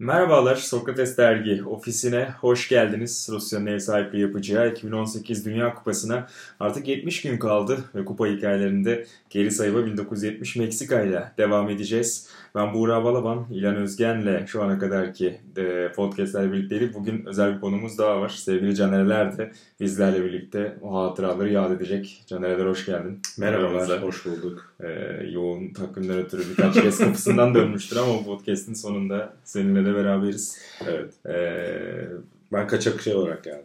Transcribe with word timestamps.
Merhabalar 0.00 0.56
Sokrates 0.56 1.18
Dergi 1.18 1.64
ofisine 1.64 2.28
hoş 2.40 2.68
geldiniz. 2.68 3.28
Rusya'nın 3.32 3.66
ev 3.66 3.78
sahipliği 3.78 4.20
yapacağı 4.20 4.70
2018 4.70 5.46
Dünya 5.46 5.74
Kupası'na 5.74 6.26
artık 6.60 6.88
70 6.88 7.22
gün 7.22 7.38
kaldı 7.38 7.84
ve 7.94 8.04
kupa 8.04 8.26
hikayelerinde 8.26 9.06
geri 9.30 9.50
sayıma 9.50 9.86
1970 9.86 10.56
Meksika 10.56 11.02
ile 11.02 11.32
devam 11.38 11.70
edeceğiz. 11.70 12.28
Ben 12.54 12.74
Buğra 12.74 13.04
Balaban, 13.04 13.46
İlan 13.50 13.76
Özgen'le 13.76 14.46
şu 14.46 14.62
ana 14.62 14.78
kadarki 14.78 15.40
e, 15.56 15.92
podcastlerle 15.92 16.52
birlikteydik. 16.52 16.94
Bugün 16.94 17.24
özel 17.26 17.54
bir 17.54 17.60
konumuz 17.60 17.98
daha 17.98 18.20
var. 18.20 18.28
Sevgili 18.28 18.76
Canereler 18.76 19.38
de 19.38 19.52
bizlerle 19.80 20.24
birlikte 20.24 20.76
o 20.82 20.94
hatıraları 20.94 21.52
yad 21.52 21.70
edecek. 21.70 22.24
Canereler 22.26 22.66
hoş 22.66 22.86
geldin. 22.86 23.20
Merhabalar, 23.38 24.02
hoş 24.02 24.26
bulduk. 24.26 24.74
Ee, 24.80 24.88
yoğun 25.30 25.72
takvimler 25.72 26.18
ötürü 26.18 26.42
birkaç 26.50 26.74
kez 26.74 26.98
kapısından 26.98 27.54
dönmüştür 27.54 27.96
ama 27.96 28.14
bu 28.14 28.24
podcast'in 28.24 28.74
sonunda 28.74 29.32
seninle 29.44 29.84
de 29.84 29.94
beraberiz. 29.94 30.58
Evet. 30.88 31.14
Ee, 31.26 32.08
ben 32.52 32.66
kaçak 32.66 33.00
şey 33.00 33.14
olarak 33.14 33.44
geldim. 33.44 33.64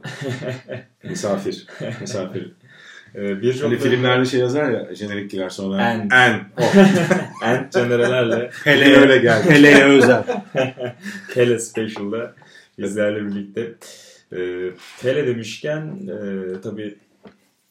Misafir. 1.04 1.68
Misafir. 2.02 2.52
Ee, 3.16 3.42
bir 3.42 3.62
hani 3.62 3.78
filmlerde 3.78 4.26
şey 4.26 4.40
yazar 4.40 4.72
ya 4.72 4.96
jenerikkiler 4.96 5.50
sonra 5.50 5.92
en 5.92 6.10
en 6.10 6.40
oh. 6.58 6.76
en 7.44 7.70
jenerelerle 7.74 8.50
hele 8.64 8.98
öyle 8.98 9.18
geldi. 9.18 9.50
Hele 9.50 9.84
özel. 9.84 10.24
Hele 11.34 11.60
Special'da 11.60 12.34
bizlerle 12.78 13.26
birlikte. 13.26 13.74
Ee, 14.36 14.70
Hele 15.02 15.28
demişken 15.28 16.00
e, 16.08 16.62
tabii 16.62 16.96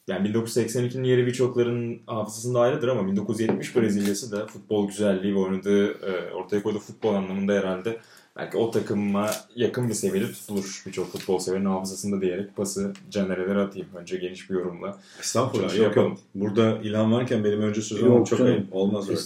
yani 0.07 0.29
1982'nin 0.29 1.03
yeri 1.03 1.27
birçokların 1.27 2.01
hafızasında 2.07 2.59
ayrıdır 2.59 2.87
ama 2.87 3.07
1970 3.07 3.75
Brezilya'sı 3.75 4.31
da 4.31 4.47
futbol 4.47 4.87
güzelliği 4.87 5.35
ve 5.35 5.39
oynadığı 5.39 5.87
e, 5.91 6.33
ortaya 6.33 6.63
koyduğu 6.63 6.79
futbol 6.79 7.15
anlamında 7.15 7.53
herhalde 7.53 7.97
belki 8.35 8.57
o 8.57 8.71
takıma 8.71 9.31
yakın 9.55 9.89
bir 9.89 9.93
seviyede 9.93 10.31
tutulur 10.31 10.83
birçok 10.85 11.11
futbol 11.11 11.39
severin 11.39 11.65
hafızasında 11.65 12.21
diyerek 12.21 12.55
pası 12.55 12.93
Caner'e 13.09 13.61
atayım. 13.61 13.87
Önce 13.95 14.17
geniş 14.17 14.49
bir 14.49 14.55
yorumla. 14.55 14.99
Estağfurullah. 15.19 15.69
Şey 15.69 15.83
yok 15.83 15.95
yok. 15.95 16.17
Burada 16.35 16.79
ilan 16.83 17.11
varken 17.11 17.43
benim 17.43 17.61
önce 17.61 17.81
sözüm 17.81 18.23
çok 18.23 18.39
ayıp. 18.39 18.67
Olmaz 18.75 19.09
öyle. 19.09 19.19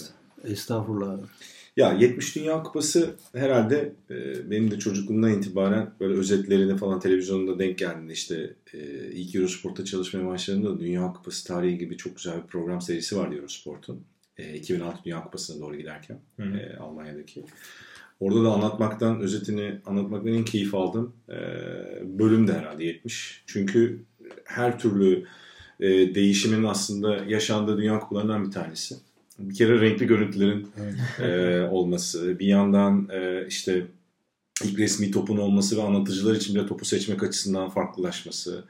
Estağfurullah. 0.52 1.18
Ya 1.78 1.92
70 1.92 2.36
Dünya 2.36 2.62
Kupası 2.62 3.14
herhalde 3.32 3.92
e, 4.10 4.50
benim 4.50 4.70
de 4.70 4.78
çocukluğumdan 4.78 5.32
itibaren 5.32 5.90
böyle 6.00 6.14
özetlerini 6.14 6.76
falan 6.76 7.00
televizyonda 7.00 7.58
denk 7.58 7.78
geldiğinde 7.78 8.12
işte 8.12 8.54
e, 8.74 8.78
ilk 9.12 9.34
Eurosport'ta 9.34 9.84
çalışmaya 9.84 10.26
başladığımda 10.26 10.80
Dünya 10.80 11.12
Kupası 11.12 11.46
tarihi 11.46 11.78
gibi 11.78 11.96
çok 11.96 12.16
güzel 12.16 12.42
bir 12.42 12.46
program 12.46 12.80
serisi 12.80 13.16
vardı 13.16 13.34
Eurosport'un. 13.34 14.04
E, 14.36 14.54
2006 14.54 15.04
Dünya 15.04 15.24
Kupası'na 15.24 15.60
doğru 15.60 15.76
giderken 15.76 16.20
e, 16.38 16.76
Almanya'daki. 16.76 17.44
Orada 18.20 18.44
da 18.44 18.52
anlatmaktan, 18.52 19.20
özetini 19.20 19.80
anlatmaktan 19.86 20.32
en 20.32 20.44
keyif 20.44 20.74
aldım. 20.74 21.12
E, 21.28 21.38
bölüm 22.18 22.48
de 22.48 22.52
herhalde 22.52 22.84
70. 22.84 23.42
Çünkü 23.46 24.02
her 24.44 24.78
türlü 24.78 25.24
e, 25.80 26.14
değişimin 26.14 26.64
aslında 26.64 27.16
yaşandığı 27.16 27.78
Dünya 27.78 28.00
Kupalarından 28.00 28.46
bir 28.46 28.50
tanesi 28.50 28.96
bir 29.38 29.54
kere 29.54 29.80
renkli 29.80 30.06
görüntülerin 30.06 30.68
e, 31.22 31.60
olması, 31.70 32.38
bir 32.38 32.46
yandan 32.46 33.08
e, 33.12 33.46
işte 33.48 33.86
ilk 34.64 34.78
resmi 34.78 35.10
topun 35.10 35.36
olması 35.36 35.76
ve 35.76 35.82
anlatıcılar 35.82 36.34
için 36.34 36.54
bile 36.54 36.66
topu 36.66 36.84
seçmek 36.84 37.22
açısından 37.22 37.68
farklılaşması. 37.68 38.64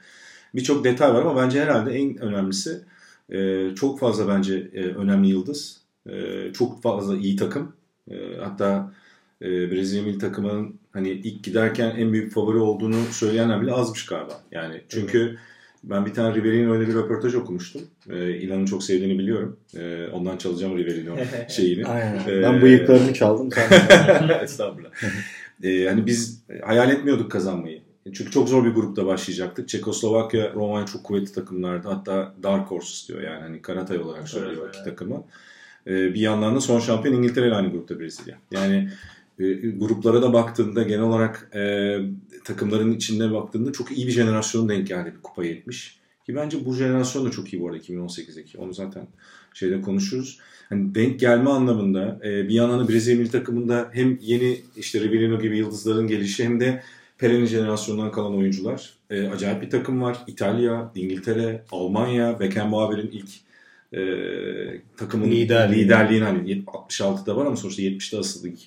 Birçok 0.55 0.83
detay 0.83 1.13
var 1.13 1.21
ama 1.21 1.35
bence 1.41 1.61
herhalde 1.61 1.91
en 1.91 2.17
önemlisi 2.17 2.81
e, 3.29 3.69
çok 3.75 3.99
fazla 3.99 4.27
bence 4.27 4.69
e, 4.73 4.83
önemli 4.83 5.27
yıldız. 5.27 5.81
E, 6.09 6.43
çok 6.53 6.81
fazla 6.81 7.17
iyi 7.17 7.35
takım. 7.35 7.73
E, 8.11 8.15
hatta 8.39 8.93
e, 9.41 9.71
Brezilya 9.71 10.03
milli 10.03 10.17
takımının 10.17 10.79
hani 10.91 11.09
ilk 11.09 11.43
giderken 11.43 11.89
en 11.89 12.13
büyük 12.13 12.33
favori 12.33 12.57
olduğunu 12.57 13.03
söyleyenler 13.11 13.61
bile 13.61 13.71
azmış 13.71 14.05
galiba. 14.05 14.41
Yani 14.51 14.81
çünkü 14.89 15.19
evet 15.19 15.39
ben 15.83 16.05
bir 16.05 16.13
tane 16.13 16.35
Riveri'nin 16.35 16.69
öyle 16.69 16.87
bir 16.87 16.93
röportaj 16.93 17.35
okumuştum. 17.35 17.81
Ee, 18.09 18.35
İlan'ın 18.35 18.65
çok 18.65 18.83
sevdiğini 18.83 19.19
biliyorum. 19.19 19.57
Ee, 19.77 20.07
ondan 20.07 20.37
çalacağım 20.37 20.77
Riveri'nin 20.77 21.17
şeyini. 21.49 21.85
Aynen. 21.85 22.19
Ee, 22.27 22.41
ben 22.41 22.61
bıyıklarını 22.61 23.13
çaldım. 23.13 23.49
Estağfurullah. 24.43 24.89
Ee, 25.63 25.85
hani 25.85 26.05
biz 26.05 26.43
hayal 26.65 26.91
etmiyorduk 26.91 27.31
kazanmayı. 27.31 27.81
Çünkü 28.13 28.31
çok 28.31 28.49
zor 28.49 28.65
bir 28.65 28.69
grupta 28.69 29.05
başlayacaktık. 29.05 29.69
Çekoslovakya, 29.69 30.53
Romanya 30.53 30.85
çok 30.85 31.03
kuvvetli 31.03 31.33
takımlardı. 31.33 31.87
Hatta 31.87 32.33
Dark 32.43 32.71
Horses 32.71 33.07
diyor 33.07 33.21
yani 33.21 33.41
hani 33.41 33.61
Karatay 33.61 33.97
olarak 33.97 34.29
söylüyor 34.29 34.61
evet, 34.65 34.75
iki 34.75 34.83
takımı. 34.83 35.23
Ee, 35.87 36.13
bir 36.13 36.21
yandan 36.21 36.55
da 36.55 36.61
son 36.61 36.79
şampiyon 36.79 37.15
İngiltere 37.15 37.47
ile 37.47 37.55
aynı 37.55 37.71
grupta 37.71 37.99
Brezilya. 37.99 38.37
Yani 38.51 38.89
e, 39.39 39.53
gruplara 39.69 40.21
da 40.21 40.33
baktığında 40.33 40.83
genel 40.83 41.01
olarak 41.01 41.51
e, 41.55 41.95
takımların 42.43 42.93
içinde 42.93 43.31
baktığında 43.31 43.71
çok 43.71 43.91
iyi 43.91 44.07
bir 44.07 44.11
jenerasyon 44.11 44.69
denk 44.69 44.87
geldi 44.87 45.13
bir 45.17 45.21
kupa 45.21 45.43
70. 45.43 45.99
Ki 46.25 46.35
bence 46.35 46.65
bu 46.65 46.75
jenerasyon 46.75 47.25
da 47.25 47.31
çok 47.31 47.53
iyi 47.53 47.61
bu 47.61 47.67
arada 47.67 47.77
2018'deki. 47.77 48.57
Onu 48.57 48.73
zaten 48.73 49.07
şeyde 49.53 49.81
konuşuruz. 49.81 50.39
Hani 50.69 50.95
denk 50.95 51.19
gelme 51.19 51.49
anlamında 51.49 52.19
e, 52.23 52.49
bir 52.49 52.53
yandan 52.53 52.79
da 52.79 52.89
Brezilya 52.89 53.17
milli 53.17 53.31
takımında 53.31 53.89
hem 53.93 54.17
yeni 54.21 54.61
işte 54.77 54.99
Rivellino 54.99 55.41
gibi 55.41 55.57
yıldızların 55.57 56.07
gelişi 56.07 56.43
hem 56.43 56.59
de 56.59 56.83
Pere'nin 57.17 57.45
jenerasyonundan 57.45 58.11
kalan 58.11 58.35
oyuncular. 58.35 58.93
E, 59.09 59.27
acayip 59.27 59.61
bir 59.61 59.69
takım 59.69 60.01
var. 60.01 60.17
İtalya, 60.27 60.91
İngiltere, 60.95 61.63
Almanya, 61.71 62.39
Beckenbauer'in 62.39 63.11
ilk 63.11 63.29
e, 63.93 64.01
takımın 64.97 65.31
liderliği. 65.31 65.83
liderliğini 65.83 66.23
hani 66.23 66.63
66'da 66.63 67.35
var 67.35 67.45
ama 67.45 67.55
sonuçta 67.55 67.81
70'te 67.81 68.17
asıl 68.17 68.47
ilk 68.47 68.59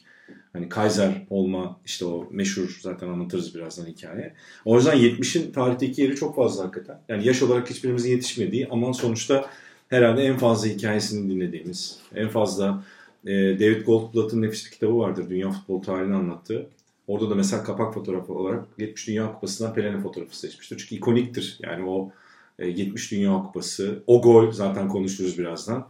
Hani 0.53 0.69
Kaiser 0.69 1.27
olma 1.31 1.81
işte 1.87 2.05
o 2.05 2.29
meşhur 2.31 2.79
zaten 2.81 3.09
anlatırız 3.09 3.55
birazdan 3.55 3.87
hikaye. 3.87 4.35
O 4.65 4.77
yüzden 4.77 4.97
70'in 4.97 5.53
tarihteki 5.53 6.03
yeri 6.03 6.17
çok 6.17 6.37
fazla 6.37 6.65
hakikaten. 6.65 7.01
Yani 7.09 7.27
yaş 7.27 7.43
olarak 7.43 7.71
hiçbirimizin 7.71 8.11
yetişmediği 8.11 8.69
ama 8.71 8.95
sonuçta 8.95 9.51
herhalde 9.89 10.23
en 10.23 10.37
fazla 10.37 10.69
hikayesini 10.69 11.31
dinlediğimiz, 11.31 11.99
en 12.15 12.29
fazla 12.29 12.85
e, 13.27 13.31
David 13.33 13.87
Goldblatt'ın 13.87 14.43
nefis 14.43 14.67
bir 14.67 14.71
kitabı 14.71 14.99
vardır. 14.99 15.31
Dünya 15.31 15.51
futbol 15.51 15.83
tarihini 15.83 16.15
anlattığı. 16.15 16.67
Orada 17.07 17.31
da 17.31 17.35
mesela 17.35 17.65
kapak 17.65 17.95
fotoğrafı 17.95 18.33
olarak 18.33 18.65
70 18.79 19.09
Dünya 19.09 19.33
Kupası'ndan 19.33 19.75
Pelé'nin 19.75 20.01
fotoğrafı 20.01 20.39
seçmiştir. 20.39 20.79
Çünkü 20.79 20.95
ikoniktir. 20.95 21.59
Yani 21.63 21.85
o 21.89 22.13
e, 22.59 22.69
70 22.69 23.13
Dünya 23.13 23.33
Kupası, 23.33 24.03
o 24.07 24.23
gol 24.23 24.53
zaten 24.53 24.89
konuşuruz 24.89 25.39
birazdan. 25.39 25.89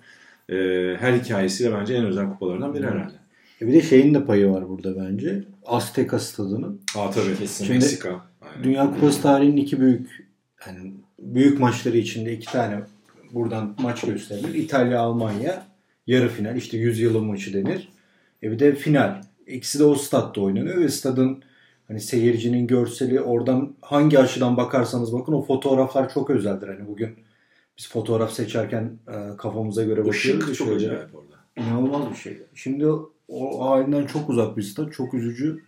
E, 0.49 0.55
her 1.00 1.12
hikayesiyle 1.12 1.73
bence 1.73 1.94
en 1.94 2.05
özel 2.05 2.31
kupalarından 2.31 2.75
biri 2.75 2.87
herhalde. 2.87 3.22
E 3.61 3.67
bir 3.67 3.73
de 3.73 3.83
şeyin 3.83 4.15
de 4.15 4.25
payı 4.25 4.51
var 4.51 4.69
burada 4.69 5.05
bence. 5.05 5.45
Azteca 5.67 6.19
stadının. 6.19 6.81
Aa 6.97 7.11
tabii 7.11 7.39
kesin. 7.39 7.65
Şimdi 7.65 7.79
Meksika. 7.79 8.27
Aynen. 8.41 8.65
Dünya 8.65 8.91
Kupası 8.91 9.23
tarihinin 9.23 9.57
iki 9.57 9.81
büyük 9.81 10.29
yani 10.67 10.93
büyük 11.19 11.61
maçları 11.61 11.97
içinde 11.97 12.33
iki 12.33 12.53
tane 12.53 12.81
buradan 13.33 13.77
maç 13.79 14.01
gösterilir. 14.01 14.55
İtalya, 14.55 15.01
Almanya 15.01 15.67
yarı 16.07 16.29
final 16.29 16.57
işte 16.57 16.77
100 16.77 17.01
yılın 17.01 17.25
maçı 17.25 17.53
denir. 17.55 17.89
E 18.43 18.51
bir 18.51 18.59
de 18.59 18.75
final. 18.75 19.23
İkisi 19.47 19.79
de 19.79 19.85
o 19.85 19.95
statta 19.95 20.41
oynanıyor 20.41 20.81
ve 20.81 20.89
stadın 20.89 21.43
hani 21.89 22.01
seyircinin 22.01 22.67
görseli 22.67 23.21
oradan 23.21 23.75
hangi 23.81 24.19
açıdan 24.19 24.57
bakarsanız 24.57 25.12
bakın 25.12 25.33
o 25.33 25.43
fotoğraflar 25.43 26.15
çok 26.15 26.31
özeldir. 26.31 26.69
Hani 26.69 26.87
bugün 26.89 27.17
biz 27.79 27.89
fotoğraf 27.89 28.33
seçerken 28.33 28.99
e, 29.09 29.37
kafamıza 29.37 29.85
göre 29.85 30.05
bakıyoruz. 30.07 30.51
Işık 30.51 30.55
çok 30.55 30.77
acayip 30.77 31.15
orada. 31.15 31.33
İnanılmaz 31.57 32.11
bir 32.11 32.17
şey. 32.17 32.39
Şimdi 32.55 32.87
o 33.28 33.71
halinden 33.71 34.06
çok 34.06 34.31
uzak 34.31 34.56
bir 34.56 34.62
stat. 34.62 34.93
Çok 34.93 35.15
üzücü. 35.15 35.62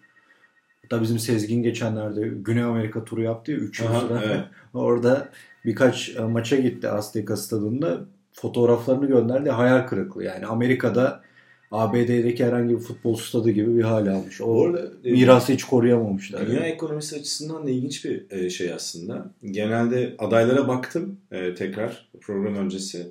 Hatta 0.83 1.03
bizim 1.03 1.19
Sezgin 1.19 1.63
geçenlerde 1.63 2.29
Güney 2.29 2.63
Amerika 2.63 3.05
turu 3.05 3.23
yaptı 3.23 3.53
ya 3.53 3.59
3 3.59 3.81
yıl 3.81 3.87
sonra. 3.87 4.23
Evet. 4.25 4.41
Orada 4.75 5.29
birkaç 5.65 6.17
e, 6.17 6.21
maça 6.21 6.57
gitti 6.57 6.89
Azteca 6.89 7.37
stadında. 7.37 8.01
Fotoğraflarını 8.33 9.07
gönderdi. 9.07 9.51
Hayal 9.51 9.87
kırıklığı. 9.87 10.25
Yani 10.25 10.47
Amerika'da 10.47 11.23
ABD'deki 11.71 12.45
herhangi 12.45 12.75
bir 12.75 12.81
futbol 12.81 13.17
stadı 13.17 13.51
gibi 13.51 13.77
bir 13.77 13.83
hal 13.83 14.07
almış. 14.07 14.41
O 14.41 14.45
Orada, 14.45 14.91
e, 15.05 15.13
mirası 15.13 15.53
hiç 15.53 15.65
koruyamamışlar. 15.65 16.47
Dünya 16.47 16.61
yani. 16.61 16.67
ekonomisi 16.67 17.17
açısından 17.17 17.67
da 17.67 17.71
ilginç 17.71 18.05
bir 18.05 18.31
e, 18.31 18.51
şey 18.51 18.73
aslında. 18.73 19.31
Genelde 19.45 20.15
adaylara 20.19 20.69
baktım 20.69 21.17
tekrar 21.31 22.09
program 22.21 22.55
öncesi. 22.55 23.07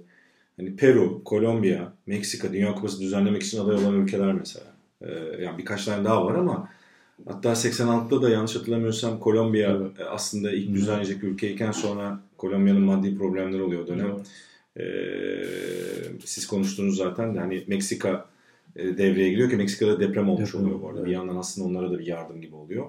Hani 0.57 0.75
Peru, 0.75 1.23
Kolombiya, 1.23 1.94
Meksika 2.05 2.53
Dünya 2.53 2.75
Kupası 2.75 3.01
düzenlemek 3.01 3.44
için 3.44 3.59
aday 3.59 3.75
olan 3.75 3.94
ülkeler 3.94 4.33
mesela. 4.33 4.65
Ee, 5.01 5.07
yani 5.44 5.57
birkaç 5.57 5.85
tane 5.85 6.05
daha 6.05 6.25
var 6.25 6.35
ama 6.35 6.69
hatta 7.27 7.51
86'da 7.51 8.21
da 8.21 8.29
yanlış 8.29 8.55
hatırlamıyorsam 8.55 9.19
Kolombiya 9.19 9.69
evet. 9.71 10.00
E, 10.00 10.05
aslında 10.05 10.51
ilk 10.51 10.73
düzenleyecek 10.73 11.23
ülkeyken 11.23 11.71
sonra 11.71 12.19
Kolombiya'nın 12.38 12.81
maddi 12.81 13.17
problemleri 13.17 13.61
oluyor 13.61 13.88
dönem. 13.88 14.07
Evet. 14.07 14.27
Ee, 14.77 15.45
siz 16.25 16.47
konuştunuz 16.47 16.97
zaten 16.97 17.35
de 17.35 17.39
hani 17.39 17.63
Meksika 17.67 18.25
e, 18.75 18.97
devreye 18.97 19.29
giriyor 19.29 19.49
ki 19.49 19.56
Meksika'da 19.56 19.99
deprem 19.99 20.29
olmuş 20.29 20.53
deprem, 20.53 20.65
oluyor 20.65 20.81
bu 20.81 20.88
arada. 20.88 20.99
Evet. 20.99 21.07
Bir 21.07 21.13
yandan 21.13 21.38
aslında 21.38 21.67
onlara 21.67 21.91
da 21.91 21.99
bir 21.99 22.07
yardım 22.07 22.41
gibi 22.41 22.56
oluyor. 22.56 22.85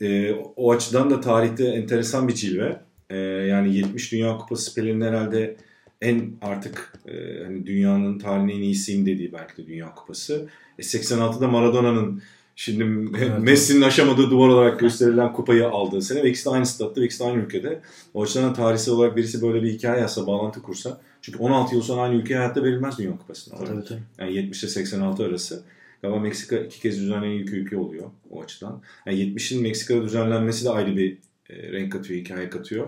Ee, 0.00 0.32
o 0.56 0.72
açıdan 0.72 1.10
da 1.10 1.20
tarihte 1.20 1.64
enteresan 1.64 2.28
bir 2.28 2.34
cilve. 2.34 2.80
Ee, 3.10 3.16
yani 3.18 3.76
70 3.76 4.12
Dünya 4.12 4.38
Kupası 4.38 4.74
Pelin'in 4.74 5.00
herhalde 5.00 5.56
en 6.02 6.32
artık 6.42 6.92
e, 7.06 7.44
hani 7.44 7.66
dünyanın 7.66 8.18
tarihinin 8.18 8.52
en 8.52 8.62
iyisiyim 8.62 9.06
dediği 9.06 9.32
belki 9.32 9.56
de 9.56 9.66
Dünya 9.66 9.94
Kupası. 9.94 10.48
E, 10.78 10.82
86'da 10.82 11.48
Maradona'nın 11.48 12.22
Şimdi 12.60 12.84
evet. 13.18 13.38
Messi'nin 13.38 13.82
aşamadığı 13.82 14.30
duvar 14.30 14.48
olarak 14.48 14.80
gösterilen 14.80 15.32
kupayı 15.32 15.68
aldığı 15.68 16.02
sene 16.02 16.22
ve 16.22 16.28
ikisi 16.30 16.44
de 16.44 16.50
aynı 16.50 16.66
statta 16.66 17.00
ve 17.00 17.04
ikisi 17.04 17.20
de 17.20 17.24
aynı 17.24 17.42
ülkede. 17.42 17.80
O 18.14 18.22
açıdan 18.22 18.54
tarihsel 18.54 18.94
olarak 18.94 19.16
birisi 19.16 19.42
böyle 19.42 19.62
bir 19.62 19.72
hikaye 19.72 20.00
yazsa, 20.00 20.26
bağlantı 20.26 20.62
kursa. 20.62 21.00
Çünkü 21.22 21.38
16 21.38 21.74
yıl 21.74 21.82
sonra 21.82 22.02
aynı 22.02 22.14
ülkeye 22.14 22.34
hayatta 22.34 22.64
verilmez 22.64 22.98
Dünya 22.98 23.18
Kupası'na. 23.18 23.58
Evet, 23.58 23.70
evet. 23.90 24.02
Yani 24.18 24.34
70 24.34 24.62
ile 24.62 24.70
86 24.70 25.24
arası. 25.24 25.62
Galiba 26.02 26.18
Meksika 26.18 26.56
iki 26.58 26.80
kez 26.80 27.00
düzenlenen 27.00 27.30
ilk 27.30 27.52
ülke 27.52 27.76
oluyor 27.76 28.10
o 28.30 28.42
açıdan. 28.42 28.82
Yani 29.06 29.18
70'in 29.18 29.62
Meksika'da 29.62 30.02
düzenlenmesi 30.02 30.64
de 30.64 30.70
ayrı 30.70 30.96
bir 30.96 31.18
e, 31.50 31.72
renk 31.72 31.92
katıyor, 31.92 32.20
hikaye 32.20 32.50
katıyor. 32.50 32.86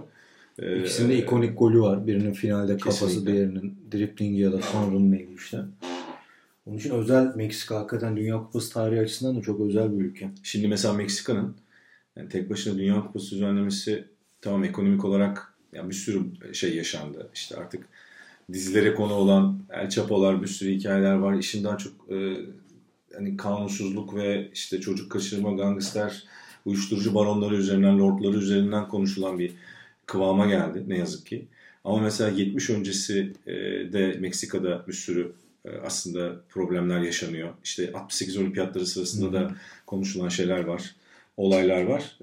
E, 0.60 0.80
İkisinde 0.80 1.14
ee, 1.14 1.18
ikonik 1.18 1.58
golü 1.58 1.80
var. 1.80 2.06
Birinin 2.06 2.32
finalde 2.32 2.76
kesinlikle. 2.76 2.90
kafası, 2.90 3.26
diğerinin 3.26 3.74
driplingi 3.92 4.40
ya 4.40 4.52
da 4.52 4.60
Tanrı'nın 4.60 5.12
neydi 5.12 5.34
işte. 5.36 5.58
Onun 6.66 6.78
için 6.78 6.90
özel 6.90 7.32
Meksika 7.36 7.76
hakikaten 7.76 8.16
Dünya 8.16 8.36
Kupası 8.36 8.72
tarihi 8.72 9.00
açısından 9.00 9.36
da 9.36 9.42
çok 9.42 9.60
özel 9.60 9.98
bir 9.98 10.04
ülke. 10.04 10.30
Şimdi 10.42 10.68
mesela 10.68 10.94
Meksika'nın 10.94 11.56
yani 12.16 12.28
tek 12.28 12.50
başına 12.50 12.78
Dünya 12.78 13.00
Kupası 13.00 13.30
düzenlemesi 13.30 14.04
tamam 14.40 14.64
ekonomik 14.64 15.04
olarak 15.04 15.54
yani 15.72 15.90
bir 15.90 15.94
sürü 15.94 16.20
şey 16.54 16.76
yaşandı. 16.76 17.30
İşte 17.34 17.56
artık 17.56 17.88
dizilere 18.52 18.94
konu 18.94 19.12
olan 19.12 19.58
El 19.70 19.90
Chapo'lar 19.90 20.42
bir 20.42 20.46
sürü 20.46 20.72
hikayeler 20.74 21.14
var. 21.14 21.34
İşin 21.34 21.64
daha 21.64 21.78
çok 21.78 21.92
e, 22.10 22.36
hani 23.14 23.36
kanunsuzluk 23.36 24.14
ve 24.14 24.50
işte 24.54 24.80
çocuk 24.80 25.12
kaçırma, 25.12 25.52
gangster, 25.52 26.24
uyuşturucu 26.64 27.14
baronları 27.14 27.56
üzerinden, 27.56 27.98
lordları 27.98 28.36
üzerinden 28.36 28.88
konuşulan 28.88 29.38
bir 29.38 29.52
kıvama 30.10 30.46
geldi 30.46 30.84
ne 30.88 30.98
yazık 30.98 31.26
ki. 31.26 31.46
Ama 31.84 31.98
mesela 31.98 32.30
70 32.30 32.70
öncesi 32.70 33.32
e, 33.46 33.52
de 33.92 34.16
Meksika'da 34.20 34.84
bir 34.88 34.92
sürü 34.92 35.32
e, 35.64 35.70
aslında 35.84 36.40
problemler 36.48 37.00
yaşanıyor. 37.00 37.48
İşte 37.64 37.92
68 37.94 38.36
olimpiyatları 38.36 38.86
sırasında 38.86 39.32
da 39.32 39.54
konuşulan 39.86 40.28
şeyler 40.28 40.64
var. 40.64 40.94
Olaylar 41.36 41.82
var. 41.82 42.16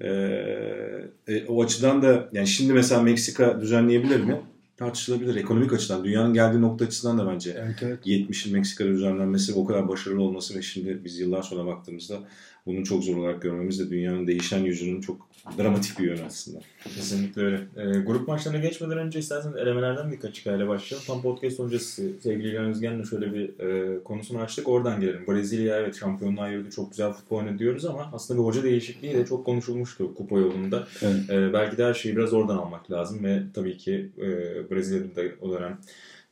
E, 1.28 1.46
o 1.48 1.62
açıdan 1.62 2.02
da 2.02 2.28
yani 2.32 2.46
şimdi 2.46 2.72
mesela 2.72 3.02
Meksika 3.02 3.60
düzenleyebilir 3.60 4.20
mi? 4.20 4.40
tartışılabilir. 4.78 5.34
Ekonomik 5.36 5.72
açıdan, 5.72 6.04
dünyanın 6.04 6.34
geldiği 6.34 6.60
nokta 6.60 6.84
açısından 6.84 7.18
da 7.18 7.32
bence 7.32 7.56
evet, 7.58 7.76
evet. 7.82 8.06
70'in 8.06 8.52
Meksika'da 8.52 8.88
düzenlenmesi 8.88 9.54
o 9.54 9.64
kadar 9.64 9.88
başarılı 9.88 10.22
olması 10.22 10.58
ve 10.58 10.62
şimdi 10.62 11.04
biz 11.04 11.18
yıllar 11.18 11.42
sonra 11.42 11.66
baktığımızda 11.66 12.18
bunun 12.66 12.82
çok 12.82 13.04
zor 13.04 13.16
olarak 13.16 13.42
görmemiz 13.42 13.80
de 13.80 13.90
dünyanın 13.90 14.26
değişen 14.26 14.64
yüzünün 14.64 15.00
çok 15.00 15.28
dramatik 15.58 15.98
bir 15.98 16.04
yönü 16.04 16.22
aslında. 16.26 16.58
Kesinlikle 16.84 17.42
öyle. 17.42 17.56
E, 17.56 18.00
grup 18.00 18.28
maçlarına 18.28 18.58
geçmeden 18.58 18.98
önce 18.98 19.18
isterseniz 19.18 19.56
elemelerden 19.56 20.12
birkaç 20.12 20.40
hikayeyle 20.40 20.68
başlayalım. 20.68 21.06
Tam 21.06 21.22
podcast 21.22 21.60
öncesi 21.60 22.12
sevgili 22.22 22.48
İlhan 22.48 22.64
Özgen'le 22.64 23.04
şöyle 23.04 23.34
bir 23.34 23.60
e, 23.60 24.02
konusunu 24.04 24.40
açtık. 24.40 24.68
Oradan 24.68 25.00
gelelim. 25.00 25.26
Brezilya 25.28 25.76
evet 25.76 25.96
şampiyonluğa 25.96 26.48
yürüdü. 26.48 26.70
Çok 26.70 26.90
güzel 26.90 27.12
futbol 27.12 27.36
oynadı 27.36 27.88
ama 27.90 28.10
aslında 28.12 28.40
bir 28.40 28.44
hoca 28.44 28.62
değişikliği 28.62 29.14
de 29.14 29.26
çok 29.26 29.46
konuşulmuştu 29.46 30.14
kupa 30.14 30.38
yolunda. 30.38 30.88
Evet. 31.02 31.30
E, 31.30 31.52
belki 31.52 31.78
de 31.78 31.84
her 31.84 31.94
şeyi 31.94 32.16
biraz 32.16 32.32
oradan 32.32 32.56
almak 32.56 32.90
lazım 32.90 33.24
ve 33.24 33.42
tabii 33.54 33.76
ki 33.76 34.08
e, 34.18 34.26
Brezilya'da 34.70 35.22
o 35.40 35.52
dönem 35.52 35.78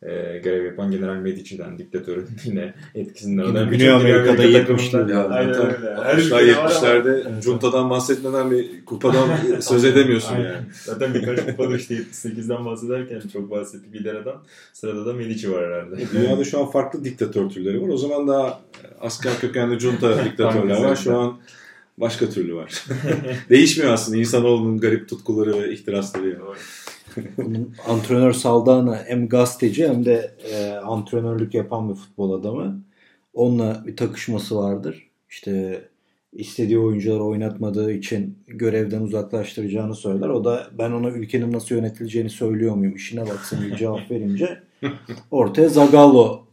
e, 0.07 0.39
görev 0.39 0.65
yapan 0.65 0.91
General 0.91 1.17
Medici'den 1.17 1.79
diktatörün 1.79 2.29
yine 2.45 2.75
etkisinden. 2.95 3.45
Yine 3.45 3.65
Güney 3.65 3.91
Amerika'da 3.91 4.45
70'lerde. 4.45 5.13
Ya, 5.13 5.29
Aynen 5.29 5.55
öyle. 5.55 5.87
60'lar 5.87 6.53
70'lerde 6.53 7.43
Junta'dan 7.43 7.91
bahsetmeden 7.91 8.51
bir 8.51 8.85
kupadan 8.85 9.29
söz 9.61 9.85
edemiyorsun 9.85 10.35
Aynen. 10.35 10.45
yani. 10.45 10.67
Zaten 10.85 11.15
birkaç 11.15 11.47
kupada 11.47 11.77
işte 11.77 11.95
78'den 11.95 12.65
bahsederken 12.65 13.23
çok 13.33 13.51
bahsettik 13.51 13.95
lideradan. 13.95 14.43
Sırada 14.73 15.07
da 15.07 15.13
Medici 15.13 15.53
var 15.53 15.67
herhalde. 15.67 16.03
E, 16.03 16.07
dünyada 16.13 16.45
şu 16.45 16.61
an 16.61 16.71
farklı 16.71 17.05
diktatör 17.05 17.51
türleri 17.51 17.83
var. 17.83 17.89
O 17.89 17.97
zaman 17.97 18.29
daha 18.29 18.61
asker 19.01 19.33
kökenli 19.41 19.81
junta 19.81 20.25
diktatörler 20.25 20.83
var. 20.83 20.97
Şu 20.97 21.19
an 21.19 21.39
başka 21.99 22.29
türlü 22.29 22.55
var. 22.55 22.85
Değişmiyor 23.51 23.93
aslında 23.93 24.19
insanoğlunun 24.19 24.79
garip 24.79 25.09
tutkuları 25.09 25.63
ve 25.63 25.73
ihtirasları. 25.73 26.29
Yani. 26.29 26.43
Bunun 27.37 27.75
antrenör 27.89 28.33
Saldana 28.33 29.03
hem 29.07 29.29
gazeteci 29.29 29.89
hem 29.89 30.05
de 30.05 30.35
e, 30.53 30.71
antrenörlük 30.71 31.55
yapan 31.55 31.89
bir 31.89 31.95
futbol 31.95 32.33
adamı. 32.33 32.83
Onunla 33.35 33.83
bir 33.87 33.97
takışması 33.97 34.57
vardır. 34.57 35.11
İşte 35.31 35.83
istediği 36.33 36.79
oyuncuları 36.79 37.25
oynatmadığı 37.25 37.93
için 37.93 38.39
görevden 38.47 39.01
uzaklaştıracağını 39.01 39.95
söyler. 39.95 40.29
O 40.29 40.45
da 40.45 40.67
ben 40.79 40.91
ona 40.91 41.11
ülkenin 41.11 41.53
nasıl 41.53 41.75
yönetileceğini 41.75 42.31
söylüyor 42.31 42.75
muyum 42.75 42.97
işine 42.97 43.21
baksın 43.21 43.59
bir 43.65 43.77
cevap 43.77 44.11
verince 44.11 44.59
ortaya 45.31 45.69
Zagallo 45.69 46.45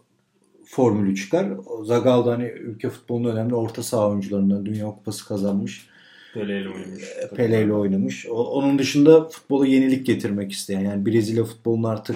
formülü 0.66 1.16
çıkar. 1.16 1.48
Zagallo 1.84 2.32
hani 2.32 2.46
ülke 2.46 2.90
futbolunun 2.90 3.30
önemli 3.30 3.56
orta 3.56 3.84
saha 3.84 4.10
oyuncularından 4.10 4.66
Dünya 4.66 4.86
Kupası 4.86 5.28
kazanmış 5.28 5.93
Pele 6.34 6.62
ile 6.62 6.70
oynamış. 6.70 7.04
Ee, 7.04 7.36
Pele 7.36 7.64
ile 7.64 7.74
oynamış. 7.74 8.26
O, 8.30 8.34
onun 8.34 8.80
dışında 8.80 9.30
futbola 9.30 9.68
yenilik 9.68 10.06
getirmek 10.06 10.52
isteyen 10.52 10.82
yani 10.82 11.06
Brezilya 11.06 11.44
futbolunun 11.44 11.84
artık 11.84 12.16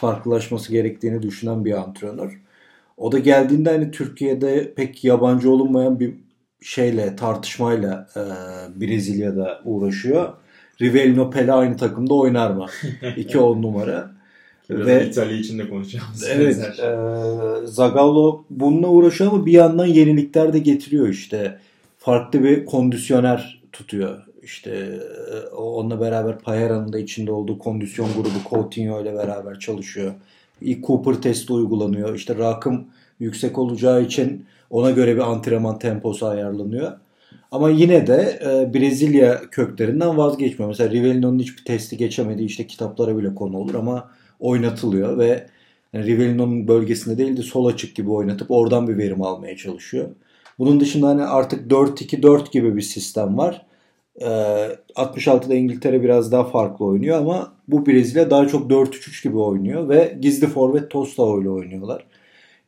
farklılaşması 0.00 0.72
gerektiğini 0.72 1.22
düşünen 1.22 1.64
bir 1.64 1.72
antrenör. 1.72 2.40
O 2.96 3.12
da 3.12 3.18
geldiğinde 3.18 3.70
hani 3.70 3.90
Türkiye'de 3.90 4.74
pek 4.74 5.04
yabancı 5.04 5.50
olunmayan 5.50 6.00
bir 6.00 6.14
şeyle 6.60 7.16
tartışmayla 7.16 8.08
e, 8.16 8.20
Brezilya'da 8.80 9.60
uğraşıyor. 9.64 10.32
Rivellino 10.80 11.30
Pele 11.30 11.52
aynı 11.52 11.76
takımda 11.76 12.14
oynar 12.14 12.50
mı? 12.50 12.66
İki 13.16 13.38
on 13.38 13.62
numara. 13.62 14.14
Biraz 14.70 14.86
Ve, 14.86 15.06
İtalya 15.06 15.36
için 15.36 15.58
de 15.58 15.68
konuşacağımız. 15.68 16.28
Evet. 16.30 16.58
E, 16.58 17.66
Zagallo 17.66 18.44
bununla 18.50 18.88
uğraşıyor 18.88 19.32
ama 19.32 19.46
bir 19.46 19.52
yandan 19.52 19.86
yenilikler 19.86 20.52
de 20.52 20.58
getiriyor 20.58 21.08
işte 21.08 21.58
farklı 22.04 22.44
bir 22.44 22.64
kondisyoner 22.64 23.62
tutuyor. 23.72 24.22
İşte 24.42 24.70
e, 24.70 25.54
onunla 25.54 26.00
beraber 26.00 26.38
Payera'nın 26.38 26.92
da 26.92 26.98
içinde 26.98 27.32
olduğu 27.32 27.58
kondisyon 27.58 28.08
grubu 28.14 28.48
Coutinho 28.50 29.02
ile 29.02 29.14
beraber 29.14 29.58
çalışıyor. 29.58 30.14
İlk 30.60 30.86
Cooper 30.86 31.14
testi 31.14 31.52
uygulanıyor. 31.52 32.14
İşte 32.14 32.38
rakım 32.38 32.86
yüksek 33.20 33.58
olacağı 33.58 34.02
için 34.02 34.46
ona 34.70 34.90
göre 34.90 35.16
bir 35.16 35.20
antrenman 35.20 35.78
temposu 35.78 36.26
ayarlanıyor. 36.26 36.92
Ama 37.52 37.70
yine 37.70 38.06
de 38.06 38.40
e, 38.44 38.74
Brezilya 38.74 39.40
köklerinden 39.50 40.16
vazgeçmiyor. 40.16 40.68
Mesela 40.68 40.90
Rivellino'nun 40.90 41.38
hiçbir 41.38 41.64
testi 41.64 41.96
geçemediği 41.96 42.46
işte 42.46 42.66
kitaplara 42.66 43.18
bile 43.18 43.34
konu 43.34 43.58
olur 43.58 43.74
ama 43.74 44.10
oynatılıyor 44.40 45.18
ve 45.18 45.46
yani 45.92 46.06
Rivellino'nun 46.06 46.68
bölgesinde 46.68 47.18
değil 47.18 47.36
de 47.36 47.42
sol 47.42 47.66
açık 47.66 47.96
gibi 47.96 48.10
oynatıp 48.10 48.50
oradan 48.50 48.88
bir 48.88 48.98
verim 48.98 49.22
almaya 49.22 49.56
çalışıyor. 49.56 50.08
Bunun 50.58 50.80
dışında 50.80 51.08
hani 51.08 51.22
artık 51.22 51.70
4-2-4 51.70 52.50
gibi 52.52 52.76
bir 52.76 52.82
sistem 52.82 53.38
var. 53.38 53.66
Ee, 54.20 54.26
66'da 54.94 55.54
İngiltere 55.54 56.02
biraz 56.02 56.32
daha 56.32 56.44
farklı 56.44 56.84
oynuyor 56.84 57.18
ama 57.18 57.54
bu 57.68 57.86
Brezilya 57.86 58.30
daha 58.30 58.48
çok 58.48 58.70
4-3-3 58.70 59.22
gibi 59.22 59.38
oynuyor 59.38 59.88
ve 59.88 60.18
gizli 60.20 60.46
forvet 60.46 60.90
Tostao 60.90 61.42
ile 61.42 61.50
oynuyorlar. 61.50 62.06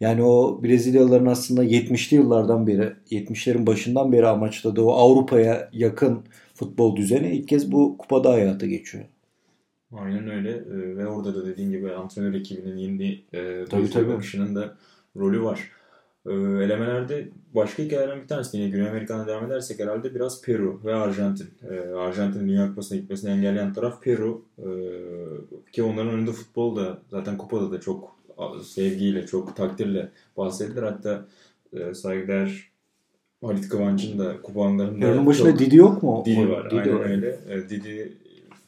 Yani 0.00 0.22
o 0.22 0.62
Brezilyalıların 0.62 1.26
aslında 1.26 1.64
70'li 1.64 2.16
yıllardan 2.16 2.66
beri, 2.66 2.92
70'lerin 3.10 3.66
başından 3.66 4.12
beri 4.12 4.26
amaçladığı 4.26 4.82
o 4.82 4.92
Avrupa'ya 4.92 5.68
yakın 5.72 6.22
futbol 6.54 6.96
düzeni 6.96 7.30
ilk 7.30 7.48
kez 7.48 7.72
bu 7.72 7.98
kupada 7.98 8.32
hayata 8.32 8.66
geçiyor. 8.66 9.04
Aynen 9.92 10.30
öyle 10.30 10.50
ee, 10.50 10.96
ve 10.96 11.06
orada 11.06 11.34
da 11.34 11.46
dediğin 11.46 11.70
gibi 11.70 11.92
antrenör 11.92 12.34
ekibinin 12.34 12.76
yeni 12.76 13.22
e, 13.32 13.64
tabii, 13.70 13.90
tabii. 13.90 14.08
bakışının 14.08 14.54
da 14.54 14.76
rolü 15.16 15.42
var. 15.42 15.75
Ee, 16.26 16.32
elemelerde 16.64 17.28
başka 17.54 17.82
hikayelerden 17.82 18.22
bir 18.22 18.28
tanesi 18.28 18.56
yine 18.56 18.68
Güney 18.68 18.88
Amerika'na 18.88 19.26
devam 19.26 19.46
edersek 19.46 19.80
herhalde 19.80 20.14
biraz 20.14 20.42
Peru 20.42 20.80
ve 20.84 20.94
Arjantin. 20.94 21.48
Ee, 21.70 21.94
Arjantin'in 21.94 22.48
Dünya 22.48 22.68
Kupası'na 22.68 23.00
gitmesini 23.00 23.30
engelleyen 23.30 23.72
taraf 23.72 24.02
Peru. 24.02 24.42
Ee, 24.58 24.64
ki 25.72 25.82
onların 25.82 26.12
önünde 26.12 26.32
futbol 26.32 26.76
da 26.76 26.98
zaten 27.10 27.38
kupada 27.38 27.72
da 27.72 27.80
çok 27.80 28.16
sevgiyle, 28.64 29.26
çok 29.26 29.56
takdirle 29.56 30.08
bahsedilir. 30.36 30.82
Hatta 30.82 31.26
e, 31.72 31.94
saygıdeğer 31.94 32.70
Halit 33.44 33.68
Kıvanç'ın 33.68 34.18
da 34.18 34.42
kupanlarında 34.42 35.06
Peru'nun 35.06 35.26
başında 35.26 35.50
çok... 35.50 35.58
Didi 35.58 35.76
yok 35.76 36.02
mu? 36.02 36.22
Didi 36.26 36.50
var. 36.50 36.70
Didi 36.70 36.78
aynen 36.78 37.02
öyle. 37.02 37.38
E, 37.48 37.68
Didi 37.68 38.12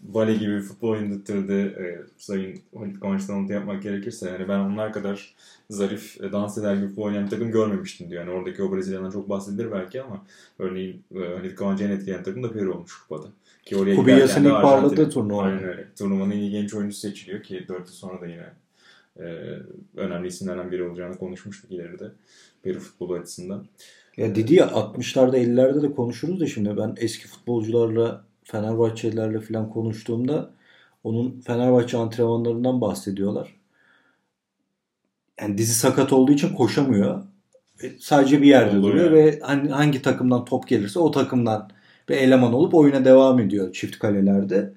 Vale 0.03 0.35
gibi 0.35 0.61
futbol 0.61 0.89
oynatırdı. 0.89 1.61
E, 1.63 2.01
Sayın 2.19 2.61
anlatı 3.03 3.53
yapmak 3.53 3.83
gerekirse. 3.83 4.31
Yani 4.31 4.49
ben 4.49 4.59
onlar 4.59 4.93
kadar 4.93 5.35
zarif, 5.71 6.21
e, 6.21 6.33
dans 6.33 6.59
eder 6.59 6.75
gibi 6.75 7.01
oynayan 7.01 7.25
bir 7.25 7.31
takım 7.31 7.51
görmemiştim 7.51 8.11
diyor. 8.11 8.27
Yani 8.27 8.39
oradaki 8.39 8.63
o 8.63 8.77
Brezilya'dan 8.77 9.11
çok 9.11 9.29
bahsedilir 9.29 9.73
belki 9.73 10.03
ama 10.03 10.27
örneğin 10.59 11.05
e, 11.15 11.19
Halit 11.19 11.55
Kıvanç'ı 11.55 11.85
en 11.85 11.91
etkileyen 11.91 12.23
takım 12.23 12.43
da 12.43 12.53
Peru 12.53 12.75
olmuş 12.75 12.99
kupada. 13.03 13.27
Ki 13.63 13.77
oraya 13.77 13.97
Kubiyas'ın 13.97 14.45
ilk 14.45 14.51
parladığı 14.51 15.11
turnuva. 15.11 15.43
Aynen 15.43 15.65
öyle. 15.65 15.89
Turnuvanın 15.99 16.31
iyi 16.31 16.51
genç 16.51 16.75
oyuncusu 16.75 17.01
seçiliyor 17.01 17.43
ki 17.43 17.65
4 17.69 17.79
yıl 17.79 17.95
sonra 17.95 18.21
da 18.21 18.27
yine 18.27 18.53
e, 19.17 19.25
önemli 19.97 20.29
isimlerden 20.29 20.73
biri 20.73 20.83
olacağını 20.83 21.19
konuşmuştuk 21.19 21.73
ileride 21.73 22.13
Peru 22.63 22.81
futbolu 22.81 23.15
açısından. 23.15 23.67
Ya 24.17 24.35
dedi 24.35 24.55
ya 24.55 24.67
60'larda 24.67 25.37
50'lerde 25.37 25.83
de 25.83 25.93
konuşuruz 25.93 26.41
da 26.41 26.47
şimdi 26.47 26.77
ben 26.77 26.95
eski 26.97 27.29
futbolcularla 27.29 28.28
Fenerbahçelilerle 28.51 29.41
falan 29.41 29.71
konuştuğumda 29.71 30.51
onun 31.05 31.41
Fenerbahçe 31.41 31.97
antrenmanlarından 31.97 32.81
bahsediyorlar. 32.81 33.57
Yani 35.41 35.59
dizi 35.59 35.75
sakat 35.75 36.13
olduğu 36.13 36.33
için 36.33 36.55
koşamıyor. 36.55 37.23
sadece 37.99 38.43
bir 38.43 38.47
yerde 38.47 38.79
Olur 38.79 38.89
duruyor 38.89 39.05
yani. 39.05 39.15
ve 39.17 39.41
hangi, 39.41 39.69
hangi 39.69 40.03
takımdan 40.03 40.45
top 40.45 40.69
gelirse 40.69 40.99
o 40.99 41.11
takımdan 41.11 41.71
bir 42.09 42.17
eleman 42.17 42.53
olup 42.53 42.75
oyuna 42.75 43.05
devam 43.05 43.39
ediyor 43.39 43.73
çift 43.73 43.99
kalelerde. 43.99 44.73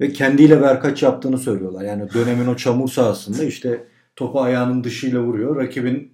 Ve 0.00 0.12
kendiyle 0.12 0.60
verkaç 0.60 1.02
yaptığını 1.02 1.38
söylüyorlar. 1.38 1.84
Yani 1.84 2.12
dönemin 2.14 2.46
o 2.46 2.56
çamur 2.56 2.88
sahasında 2.88 3.44
işte 3.44 3.84
topu 4.16 4.40
ayağının 4.40 4.84
dışıyla 4.84 5.20
vuruyor. 5.20 5.56
Rakibin 5.56 6.13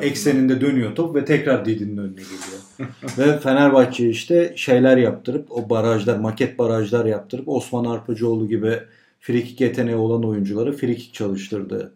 ekseninde 0.00 0.60
dönüyor 0.60 0.94
top 0.94 1.16
ve 1.16 1.24
tekrar 1.24 1.64
Didi'nin 1.64 1.96
önüne 1.96 2.20
geliyor. 2.20 2.90
ve 3.18 3.38
Fenerbahçe 3.38 4.08
işte 4.08 4.52
şeyler 4.56 4.96
yaptırıp 4.96 5.52
o 5.52 5.70
barajlar, 5.70 6.16
maket 6.16 6.58
barajlar 6.58 7.04
yaptırıp 7.04 7.48
Osman 7.48 7.84
Arpacıoğlu 7.84 8.48
gibi 8.48 8.78
frikik 9.20 9.60
yeteneği 9.60 9.96
olan 9.96 10.24
oyuncuları 10.24 10.76
frikik 10.76 11.14
çalıştırdı. 11.14 11.92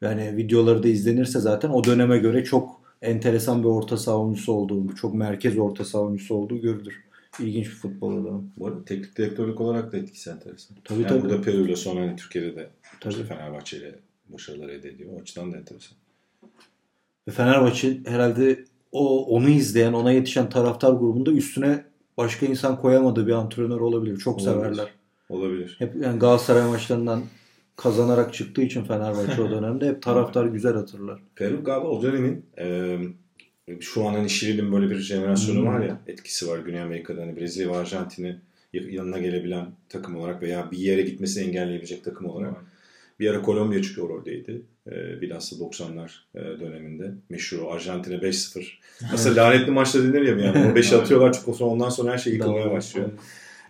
Yani 0.00 0.36
videoları 0.36 0.82
da 0.82 0.88
izlenirse 0.88 1.40
zaten 1.40 1.70
o 1.70 1.84
döneme 1.84 2.18
göre 2.18 2.44
çok 2.44 2.80
enteresan 3.02 3.62
bir 3.62 3.68
orta 3.68 3.96
saha 3.96 4.18
oyuncusu 4.18 4.52
olduğu, 4.52 4.94
çok 4.94 5.14
merkez 5.14 5.58
orta 5.58 5.84
saha 5.84 6.02
oyuncusu 6.02 6.34
olduğu 6.34 6.60
görülür. 6.60 7.04
İlginç 7.40 7.66
bir 7.66 7.70
futbol 7.70 8.22
adamı. 8.22 8.44
Bu 8.56 8.66
arada 8.66 8.84
teknik 8.84 9.16
direktörlük 9.16 9.60
olarak 9.60 9.92
da 9.92 9.96
etkisi 9.96 10.30
enteresan. 10.30 10.76
Tabii, 10.84 11.02
yani 11.02 11.08
tabii. 11.08 11.22
burada 11.22 11.42
Peru 11.42 11.56
ile 11.56 11.76
sonra 11.76 12.00
hani 12.00 12.16
Türkiye'de 12.16 12.56
de 12.56 12.68
Tabii. 13.00 13.12
işte 13.14 13.24
Fenerbahçe 13.24 13.76
ile 13.76 13.94
başarılar 14.28 14.68
elde 14.68 14.88
ediyor. 14.88 15.10
O 15.16 15.20
açıdan 15.20 15.52
da 15.52 15.56
enteresan. 15.56 15.98
Ve 17.28 17.32
Fenerbahçe 17.32 17.98
herhalde 18.06 18.64
o 18.92 19.26
onu 19.26 19.48
izleyen, 19.48 19.92
ona 19.92 20.12
yetişen 20.12 20.48
taraftar 20.48 20.92
grubunda 20.92 21.30
üstüne 21.32 21.84
başka 22.16 22.46
insan 22.46 22.80
koyamadığı 22.80 23.26
bir 23.26 23.32
antrenör 23.32 23.80
olabilir. 23.80 24.16
Çok 24.16 24.40
Olabilir. 24.40 24.54
severler. 24.54 24.88
Olabilir. 25.28 25.76
Hep 25.78 25.96
yani 26.02 26.18
Galatasaray 26.18 26.68
maçlarından 26.68 27.22
kazanarak 27.76 28.34
çıktığı 28.34 28.62
için 28.62 28.84
Fenerbahçe 28.84 29.42
o 29.42 29.50
dönemde 29.50 29.88
hep 29.88 30.02
taraftar 30.02 30.46
güzel 30.46 30.74
hatırlar. 30.74 31.20
Peru 31.36 31.64
galiba 31.64 31.88
o 31.88 32.02
dönemin 32.02 32.46
e, 32.58 32.98
şu 33.80 34.04
an 34.04 34.12
hani 34.14 34.30
Şili'nin 34.30 34.72
böyle 34.72 34.90
bir 34.90 34.98
jenerasyonu 34.98 35.58
Hmm. 35.60 35.66
var 35.66 35.80
ya 35.80 36.00
etkisi 36.06 36.48
var 36.48 36.58
Güney 36.58 36.80
Amerika'da 36.82 37.22
hani 37.22 37.36
Brezilya 37.36 37.68
ve 37.72 37.76
Arjantin'i 37.76 38.36
yanına 38.72 39.18
gelebilen 39.18 39.66
takım 39.88 40.16
olarak 40.16 40.42
veya 40.42 40.70
bir 40.70 40.78
yere 40.78 41.02
gitmesini 41.02 41.44
engelleyebilecek 41.44 42.04
takım 42.04 42.26
olarak. 42.26 42.54
Bir 43.20 43.30
ara 43.30 43.42
Kolombiya 43.42 43.82
çünkü 43.82 44.00
o 44.02 44.08
roldeydi. 44.08 44.62
E, 44.90 45.20
bilhassa 45.20 45.56
90'lar 45.56 46.10
e, 46.34 46.60
döneminde. 46.60 47.10
Meşhur 47.28 47.58
o 47.58 47.70
Arjantin'e 47.70 48.16
5-0. 48.16 48.66
Aslında 49.12 49.44
lanetli 49.44 49.70
maçta 49.70 50.02
denir 50.02 50.22
ya 50.22 50.46
yani. 50.46 50.72
O 50.72 50.76
5'i 50.76 50.96
atıyorlar 50.96 51.32
çünkü 51.32 51.58
sonra 51.58 51.70
ondan 51.70 51.88
sonra 51.88 52.12
her 52.12 52.18
şey 52.18 52.32
yıkılmaya 52.32 52.70
başlıyor. 52.70 53.10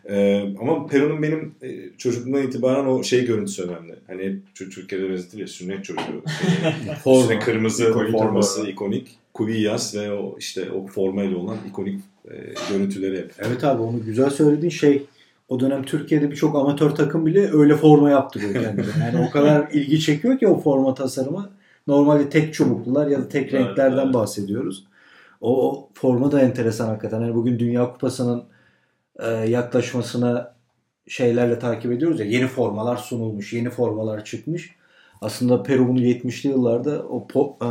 Ee, 0.08 0.44
ama 0.60 0.86
Peru'nun 0.86 1.22
benim 1.22 1.54
e, 1.62 1.96
çocukluğumdan 1.98 2.42
itibaren 2.42 2.84
o 2.84 3.02
şey 3.02 3.26
görüntüsü 3.26 3.62
önemli. 3.62 3.94
Hani 4.06 4.36
Türkiye'de 4.54 5.10
benzetir 5.10 5.38
ya 5.38 5.46
sünnet 5.46 5.84
çocuğu. 5.84 6.22
Forma. 7.04 7.38
Kırmızı 7.38 7.90
İkonik 7.90 8.12
forması 8.12 8.56
forma. 8.56 8.70
ikonik. 8.70 9.18
Kubillas 9.34 9.94
ve 9.94 10.12
o 10.12 10.36
işte 10.38 10.70
o 10.70 10.86
formayla 10.86 11.38
olan 11.38 11.56
ikonik 11.68 12.00
e, 12.30 12.34
görüntüleri 12.70 13.18
hep. 13.18 13.32
Evet 13.38 13.64
abi 13.64 13.82
onu 13.82 14.04
güzel 14.04 14.30
söylediğin 14.30 14.70
şey 14.70 15.02
o 15.54 15.60
dönem 15.60 15.82
Türkiye'de 15.82 16.30
birçok 16.30 16.56
amatör 16.56 16.90
takım 16.90 17.26
bile 17.26 17.52
öyle 17.52 17.76
forma 17.76 18.10
yaptırıyor 18.10 18.52
kendine. 18.64 19.04
Yani 19.04 19.26
o 19.28 19.30
kadar 19.30 19.70
ilgi 19.72 20.00
çekiyor 20.00 20.38
ki 20.38 20.48
o 20.48 20.60
forma 20.60 20.94
tasarımı. 20.94 21.50
Normalde 21.86 22.28
tek 22.28 22.54
çubuklular 22.54 23.06
ya 23.06 23.18
da 23.18 23.28
tek 23.28 23.54
Evet, 23.54 23.54
renklerden 23.54 24.04
evet. 24.04 24.14
bahsediyoruz. 24.14 24.84
O, 25.40 25.70
o 25.70 25.90
forma 25.94 26.32
da 26.32 26.40
enteresan 26.40 26.86
hakikaten. 26.88 27.20
Yani 27.20 27.34
bugün 27.34 27.58
Dünya 27.58 27.92
Kupası'nın 27.92 28.44
e, 29.18 29.30
yaklaşmasını 29.30 30.48
şeylerle 31.08 31.58
takip 31.58 31.92
ediyoruz 31.92 32.20
ya. 32.20 32.26
Yeni 32.26 32.46
formalar 32.46 32.96
sunulmuş, 32.96 33.52
yeni 33.52 33.70
formalar 33.70 34.24
çıkmış. 34.24 34.76
Aslında 35.24 35.62
Peru 35.62 35.88
bunu 35.88 36.00
70'li 36.00 36.48
yıllarda 36.50 37.02
o 37.08 37.26
po, 37.26 37.56
e, 37.62 37.66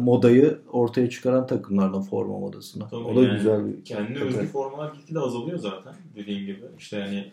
modayı 0.00 0.58
ortaya 0.72 1.10
çıkaran 1.10 1.46
takımlardan 1.46 2.02
forma 2.02 2.38
modasına. 2.38 2.88
Tabii 2.88 3.00
o 3.04 3.16
da 3.16 3.22
yani 3.22 3.36
güzel 3.36 3.66
bir 3.66 3.84
Kendi 3.84 4.14
detay. 4.14 4.28
özgü 4.28 4.46
formalar 4.46 4.94
gitgide 4.94 5.18
azalıyor 5.20 5.58
zaten 5.58 5.94
dediğin 6.16 6.46
gibi. 6.46 6.60
İşte 6.78 6.96
yani 6.98 7.32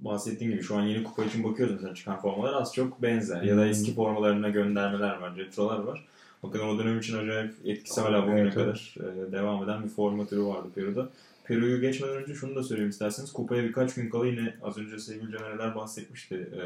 bahsettiğin 0.00 0.50
gibi 0.50 0.62
şu 0.62 0.76
an 0.76 0.82
yeni 0.82 1.04
kupa 1.04 1.24
için 1.24 1.44
bakıyoruz 1.44 1.74
mesela 1.74 1.94
çıkan 1.94 2.20
formalar 2.20 2.52
az 2.52 2.74
çok 2.74 3.02
benzer. 3.02 3.42
Ya 3.42 3.56
da 3.56 3.60
Hmm. 3.62 3.68
eski 3.70 3.94
formalarına 3.94 4.48
göndermeler 4.48 5.20
var, 5.20 5.36
retrolar 5.36 5.78
var. 5.78 6.06
Bakın 6.42 6.58
o 6.60 6.78
dönem 6.78 6.98
için 6.98 7.18
acayip 7.18 7.54
etkisi 7.64 8.00
hala 8.00 8.22
bugüne 8.22 8.40
Evet, 8.40 8.52
evet. 8.56 8.64
kadar 8.66 8.94
e, 9.28 9.32
devam 9.32 9.64
eden 9.64 9.82
bir 9.84 9.88
forma 9.88 10.26
türü 10.26 10.44
vardı 10.44 10.68
Peru'da. 10.74 11.08
Peru'yu 11.50 11.80
geçmeden 11.80 12.16
önce 12.16 12.34
şunu 12.34 12.54
da 12.56 12.62
söyleyeyim 12.62 12.90
isterseniz. 12.90 13.32
Kupaya 13.32 13.64
birkaç 13.64 13.94
gün 13.94 14.10
kala 14.10 14.26
yine 14.26 14.54
az 14.62 14.78
önce 14.78 14.98
sevgili 14.98 15.32
Caner'ler 15.32 15.74
bahsetmişti. 15.74 16.34
E, 16.34 16.62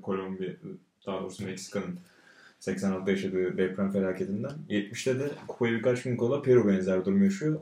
Kolombiya, 0.00 0.52
daha 1.06 1.20
doğrusu 1.20 1.44
Meksika'nın 1.44 1.98
86'da 2.60 3.10
yaşadığı 3.10 3.56
deprem 3.56 3.92
felaketinden. 3.92 4.52
70'te 4.68 5.18
de 5.18 5.30
kupaya 5.48 5.72
birkaç 5.72 6.02
gün 6.02 6.16
kala 6.16 6.42
Peru 6.42 6.68
benzer 6.68 7.04
durum 7.04 7.24
yaşıyor. 7.24 7.60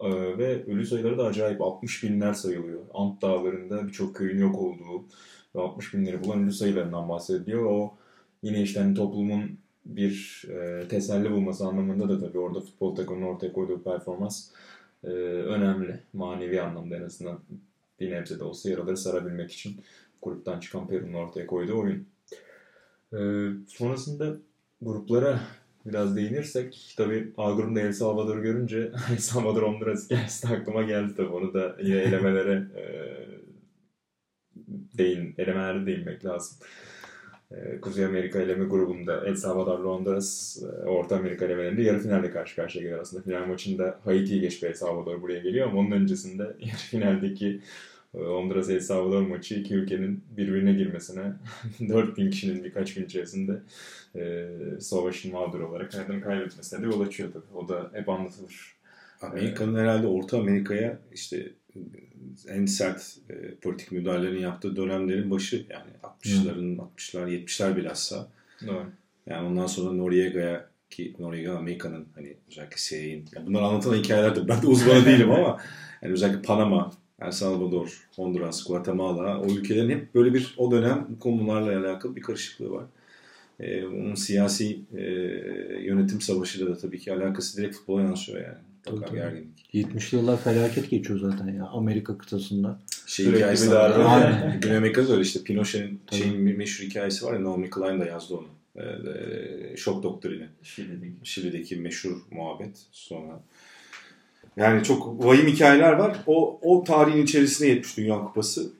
Ee, 0.00 0.38
ve 0.38 0.64
ölü 0.66 0.86
sayıları 0.86 1.18
da 1.18 1.24
acayip 1.24 1.60
60 1.60 2.02
binler 2.04 2.32
sayılıyor. 2.32 2.80
Ant 2.94 3.22
dağlarında 3.22 3.86
birçok 3.86 4.16
köyün 4.16 4.38
yok 4.38 4.58
olduğu 4.58 5.04
ve 5.56 5.60
60 5.60 5.94
binleri 5.94 6.24
bulan 6.24 6.42
ölü 6.42 6.52
sayılarından 6.52 7.08
bahsediliyor. 7.08 7.64
O 7.64 7.94
yine 8.42 8.62
işte 8.62 8.80
hani 8.80 8.94
toplumun 8.94 9.58
bir 9.86 10.44
e, 10.48 10.88
teselli 10.88 11.30
bulması 11.30 11.66
anlamında 11.66 12.08
da 12.08 12.20
tabii 12.20 12.38
orada 12.38 12.60
futbol 12.60 12.94
takımının 12.94 13.26
ortaya 13.26 13.52
koyduğu 13.52 13.82
performans 13.82 14.50
e, 15.04 15.08
önemli. 15.08 16.00
Manevi 16.12 16.60
anlamda 16.60 16.96
en 16.96 17.02
azından 17.02 17.40
bir 18.00 18.10
nebze 18.10 18.38
de 18.38 18.44
olsa 18.44 18.70
yaraları 18.70 18.96
sarabilmek 18.96 19.52
için 19.52 19.80
gruptan 20.22 20.60
çıkan 20.60 20.88
Peru'nun 20.88 21.12
ortaya 21.12 21.46
koyduğu 21.46 21.78
oyun. 21.78 22.06
E, 23.12 23.18
sonrasında 23.68 24.36
gruplara 24.82 25.40
biraz 25.86 26.16
değinirsek 26.16 26.94
tabii 26.96 27.32
A 27.36 27.52
grubunda 27.52 27.80
El 27.80 27.92
Salvador 27.92 28.38
görünce 28.38 28.92
El 29.12 29.16
Salvador 29.16 29.62
Honduras 29.62 30.04
hikayesi 30.04 30.48
aklıma 30.48 30.82
geldi 30.82 31.14
tabii. 31.16 31.28
Onu 31.28 31.54
da 31.54 31.76
yine 31.82 31.98
elemelere 31.98 32.68
e, 32.76 32.84
değin, 34.98 35.34
elemelerde 35.38 35.86
değinmek 35.86 36.24
lazım. 36.24 36.58
E, 37.50 37.80
Kuzey 37.80 38.04
Amerika 38.04 38.40
eleme 38.40 38.64
grubunda 38.64 39.26
El 39.26 39.34
Salvador'la 39.36 39.88
Honduras 39.88 40.58
e, 40.62 40.88
Orta 40.88 41.16
Amerika 41.16 41.44
elemelerinde 41.44 41.82
yarı 41.82 41.98
finalde 41.98 42.30
karşı 42.30 42.56
karşıya 42.56 42.82
geliyor 42.82 43.00
aslında. 43.00 43.22
Final 43.22 43.46
maçında 43.46 44.00
Haiti'yi 44.04 44.40
geçip 44.40 44.64
El 44.64 44.74
Salvador 44.74 45.22
buraya 45.22 45.38
geliyor 45.40 45.68
ama 45.68 45.80
onun 45.80 45.90
öncesinde 45.90 46.42
yarı 46.60 46.76
finaldeki 46.90 47.60
e, 48.14 48.18
Honduras 48.18 48.70
El 48.70 48.80
Salvador 48.80 49.22
maçı 49.22 49.54
iki 49.54 49.74
ülkenin 49.74 50.24
birbirine 50.36 50.72
girmesine 50.72 51.32
4000 51.88 52.30
kişinin 52.30 52.64
birkaç 52.64 52.94
gün 52.94 53.04
içerisinde 53.04 53.60
e, 54.16 54.48
savaşın 54.80 55.32
mağduru 55.32 55.68
olarak 55.68 55.94
hayatını 55.94 56.20
kaybetmesine 56.20 56.82
de 56.82 56.86
yol 56.86 57.00
açıyor 57.00 57.32
tabii. 57.32 57.58
O 57.58 57.68
da 57.68 57.90
hep 57.92 58.08
anlatılır. 58.08 58.77
Amerika'nın 59.22 59.78
herhalde 59.78 60.06
Orta 60.06 60.38
Amerika'ya 60.38 60.98
işte 61.12 61.52
en 62.48 62.66
sert 62.66 63.16
e, 63.30 63.54
politik 63.54 63.92
müdahalelerin 63.92 64.40
yaptığı 64.40 64.76
dönemlerin 64.76 65.30
başı 65.30 65.66
yani 65.70 65.90
60'ların 66.02 66.76
60'lar 66.76 67.28
70'ler 67.28 67.76
bilhassa. 67.76 68.28
Doğru. 68.66 68.86
Yani 69.26 69.48
ondan 69.48 69.66
sonra 69.66 69.92
Noriega'ya 69.92 70.68
ki 70.90 71.14
Noriega 71.18 71.56
Amerika'nın 71.56 72.06
hani 72.14 72.36
özellikle 72.50 72.76
CIA'in 72.78 73.24
yani 73.34 73.46
bunlar 73.46 73.62
anlatılan 73.62 73.96
hikayelerdir. 73.96 74.48
Ben 74.48 74.62
de 74.62 74.66
uzmanı 74.66 75.06
değilim 75.06 75.30
ama 75.30 75.60
yani 76.02 76.12
özellikle 76.12 76.42
Panama, 76.42 76.92
El 77.20 77.30
Salvador, 77.30 78.08
Honduras, 78.16 78.66
Guatemala 78.66 79.40
o 79.40 79.46
ülkelerin 79.46 79.90
hep 79.90 80.14
böyle 80.14 80.34
bir 80.34 80.54
o 80.56 80.70
dönem 80.70 81.06
bu 81.08 81.18
konularla 81.18 81.80
alakalı 81.80 82.16
bir 82.16 82.22
karışıklığı 82.22 82.70
var. 82.70 82.84
Ee, 83.60 83.84
onun 83.84 84.14
siyasi 84.14 84.80
e, 84.96 85.02
yönetim 85.82 86.20
savaşıyla 86.20 86.66
da 86.66 86.78
tabii 86.78 86.98
ki 86.98 87.12
alakası 87.12 87.56
direkt 87.56 87.76
futbola 87.76 88.02
yansıyor 88.02 88.40
yani. 88.40 88.58
Tabii, 88.88 89.00
Mutlaka 89.00 89.22
tabii. 89.22 89.34
gerginlik. 89.34 89.58
70'li 89.74 90.16
yıllar 90.16 90.42
felaket 90.42 90.90
geçiyor 90.90 91.18
zaten 91.18 91.54
ya 91.54 91.66
Amerika 91.66 92.18
kıtasında. 92.18 92.80
Şey 93.06 93.24
Sürekli 93.24 93.40
hikayesi 93.40 93.70
var. 93.70 93.90
Aynen. 93.90 94.60
Güney 94.60 94.76
Amerika'da 94.76 95.08
da 95.08 95.12
öyle 95.12 95.22
işte 95.22 95.42
Pinochet'in 95.42 96.00
şeyin 96.10 96.46
bir 96.46 96.56
meşhur 96.56 96.84
hikayesi 96.84 97.26
var 97.26 97.32
ya 97.34 97.44
Naomi 97.44 97.70
Klein 97.70 98.00
da 98.00 98.04
yazdı 98.04 98.34
onu. 98.34 98.46
Ee, 98.76 98.82
e, 99.72 99.76
şok 99.76 100.02
doktrini. 100.02 100.46
Şili'deki. 100.62 101.12
Şili'deki 101.22 101.76
meşhur 101.76 102.16
muhabbet 102.30 102.86
sonra. 102.92 103.40
Yani 104.56 104.84
çok 104.84 105.24
vahim 105.24 105.46
hikayeler 105.46 105.92
var. 105.92 106.16
O, 106.26 106.60
o 106.62 106.84
tarihin 106.84 107.22
içerisine 107.22 107.68
yetmiş 107.68 107.96
Dünya 107.96 108.18
Kupası. 108.18 108.70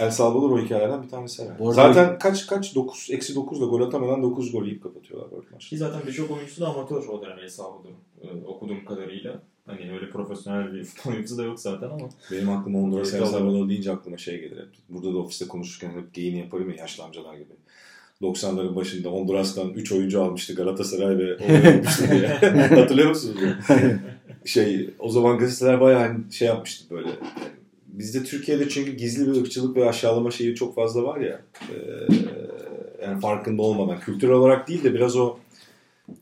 El 0.00 0.10
Salvador 0.10 0.50
o 0.50 0.58
hikayelerden 0.58 1.02
bir 1.02 1.08
tanesi 1.08 1.42
herhalde. 1.42 1.58
Bu 1.58 1.70
arada- 1.70 1.92
Zaten 1.92 2.18
kaç 2.18 2.46
kaç 2.46 2.74
9 2.74 3.08
eksi 3.12 3.34
9 3.34 3.60
da 3.60 3.64
gol 3.64 3.80
atamadan 3.80 4.22
9 4.22 4.52
gol 4.52 4.64
yiyip 4.64 4.82
kapatıyorlar 4.82 5.30
böyle 5.30 5.42
maçı. 5.52 5.68
Ki 5.68 5.78
zaten 5.78 6.00
birçok 6.06 6.30
oyuncusu 6.30 6.60
da 6.60 6.68
amatör 6.68 7.08
o 7.08 7.22
dönem 7.22 7.38
El 7.38 7.48
Salvador. 7.48 7.90
Ee, 8.22 8.26
okuduğum 8.46 8.84
kadarıyla. 8.84 9.42
Hani 9.66 9.92
öyle 9.92 10.10
profesyonel 10.10 10.72
bir 10.72 10.84
futbol 10.84 11.10
oyuncusu 11.12 11.38
da 11.38 11.42
yok 11.42 11.60
zaten 11.60 11.86
ama. 11.90 12.08
Benim 12.32 12.50
aklıma 12.50 12.78
Honduras 12.78 13.14
El 13.14 13.24
Salvador 13.26 13.68
deyince 13.68 13.92
aklıma 13.92 14.16
şey 14.18 14.40
gelir 14.40 14.56
hep. 14.56 14.68
Burada 14.88 15.14
da 15.14 15.18
ofiste 15.18 15.48
konuşurken 15.48 15.90
hep 15.90 16.14
geyini 16.14 16.38
yaparım 16.38 16.70
ya 16.70 16.76
yaşlı 16.76 17.04
amcalar 17.04 17.34
gibi. 17.34 17.52
90'ların 18.22 18.76
başında 18.76 19.08
Honduras'tan 19.08 19.70
3 19.70 19.92
oyuncu 19.92 20.22
almıştı 20.22 20.54
Galatasaray 20.54 21.18
ve 21.18 21.38
diye. 21.38 22.26
Hatırlıyor 22.80 23.08
musunuz? 23.08 23.36
şey 24.44 24.90
o 24.98 25.08
zaman 25.08 25.38
gazeteler 25.38 25.80
bayağı 25.80 26.00
hani 26.00 26.32
şey 26.32 26.48
yapmıştı 26.48 26.84
böyle. 26.94 27.08
Bizde 27.98 28.24
Türkiye'de 28.24 28.68
çünkü 28.68 28.92
gizli 28.92 29.26
bir 29.32 29.40
ırkçılık 29.40 29.76
ve 29.76 29.88
aşağılama 29.88 30.30
şeyi 30.30 30.54
çok 30.54 30.74
fazla 30.74 31.02
var 31.02 31.20
ya. 31.20 31.40
Ee, 31.70 31.74
yani 33.04 33.20
farkında 33.20 33.62
olmadan. 33.62 34.00
Kültürel 34.00 34.34
olarak 34.34 34.68
değil 34.68 34.84
de 34.84 34.94
biraz 34.94 35.16
o 35.16 35.36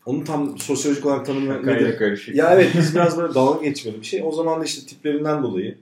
Onun 0.07 0.25
tam 0.25 0.59
sosyolojik 0.59 1.07
olarak 1.07 1.27
tanımı 1.27 1.67
nedir? 1.67 1.99
karışık. 1.99 2.35
Ya 2.37 2.55
evet 2.55 2.71
biz 2.79 2.95
biraz 2.95 3.19
böyle 3.19 3.35
dalga 3.35 3.65
geçmeli 3.65 4.01
bir 4.01 4.07
şey. 4.07 4.23
O 4.25 4.33
zaman 4.33 4.61
da 4.61 4.65
işte 4.65 4.87
tiplerinden 4.87 5.43
dolayı 5.43 5.79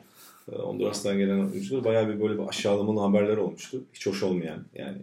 e, 0.53 0.57
Honduras'tan 0.57 1.19
gelen 1.19 1.39
oyuncular 1.39 1.85
bayağı 1.85 2.09
bir 2.09 2.21
böyle 2.21 2.39
bir 2.43 2.49
aşağılamalı 2.49 3.01
haberler 3.01 3.37
olmuştu. 3.37 3.81
Hiç 3.95 4.07
hoş 4.07 4.23
olmayan 4.23 4.59
yani. 4.75 4.99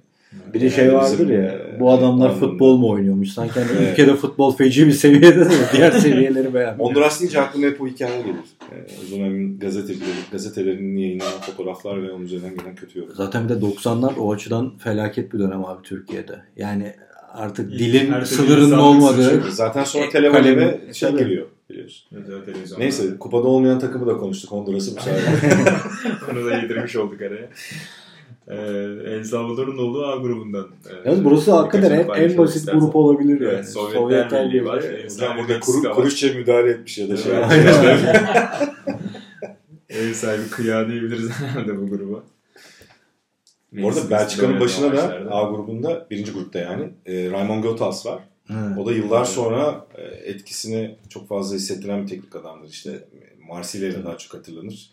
Bir 0.54 0.60
de 0.62 0.66
Yani 0.66 0.76
şey 0.76 0.94
vardır 0.94 1.12
bizim, 1.20 1.32
ya. 1.34 1.42
e, 1.52 1.80
Bu 1.80 1.92
adamlar 1.92 2.30
anlamda. 2.30 2.34
futbol 2.48 2.78
mu 2.78 2.90
oynuyormuş? 2.90 3.30
Sanki 3.32 3.54
hani 3.60 3.72
Evet. 3.80 3.92
ülkede 3.92 4.16
futbol 4.16 4.56
feci 4.56 4.88
bir 4.88 4.92
seviyede 4.92 5.46
de 5.46 5.50
diğer 5.74 5.92
seviyeleri 5.92 6.54
beğenmiyor. 6.54 6.88
Honduras 6.90 7.20
deyince 7.20 7.42
aklıma 7.42 7.68
hep 7.68 7.82
o 7.82 7.88
hikaye 7.88 8.22
gelir. 8.22 8.36
E, 8.72 8.76
o 8.76 9.18
dönemin 9.20 9.60
gazetecileri, 9.60 10.10
gazetelerinin 10.32 10.98
yayınlanan 10.98 11.32
fotoğraflar 11.42 12.04
ve 12.04 12.12
onun 12.12 12.26
üzerinden 12.26 12.58
gelen 12.58 12.76
kötü 12.76 13.00
yorum. 13.00 13.14
Zaten 13.16 13.50
bir 13.50 13.50
de 13.50 13.60
90'lar 13.60 14.16
o 14.20 14.34
açıdan 14.34 14.78
felaket 14.78 15.34
bir 15.34 15.40
dönem 15.40 15.66
abi 15.66 15.84
Türkiye'de. 15.84 16.36
Yani 16.58 16.94
artık 17.34 17.72
İlk 17.74 17.80
dilin 17.80 18.24
sınırının 18.24 18.78
olmadığı. 18.78 19.52
Zaten 19.52 19.84
sonra 19.84 20.06
E, 20.06 20.10
kalemi- 20.10 20.80
şey 20.96 21.10
tabii. 21.10 21.20
giriyor 21.24 21.46
biliyorsun. 21.70 22.08
Televizyonda. 22.46 22.84
Neyse 22.84 23.04
kupada 23.20 23.48
olmayan 23.48 23.80
takımı 23.80 24.08
da 24.08 24.18
konuştuk 24.18 24.52
Honduras'ı 24.52 24.98
bu 24.98 25.02
sefer. 25.02 25.22
Onu 26.32 26.46
da 26.46 26.56
yedirmiş 26.58 26.96
olduk 26.96 27.22
araya. 27.22 27.50
Ee, 28.48 28.56
El 29.06 29.24
Salvador'un 29.24 29.78
olduğu 29.78 30.06
A 30.06 30.16
grubundan. 30.16 30.68
Ee, 30.90 31.10
Yalnız 31.10 31.26
burası 31.26 31.52
hakikaten 31.52 31.92
en, 31.92 32.22
en 32.24 32.38
basit 32.38 32.56
istersen. 32.56 32.80
grup 32.80 32.96
olabilir 32.96 33.42
yani. 33.42 33.54
Evet, 33.54 33.70
Sovyetler 33.70 34.48
Birliği 34.50 34.66
var. 34.66 34.84
Birliği. 34.84 35.04
Hocam 35.04 35.38
burada 35.38 35.60
kuru, 35.60 35.84
var. 35.84 35.94
Kuruşçe 35.96 36.34
müdahale 36.34 36.70
etmiş 36.70 36.98
ya 36.98 37.10
da 37.10 37.18
şey. 37.18 37.34
Ev 39.90 40.14
sahibi 40.14 40.50
kıya 40.50 40.88
diyebiliriz 40.88 41.30
herhalde 41.40 41.78
bu 41.82 41.90
gruba. 41.90 42.24
Bu 43.72 43.88
arada 43.90 44.10
Belçika'nın 44.10 44.60
başına 44.60 44.98
da. 44.98 45.32
A 45.32 45.52
grubunda, 45.52 46.08
birinci 46.12 46.32
grupta 46.32 46.60
yani 46.60 46.90
e, 47.06 47.32
Raymond 47.32 47.64
Götals 47.64 48.06
var. 48.06 48.20
Evet. 48.50 48.78
O 48.78 48.86
da 48.86 48.92
yıllar 48.92 49.26
sonra 49.26 49.88
e, 49.96 50.02
etkisini 50.04 50.96
çok 51.10 51.28
fazla 51.28 51.56
hissettiren 51.56 52.04
bir 52.04 52.08
teknik 52.08 52.36
adamdır. 52.36 52.70
İşte 52.70 53.08
Marsilya 53.48 53.90
ile 53.90 54.04
daha 54.04 54.18
çok 54.18 54.34
hatırlanır. 54.34 54.92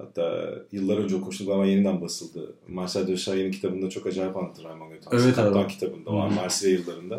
Hatta 0.00 0.54
yıllar 0.72 0.96
önce 0.98 1.16
okumuştum 1.16 1.46
galiba 1.46 1.66
yeniden 1.66 2.00
basıldı. 2.00 2.52
Marcel 2.68 3.06
Deschamps 3.06 3.56
kitabında 3.56 3.90
çok 3.90 4.06
acayip 4.06 4.36
anlatır 4.36 4.64
Raymond 4.64 4.92
Götals. 4.92 5.24
Evet 5.24 5.34
Kaptan 5.34 5.62
abi. 5.62 5.68
kitabında 5.72 6.12
var. 6.12 6.28
Marsilya 6.28 6.74
yıllarında. 6.78 7.18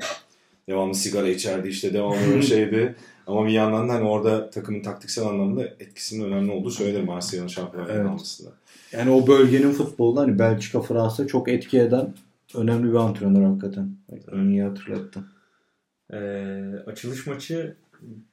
Devamlı 0.67 0.95
sigara 0.95 1.27
içerdi 1.29 1.67
işte 1.67 1.93
devamlı 1.93 2.43
şeydi. 2.43 2.95
Ama 3.27 3.47
bir 3.47 3.51
yandan 3.51 3.89
da 3.89 3.93
hani 3.93 4.07
orada 4.07 4.49
takımın 4.49 4.81
taktiksel 4.81 5.25
anlamda 5.25 5.63
etkisinin 5.63 6.25
önemli 6.25 6.51
olduğu 6.51 6.71
söylenir 6.71 7.03
Marsilya'nın 7.03 7.47
şampiyonluğu 7.47 7.91
Evet. 7.91 8.05
almasında. 8.05 8.49
Yani 8.91 9.11
o 9.11 9.27
bölgenin 9.27 9.71
futbolunda 9.71 10.21
hani 10.21 10.39
Belçika, 10.39 10.81
Fransa 10.81 11.27
çok 11.27 11.49
etki 11.49 11.79
eden 11.79 12.13
önemli 12.55 12.89
bir 12.91 12.97
antrenör 12.97 13.43
hakikaten. 13.43 13.95
Onu 14.33 14.49
iyi 14.49 14.63
hatırlattın. 14.63 15.25
Ee, 16.13 16.17
açılış 16.85 17.27
maçı 17.27 17.75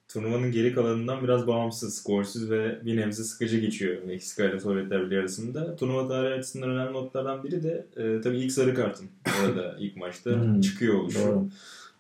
turnuvanın 0.09 0.53
geri 0.53 0.75
kalanından 0.75 1.23
biraz 1.23 1.47
bağımsız, 1.47 2.05
golsüz 2.07 2.51
ve 2.51 2.79
bir 2.85 2.97
nebze 2.97 3.25
sıkıcı 3.25 3.59
geçiyor 3.59 4.03
Meksika 4.03 4.45
ile 4.45 4.61
Sovyetler 4.61 5.07
Birliği 5.07 5.19
arasında. 5.19 5.77
Turnuva 5.77 6.09
tarihi 6.09 6.35
açısından 6.35 6.71
önemli 6.71 6.93
notlardan 6.93 7.45
biri 7.45 7.63
de 7.63 7.87
e, 7.97 8.21
tabii 8.21 8.39
ilk 8.39 8.53
sarı 8.53 8.75
kartın 8.75 9.09
orada 9.47 9.77
ilk 9.81 9.97
maçta 9.97 10.31
Hmm. 10.31 10.61
çıkıyor 10.61 10.95
oluşu. 10.95 11.49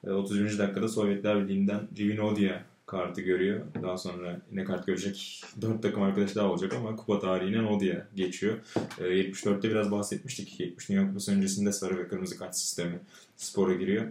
E, 0.06 0.10
31. 0.10 0.58
dakikada 0.58 0.88
Sovyetler 0.88 1.42
Birliği'nden 1.44 1.80
Civinodia 1.94 2.62
kartı 2.86 3.20
görüyor. 3.20 3.60
Daha 3.82 3.98
sonra 3.98 4.40
yine 4.50 4.64
kart 4.64 4.86
görecek 4.86 5.42
4 5.60 5.82
takım 5.82 6.02
arkadaş 6.02 6.34
daha 6.36 6.50
olacak 6.50 6.72
ama 6.72 6.96
kupa 6.96 7.20
tarihine 7.20 7.62
Nodia 7.62 7.96
geçiyor. 8.16 8.54
E, 8.98 9.02
74'te 9.02 9.70
biraz 9.70 9.90
bahsetmiştik. 9.90 10.60
70 10.60 10.88
Dünya 10.88 11.08
Kupası 11.08 11.32
öncesinde 11.32 11.72
sarı 11.72 11.98
ve 11.98 12.08
kırmızı 12.08 12.38
kart 12.38 12.56
sistemi 12.56 12.98
spora 13.36 13.74
giriyor. 13.74 14.04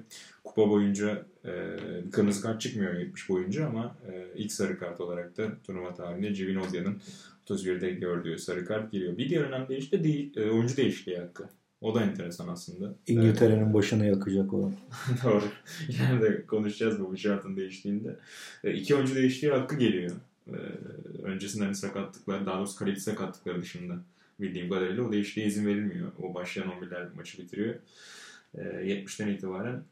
Kupa 0.48 0.70
boyunca 0.70 1.26
e, 1.46 1.52
kırmızı 2.12 2.42
kart 2.42 2.62
çıkmıyor 2.62 2.94
70 2.94 3.30
boyunca 3.30 3.68
ama 3.68 3.96
e, 4.12 4.28
ilk 4.36 4.52
sarı 4.52 4.80
kart 4.80 5.02
olarak 5.02 5.38
da 5.38 5.48
turnuva 5.64 5.94
tarihinde 5.94 6.34
Civinodia'nın 6.34 7.02
31'de 7.48 7.92
gördüğü 7.92 8.40
sarı 8.40 8.66
kart 8.66 8.92
giriyor. 8.92 9.18
Bir 9.18 9.30
diğer 9.30 9.44
önemli 9.44 9.70
değişiklik 9.70 10.00
de 10.00 10.04
değil, 10.04 10.38
e, 10.38 10.50
oyuncu 10.52 10.78
değişikliği 10.78 11.18
hakkı. 11.18 11.50
O 11.82 11.96
da 11.96 12.04
enteresan 12.04 12.48
aslında. 12.48 12.96
İngiltere'nin 13.08 13.74
başını 13.74 14.06
yakacak 14.06 14.54
o. 14.54 14.72
Doğru. 15.24 15.44
İleride 15.90 16.46
konuşacağız 16.46 17.00
bu 17.00 17.18
şartın 17.18 17.58
değiştiğinde. 17.58 18.16
E, 18.64 18.74
iki 18.74 18.96
oyuncu 18.96 19.16
değiştiği 19.16 19.52
hakkı 19.52 19.76
geliyor. 19.76 20.12
E, 20.48 20.58
öncesinde 21.24 21.64
hani 21.64 21.76
sakatlıklar, 21.76 22.46
daha 22.46 22.58
doğrusu 22.58 22.80
kaleci 22.80 23.02
sakatlıkları 23.02 23.62
dışında 23.62 23.94
bildiğim 24.40 24.70
kadarıyla 24.70 25.04
o 25.04 25.12
değişikliğe 25.12 25.48
izin 25.48 25.66
verilmiyor. 25.66 26.12
O 26.22 26.34
başlayan 26.34 26.68
11'ler 26.68 27.16
maçı 27.16 27.38
bitiriyor. 27.38 27.76
E, 28.56 28.62
70'ten 28.62 29.28
itibaren 29.28 29.84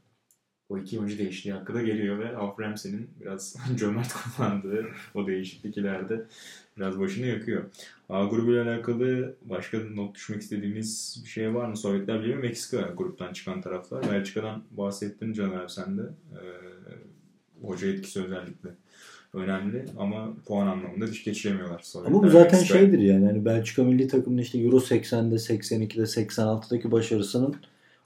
o 0.70 0.78
iki 0.78 1.00
oyuncu 1.00 1.18
değiştiği 1.18 1.54
hakkı 1.56 1.74
da 1.74 1.82
geliyor 1.82 2.20
ve 2.20 2.38
Alf 2.38 2.60
Ramsey'nin 2.60 3.10
biraz 3.22 3.56
cömert 3.76 4.14
kullandığı 4.14 4.86
o 5.14 5.28
değişiklik 5.28 5.78
ileride 5.78 6.22
biraz 6.78 7.00
başını 7.00 7.26
yakıyor. 7.26 7.64
A 8.10 8.26
grubuyla 8.26 8.64
alakalı 8.64 9.34
başka 9.46 9.80
not 9.80 10.16
düşmek 10.16 10.42
istediğiniz 10.42 11.22
bir 11.26 11.30
şey 11.30 11.56
var 11.56 11.68
mı? 11.70 11.78
Sovyetler 11.78 12.22
Birliği 12.22 12.38
ve 12.38 12.42
Meksika 12.42 12.94
gruptan 12.98 13.34
çıkan 13.34 13.62
taraflar. 13.62 14.12
Belçika'dan 14.12 14.64
bahsettin 14.72 15.34
Can 15.34 15.50
abi 15.52 15.70
sen 15.72 15.98
de. 15.98 16.02
Ee, 16.34 16.42
hoca 17.68 17.88
etkisi 17.88 18.24
özellikle 18.24 18.70
önemli 19.34 19.86
ama 19.98 20.34
puan 20.48 20.68
anlamında 20.68 21.08
diş 21.08 21.24
geçiremiyorlar. 21.24 21.80
Sovyetler 21.84 22.16
Ama 22.16 22.24
bu 22.24 22.30
zaten 22.30 22.60
Meksika. 22.60 22.80
şeydir 22.80 23.00
yani. 23.00 23.26
Hani 23.26 23.46
Belçika 23.46 23.84
milli 23.84 24.08
takımının 24.08 24.42
işte 24.42 24.60
Euro 24.60 24.78
80'de, 24.78 25.36
82'de, 25.36 26.02
86'daki 26.02 26.92
başarısının 26.92 27.56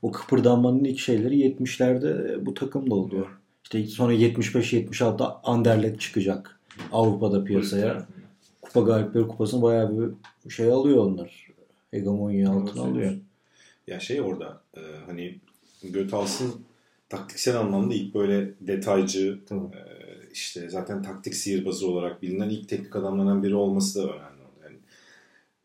o 0.02 0.12
kıpırdanmanın 0.12 0.84
ilk 0.84 1.00
şeyleri 1.00 1.40
70'lerde 1.40 2.46
bu 2.46 2.54
takımda 2.54 2.96
oluyor. 2.96 3.28
İşte 3.64 3.84
sonra 3.84 4.14
75-76'da 4.14 5.42
Anderlecht 5.44 6.00
çıkacak 6.00 6.60
Avrupa'da 6.92 7.44
piyasaya. 7.44 8.08
Kupa 8.62 8.80
Galipleri 8.80 9.28
Kupası'nı 9.28 9.62
bayağı 9.62 10.14
bir 10.46 10.50
şey 10.50 10.72
alıyor 10.72 10.98
onlar. 10.98 11.50
Hegemonya 11.92 12.52
altına 12.52 12.82
alıyor. 12.82 13.14
Ya 13.88 14.00
şey 14.00 14.22
orada 14.22 14.62
e, 14.78 14.82
hani 15.06 15.40
Götals'ın 15.84 16.52
taktiksel 17.10 17.60
anlamda 17.60 17.94
ilk 17.94 18.16
böyle 18.16 18.54
detaycı 18.62 19.40
Tabii. 19.50 19.60
e, 19.60 19.82
işte 20.34 20.70
zaten 20.70 21.04
taktik 21.04 21.36
sihirbazı 21.36 21.88
olarak 21.88 22.22
bilinen 22.22 22.50
ilk 22.50 22.70
teknik 22.70 22.96
adamlardan 22.96 23.44
biri 23.44 23.56
olması 23.56 24.00
da 24.00 24.14
önemli. 24.14 24.29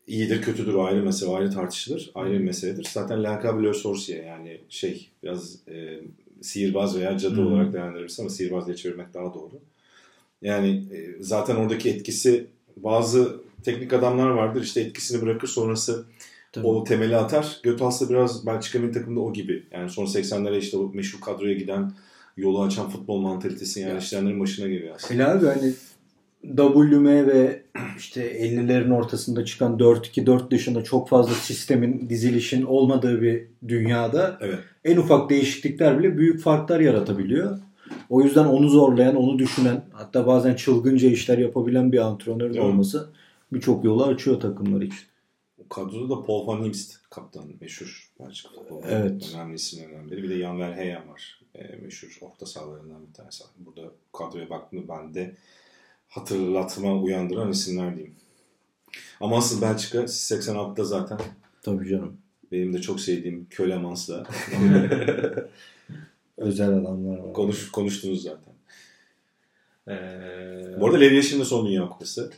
İyidir 0.07 0.41
kötüdür 0.41 0.73
o 0.73 0.83
ayrı 0.83 1.03
mesele, 1.03 1.29
o 1.29 1.35
ayrı 1.35 1.51
tartışılır. 1.51 2.11
Ayrı 2.15 2.33
bir 2.33 2.43
meseledir. 2.43 2.87
Zaten 2.91 3.23
Lankable 3.23 3.73
Sorcier 3.73 4.23
yani 4.23 4.61
şey 4.69 5.09
biraz 5.23 5.55
e, 5.67 5.99
sihirbaz 6.41 6.97
veya 6.97 7.17
cadı 7.17 7.35
Hı. 7.35 7.41
olarak 7.41 7.73
değerlendirebiliriz 7.73 8.19
ama 8.19 8.29
sihirbaz 8.29 8.65
diye 8.65 8.75
çevirmek 8.75 9.13
daha 9.13 9.33
doğru. 9.33 9.59
Yani 10.41 10.83
e, 10.93 11.23
zaten 11.23 11.55
oradaki 11.55 11.89
etkisi 11.89 12.47
bazı 12.77 13.35
teknik 13.63 13.93
adamlar 13.93 14.29
vardır 14.29 14.63
işte 14.63 14.81
etkisini 14.81 15.21
bırakır 15.21 15.47
sonrası 15.47 16.05
Tabii. 16.51 16.67
o 16.67 16.83
temeli 16.83 17.15
atar. 17.17 17.59
Götals 17.63 18.01
da 18.01 18.09
biraz 18.09 18.45
Belçika 18.45 18.79
milli 18.79 18.91
takımında 18.91 19.19
o 19.19 19.33
gibi. 19.33 19.63
Yani 19.71 19.89
son 19.89 20.05
80'lere 20.05 20.57
işte 20.57 20.77
o 20.77 20.91
meşhur 20.93 21.21
kadroya 21.21 21.53
giden 21.53 21.91
yolu 22.37 22.63
açan 22.63 22.89
futbol 22.89 23.21
mantalitesi 23.21 23.79
yani 23.79 23.99
işleyenlerin 23.99 24.39
başına 24.39 24.67
geliyor 24.67 24.95
aslında. 24.95 25.13
Hele 25.13 25.27
abi 25.27 25.45
hani 25.45 25.73
WM 26.47 27.05
ve 27.27 27.63
işte 27.97 28.39
50'lerin 28.41 28.93
ortasında 28.93 29.45
çıkan 29.45 29.77
4-2-4 29.77 30.51
dışında 30.51 30.83
çok 30.83 31.09
fazla 31.09 31.33
sistemin, 31.33 32.09
dizilişin 32.09 32.63
olmadığı 32.63 33.21
bir 33.21 33.47
dünyada 33.67 34.37
Evet. 34.41 34.59
en 34.85 34.97
ufak 34.97 35.29
değişiklikler 35.29 35.99
bile 35.99 36.17
büyük 36.17 36.41
farklar 36.41 36.79
yaratabiliyor. 36.79 37.59
O 38.09 38.21
yüzden 38.21 38.45
onu 38.45 38.69
zorlayan, 38.69 39.15
onu 39.15 39.39
düşünen, 39.39 39.85
hatta 39.91 40.27
bazen 40.27 40.55
çılgınca 40.55 41.09
işler 41.09 41.37
yapabilen 41.37 41.91
bir 41.91 41.99
antrenör 41.99 42.53
de 42.53 42.57
Evet. 42.57 42.59
olması 42.59 43.09
birçok 43.53 43.85
yolu 43.85 44.03
açıyor 44.05 44.39
takımlar 44.39 44.81
için. 44.81 45.05
O 45.65 45.67
kadroda 45.69 46.15
da 46.15 46.23
Paul 46.23 46.47
van 46.47 46.63
Imst 46.63 47.09
kaptan 47.09 47.43
meşhur 47.61 48.11
Belçika. 48.19 48.49
Evet. 48.89 49.33
Önemli 49.35 49.55
isimlerden 49.55 50.11
biri. 50.11 50.23
Bir 50.23 50.29
de 50.29 50.39
Jan 50.39 50.59
Verheyen 50.59 51.09
var. 51.09 51.41
E, 51.55 51.75
meşhur 51.75 52.17
orta 52.21 52.45
sahalarından 52.45 53.07
bir 53.07 53.13
tanesi. 53.13 53.43
Burada 53.57 53.91
kadroya 54.13 54.49
baktığımda 54.49 54.87
ben 54.87 55.13
de 55.13 55.35
hatırlatma 56.15 56.95
uyandıran 57.01 57.51
isimler 57.51 57.95
diyeyim. 57.95 58.15
Ama 59.21 59.37
asıl 59.37 59.61
Belçika 59.61 59.97
86'da 59.99 60.83
zaten 60.83 61.19
Tabii 61.61 61.89
canım. 61.89 62.17
benim 62.51 62.73
de 62.73 62.81
çok 62.81 62.99
sevdiğim 63.01 63.47
Kölemans'la 63.49 64.23
Özel 66.37 66.69
adamlar 66.69 67.17
var. 67.17 67.33
konuş, 67.33 67.71
konuştunuz 67.71 68.21
zaten. 68.23 68.53
Ee, 69.87 70.79
Bu 70.79 70.85
arada 70.85 70.97
Lev 70.97 71.13
Yaşar'ın 71.13 71.41
da 71.41 71.45
son 71.45 71.67
Dünya 71.67 71.89
Kupası. 71.89 72.31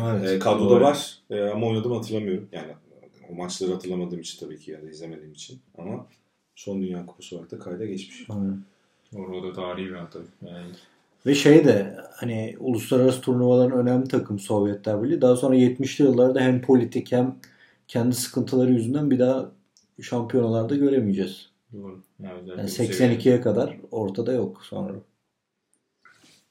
Evet. 0.00 0.30
E, 0.30 0.38
kadroda 0.38 0.70
Doğru. 0.70 0.84
var 0.84 1.18
E, 1.30 1.40
ama 1.40 1.66
oynadım 1.66 1.92
hatırlamıyorum. 1.92 2.48
Yani 2.52 2.72
o 3.30 3.34
maçları 3.34 3.72
hatırlamadığım 3.72 4.20
için 4.20 4.46
tabii 4.46 4.58
ki 4.58 4.70
ya 4.70 4.82
da 4.82 4.90
izlemediğim 4.90 5.32
için. 5.32 5.58
Ama 5.78 6.06
son 6.56 6.82
Dünya 6.82 7.06
Kupası 7.06 7.36
olarak 7.36 7.50
da 7.50 7.58
kayda 7.58 7.84
geçmiş. 7.86 8.24
Aynen. 8.30 8.60
Orada 9.14 9.52
tarihi 9.52 9.86
bir 9.86 9.96
tabii. 10.12 10.24
Yani 10.42 10.66
Ve 11.26 11.34
şey 11.34 11.64
de 11.64 11.96
hani 12.12 12.56
uluslararası 12.58 13.20
turnuvaların 13.20 13.78
önemli 13.78 14.08
takım 14.08 14.38
Sovyetler 14.38 15.02
Birliği. 15.02 15.20
Daha 15.20 15.36
sonra 15.36 15.56
70'li 15.56 16.04
yıllarda 16.04 16.40
hem 16.40 16.62
politik 16.62 17.12
hem 17.12 17.38
kendi 17.88 18.14
sıkıntıları 18.14 18.72
yüzünden 18.72 19.10
bir 19.10 19.18
daha 19.18 19.50
şampiyonalarda 20.02 20.76
göremeyeceğiz. 20.76 21.50
doğru. 21.72 22.02
Yani 22.20 22.48
Yani 22.48 22.62
bu 22.62 22.68
seviye- 22.68 22.92
82'ye 22.92 23.40
kadar 23.40 23.76
ortada 23.90 24.32
yok 24.32 24.62
sonra. 24.64 24.92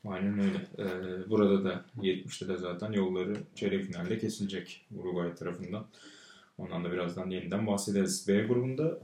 Aynen 0.08 0.40
öyle. 0.40 0.68
Ee, 0.80 1.30
burada 1.30 1.64
da 1.64 1.86
70'te 2.02 2.48
de 2.48 2.58
zaten 2.58 2.92
yolları 2.92 3.34
çeyrek 3.56 3.84
finalde 3.86 4.18
kesilecek 4.18 4.86
Uruguay 4.96 5.36
tarafından. 5.36 5.86
Ondan 6.58 6.84
da 6.84 6.92
birazdan 6.92 7.30
yeniden 7.30 7.68
bahsederiz. 7.68 8.28
B 8.28 8.42
grubunda 8.44 8.98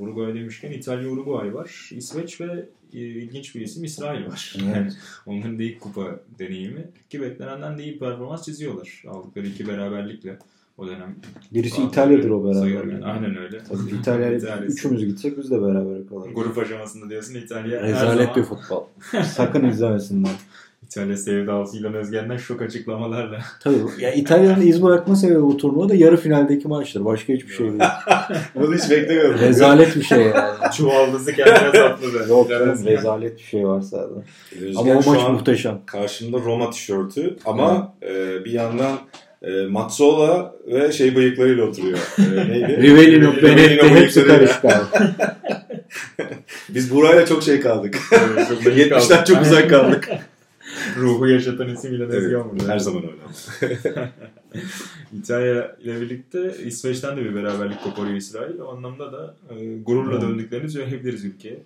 Uruguay 0.00 0.34
demişken 0.34 0.72
İtalya 0.72 1.08
Uruguay 1.08 1.54
var. 1.54 1.90
İsveç 1.92 2.40
ve 2.40 2.68
e, 2.92 2.98
ilginç 2.98 3.54
bir 3.54 3.60
isim 3.60 3.84
İsrail 3.84 4.26
var. 4.26 4.56
Evet. 4.56 4.66
Yani 4.74 4.92
onların 5.26 5.58
da 5.58 5.62
ilk 5.62 5.80
kupa 5.80 6.20
deneyimi. 6.38 6.88
Ki 7.10 7.20
beklenenden 7.20 7.78
de 7.78 7.84
iyi 7.84 7.98
performans 7.98 8.44
çiziyorlar. 8.44 9.02
Aldıkları 9.08 9.46
iki 9.46 9.68
beraberlikle 9.68 10.38
o 10.78 10.86
dönem. 10.86 11.16
Birisi 11.52 11.82
İtalya'dır 11.82 12.30
o 12.30 12.44
beraber. 12.44 12.92
Yani. 12.92 13.04
Aynen 13.04 13.36
öyle. 13.36 13.58
Tabii 13.64 13.96
İtalya 14.00 14.32
üçümüz 14.66 15.06
gitsek 15.06 15.38
biz 15.38 15.50
de 15.50 15.62
beraber 15.62 16.08
kalırız. 16.08 16.34
Grup 16.34 16.58
aşamasında 16.58 17.10
diyorsun 17.10 17.34
İtalya 17.34 17.82
Rezalet 17.82 18.20
zaman 18.22 18.36
bir 18.36 18.42
futbol. 18.42 18.84
Sakın 19.24 19.64
izlemesinler. 19.64 20.32
İtalya 20.88 21.16
sevdalısıyla 21.16 21.92
Özgen'den 21.92 22.36
şok 22.36 22.62
açıklamalarla. 22.62 23.38
Tabii. 23.60 23.76
Ya 24.00 24.12
İtalya'nın 24.12 24.60
iz 24.60 24.82
bırakma 24.82 25.16
sebebi 25.16 25.42
bu 25.42 25.56
turnuvada 25.56 25.94
yarı 25.94 26.16
finaldeki 26.16 26.68
maçtır. 26.68 27.04
Başka 27.04 27.32
hiçbir 27.32 27.52
şey 27.52 27.66
değil. 27.66 27.82
Bunu 28.54 28.74
hiç 28.74 28.90
beklemiyordum. 28.90 29.40
Rezalet 29.40 29.96
bir 29.96 30.02
şey 30.02 30.18
yani. 30.18 30.54
Çuvaldızı 30.76 31.32
kendine 31.32 31.72
sapladı. 31.72 32.28
Yok 32.28 32.50
canım 32.50 32.84
rezalet 32.84 33.38
bir 33.38 33.42
şey 33.42 33.66
varsa 33.66 33.96
da. 33.98 34.08
Özgen 34.60 34.90
Ama 34.90 35.00
o 35.06 35.14
maç 35.14 35.28
muhteşem. 35.28 35.80
karşımda 35.86 36.38
Roma 36.38 36.70
tişörtü 36.70 37.36
ama 37.44 37.94
e, 38.02 38.44
bir 38.44 38.52
yandan 38.52 38.98
e, 39.42 39.66
Mazzola 39.66 40.54
ve 40.66 40.92
şey 40.92 41.16
bıyıklarıyla 41.16 41.64
oturuyor. 41.64 41.98
E, 42.18 42.48
neydi? 42.50 42.82
Rivellino, 42.82 43.36
Benetti 43.42 43.88
hepsi 43.88 44.22
abi. 44.22 44.46
Biz 46.68 46.94
Buray'la 46.94 47.26
çok 47.26 47.42
şey 47.42 47.60
kaldık. 47.60 47.98
Evet, 48.12 48.48
çok 48.48 48.62
zayıf 48.62 48.78
70'ten 48.78 49.08
kaldı. 49.08 49.24
çok 49.26 49.42
uzak 49.42 49.70
kaldık. 49.70 50.08
Ruhu 51.00 51.26
yaşatan 51.28 51.68
isim 51.68 51.92
yine 51.92 52.04
evet, 52.04 52.14
Özgen 52.14 52.44
burada. 52.50 52.68
her 52.68 52.78
zaman 52.78 53.02
öyle. 53.02 53.72
İtalya 55.18 55.76
ile 55.82 56.00
birlikte 56.00 56.54
İsveç'ten 56.64 57.16
de 57.16 57.24
bir 57.24 57.34
beraberlik 57.34 57.82
koparıyor 57.84 58.16
İsrail. 58.16 58.58
O 58.58 58.68
anlamda 58.68 59.12
da 59.12 59.34
e, 59.50 59.76
gururla 59.78 60.12
Evet. 60.12 60.22
döndüklerini 60.22 60.70
söyleyebiliriz 60.70 61.24
ülkeye. 61.24 61.62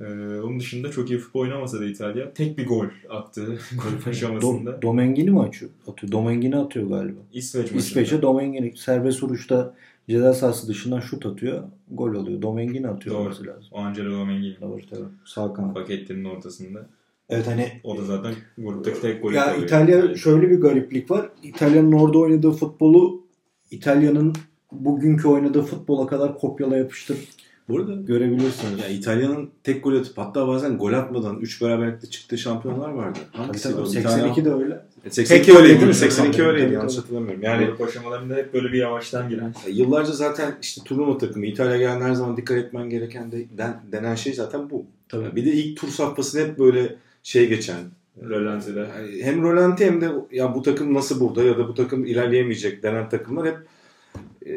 E, 0.00 0.04
onun 0.40 0.60
dışında 0.60 0.90
çok 0.90 1.10
iyi 1.10 1.18
futbol 1.18 1.40
oynamasa 1.40 1.80
da 1.80 1.84
İtalya 1.84 2.32
tek 2.34 2.58
bir 2.58 2.66
gol 2.66 2.86
attı 3.10 3.46
grup 3.72 4.08
aşamasında. 4.08 4.70
Do- 4.70 4.82
Domengini 4.82 5.30
mi 5.30 5.40
atıyor? 5.42 5.70
atıyor? 5.88 6.12
Domengini 6.12 6.56
atıyor 6.56 6.88
galiba. 6.88 7.18
İsveç. 7.32 7.72
İsveç'e 7.72 8.22
Domengini 8.22 8.76
serbest 8.76 9.22
vuruşta 9.22 9.74
ceza 10.08 10.34
sahası 10.34 10.68
dışından 10.68 11.00
şut 11.00 11.26
atıyor. 11.26 11.62
Gol 11.90 12.14
oluyor. 12.14 12.42
Domengini 12.42 12.88
atıyor 12.88 13.14
Doğru. 13.14 13.22
olması 13.24 13.46
lazım. 13.46 13.68
O 13.72 13.78
Angelo 13.80 14.10
Domengini. 14.10 14.56
Tabii 14.60 14.86
tabii. 14.90 15.04
Sağ 15.24 15.52
kanat. 15.54 15.74
Paketinin 15.74 16.24
ortasında. 16.24 16.86
Evet 17.30 17.46
hani 17.46 17.72
O 17.84 17.98
da 17.98 18.02
zaten 18.04 18.34
gruptaki 18.58 19.00
tek 19.00 19.22
golü 19.22 19.34
ya 19.36 19.44
tabii. 19.54 19.64
İtalya 19.64 20.16
şöyle 20.16 20.50
bir 20.50 20.60
gariplik 20.60 21.10
var. 21.10 21.28
İtalya'nın 21.42 21.92
orada 21.92 22.18
oynadığı 22.18 22.50
futbolu 22.52 23.22
İtalya'nın 23.70 24.32
bugünkü 24.72 25.28
oynadığı 25.28 25.62
futbola 25.62 26.06
kadar 26.06 26.38
kopyala 26.38 26.76
yapıştır 26.76 27.16
Bu 27.68 27.76
arada 27.78 27.94
görebilirsiniz. 27.94 28.78
ya 28.82 28.88
İtalya'nın 28.88 29.50
tek 29.64 29.84
gol 29.84 29.94
atıp 29.96 30.18
hatta 30.18 30.48
bazen 30.48 30.78
gol 30.78 30.92
atmadan 30.92 31.38
3 31.40 31.62
beraberlikte 31.62 32.06
çıktığı 32.06 32.38
şampiyonlar 32.38 32.88
vardı. 32.90 33.18
Hangisi 33.32 33.70
tabii, 33.72 33.80
o? 33.80 33.86
82 33.86 34.44
de 34.44 34.52
öyle. 34.54 34.80
82 35.10 35.46
Tek 35.46 35.56
öyleydi 35.56 35.68
değil 35.80 35.82
mi? 35.82 35.90
atıyor. 35.94 36.10
82 36.10 36.36
Tabii, 36.38 36.46
öyleydi 36.48 36.74
yanlış 36.74 36.98
hatırlamıyorum. 36.98 37.42
Yani 37.42 37.66
Grup 37.66 37.80
aşamalarında 37.80 38.34
hep 38.34 38.54
böyle 38.54 38.68
bir 38.72 38.78
yavaştan 38.78 39.28
giren. 39.28 39.54
Ya 39.66 39.72
Yıllarca 39.72 40.12
zaten 40.12 40.54
işte 40.62 40.80
turnuva 40.84 41.18
takımı 41.18 41.46
İtalya 41.46 41.76
geldiğinde 41.76 42.04
her 42.04 42.14
zaman 42.14 42.36
dikkat 42.36 42.56
etmen 42.58 42.90
gereken 42.90 43.32
de 43.32 43.44
den- 43.58 43.80
denen 43.92 44.14
şey 44.14 44.32
zaten 44.34 44.70
bu. 44.70 44.84
Tabii. 45.08 45.36
Bir 45.36 45.44
de 45.46 45.50
ilk 45.52 45.80
tur 45.80 45.88
safhasında 45.88 46.42
hep 46.42 46.58
böyle 46.58 46.96
şey 47.26 47.48
geçen. 47.48 47.76
Rölanti'de. 48.22 48.78
Yani 48.78 49.22
hem 49.22 49.42
Rolanti 49.42 49.86
hem 49.86 50.00
de 50.00 50.08
ya 50.32 50.54
bu 50.54 50.62
takım 50.62 50.94
nasıl 50.94 51.20
burada 51.20 51.42
ya 51.42 51.58
da 51.58 51.68
bu 51.68 51.74
takım 51.74 52.04
ilerleyemeyecek 52.06 52.82
denen 52.82 53.08
takımlar 53.08 53.46
hep 53.46 53.56
e, 54.46 54.52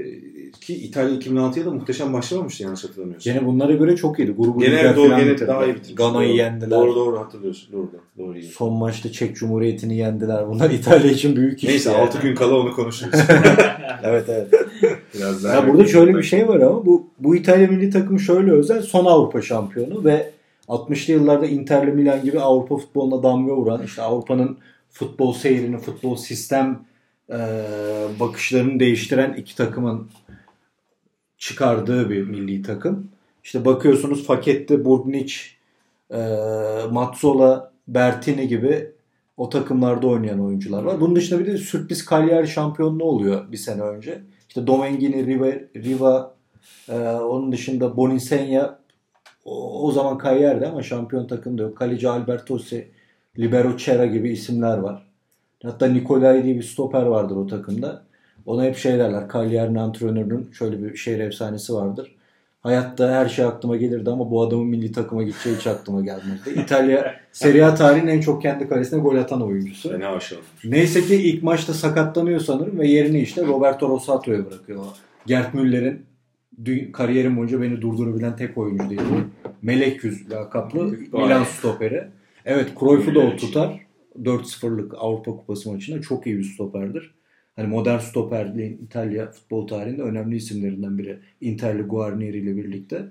ki 0.62 0.76
İtalya 0.76 1.16
2006'ya 1.16 1.66
da 1.66 1.72
muhteşem 1.72 2.14
başlamamıştı 2.14 2.64
yanlış 2.64 2.84
hatırlamıyorsam. 2.84 3.34
Gene 3.34 3.46
bunlara 3.46 3.74
göre 3.74 3.96
çok 3.96 4.20
iyiydi. 4.20 4.32
Grubu 4.32 4.60
Gene 4.60 4.96
doğru 4.96 5.10
gene 5.18 5.48
daha 5.48 5.66
iyi 5.66 5.76
bitirmiş. 5.76 5.96
Gana'yı 5.96 6.30
Doğru. 6.30 6.38
yendiler. 6.38 6.80
Doğru 6.80 6.96
doğru 6.96 7.20
hatırlıyorsun. 7.20 7.74
Doğru 7.74 7.90
doğru. 7.92 8.28
doğru 8.28 8.38
iyi. 8.38 8.52
Son 8.52 8.74
maçta 8.74 9.12
Çek 9.12 9.36
Cumhuriyeti'ni 9.36 9.98
yendiler. 9.98 10.48
Bunlar 10.48 10.70
İtalya 10.80 11.12
için 11.12 11.36
büyük 11.36 11.64
iş. 11.64 11.70
Neyse 11.70 11.92
yani. 11.92 12.02
6 12.02 12.22
gün 12.22 12.36
kala 12.36 12.60
onu 12.60 12.74
konuşuruz. 12.74 13.20
Evet 14.04 14.26
evet. 14.30 14.48
Biraz 15.16 15.44
daha 15.44 15.56
Ya 15.56 15.68
burada 15.68 15.88
şöyle 15.88 16.18
bir 16.18 16.24
şey 16.24 16.48
var 16.48 16.60
ama 16.60 16.86
bu 16.86 17.08
bu 17.20 17.36
İtalya 17.36 17.68
milli 17.68 17.90
takımı 17.90 18.20
şöyle 18.20 18.52
özel. 18.52 18.82
Son 18.82 19.06
Avrupa 19.06 19.42
şampiyonu 19.42 20.04
ve 20.04 20.32
60'lı 20.70 21.14
yıllarda 21.14 21.46
Inter'le 21.46 21.94
Milan 21.94 22.24
gibi 22.24 22.40
Avrupa 22.40 22.78
futboluna 22.78 23.24
damga 23.24 23.56
vuran 23.56 23.84
işte 23.84 24.02
Avrupa'nın 24.02 24.58
futbol 24.90 25.34
seyrini, 25.34 25.78
futbol 25.78 26.16
sistem 26.16 26.86
e, 27.30 27.38
bakışlarını 28.20 28.80
değiştiren 28.80 29.34
iki 29.34 29.56
takımın 29.56 30.08
çıkardığı 31.38 32.10
bir 32.10 32.24
milli 32.24 32.62
takım. 32.62 33.12
İşte 33.44 33.66
bakıyorsunuz 33.66 34.26
Faket'te 34.26 34.86
Burgnic, 34.86 35.36
e, 36.12 36.18
Mazzola, 36.92 37.72
Bertini 37.88 38.48
gibi 38.48 38.92
o 39.38 39.50
takımlarda 39.50 40.08
oynayan 40.08 40.46
oyuncular 40.46 40.84
var. 40.84 41.02
Bunun 41.02 41.16
dışında 41.16 41.40
bir 41.40 41.46
de 41.46 41.58
sürpriz 41.58 42.06
Cagliari 42.10 42.48
şampiyonluğu 42.48 43.04
oluyor 43.04 43.52
bir 43.52 43.58
sene 43.58 43.82
önce. 43.82 44.22
İşte 44.48 44.68
Domengini, 44.68 45.26
Riva, 45.26 45.52
Riva 45.76 46.36
e, 46.90 47.00
onun 47.00 47.52
dışında 47.52 47.98
Bonisenya 47.98 48.79
o, 49.45 49.88
o 49.88 49.91
zaman 49.91 50.19
Cagliari'de 50.23 50.67
ama 50.67 50.84
şampiyon 50.84 51.28
takımda 51.28 51.62
yok. 51.63 51.78
Kaleci 51.78 52.10
Albertosi, 52.10 52.88
Libero 53.39 53.78
Cera 53.78 54.06
gibi 54.06 54.30
isimler 54.32 54.78
var. 54.78 55.06
Hatta 55.63 55.86
Nikolay 55.86 56.43
diye 56.43 56.56
bir 56.56 56.63
stoper 56.63 57.04
vardır 57.04 57.36
o 57.36 57.47
takımda. 57.47 58.04
Ona 58.45 58.63
hep 58.63 58.78
şey 58.78 58.99
derler. 58.99 59.23
Cagliari'nin 59.34 59.75
antrenörünün 59.75 60.49
şöyle 60.52 60.84
bir 60.84 60.95
şehir 60.95 61.19
efsanesi 61.19 61.73
vardır. 61.73 62.15
Hayatta 62.62 63.12
her 63.12 63.30
şey 63.30 63.45
aklıma 63.45 63.75
gelirdi 63.75 64.10
ama 64.10 64.32
bu 64.32 64.41
adamın 64.41 64.67
milli 64.67 64.91
takıma 64.91 65.23
gideceği 65.23 65.56
hiç 65.56 65.67
aklıma 65.67 66.02
gelmezdi. 66.02 66.49
İtalya 66.49 67.15
Serie 67.32 67.63
A 67.63 67.75
tarihinin 67.75 68.12
en 68.12 68.21
çok 68.21 68.41
kendi 68.41 68.69
kalesine 68.69 68.99
gol 68.99 69.15
atan 69.15 69.41
oyuncusu. 69.41 69.99
ne 69.99 70.08
aşağı. 70.08 70.39
Neyse 70.63 71.02
ki 71.02 71.15
ilk 71.15 71.43
maçta 71.43 71.73
sakatlanıyor 71.73 72.39
sanırım 72.39 72.80
ve 72.80 72.88
yerini 72.88 73.19
işte 73.19 73.45
Roberto 73.47 73.89
Rosato'ya 73.89 74.45
bırakıyor. 74.45 74.86
Gert 75.25 75.54
Müller'in 75.54 76.06
kariyerim 76.93 77.38
boyunca 77.38 77.62
beni 77.62 77.82
durdurabilen 77.82 78.36
tek 78.36 78.58
oyuncu 78.58 78.89
diye. 78.89 79.00
Melek 79.62 80.04
yüz 80.04 80.32
lakaplı. 80.32 80.84
Milan 81.13 81.43
stoperi. 81.43 82.04
Evet 82.45 82.69
Cruyff'u 82.80 83.15
da 83.15 83.19
o 83.19 83.36
tutar. 83.36 83.80
4-0'lık 84.24 84.93
Avrupa 84.98 85.32
Kupası 85.32 85.72
maçında 85.72 86.02
çok 86.02 86.28
iyi 86.28 86.38
bir 86.38 86.43
stoperdir. 86.43 87.12
Hani 87.56 87.67
modern 87.67 88.00
stoperliğin 88.00 88.78
İtalya 88.78 89.32
futbol 89.32 89.67
tarihinde 89.67 90.02
önemli 90.02 90.36
isimlerinden 90.36 90.98
biri. 90.98 91.19
Interli 91.41 91.82
Guarnieri 91.82 92.38
ile 92.38 92.58
birlikte. 92.58 93.06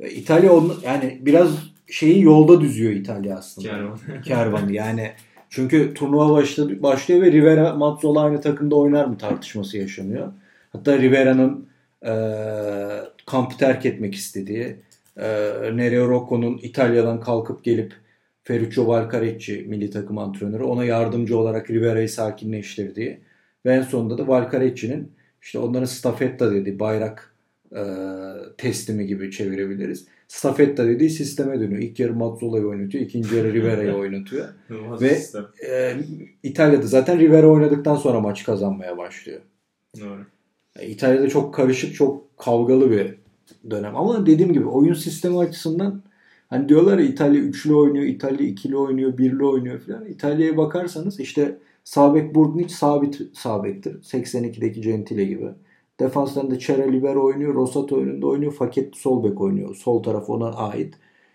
E, 0.00 0.10
İtalya 0.10 0.52
onun, 0.52 0.74
yani 0.84 1.18
biraz 1.20 1.50
şeyi 1.90 2.22
yolda 2.22 2.60
düzüyor 2.60 2.92
İtalya 2.92 3.36
aslında 3.36 3.68
Kervan. 3.68 3.98
kervanı 4.24 4.72
yani. 4.72 5.12
Çünkü 5.50 5.94
turnuva 5.94 6.32
başladı, 6.32 6.82
başlıyor 6.82 7.22
ve 7.22 7.32
Rivera 7.32 7.74
Mazzola 7.74 8.20
aynı 8.20 8.40
takımda 8.40 8.74
oynar 8.76 9.04
mı 9.04 9.18
tartışması 9.18 9.78
yaşanıyor. 9.78 10.32
Hatta 10.72 10.98
Rivera'nın 10.98 11.67
e, 12.06 12.12
kampı 13.26 13.56
terk 13.56 13.86
etmek 13.86 14.14
istediği, 14.14 14.76
e, 15.16 15.26
Nereo 15.76 16.08
Rocco'nun 16.08 16.58
İtalya'dan 16.62 17.20
kalkıp 17.20 17.64
gelip 17.64 17.92
Ferruccio 18.44 18.86
Valcarecci 18.86 19.64
milli 19.68 19.90
takım 19.90 20.18
antrenörü 20.18 20.62
ona 20.62 20.84
yardımcı 20.84 21.38
olarak 21.38 21.70
Rivera'yı 21.70 22.08
sakinleştirdiği 22.08 23.20
ve 23.66 23.74
en 23.74 23.82
sonunda 23.82 24.18
da 24.18 24.28
Valcarecci'nin 24.28 25.12
işte 25.42 25.58
onların 25.58 25.84
stafetta 25.84 26.52
dediği 26.52 26.78
bayrak 26.78 27.34
e, 27.76 27.82
teslimi 28.58 29.06
gibi 29.06 29.30
çevirebiliriz. 29.30 30.06
Stafetta 30.28 30.86
dediği 30.86 31.10
sisteme 31.10 31.60
dönüyor. 31.60 31.82
İlk 31.82 32.00
yarı 32.00 32.14
Mazzola'yı 32.14 32.66
oynatıyor, 32.66 33.04
ikinci 33.04 33.36
yarı 33.36 33.52
Rivera'yı 33.52 33.94
oynatıyor. 33.94 34.48
Ve- 35.00 35.14
sistem. 35.14 35.46
E, 35.68 35.96
İtalya'da 36.42 36.86
zaten 36.86 37.18
Rivera 37.18 37.46
oynadıktan 37.46 37.96
sonra 37.96 38.20
maç 38.20 38.44
kazanmaya 38.44 38.98
başlıyor. 38.98 39.40
Doğru. 40.00 40.26
E, 40.78 40.88
İtalya'da 40.88 41.28
çok 41.28 41.54
karışık, 41.54 41.94
çok 41.94 42.38
kavgalı 42.38 42.90
bir 42.90 43.14
dönem. 43.70 43.96
Ama 43.96 44.26
dediğim 44.26 44.52
gibi 44.52 44.66
oyun 44.66 44.94
sistemi 44.94 45.38
açısından 45.38 46.02
hani 46.50 46.68
diyorlar 46.68 46.98
ya 46.98 47.04
İtalya 47.04 47.40
üçlü 47.40 47.74
oynuyor, 47.74 48.04
İtalya 48.04 48.46
ikili 48.46 48.76
oynuyor, 48.76 49.18
birli 49.18 49.44
oynuyor 49.44 49.78
falan. 49.78 50.06
İtalya'ya 50.06 50.56
bakarsanız 50.56 51.20
işte 51.20 51.58
Sabek 51.84 52.34
Burgnic 52.34 52.74
sabit 52.74 53.20
sabektir. 53.32 54.02
82'deki 54.02 54.80
Gentile 54.80 55.24
gibi. 55.24 55.48
Defanslarında 56.00 56.58
Cera 56.58 56.82
Libero 56.82 57.24
oynuyor, 57.24 57.54
Rosato 57.54 57.96
önünde 57.96 58.26
oynuyor, 58.26 58.52
Faket 58.52 58.96
sol 58.96 59.24
bek 59.24 59.40
oynuyor. 59.40 59.74
Sol 59.74 60.02
taraf 60.02 60.30
ona 60.30 60.48
ait. 60.52 60.94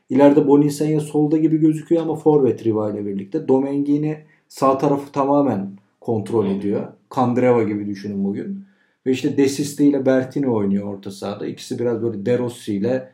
İleride 0.10 0.48
Bonisenya 0.48 1.00
solda 1.00 1.38
gibi 1.38 1.58
gözüküyor 1.58 2.02
ama 2.02 2.16
forvet 2.16 2.66
Riva 2.66 2.92
ile 2.92 3.06
birlikte. 3.06 3.48
Domengini 3.48 4.18
sağ 4.48 4.78
tarafı 4.78 5.12
tamamen 5.12 5.72
kontrol 6.02 6.48
ediyor. 6.48 6.88
Kandreva 7.10 7.64
gibi 7.64 7.86
düşünün 7.86 8.24
bugün. 8.24 8.66
Ve 9.06 9.12
işte 9.12 9.38
Desisti 9.38 9.86
ile 9.86 10.06
Bertini 10.06 10.50
oynuyor 10.50 10.94
orta 10.94 11.12
sahada. 11.12 11.48
İkisi 11.48 11.80
biraz 11.80 12.04
böyle 12.04 12.26
De 12.26 12.38
Rossi 12.38 12.76
ile 12.76 13.12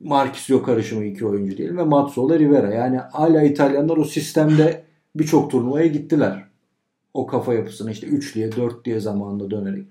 Marquisio 0.00 0.62
karışımı 0.62 1.04
iki 1.04 1.26
oyuncu 1.26 1.56
diyelim 1.56 1.76
ve 1.78 1.84
Mazzola 1.84 2.38
Rivera. 2.38 2.74
Yani 2.74 2.96
hala 2.96 3.42
İtalyanlar 3.42 3.96
o 3.96 4.04
sistemde 4.04 4.84
birçok 5.16 5.50
turnuvaya 5.50 5.86
gittiler. 5.86 6.44
O 7.14 7.26
kafa 7.26 7.54
yapısına 7.54 7.90
işte 7.90 8.06
3 8.06 8.34
diye 8.34 8.52
4 8.52 8.84
diye 8.84 9.00
zamanında 9.00 9.50
dönerek. 9.50 9.84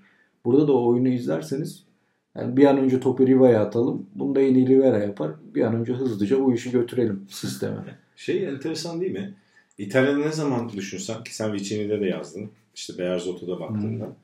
Burada 0.46 0.68
da 0.68 0.74
o 0.74 0.88
oyunu 0.88 1.08
izlerseniz 1.08 1.84
yani 2.36 2.58
bir 2.58 2.66
an 2.66 2.78
önce 2.78 3.00
topu 3.00 3.28
Riva'ya 3.28 3.62
atalım. 3.62 4.06
Bunu 4.16 4.36
da 4.36 4.42
en 4.42 4.56
iyi 4.56 4.68
Rivera 4.68 4.98
yapar. 4.98 5.32
Bir 5.56 5.62
an 5.62 5.76
önce 5.76 5.94
hızlıca 5.94 6.40
bu 6.40 6.54
işi 6.54 6.72
götürelim 6.72 7.28
sisteme. 7.30 7.78
Şey 8.16 8.46
enteresan 8.46 9.02
değil 9.02 9.12
mi? 9.12 9.34
İtalya'da 9.78 10.18
ne 10.18 10.32
zaman 10.32 10.70
düşünsen 10.70 11.24
ki 11.24 11.36
sen 11.36 11.54
Vicini'de 11.54 12.02
de 12.02 12.06
yazdın. 12.06 12.50
İşte 12.76 12.98
Bearzot'u 12.98 13.60
baktığında. 13.60 14.16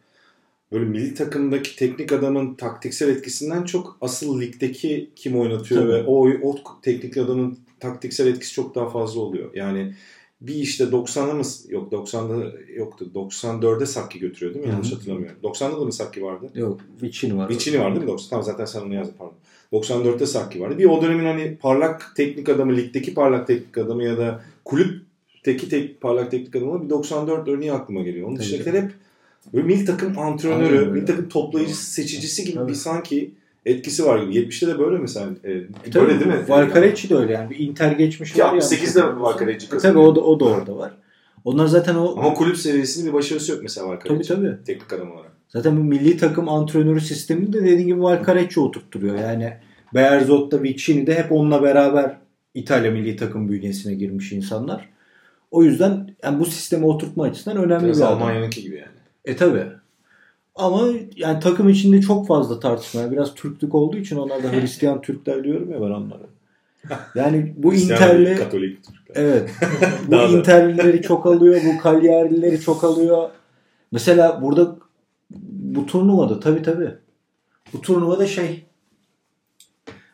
Böyle 0.71 0.85
milli 0.85 1.13
takımdaki 1.13 1.75
teknik 1.75 2.11
adamın 2.11 2.55
taktiksel 2.55 3.09
etkisinden 3.09 3.63
çok 3.63 3.97
asıl 4.01 4.41
ligdeki 4.41 5.09
kim 5.15 5.39
oynatıyor 5.39 5.81
Tabii. 5.81 5.91
ve 5.91 6.03
o, 6.03 6.29
o 6.29 6.55
teknik 6.81 7.17
adamın 7.17 7.57
taktiksel 7.79 8.27
etkisi 8.27 8.53
çok 8.53 8.75
daha 8.75 8.89
fazla 8.89 9.21
oluyor. 9.21 9.53
Yani 9.53 9.93
bir 10.41 10.55
işte 10.55 10.83
90'da 10.83 11.33
mı 11.33 11.43
yok 11.69 11.93
90'da 11.93 12.51
yoktu. 12.73 13.11
94'de 13.15 13.85
Sakki 13.85 14.19
götürüyor 14.19 14.53
değil 14.53 14.65
mi? 14.65 14.71
Yanlış 14.71 14.91
hatırlamıyorum. 14.91 15.37
90'da 15.43 15.81
da 15.81 15.85
mı 15.85 15.93
Sakki 15.93 16.23
vardı? 16.23 16.49
Yok 16.55 16.81
Vicini 17.01 17.37
var. 17.37 17.49
Vicini 17.49 17.79
var 17.79 17.95
değil 17.95 18.05
mi? 18.05 18.07
90. 18.07 18.29
Tamam 18.29 18.45
zaten 18.45 18.65
sen 18.65 18.81
onu 18.81 18.93
yazdın 18.93 19.15
pardon. 19.17 19.35
94'te 19.73 20.25
Sakki 20.25 20.61
vardı. 20.61 20.77
Bir 20.77 20.85
o 20.85 21.01
dönemin 21.01 21.25
hani 21.25 21.57
parlak 21.61 22.13
teknik 22.15 22.49
adamı, 22.49 22.77
ligdeki 22.77 23.13
parlak 23.13 23.47
teknik 23.47 23.77
adamı 23.77 24.03
ya 24.03 24.17
da 24.17 24.43
kulüpteki 24.65 25.69
tek, 25.69 26.01
parlak 26.01 26.31
teknik 26.31 26.55
adamı 26.55 26.83
bir 26.83 26.89
94 26.89 27.47
örneği 27.47 27.73
aklıma 27.73 28.01
geliyor. 28.01 28.27
Onun 28.27 28.37
dışındakiler 28.37 28.83
hep 28.83 28.91
böyle 29.53 29.67
milli 29.67 29.85
takım 29.85 30.19
antrenörü, 30.19 30.77
Aynen 30.79 30.91
milli 30.93 31.05
takım 31.05 31.29
toplayıcısı, 31.29 31.91
seçicisi 31.93 32.43
gibi 32.45 32.55
Tabii. 32.55 32.69
bir 32.69 32.75
sanki 32.75 33.31
etkisi 33.65 34.05
var 34.05 34.23
gibi. 34.23 34.35
70'te 34.35 34.67
de 34.67 34.79
böyle 34.79 34.97
mesela. 34.97 35.27
E, 35.43 35.61
Tabii, 35.91 36.05
böyle 36.07 36.19
değil 36.19 36.31
mi? 36.31 36.45
Valcarecci 36.47 37.09
de 37.09 37.15
öyle 37.15 37.33
yani. 37.33 37.49
Bir 37.49 37.59
Inter 37.59 37.91
geçmiş 37.91 38.39
var 38.39 38.53
ya. 38.53 38.59
68'de 38.59 39.19
Valcarecci 39.19 39.67
E, 39.67 39.69
kazanıyor. 39.69 40.03
Tabii 40.05 40.09
o 40.09 40.15
da, 40.15 40.21
o 40.21 40.39
da 40.39 40.45
orada 40.45 40.77
var. 40.77 40.91
Onlar 41.45 41.67
zaten 41.67 41.95
o 41.95 42.15
Ama 42.17 42.33
kulüp 42.33 42.57
seviyesinde 42.57 43.07
bir 43.09 43.13
başarısı 43.13 43.51
yok 43.51 43.59
mesela 43.63 43.87
tabii 43.87 43.95
Valcarecci. 43.97 44.27
tabii. 44.33 44.57
Teknik 44.65 44.93
adam 44.93 45.11
olarak. 45.11 45.31
Zaten 45.47 45.77
bu 45.77 45.83
milli 45.83 46.17
takım 46.17 46.49
antrenörü 46.49 47.01
sistemini 47.01 47.53
de 47.53 47.63
dediğin 47.63 47.87
gibi 47.87 48.01
Valcarecci 48.01 48.59
oturtturuyor. 48.59 49.15
Yani 49.19 49.53
Bearzot'ta 49.93 50.63
Vicini 50.63 51.07
de 51.07 51.15
hep 51.15 51.31
onunla 51.31 51.63
beraber 51.63 52.17
İtalya 52.53 52.91
milli 52.91 53.15
takım 53.15 53.49
bünyesine 53.49 53.93
girmiş 53.93 54.31
insanlar. 54.31 54.89
O 55.51 55.63
yüzden 55.63 56.15
yani 56.23 56.39
bu 56.39 56.45
sistemi 56.45 56.85
oturtma 56.85 57.23
açısından 57.23 57.57
önemli 57.57 57.85
Biraz 57.85 57.97
bir 57.99 58.03
adam. 58.05 58.13
Almanya'nınki 58.21 58.61
gibi 58.61 58.75
yani. 58.75 59.00
E 59.25 59.35
tabi. 59.35 59.67
Ama 60.55 60.87
yani 61.15 61.39
takım 61.39 61.69
içinde 61.69 62.01
çok 62.01 62.27
fazla 62.27 62.59
tartışma. 62.59 63.01
Yani 63.01 63.11
Biraz 63.11 63.35
Türklük 63.35 63.75
olduğu 63.75 63.97
için 63.97 64.15
onlar 64.15 64.43
da 64.43 64.51
Hristiyan 64.51 65.01
Türkler 65.01 65.43
diyorum 65.43 65.71
ya 65.71 65.81
ben 65.81 65.91
onlara. 65.91 66.23
Yani 67.15 67.53
bu 67.57 67.73
Inter'li 67.73 68.35
Katolik 68.35 68.83
Türkler. 68.83 69.23
Evet. 69.23 69.49
bu. 70.07 70.15
Inter'lileri 70.15 71.01
çok 71.01 71.25
alıyor. 71.25 71.61
Bu 71.65 71.83
Cagliari'lileri 71.83 72.61
çok 72.61 72.83
alıyor. 72.83 73.29
Mesela 73.91 74.41
burada 74.41 74.75
bu 75.49 75.85
turnuvada 75.85 76.39
tabi 76.39 76.61
tabi. 76.61 76.91
Bu 77.73 77.81
turnuvada 77.81 78.27
şey 78.27 78.65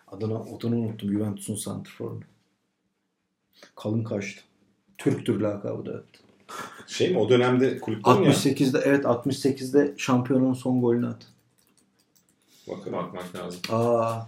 adını, 0.07 0.39
adını 0.39 0.75
unuttum. 0.75 1.11
Juventus'un 1.11 1.55
santrforunu. 1.55 2.19
Kalın 3.75 4.03
kaçtı. 4.03 4.41
Türktür 4.97 5.41
lakabı 5.41 5.85
da. 5.85 5.91
evet. 5.91 6.26
Şey 6.87 7.09
mi 7.11 7.19
o 7.19 7.29
dönemde 7.29 7.79
kulüpte 7.79 8.13
mi 8.13 8.25
ya? 8.25 8.31
68'de 8.31 8.79
evet 8.85 9.05
68'de 9.05 9.93
şampiyonun 9.97 10.53
son 10.53 10.81
golünü 10.81 11.07
attı. 11.07 11.27
Bakalım. 12.67 12.93
Bakmak 12.93 13.35
lazım. 13.35 13.61
Aa. 13.69 14.21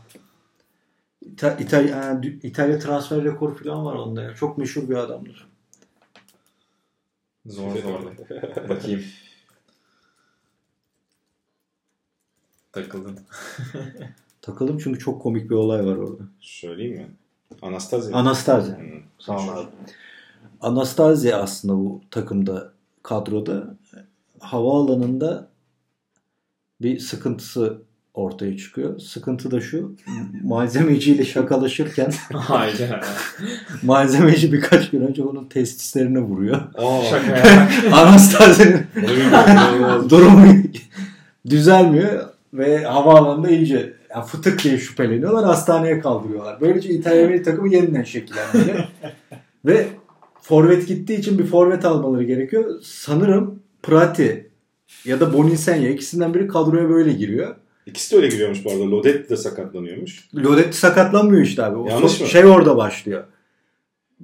İta- 1.26 1.58
İtalya, 1.64 1.98
dü- 2.14 2.40
İtalya 2.48 2.80
transfer 2.80 3.24
rekoru 3.24 3.64
falan 3.64 3.86
var 3.86 3.96
onda 3.96 4.22
ya. 4.24 4.36
Çok 4.36 4.58
meşhur 4.58 4.90
bir 4.90 4.96
adamdır. 4.96 5.48
Zor 7.46 7.76
zor. 7.78 8.04
Bakayım. 8.70 9.04
Takıldım. 12.72 13.16
Takıldım 14.42 14.78
çünkü 14.78 15.00
çok 15.00 15.22
komik 15.22 15.50
bir 15.50 15.56
olay 15.56 15.86
var 15.86 15.96
orada. 15.96 16.24
Söyleyeyim 16.40 16.94
mi? 16.98 17.08
Anastasia. 17.62 18.18
Anastasia. 18.18 18.78
Hı. 18.78 18.84
Sağ 19.20 19.38
ol 19.38 19.48
abi. 19.48 19.70
Anastasia 20.62 21.38
aslında 21.38 21.74
bu 21.74 22.02
takımda 22.12 22.72
kadroda 23.04 23.76
havaalanında 24.40 25.50
bir 26.82 27.00
sıkıntısı 27.00 27.82
ortaya 28.14 28.58
çıkıyor. 28.58 29.00
Sıkıntı 29.00 29.52
da 29.52 29.62
şu 29.62 29.96
malzemeciyle 30.44 31.26
şakalaşırken 31.26 32.14
malzemeci 33.84 34.54
birkaç 34.54 34.90
gün 34.90 35.02
önce 35.02 35.24
onun 35.24 35.46
testislerine 35.46 36.20
vuruyor. 36.20 36.62
İnanılmaz. 38.96 40.10
durumu 40.10 40.64
düzelmiyor 41.50 42.30
ve 42.54 42.84
havaalanında 42.84 43.50
iyice 43.50 43.94
yani 44.10 44.26
fıtık 44.26 44.64
diye 44.64 44.78
şüpheleniyorlar. 44.78 45.46
Hastaneye 45.46 46.00
kaldırıyorlar. 46.00 46.62
Böylece 46.62 46.90
İtalya 46.90 47.28
milli 47.28 47.44
takımı 47.44 47.74
yeniden 47.74 48.04
şekilleniyor. 48.04 48.88
ve 49.66 49.88
forvet 50.50 50.88
gittiği 50.88 51.20
için 51.20 51.40
bir 51.40 51.46
forvet 51.46 51.86
almaları 51.86 52.24
gerekiyor. 52.24 52.80
Sanırım 52.84 53.64
Prati 53.84 54.50
ya 55.06 55.20
da 55.20 55.34
Boninsenya 55.34 55.90
ikisinden 55.90 56.34
biri 56.34 56.48
kadroya 56.48 56.90
böyle 56.90 57.14
giriyor. 57.14 57.56
İkisi 57.86 58.12
de 58.12 58.16
öyle 58.18 58.28
giriyormuş 58.28 58.66
bu 58.66 58.72
arada. 58.72 58.92
Lodetti 58.92 59.30
de 59.30 59.38
sakatlanıyormuş. 59.38 60.30
Lodetti 60.36 60.78
sakatlanmıyor 60.78 61.42
işte 61.42 61.64
abi. 61.64 61.78
O 61.78 61.88
Yanlış 61.88 62.22
mı? 62.22 62.28
Şey 62.28 62.46
orada 62.46 62.78
başlıyor. 62.78 63.24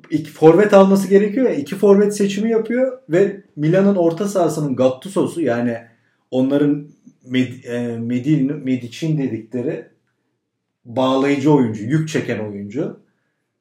İki 0.09 0.31
forvet 0.31 0.73
alması 0.73 1.07
gerekiyor 1.07 1.49
ya. 1.49 1.55
iki 1.55 1.75
forvet 1.75 2.15
seçimi 2.15 2.51
yapıyor 2.51 2.99
ve 3.09 3.43
Milan'ın 3.55 3.95
orta 3.95 4.27
sahasının 4.27 4.75
Gattuso'su 4.75 5.41
yani 5.41 5.77
onların 6.31 6.87
Med, 7.25 7.63
e, 7.63 7.97
Medin, 7.97 8.63
Medicin 8.63 9.17
dedikleri 9.17 9.87
bağlayıcı 10.85 11.51
oyuncu, 11.51 11.83
yük 11.83 12.09
çeken 12.09 12.39
oyuncu. 12.39 12.99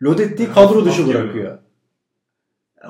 Lodetti'yi 0.03 0.49
kadro 0.49 0.85
dışı 0.85 1.07
bırakıyor. 1.07 1.59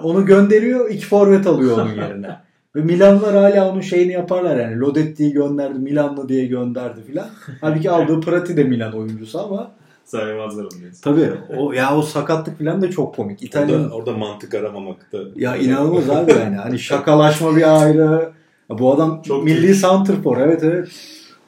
Onu 0.03 0.27
gönderiyor, 0.27 0.91
iki 0.91 1.07
forvet 1.07 1.47
alıyor 1.47 1.79
onun 1.79 1.95
yerine. 1.95 2.37
Ve 2.77 2.81
Milanlar 2.83 3.35
hala 3.37 3.71
onun 3.73 3.81
şeyini 3.81 4.13
yaparlar 4.13 4.57
yani. 4.57 4.81
Lodetti'yi 4.81 5.33
gönderdi, 5.33 5.79
Milanlı 5.79 6.29
diye 6.29 6.47
gönderdi 6.47 7.01
filan. 7.07 7.27
Halbuki 7.61 7.91
aldığı 7.91 8.21
Prati 8.21 8.57
de 8.57 8.65
Milan 8.65 8.93
oyuncusu 8.93 9.41
ama 9.41 9.71
Saymazlar 10.05 10.63
onu 10.65 10.81
diyorsun. 10.81 11.01
Tabii. 11.03 11.31
O 11.57 11.73
ya 11.73 11.97
o 11.97 12.03
sakatlık 12.03 12.59
falan 12.59 12.83
da 12.83 12.91
çok 12.91 13.15
komik. 13.17 13.43
İtalyan 13.43 13.83
Orada, 13.85 13.95
orada 13.95 14.13
mantık 14.13 14.55
aramamakta. 14.55 15.19
ya 15.37 15.57
inanılmaz 15.57 16.11
abi 16.11 16.31
yani. 16.33 16.57
Hani 16.57 16.79
şakalaşma 16.79 17.57
bir 17.57 17.83
ayrı. 17.83 18.33
Ya 18.71 18.79
bu 18.79 18.95
adam 18.95 19.23
Çok 19.23 19.45
milli 19.45 19.75
santrfor. 19.75 20.39
Evet 20.39 20.63
evet. 20.65 20.89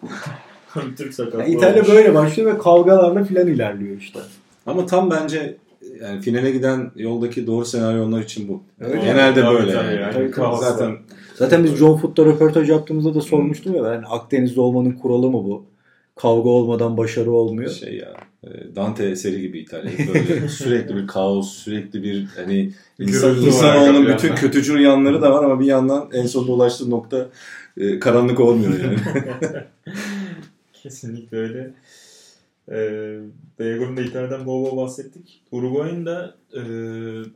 Türk 0.99 1.15
sakatlığı 1.15 1.41
Ya 1.41 1.47
İtalya 1.47 1.83
olmuş. 1.83 1.89
böyle 1.89 2.15
başlıyor 2.15 2.55
ve 2.55 2.59
kavgalarla 2.59 3.25
filan 3.25 3.47
ilerliyor 3.47 3.97
işte. 3.97 4.19
Ama 4.67 4.87
tam 4.87 5.11
bence 5.11 5.57
yani 6.03 6.21
finale 6.21 6.51
giden 6.51 6.91
yoldaki 6.97 7.47
doğru 7.47 7.65
senaryo 7.65 8.05
onlar 8.05 8.23
için 8.23 8.49
bu. 8.49 8.63
Öyle. 8.81 9.01
Genelde 9.05 9.41
Tabii, 9.41 9.55
böyle. 9.55 9.73
tabii 9.73 9.87
yani. 9.87 10.01
yani. 10.01 10.31
Tabii. 10.31 10.57
Zaten 10.61 10.97
Zaten 11.35 11.65
biz 11.65 11.75
John 11.77 11.97
Foot'ta 11.97 12.25
röportaj 12.25 12.71
yaptığımızda 12.71 13.15
da 13.15 13.21
sormuştum 13.21 13.75
ya 13.75 13.85
ben 13.85 14.05
Akdeniz'de 14.11 14.61
olmanın 14.61 14.93
kuralı 14.93 15.31
mı 15.31 15.45
bu? 15.45 15.65
Kavga 16.17 16.49
olmadan 16.49 16.97
başarı 16.97 17.31
olmuyor. 17.31 17.71
şey 17.71 17.97
ya 17.97 18.13
e, 18.45 18.77
Dante 18.77 19.05
eseri 19.05 19.41
gibi 19.41 19.59
İtalya. 19.59 19.93
Böyle 20.15 20.49
sürekli 20.49 20.97
bir 20.97 21.07
kaos, 21.07 21.53
sürekli 21.53 22.03
bir 22.03 22.27
hani 22.37 22.73
insan, 22.99 23.37
insanoğlunun 23.37 24.03
bütün 24.07 24.19
planda. 24.29 24.35
kötücül 24.35 24.81
yanları 24.81 25.23
da 25.23 25.33
var 25.33 25.45
ama 25.45 25.61
bir 25.61 25.67
yandan 25.67 26.09
en 26.13 26.27
sonunda 26.27 26.53
ulaştığı 26.53 26.91
nokta 26.91 27.29
e, 27.77 27.99
karanlık 27.99 28.41
olmuyor 28.41 28.73
yani. 28.81 28.97
Kesinlikle 30.83 31.37
öyle. 31.37 31.71
Ee, 32.71 33.19
B 33.59 33.77
grubunda 33.77 34.01
İtalya'dan 34.01 34.47
bol 34.47 34.65
bol 34.65 34.77
bahsettik. 34.77 35.43
Uruguay'ın 35.51 36.07
da 36.07 36.37
e, 36.53 36.61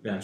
yani 0.04 0.22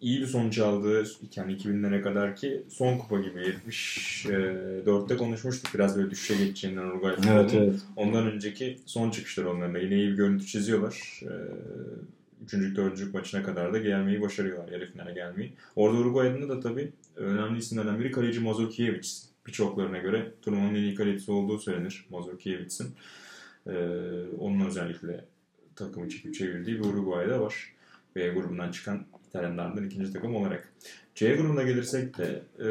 iyi 0.00 0.20
bir 0.20 0.26
sonuç 0.26 0.58
aldığı 0.58 1.04
yani 1.36 1.52
2000'lere 1.52 2.02
kadar 2.02 2.36
ki 2.36 2.62
son 2.68 2.98
kupa 2.98 3.20
gibi 3.20 3.54
74'te 3.64 5.16
konuşmuştuk 5.16 5.74
biraz 5.74 5.96
böyle 5.98 6.10
düşüşe 6.10 6.44
geçeceğinden 6.44 6.82
Uruguay 6.82 7.16
futbolunun. 7.16 7.80
Ondan 7.96 8.32
önceki 8.32 8.78
son 8.86 9.10
çıkışları 9.10 9.50
onların 9.50 9.74
da 9.74 9.78
yine 9.78 9.94
iyi 9.94 10.10
bir 10.10 10.16
görüntü 10.16 10.46
çiziyorlar. 10.46 11.20
Ee, 11.22 11.26
üçüncülük, 12.44 12.76
dördüncülük 12.76 13.14
maçına 13.14 13.42
kadar 13.42 13.72
da 13.72 13.78
gelmeyi 13.78 14.20
başarıyorlar. 14.20 14.72
Yarı 14.72 14.92
finale 14.92 15.12
gelmeyi. 15.12 15.52
Orada 15.76 15.98
Uruguay'ın 15.98 16.48
da 16.48 16.60
tabii 16.60 16.92
önemli 17.16 17.58
isimlerden 17.58 18.00
biri 18.00 18.10
kaleci 18.10 18.40
Mazurkiewicz. 18.40 19.22
Birçoklarına 19.46 19.98
göre 19.98 20.32
turnuvanın 20.42 20.74
en 20.74 20.82
iyi 20.82 20.94
kalecisi 20.94 21.30
olduğu 21.30 21.58
söylenir 21.58 22.06
Mazurkiewicz'in. 22.10 22.86
Ee, 23.66 23.72
onun 24.38 24.66
özellikle 24.66 25.24
takımı 25.76 26.08
çekip 26.08 26.34
çevirdiği 26.34 26.78
bir 26.78 26.84
Uruguay'da 26.84 27.40
var. 27.40 27.72
B 28.16 28.28
grubundan 28.28 28.70
çıkan 28.70 29.06
İtalyanlardan 29.28 29.84
ikinci 29.84 30.12
takım 30.12 30.36
olarak. 30.36 30.72
C 31.14 31.36
grubuna 31.36 31.62
gelirsek 31.62 32.18
de 32.18 32.42
e, 32.58 32.68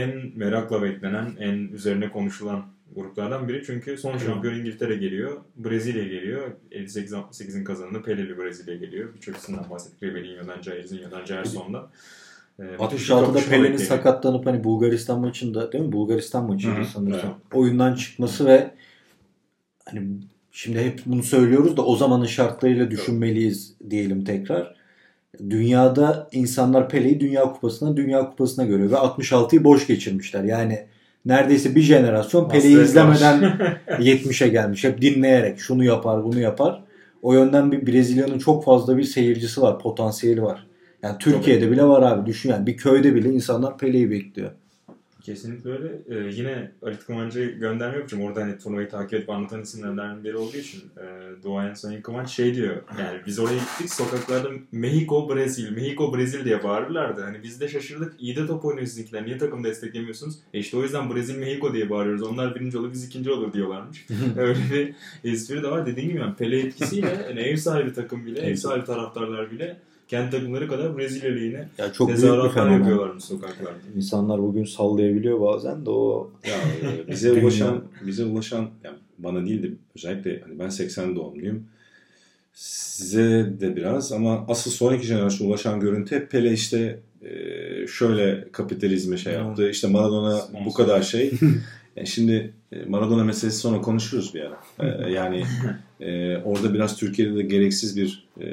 en 0.00 0.32
merakla 0.36 0.82
beklenen, 0.82 1.36
en 1.38 1.54
üzerine 1.54 2.10
konuşulan 2.10 2.66
gruplardan 2.94 3.48
biri. 3.48 3.62
Çünkü 3.66 3.98
son 3.98 4.18
şampiyon 4.18 4.54
İngiltere 4.54 4.96
geliyor. 4.96 5.40
Brezilya 5.56 6.04
geliyor. 6.04 6.50
58-68'in 6.72 7.64
kazananı 7.64 8.02
Peleli 8.02 8.38
Brezilya 8.38 8.76
geliyor. 8.76 9.14
Birçok 9.14 9.36
isimden 9.36 9.70
bahsettik. 9.70 10.02
Ribeirinho'dan, 10.02 10.62
Jairzinho'dan, 10.62 11.24
Gerson'dan. 11.24 11.88
Ee, 12.58 12.62
66'da 12.62 13.50
Pelin'in 13.50 13.76
sakatlanıp 13.76 14.46
hani 14.46 14.64
Bulgaristan 14.64 15.20
maçında 15.20 15.72
değil 15.72 15.84
mi? 15.84 15.92
Bulgaristan 15.92 16.46
maçıydı 16.46 16.84
sanırsam. 16.84 17.30
Evet. 17.30 17.54
Oyundan 17.54 17.94
çıkması 17.94 18.46
ve 18.46 18.74
hani 19.90 20.00
şimdi 20.52 20.78
hep 20.78 21.00
bunu 21.06 21.22
söylüyoruz 21.22 21.76
da 21.76 21.84
o 21.84 21.96
zamanın 21.96 22.26
şartlarıyla 22.26 22.90
düşünmeliyiz 22.90 23.74
diyelim 23.90 24.24
tekrar. 24.24 24.78
Dünyada 25.50 26.28
insanlar 26.32 26.88
Pele'yi 26.88 27.20
Dünya 27.20 27.42
Kupası'na 27.42 27.96
Dünya 27.96 28.30
Kupası'na 28.30 28.64
görüyor 28.64 28.90
ve 28.90 28.94
66'yı 28.94 29.64
boş 29.64 29.86
geçirmişler. 29.86 30.44
Yani 30.44 30.86
neredeyse 31.24 31.74
bir 31.74 31.80
jenerasyon 31.80 32.48
Pele'yi 32.48 32.82
izlemeden 32.82 33.40
70'e 33.88 34.48
gelmiş. 34.48 34.84
Hep 34.84 35.02
dinleyerek 35.02 35.58
şunu 35.60 35.84
yapar 35.84 36.24
bunu 36.24 36.40
yapar. 36.40 36.84
O 37.22 37.32
yönden 37.32 37.72
bir 37.72 37.86
Brezilya'nın 37.86 38.38
çok 38.38 38.64
fazla 38.64 38.96
bir 38.96 39.04
seyircisi 39.04 39.62
var, 39.62 39.78
potansiyeli 39.78 40.42
var. 40.42 40.66
Yani 41.02 41.18
Türkiye'de 41.18 41.70
bile 41.70 41.84
var 41.84 42.02
abi 42.02 42.26
düşün 42.26 42.50
yani 42.50 42.66
bir 42.66 42.76
köyde 42.76 43.14
bile 43.14 43.30
insanlar 43.30 43.78
Pele'yi 43.78 44.10
bekliyor. 44.10 44.50
Kesinlikle 45.28 45.70
öyle. 45.70 46.02
Ee, 46.08 46.30
yine 46.34 46.70
Ali 46.82 46.96
Kıvancı'ya 46.96 47.46
gönderme 47.46 47.96
yapacağım. 47.96 48.24
Orada 48.24 48.40
hani 48.40 48.58
turnuvayı 48.58 48.88
takip 48.88 49.14
edip 49.14 49.30
anlatan 49.30 49.62
isimlerden 49.62 50.24
biri 50.24 50.36
olduğu 50.36 50.56
için 50.56 50.80
e, 50.80 51.04
Doğayan 51.44 51.74
Sayın 51.74 52.02
Kıvanç 52.02 52.30
şey 52.30 52.54
diyor. 52.54 52.76
Yani 52.98 53.20
biz 53.26 53.38
oraya 53.38 53.58
gittik 53.58 53.94
sokaklarda 53.94 54.48
Mexico 54.72 55.34
Brezil, 55.34 55.70
Mexico 55.70 56.16
Brezil 56.16 56.44
diye 56.44 56.62
bağırırlardı. 56.62 57.22
Hani 57.22 57.42
biz 57.42 57.60
de 57.60 57.68
şaşırdık. 57.68 58.14
İyi 58.18 58.36
de 58.36 58.46
top 58.46 58.64
oynuyor 58.64 58.86
sizinkiler. 58.86 59.26
Niye 59.26 59.38
takım 59.38 59.64
desteklemiyorsunuz? 59.64 60.38
E 60.54 60.58
işte 60.58 60.76
o 60.76 60.82
yüzden 60.82 61.14
Brezil 61.14 61.38
Mexico 61.38 61.72
diye 61.72 61.90
bağırıyoruz. 61.90 62.22
Onlar 62.22 62.54
birinci 62.54 62.78
olur 62.78 62.92
biz 62.92 63.04
ikinci 63.04 63.30
olur 63.30 63.52
diyorlarmış. 63.52 64.06
Öyle 64.36 64.58
bir 64.72 64.94
espri 65.32 65.62
de 65.62 65.70
var. 65.70 65.86
Dediğim 65.86 66.08
gibi 66.08 66.18
yani 66.18 66.36
Pele 66.36 66.60
etkisiyle 66.60 67.26
yani 67.28 67.40
ev 67.40 67.56
sahibi 67.56 67.92
takım 67.92 68.26
bile, 68.26 68.40
ev 68.40 68.54
sahibi 68.54 68.84
taraftarlar 68.84 69.50
bile 69.50 69.76
kendi 70.08 70.30
takımları 70.30 70.68
kadar 70.68 70.98
Brezilya 70.98 71.32
Ligi'ne 71.32 71.68
ya 71.78 71.92
çok 71.92 72.08
tezahüratlar 72.08 72.70
yapıyorlarmış 72.70 73.24
sokaklarda. 73.24 73.78
İnsanlar 73.96 74.42
bugün 74.42 74.64
sallayabiliyor 74.64 75.40
bazen 75.40 75.86
de 75.86 75.90
o 75.90 76.30
ya, 76.46 76.54
e, 77.08 77.08
bize 77.08 77.32
ulaşan 77.32 77.84
bize 78.06 78.24
ulaşan 78.24 78.70
yani 78.84 78.96
bana 79.18 79.46
değil 79.46 79.62
de 79.62 79.70
özellikle 79.96 80.40
hani 80.40 80.58
ben 80.58 80.68
80 80.68 81.16
doğumluyum. 81.16 81.64
Size 82.52 83.52
de 83.60 83.76
biraz 83.76 84.12
ama 84.12 84.44
asıl 84.48 84.70
sonraki 84.70 85.06
jenerasyon 85.06 85.48
ulaşan 85.48 85.80
görüntü 85.80 86.16
hep 86.16 86.30
Pele 86.30 86.52
işte 86.52 87.00
e, 87.22 87.30
şöyle 87.86 88.48
kapitalizme 88.52 89.16
şey 89.16 89.32
yaptı. 89.32 89.70
İşte 89.70 89.88
Maradona 89.88 90.40
bu 90.66 90.72
kadar 90.72 91.02
şey. 91.02 91.32
Yani 91.96 92.08
şimdi 92.08 92.54
Maradona 92.88 93.24
meselesi 93.24 93.58
sonra 93.58 93.80
konuşuruz 93.80 94.34
bir 94.34 94.40
ara. 94.40 94.58
Yani 95.10 95.44
e, 96.00 96.36
orada 96.36 96.74
biraz 96.74 96.96
Türkiye'de 96.96 97.36
de 97.36 97.42
gereksiz 97.42 97.96
bir 97.96 98.28
e, 98.40 98.46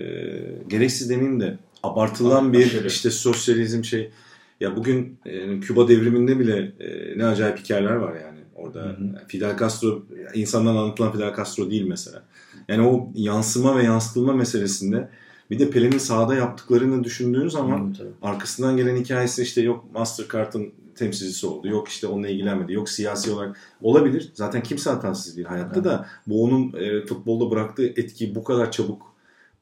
gereksiz 0.67 1.09
demeyeyim 1.09 1.39
de 1.39 1.57
abartılan 1.83 2.53
bir 2.53 2.85
işte 2.85 3.11
sosyalizm 3.11 3.83
şey. 3.83 4.11
Ya 4.59 4.75
bugün 4.75 5.17
e, 5.25 5.59
Küba 5.59 5.87
devriminde 5.87 6.39
bile 6.39 6.71
e, 6.79 7.17
ne 7.17 7.25
acayip 7.25 7.59
hikayeler 7.59 7.95
var 7.95 8.15
yani 8.21 8.39
orada. 8.55 8.79
Hı 8.79 8.89
hı. 8.89 9.27
Fidel 9.27 9.57
Castro 9.57 10.03
insandan 10.33 10.75
anlatılan 10.75 11.11
Fidel 11.11 11.35
Castro 11.35 11.71
değil 11.71 11.85
mesela. 11.87 12.23
Yani 12.67 12.87
o 12.87 13.11
yansıma 13.15 13.77
ve 13.77 13.83
yansıtılma 13.83 14.33
meselesinde 14.33 15.09
bir 15.51 15.59
de 15.59 15.69
Pelin'in 15.69 15.97
sahada 15.97 16.35
yaptıklarını 16.35 17.03
düşündüğün 17.03 17.47
zaman 17.47 17.95
hı, 17.99 18.07
arkasından 18.21 18.77
gelen 18.77 18.95
hikayesi 18.95 19.41
işte 19.43 19.61
yok 19.61 19.85
Mastercard'ın 19.93 20.73
temsilcisi 20.95 21.47
oldu. 21.47 21.67
Yok 21.67 21.87
işte 21.87 22.07
onunla 22.07 22.27
ilgilenmedi. 22.27 22.73
Yok 22.73 22.89
siyasi 22.89 23.31
olarak 23.31 23.57
olabilir. 23.81 24.31
Zaten 24.33 24.63
kimse 24.63 24.89
hatasız 24.89 25.35
değil 25.35 25.47
hayatta 25.47 25.75
evet. 25.75 25.85
da 25.85 26.05
bu 26.27 26.43
onun 26.43 26.73
e, 26.73 27.05
futbolda 27.05 27.51
bıraktığı 27.51 27.85
etki 27.85 28.35
bu 28.35 28.43
kadar 28.43 28.71
çabuk 28.71 29.15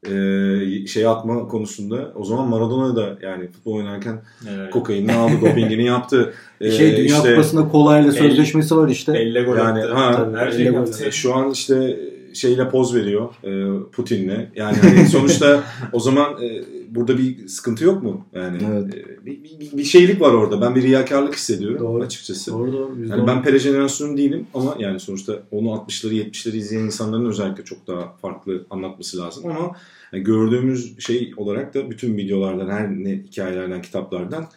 e, 0.08 0.88
şey 0.88 1.08
atma 1.08 1.48
konusunda 1.48 2.12
o 2.15 2.24
zaman 2.24 2.48
Maradona 2.48 2.96
da 2.96 3.17
yani 3.22 3.48
futbol 3.48 3.74
oynarken 3.74 4.22
evet. 4.50 4.72
kokainini 4.72 5.13
aldı, 5.13 5.34
dopingini 5.41 5.86
yaptü. 5.86 6.34
E, 6.62 6.72
şey 6.72 6.98
Dünya 6.98 7.15
işte, 7.17 7.32
Kupası'nda 7.32 7.67
kolayla 7.67 8.12
sözleşmesi 8.12 8.78
var 8.78 8.89
işte. 8.89 9.12
Elle 9.12 9.43
gol 9.43 9.58
yani, 9.58 9.84
attı. 9.84 9.93
Ha, 9.93 10.15
Tabii, 10.15 10.38
her 10.38 10.52
şey 10.52 10.65
yaptı. 10.65 11.12
Şu 11.12 11.36
an 11.36 11.52
işte 11.52 12.00
şeyle 12.34 12.69
poz 12.69 12.96
veriyor 12.96 13.30
e, 13.43 13.52
Putin'le. 13.91 14.50
Yani 14.56 14.78
hani 14.78 15.08
sonuçta 15.08 15.63
o 15.93 16.00
zaman 16.00 16.43
e, 16.43 16.63
burada 16.95 17.17
bir 17.17 17.47
sıkıntı 17.47 17.84
yok 17.84 18.03
mu? 18.03 18.25
Yani 18.34 18.58
evet. 18.71 18.95
e, 18.95 19.25
bir, 19.25 19.43
bir, 19.43 19.77
bir 19.77 19.84
şeylik 19.84 20.21
var 20.21 20.34
orada. 20.34 20.62
Ben 20.62 20.75
bir 20.75 20.82
riyakarlık 20.82 21.36
hissediyorum 21.36 21.79
doğru. 21.79 22.03
açıkçası. 22.03 22.51
Doğru 22.51 22.73
doğru. 22.73 22.99
Yani 22.99 23.19
doğru. 23.19 23.27
ben 23.27 23.43
Pele 23.43 23.60
jenerasyonu 23.60 24.17
değilim 24.17 24.47
ama 24.53 24.75
yani 24.79 24.99
sonuçta 24.99 25.43
onu 25.51 25.67
60'ları 25.67 26.13
70'leri 26.13 26.56
izleyen 26.56 26.84
insanların 26.84 27.25
özellikle 27.25 27.63
çok 27.63 27.88
daha 27.88 28.13
farklı 28.21 28.65
anlatması 28.69 29.17
lazım 29.17 29.45
ama 29.45 29.75
yani 30.13 30.23
gördüğümüz 30.23 30.99
şey 30.99 31.34
olarak 31.38 31.73
da 31.73 31.89
bütün 31.89 32.17
videolardan 32.17 32.69
her 32.69 32.89
ne 32.91 33.12
hikayelerden 33.12 33.82
kitaplardan 33.82 34.47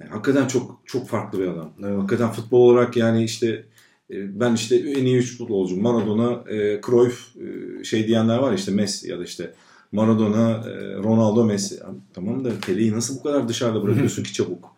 yani 0.00 0.10
hakikaten 0.10 0.46
çok 0.46 0.80
çok 0.86 1.08
farklı 1.08 1.38
bir 1.38 1.46
adam. 1.46 1.72
Evet. 1.84 1.98
Hakikaten 1.98 2.30
futbol 2.30 2.60
olarak 2.60 2.96
yani 2.96 3.24
işte 3.24 3.64
e, 4.10 4.40
ben 4.40 4.54
işte 4.54 4.76
en 4.76 5.04
iyi 5.04 5.16
üç 5.16 5.38
futbolcu 5.38 5.76
Maradona, 5.80 6.50
e, 6.50 6.80
Cruyff 6.86 7.36
e, 7.36 7.84
şey 7.84 8.06
diyenler 8.06 8.38
var 8.38 8.52
işte 8.52 8.72
Messi 8.72 9.10
ya 9.10 9.18
da 9.18 9.24
işte 9.24 9.54
Maradona, 9.92 10.50
e, 10.50 10.94
Ronaldo, 10.94 11.44
Messi. 11.44 11.80
Tamam 12.14 12.44
da 12.44 12.50
Pele'yi 12.66 12.92
nasıl 12.92 13.18
bu 13.18 13.22
kadar 13.22 13.48
dışarıda 13.48 13.82
bırakıyorsun 13.82 14.22
ki 14.22 14.32
çabuk? 14.32 14.76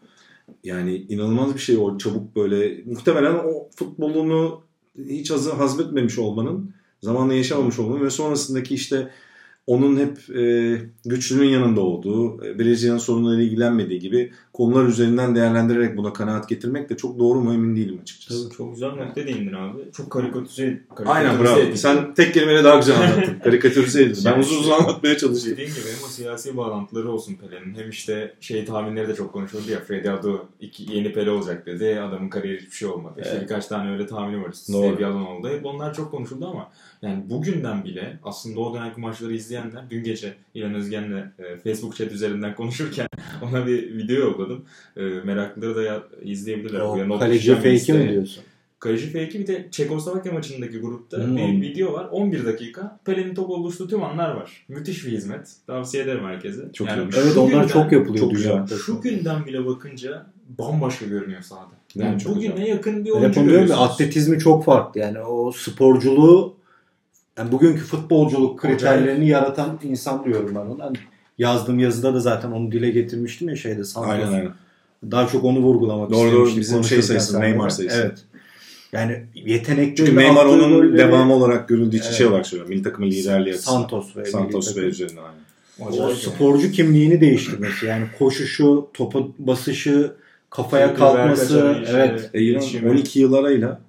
Yani 0.64 0.96
inanılmaz 0.96 1.54
bir 1.54 1.60
şey 1.60 1.76
o 1.76 1.98
çabuk 1.98 2.36
böyle. 2.36 2.82
Muhtemelen 2.84 3.34
o 3.34 3.68
futbolunu 3.76 4.62
hiç 4.98 5.30
hazmetmemiş 5.30 6.18
olmanın, 6.18 6.74
zamanla 7.02 7.34
yaşamamış 7.34 7.78
olmanın 7.78 8.04
ve 8.04 8.10
sonrasındaki 8.10 8.74
işte 8.74 9.10
onun 9.68 9.96
hep 9.96 10.36
e, 10.36 10.76
güçlünün 11.04 11.48
yanında 11.48 11.80
olduğu, 11.80 12.44
e, 12.44 12.58
Brezilya'nın 12.58 12.98
sorunlarıyla 12.98 13.44
ilgilenmediği 13.44 14.00
gibi 14.00 14.32
konular 14.52 14.84
üzerinden 14.84 15.34
değerlendirerek 15.34 15.96
buna 15.96 16.12
kanaat 16.12 16.48
getirmek 16.48 16.90
de 16.90 16.96
çok 16.96 17.18
doğru 17.18 17.40
mu 17.40 17.54
emin 17.54 17.76
değilim 17.76 17.98
açıkçası. 18.02 18.48
Tabii 18.48 18.56
çok 18.56 18.74
güzel 18.74 18.88
nokta 18.88 19.26
değindin 19.26 19.52
abi. 19.52 19.78
Çok 19.92 20.10
karikatürize, 20.10 20.80
karikatürize 20.94 21.28
Aynen 21.28 21.44
bravo. 21.44 21.58
Edin. 21.58 21.74
Sen 21.74 22.14
tek 22.14 22.34
kelimeyle 22.34 22.64
daha 22.64 22.76
güzel 22.76 22.96
anlattın. 22.96 23.38
karikatürize 23.44 24.02
edin. 24.02 24.22
Ben 24.24 24.38
uzun 24.38 24.60
uzun 24.60 24.72
anlatmaya 24.72 25.16
çalışayım. 25.16 25.58
Dediğim 25.58 25.74
gibi 25.74 25.86
hem 25.86 26.04
o 26.04 26.08
siyasi 26.08 26.56
bağlantıları 26.56 27.10
olsun 27.10 27.34
Pele'nin 27.34 27.74
hem 27.74 27.90
işte 27.90 28.34
şey 28.40 28.64
tahminleri 28.64 29.08
de 29.08 29.14
çok 29.14 29.32
konuşuldu 29.32 29.70
ya 29.70 29.80
Freddy 29.80 30.10
Adu 30.10 30.46
iki, 30.60 30.92
yeni 30.92 31.12
Pele 31.12 31.30
olacak 31.30 31.66
dedi. 31.66 32.00
Adamın 32.00 32.28
kariyeri 32.28 32.60
hiçbir 32.60 32.76
şey 32.76 32.88
olmadı. 32.88 33.14
İşte 33.18 33.30
evet. 33.32 33.42
birkaç 33.42 33.66
tane 33.66 33.92
öyle 33.92 34.06
tahmini 34.06 34.42
var. 34.42 34.54
Doğru. 34.72 35.02
yalan 35.02 35.26
oldu. 35.26 35.48
Hep 35.48 35.66
onlar 35.66 35.94
çok 35.94 36.10
konuşuldu 36.10 36.46
ama 36.46 36.70
yani 37.02 37.30
bugünden 37.30 37.84
bile 37.84 38.18
aslında 38.24 38.60
o 38.60 38.74
dönemki 38.74 39.00
maçları 39.00 39.34
izleyenler 39.34 39.90
dün 39.90 40.04
gece 40.04 40.34
İlhan 40.54 40.74
Özgen'le 40.74 41.32
e, 41.38 41.56
Facebook 41.64 41.96
chat 41.96 42.12
üzerinden 42.12 42.54
konuşurken 42.54 43.08
ona 43.42 43.66
bir 43.66 43.96
video 43.96 44.16
yolladım. 44.16 44.64
E, 44.96 45.02
meraklıları 45.02 45.76
da 45.76 45.82
ya, 45.82 46.02
izleyebilirler. 46.22 46.80
O 46.80 47.18
kaleci 47.18 47.54
fake'i 47.54 47.92
mi 47.92 48.10
diyorsun? 48.10 48.44
Kaleci 48.80 49.06
fake'i 49.06 49.40
bir 49.40 49.46
de 49.46 49.68
Çekoslovakya 49.70 50.32
maçındaki 50.32 50.78
grupta 50.78 51.26
hmm. 51.26 51.36
bir 51.36 51.60
video 51.60 51.92
var. 51.92 52.08
11 52.12 52.44
dakika. 52.44 53.00
Pelin'in 53.04 53.34
top 53.34 53.50
oluştuğu 53.50 53.88
tüm 53.88 54.02
anlar 54.02 54.30
var. 54.30 54.64
Müthiş 54.68 55.06
bir 55.06 55.12
hizmet. 55.12 55.52
Tavsiye 55.66 56.02
ederim 56.02 56.24
herkese. 56.24 56.72
Çok 56.72 56.88
yani 56.88 57.10
Evet 57.18 57.36
onlar 57.36 57.50
günden, 57.50 57.66
çok 57.66 57.92
yapılıyor 57.92 58.30
çok 58.30 58.38
dünyada. 58.38 58.76
Şu 58.76 59.00
günden 59.00 59.46
bile 59.46 59.66
bakınca 59.66 60.26
bambaşka 60.58 61.06
görünüyor 61.06 61.42
sahada. 61.42 61.70
Yani, 61.94 62.22
yani 62.24 62.36
bugüne 62.36 62.68
yakın 62.68 63.04
bir 63.04 63.10
oyuncu 63.10 63.44
görüyorsunuz. 63.44 63.80
Atletizmi 63.80 64.38
çok 64.38 64.64
farklı. 64.64 65.00
Yani 65.00 65.20
o 65.20 65.52
sporculuğu 65.52 66.57
yani 67.38 67.52
bugünkü 67.52 67.80
futbolculuk 67.80 68.60
kriterlerini 68.60 69.10
Acayip. 69.10 69.30
yaratan 69.30 69.78
insan 69.82 70.24
diyorum 70.24 70.50
ben 70.54 70.60
ona. 70.60 70.84
Yani 70.84 70.96
yazdığım 71.38 71.78
yazıda 71.78 72.14
da 72.14 72.20
zaten 72.20 72.50
onu 72.50 72.72
dile 72.72 72.90
getirmiştim 72.90 73.48
ya 73.48 73.56
şeyde 73.56 73.84
Santos. 73.84 74.10
Aynen 74.10 74.32
aynen. 74.32 74.52
Daha 75.10 75.26
çok 75.28 75.44
onu 75.44 75.58
vurgulamak 75.58 76.10
doğru, 76.10 76.32
Doğru 76.32 76.56
bizim 76.56 76.84
şey 76.84 77.02
sayısı 77.02 77.40
Neymar 77.40 77.70
sayısı. 77.70 77.96
Evet. 78.00 78.18
Yani 78.92 79.24
yetenekli 79.34 79.96
Çünkü 79.96 80.16
Neymar 80.16 80.44
onun 80.44 80.72
golleri... 80.72 80.98
devamı 80.98 81.34
olarak 81.34 81.68
görüldüğü 81.68 81.96
için 81.96 82.06
evet. 82.06 82.16
şey 82.18 82.26
olarak 82.26 82.46
söylüyorum. 82.46 82.74
Milli 82.74 82.82
takımın 82.82 83.10
liderliği 83.10 83.54
Santos 83.54 84.16
ve 84.16 84.24
Santos 84.24 84.76
ve 84.76 84.80
üzerine 84.80 85.20
aynı. 85.20 85.38
O 86.02 86.14
sporcu 86.14 86.70
kimliğini 86.70 87.20
değiştirmesi 87.20 87.86
yani 87.86 88.04
koşuşu, 88.18 88.88
topa 88.94 89.18
basışı, 89.38 90.12
kafaya 90.50 90.94
kalkması, 90.94 91.84
evet. 91.88 92.30
E, 92.34 92.88
12 92.90 93.20
yıl 93.20 93.32
arayla 93.32 93.80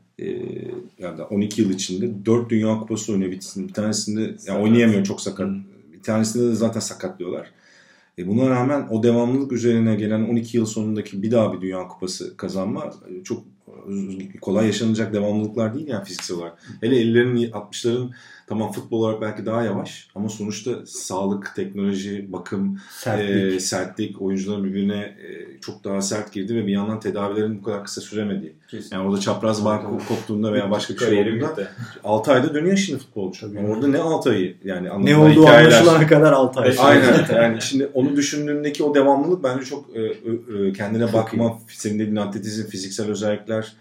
yani 0.99 1.22
12 1.22 1.61
yıl 1.61 1.70
içinde 1.70 2.26
4 2.26 2.49
Dünya 2.49 2.80
Kupası 2.80 3.11
oynuyor. 3.11 3.32
Bir, 3.32 3.74
tanesinde 3.74 4.36
yani 4.47 4.63
oynayamıyor 4.63 5.03
çok 5.03 5.22
sakat. 5.22 5.47
Hmm. 5.47 5.63
Bir 5.93 6.03
tanesinde 6.03 6.51
de 6.51 6.55
zaten 6.55 6.80
sakatlıyorlar. 6.80 7.51
E 8.17 8.28
buna 8.28 8.49
rağmen 8.49 8.88
o 8.89 9.03
devamlılık 9.03 9.51
üzerine 9.51 9.95
gelen 9.95 10.24
12 10.24 10.57
yıl 10.57 10.65
sonundaki 10.65 11.24
bir 11.24 11.32
daha 11.32 11.53
bir 11.53 11.61
Dünya 11.61 11.88
Kupası 11.88 12.38
kazanma 12.38 12.86
e, 12.86 13.24
çok 13.24 13.43
kolay 14.41 14.65
yaşanacak 14.65 15.13
devamlılıklar 15.13 15.74
değil 15.74 15.88
yani 15.88 16.05
fiziksel 16.05 16.38
olarak. 16.38 16.59
Hele 16.82 16.95
50'lerin 16.95 17.51
60'ların 17.51 18.09
tamam 18.50 18.72
futbol 18.72 19.00
olarak 19.04 19.22
belki 19.22 19.45
daha 19.45 19.64
yavaş 19.64 20.08
ama 20.16 20.30
sonuçta 20.30 20.72
sağlık, 20.86 21.56
teknoloji, 21.56 22.32
bakım, 22.32 22.80
sertlik, 22.89 23.54
e, 23.54 23.60
sertlik 23.60 24.22
oyuncuların 24.22 24.64
birbirine 24.64 24.97
e, 24.97 25.60
çok 25.62 25.84
daha 25.84 26.02
sert 26.02 26.34
girdi 26.34 26.56
ve 26.56 26.68
bir 26.68 26.72
yandan 26.72 27.00
tedavilerin 27.00 27.60
bu 27.60 27.64
kadar 27.64 27.84
kısa 27.84 28.02
süremediği. 28.02 28.54
Kesinlikle. 28.68 28.97
Yani 28.97 29.08
orada 29.08 29.20
çapraz 29.20 29.66
bağ 29.66 29.82
koptuğunda 30.08 30.54
veya 30.54 30.72
başka 30.72 30.93
bir 30.93 31.00
şey 31.00 31.22
olduğunda 31.22 31.56
6 32.04 32.32
ayda 32.32 32.54
dönüyor 32.54 32.78
şimdi 32.78 33.00
futbolcu. 33.00 33.39
Tabii. 33.39 33.60
orada 33.60 33.88
ne 33.88 33.97
6 33.97 34.30
ayı 34.30 34.56
yani 34.64 35.06
ne 35.06 35.18
olduğu 35.18 35.43
hikayeler. 35.43 35.72
anlaşılana 35.72 36.08
kadar 36.08 36.32
6 36.32 36.60
ay. 36.60 36.76
Aynen 36.80 37.26
yani 37.36 37.62
şimdi 37.62 37.89
onu 37.93 38.16
düşündüğündeki 38.16 38.84
o 38.84 38.95
devamlılık 38.95 39.43
bence 39.43 39.66
çok 39.66 39.95
e, 39.95 40.02
e, 40.02 40.74
kendine 40.74 41.06
çok 41.06 41.14
bakma, 41.14 41.43
iyi. 41.45 41.78
senin 41.78 42.00
dediğin 42.00 42.16
atletizm, 42.16 42.70
fiziksel 42.70 43.10
özellikler 43.10 43.74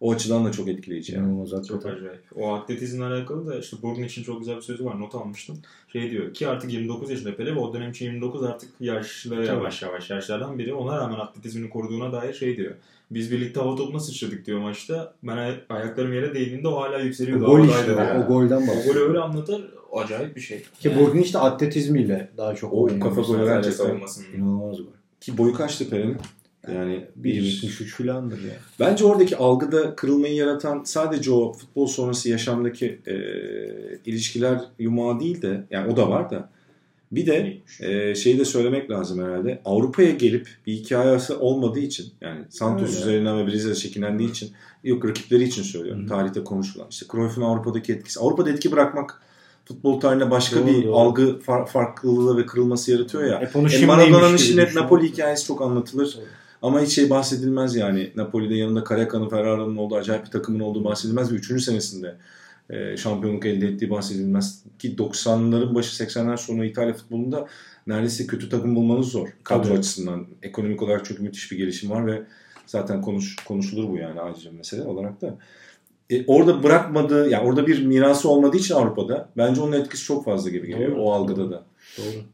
o 0.00 0.12
açıdan 0.12 0.44
da 0.44 0.52
çok 0.52 0.68
etkileyici. 0.68 1.14
Yani. 1.14 1.24
İnanılmaz 1.24 1.66
çok 1.68 1.86
acayip. 1.86 2.20
O 2.36 2.54
atletizmle 2.54 3.04
alakalı 3.04 3.46
da 3.46 3.58
işte 3.58 3.76
Burun 3.82 4.02
için 4.02 4.22
çok 4.22 4.38
güzel 4.38 4.56
bir 4.56 4.62
sözü 4.62 4.84
var. 4.84 5.00
Not 5.00 5.14
almıştım. 5.14 5.58
Şey 5.92 6.10
diyor 6.10 6.34
ki 6.34 6.48
artık 6.48 6.72
29 6.72 7.10
yaşında 7.10 7.36
Pele 7.36 7.54
ve 7.54 7.58
o 7.58 7.74
dönem 7.74 7.90
için 7.90 8.04
29 8.04 8.42
artık 8.42 8.70
yaşlı 8.80 9.36
Tabii. 9.36 9.46
yavaş 9.46 9.82
yavaş 9.82 10.10
yaşlardan 10.10 10.58
biri. 10.58 10.74
Ona 10.74 10.98
rağmen 10.98 11.18
atletizmini 11.18 11.70
koruduğuna 11.70 12.12
dair 12.12 12.34
şey 12.34 12.56
diyor. 12.56 12.74
Biz 13.10 13.30
birlikte 13.32 13.60
hava 13.60 13.76
topuna 13.76 14.00
sıçradık 14.00 14.46
diyor 14.46 14.60
maçta. 14.60 15.14
Ben 15.22 15.36
ay- 15.36 15.60
ayaklarım 15.68 16.12
yere 16.12 16.34
değdiğinde 16.34 16.68
o 16.68 16.80
hala 16.80 16.98
yükseliyordu. 16.98 17.44
O 17.44 17.50
gol 17.50 17.64
işte. 17.64 17.92
Yani. 17.92 18.24
O 18.24 18.26
golden 18.26 18.68
bahsediyor. 18.68 18.94
O 18.94 18.98
golü 18.98 19.08
öyle 19.08 19.18
anlatır. 19.18 19.70
Acayip 19.92 20.36
bir 20.36 20.40
şey. 20.40 20.62
Ki 20.80 20.88
yani. 20.88 21.00
Burgun 21.00 21.18
işte 21.18 21.38
atletizmiyle 21.38 22.30
daha 22.36 22.54
çok 22.54 22.72
o 22.72 22.86
kafa 23.00 23.20
golü 23.20 23.46
verecek. 23.46 23.74
İnanılmaz 24.34 24.78
gol. 24.78 24.84
Ki 25.20 25.38
boyu 25.38 25.54
kaçtı 25.54 25.90
Pelin'in? 25.90 26.16
Yani 26.74 27.04
1.73 27.22 27.84
filandır 27.84 28.44
ya. 28.44 28.54
Bence 28.80 29.04
oradaki 29.04 29.36
algıda 29.36 29.96
kırılmayı 29.96 30.34
yaratan 30.34 30.82
sadece 30.84 31.30
o 31.30 31.52
futbol 31.52 31.86
sonrası 31.86 32.28
yaşamdaki 32.28 33.00
e, 33.06 33.14
ilişkiler 34.04 34.60
yumağı 34.78 35.20
değil 35.20 35.42
de 35.42 35.64
yani 35.70 35.92
o 35.92 35.96
da 35.96 36.10
var 36.10 36.30
da 36.30 36.50
bir 37.12 37.26
de 37.26 37.58
e, 37.80 38.14
şeyi 38.14 38.38
de 38.38 38.44
söylemek 38.44 38.90
lazım 38.90 39.24
herhalde. 39.24 39.62
Avrupa'ya 39.64 40.10
gelip 40.10 40.48
bir 40.66 40.72
hikayesi 40.72 41.34
olmadığı 41.34 41.78
için 41.78 42.06
yani 42.20 42.40
Santos 42.48 42.90
evet. 42.90 43.00
üzerinden 43.00 43.38
ve 43.38 43.46
Brezilya'da 43.46 43.74
çekinendiği 43.74 44.30
için 44.30 44.50
yok 44.84 45.04
rakipleri 45.04 45.44
için 45.44 45.62
söylüyorum. 45.62 46.04
Hı. 46.04 46.06
Tarihte 46.06 46.44
konuşulan. 46.44 46.86
İşte 46.90 47.06
Cruyff'un 47.12 47.42
Avrupa'daki 47.42 47.92
etkisi. 47.92 48.20
Avrupa'da 48.20 48.50
etki 48.50 48.72
bırakmak 48.72 49.22
futbol 49.64 50.00
tarihine 50.00 50.30
başka 50.30 50.56
doğru, 50.56 50.66
bir 50.66 50.84
doğru. 50.84 50.96
algı 50.96 51.40
far, 51.40 51.66
farklılığı 51.66 52.36
ve 52.36 52.46
kırılması 52.46 52.92
yaratıyor 52.92 53.24
ya. 53.24 53.50
E, 53.80 53.86
Maradona'nın 53.86 54.36
şimdi 54.36 54.68
Napoli 54.74 55.08
hikayesi 55.08 55.46
çok 55.46 55.62
anlatılır. 55.62 56.16
Doğru. 56.16 56.24
Ama 56.62 56.80
hiç 56.80 56.92
şey 56.92 57.10
bahsedilmez 57.10 57.76
yani. 57.76 58.12
Napoli'de 58.16 58.54
yanında 58.54 58.84
Kareka'nın, 58.84 59.28
Ferrara'nın 59.28 59.76
olduğu 59.76 59.96
acayip 59.96 60.24
bir 60.26 60.30
takımın 60.30 60.60
olduğu 60.60 60.84
bahsedilmez 60.84 61.32
ve 61.32 61.36
3. 61.36 61.62
senesinde 61.62 62.16
e, 62.70 62.96
şampiyonluk 62.96 63.46
elde 63.46 63.66
ettiği 63.66 63.90
bahsedilmez. 63.90 64.62
Ki 64.78 64.96
90'ların 64.96 65.74
başı 65.74 66.04
80'ler 66.04 66.36
sonu 66.36 66.64
İtalya 66.64 66.94
futbolunda 66.94 67.46
neredeyse 67.86 68.26
kötü 68.26 68.48
takım 68.48 68.76
bulmanız 68.76 69.06
zor. 69.06 69.28
Kadro 69.44 69.68
Tabii. 69.68 69.78
açısından. 69.78 70.26
Ekonomik 70.42 70.82
olarak 70.82 71.04
çok 71.04 71.20
müthiş 71.20 71.52
bir 71.52 71.56
gelişim 71.56 71.90
var 71.90 72.06
ve 72.06 72.22
zaten 72.66 73.02
konuş, 73.02 73.36
konuşulur 73.36 73.88
bu 73.88 73.96
yani 73.96 74.20
ayrıca 74.20 74.52
mesele 74.52 74.82
olarak 74.82 75.20
da. 75.20 75.38
E, 76.10 76.26
orada 76.26 76.62
bırakmadığı, 76.62 77.28
yani 77.28 77.48
orada 77.48 77.66
bir 77.66 77.86
mirası 77.86 78.28
olmadığı 78.28 78.56
için 78.56 78.74
Avrupa'da 78.74 79.28
bence 79.36 79.60
onun 79.60 79.72
etkisi 79.72 80.04
çok 80.04 80.24
fazla 80.24 80.50
gibi 80.50 80.66
geliyor 80.66 80.90
Doğru. 80.90 81.02
o 81.02 81.12
algıda 81.12 81.50
da. 81.50 81.64
Doğru. 81.98 82.24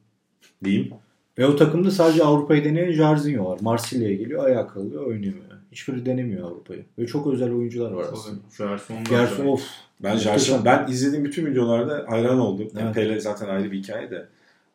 Diyeyim. 0.65 0.91
Ve 1.39 1.47
o 1.47 1.57
takımda 1.57 1.91
sadece 1.91 2.25
Avrupa'yı 2.25 2.65
deneyen 2.65 2.93
Jarzinho 2.93 3.51
var. 3.51 3.59
Marsilya'ya 3.63 4.15
geliyor, 4.15 4.45
ayağa 4.45 4.67
kalıyor, 4.67 5.07
oynayamıyor. 5.07 5.45
Hiçbiri 5.73 6.07
denemiyor 6.07 6.51
Avrupa'yı. 6.51 6.85
Ve 6.99 7.07
çok 7.07 7.27
özel 7.27 7.53
oyuncular 7.53 7.91
var 7.91 8.05
aslında. 8.13 8.41
Gerson, 8.59 8.97
Gerson 9.11 9.47
of. 9.47 9.63
Ben 10.01 10.19
Gerson, 10.19 10.65
ben 10.65 10.87
izlediğim 10.89 11.25
bütün 11.25 11.47
videolarda 11.47 12.05
hayran 12.09 12.39
oldum. 12.39 12.69
Evet. 12.81 12.95
Pele 12.95 13.21
zaten 13.21 13.49
ayrı 13.49 13.73
bir 13.73 13.79
hikaye 13.79 14.11
de. 14.11 14.27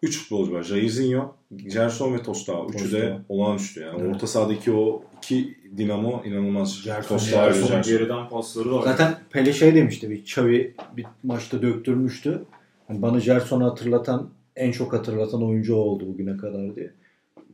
Üç 0.04 0.20
futbolcu 0.20 0.54
var. 0.54 0.64
Jairzinho, 0.64 1.36
Gerson 1.56 2.14
ve 2.14 2.24
Tostao. 2.24 2.70
Üçü 2.74 2.92
de 2.92 3.18
olağanüstü 3.30 3.80
yani. 3.80 4.02
Evet. 4.02 4.16
Orta 4.16 4.28
sahadaki 4.28 4.72
o 4.72 5.04
iki 5.18 5.58
dinamo 5.78 6.24
inanılmaz. 6.26 6.84
Tostao 7.08 7.46
Gerson, 7.46 7.82
geriden 7.82 8.30
pasları 8.30 8.72
var. 8.72 8.84
Zaten 8.84 9.16
Pele 9.30 9.54
şey 9.54 9.76
demişti 9.76 10.10
bir 10.10 10.18
Xavi 10.18 10.76
bir 10.98 11.06
maçta 11.24 11.62
döktürmüştü. 11.62 12.42
Yani 12.90 13.02
bana 13.02 13.20
Gerson'u 13.20 13.66
hatırlatan 13.66 14.30
en 14.60 14.72
çok 14.72 14.94
hatırlatan 14.94 15.44
oyuncu 15.44 15.76
oldu 15.76 16.08
bugüne 16.08 16.38
kadar 16.38 16.76
diye. 16.76 16.92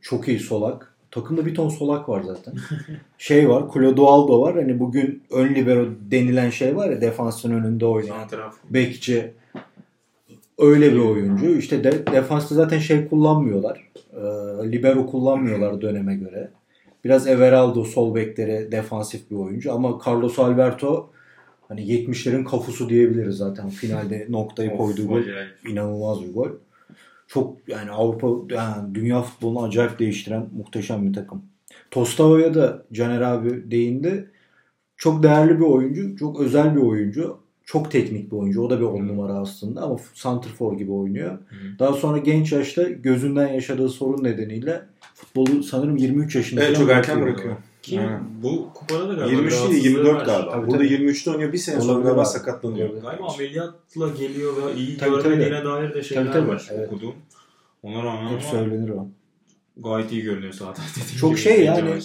Çok 0.01 0.27
iyi 0.27 0.39
solak. 0.39 0.95
Takımda 1.11 1.45
bir 1.45 1.55
ton 1.55 1.69
solak 1.69 2.09
var 2.09 2.23
zaten. 2.23 2.53
şey 3.17 3.49
var, 3.49 3.63
Clodoaldo 3.73 4.41
var. 4.41 4.55
Hani 4.55 4.79
bugün 4.79 5.23
ön 5.31 5.55
libero 5.55 5.87
denilen 6.11 6.49
şey 6.49 6.75
var 6.75 6.89
ya 6.89 7.01
defansın 7.01 7.51
önünde 7.51 7.85
oynayan. 7.85 8.17
Bekçi. 8.69 9.33
Öyle 10.57 10.93
bir 10.93 10.99
oyuncu. 10.99 11.57
İşte 11.57 11.83
de, 11.83 12.07
defansta 12.07 12.55
zaten 12.55 12.79
şey 12.79 13.07
kullanmıyorlar. 13.07 13.91
E, 14.13 14.21
libero 14.71 15.07
kullanmıyorlar 15.07 15.81
döneme 15.81 16.15
göre. 16.15 16.49
Biraz 17.03 17.27
Everaldo 17.27 17.83
sol 17.83 18.15
bekleri 18.15 18.71
defansif 18.71 19.31
bir 19.31 19.35
oyuncu 19.35 19.73
ama 19.73 19.99
Carlos 20.07 20.39
Alberto 20.39 21.09
hani 21.67 21.81
70'lerin 21.81 22.43
kafusu 22.43 22.89
diyebiliriz 22.89 23.37
zaten. 23.37 23.69
Finalde 23.69 24.25
noktayı 24.29 24.77
koyduğu 24.77 25.07
gol. 25.07 25.21
inanılmaz 25.67 26.23
bir 26.23 26.33
gol 26.33 26.49
çok 27.27 27.57
yani 27.67 27.91
Avrupa 27.91 28.55
yani 28.55 28.95
dünya 28.95 29.21
futbolunu 29.21 29.63
acayip 29.63 29.99
değiştiren 29.99 30.47
muhteşem 30.57 31.07
bir 31.07 31.13
takım. 31.13 31.43
Tostava'ya 31.91 32.53
da 32.53 32.85
Caner 32.93 33.21
abi 33.21 33.71
değindi. 33.71 34.31
Çok 34.97 35.23
değerli 35.23 35.59
bir 35.59 35.65
oyuncu, 35.65 36.17
çok 36.17 36.39
özel 36.39 36.75
bir 36.75 36.81
oyuncu. 36.81 37.37
Çok 37.63 37.91
teknik 37.91 38.31
bir 38.31 38.37
oyuncu. 38.37 38.61
O 38.61 38.69
da 38.69 38.79
bir 38.79 38.85
on 38.85 39.07
numara 39.07 39.33
aslında 39.33 39.81
ama 39.81 39.97
Santrfor 40.13 40.77
gibi 40.77 40.91
oynuyor. 40.91 41.31
Hı. 41.31 41.79
Daha 41.79 41.93
sonra 41.93 42.17
genç 42.17 42.51
yaşta 42.51 42.83
gözünden 42.83 43.47
yaşadığı 43.47 43.89
sorun 43.89 44.23
nedeniyle 44.23 44.81
futbolu 45.15 45.63
sanırım 45.63 45.97
23 45.97 46.35
yaşında 46.35 46.63
evet, 46.63 46.77
çok 46.77 46.89
erken 46.89 47.21
bırakıyor. 47.21 47.55
Ki 47.85 47.99
ha. 47.99 48.21
bu 48.43 48.69
kupada 48.73 49.09
da 49.09 49.13
galiba 49.13 49.31
23 49.31 49.53
değil 49.71 49.83
24 49.83 50.25
galiba. 50.25 50.51
Tabii, 50.51 50.67
Burada 50.67 50.77
tabii. 50.77 50.93
23'te 50.93 51.31
oynuyor. 51.31 51.53
Bir 51.53 51.57
sene 51.57 51.81
sonra 51.81 52.01
galiba 52.01 52.25
sakatlanıyor. 52.25 53.01
Galiba 53.01 53.27
ameliyatla 53.33 54.09
geliyor 54.09 54.53
ve 54.57 54.75
iyi 54.75 54.97
tabii, 54.97 55.09
görmediğine 55.09 55.63
tabii. 55.63 55.65
dair 55.65 55.93
de 55.93 56.03
şeyler 56.03 56.23
tabii, 56.23 56.33
tabii. 56.33 56.47
var 56.47 56.67
evet. 56.71 56.87
okudum. 56.87 57.15
Ona 57.83 58.03
rağmen 58.03 58.33
Hep 58.33 58.41
söylenir 58.41 58.89
o. 58.89 59.07
Gayet 59.77 60.11
iyi 60.11 60.21
görünüyor 60.21 60.53
zaten. 60.53 60.85
Çok 61.19 61.37
şey 61.37 61.65
yani. 61.65 61.99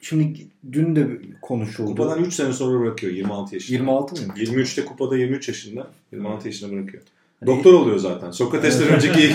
Şimdi 0.00 0.46
dün 0.72 0.96
de 0.96 1.20
konuşuldu. 1.42 1.88
Kupadan 1.88 2.24
3 2.24 2.34
sene 2.34 2.52
sonra 2.52 2.80
bırakıyor 2.80 3.12
26 3.12 3.54
yaşında. 3.54 3.76
26 3.76 4.26
mı? 4.26 4.32
23'te 4.36 4.84
kupada 4.84 5.16
23 5.16 5.48
yaşında. 5.48 5.90
26 6.12 6.48
yaşında 6.48 6.72
bırakıyor. 6.72 7.02
Hani 7.40 7.56
Doktor 7.56 7.72
oluyor 7.72 7.98
zaten. 7.98 8.30
Sokrates'ten 8.30 8.88
önceki 8.88 9.32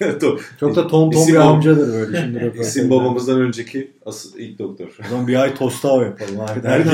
Çok 0.60 0.76
da 0.76 0.86
ton 0.86 1.10
ton 1.10 1.28
bir 1.28 1.34
amcadır 1.34 1.92
böyle 1.92 2.20
şimdi. 2.20 2.52
İsim 2.60 2.90
babamızdan 2.90 3.40
önceki 3.40 3.90
asıl 4.06 4.38
ilk 4.38 4.58
doktor. 4.58 4.86
O 5.06 5.08
zaman 5.10 5.28
bir 5.28 5.34
ay 5.34 5.54
tostav 5.54 6.02
yapalım 6.02 6.40
abi 6.40 6.62
dergi. 6.62 6.90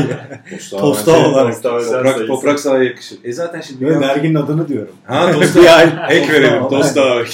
tostav 0.71 1.31
olarak. 1.31 1.63
Toprak, 1.63 2.27
toprak 2.27 2.61
sahaya 2.61 2.85
yakışır. 2.85 3.19
E 3.25 3.33
zaten 3.33 3.61
şimdi... 3.61 3.85
Yo, 3.85 4.01
derginin 4.01 4.35
adını 4.35 4.69
diyorum. 4.69 4.95
Ha 5.05 5.33
tostav. 5.41 5.63
bir 5.63 5.79
ay. 5.79 6.19
Ek 6.19 6.33
verelim 6.33 6.69
tostav. 6.69 7.25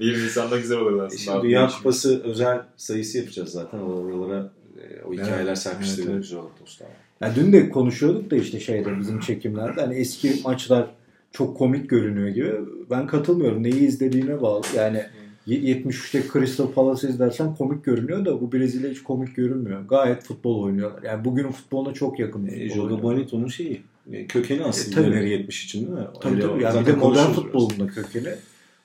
1 0.00 0.24
Nisan'da 0.24 0.56
güzel 0.56 0.78
olur 0.78 1.02
aslında. 1.02 1.18
Şimdi 1.18 1.42
Dünya 1.42 1.68
Kupası 1.68 2.22
özel 2.24 2.60
sayısı 2.76 3.18
yapacağız 3.18 3.48
zaten. 3.48 3.78
Oralara 3.78 4.50
e, 4.78 5.04
o 5.04 5.12
hikayeler 5.12 5.44
evet, 5.44 5.58
serpiştirilir 5.58 6.12
evet, 6.12 6.22
güzel 6.22 6.38
olur 6.38 6.50
tostav. 6.60 6.86
Yani 7.20 7.32
dün 7.36 7.52
de 7.52 7.70
konuşuyorduk 7.70 8.30
da 8.30 8.36
işte 8.36 8.60
şeyde 8.60 8.98
bizim 8.98 9.20
çekimlerde. 9.20 9.80
Hani 9.80 9.94
eski 9.94 10.40
maçlar 10.44 10.86
çok 11.32 11.56
komik 11.56 11.90
görünüyor 11.90 12.28
gibi. 12.28 12.54
Ben 12.90 13.06
katılmıyorum. 13.06 13.62
Neyi 13.62 13.80
izlediğine 13.80 14.40
bağlı. 14.40 14.62
Yani 14.76 15.02
73'te 15.48 16.22
Crystal 16.32 16.72
Palace 16.72 17.08
izlersen 17.08 17.54
komik 17.54 17.84
görünüyor 17.84 18.24
da 18.24 18.40
bu 18.40 18.52
Brezilya 18.52 18.90
hiç 18.90 19.02
komik 19.02 19.36
görünmüyor. 19.36 19.82
Gayet 19.88 20.22
futbol 20.22 20.62
oynuyorlar. 20.62 21.02
Yani 21.02 21.24
bugünün 21.24 21.50
futboluna 21.50 21.94
çok 21.94 22.18
yakın. 22.18 22.46
E, 22.46 22.68
Jogo 22.68 23.02
Bonito'nun 23.02 23.48
şeyi. 23.48 23.82
E, 24.12 24.26
kökeni 24.26 24.64
aslında 24.64 25.00
e, 25.00 25.04
tabii. 25.04 25.30
70 25.30 25.64
için 25.64 25.80
değil 25.80 25.92
mi? 25.92 26.06
Tabii 26.20 26.40
tabii. 26.40 26.62
Yani 26.62 26.80
bir 26.80 26.86
de 26.86 26.92
modern 26.92 27.32
futbolunda 27.32 27.86
kökeni. 27.86 28.28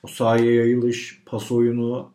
O 0.02 0.06
sahaya 0.06 0.54
yayılış, 0.54 1.22
pas 1.26 1.52
oyunu, 1.52 2.10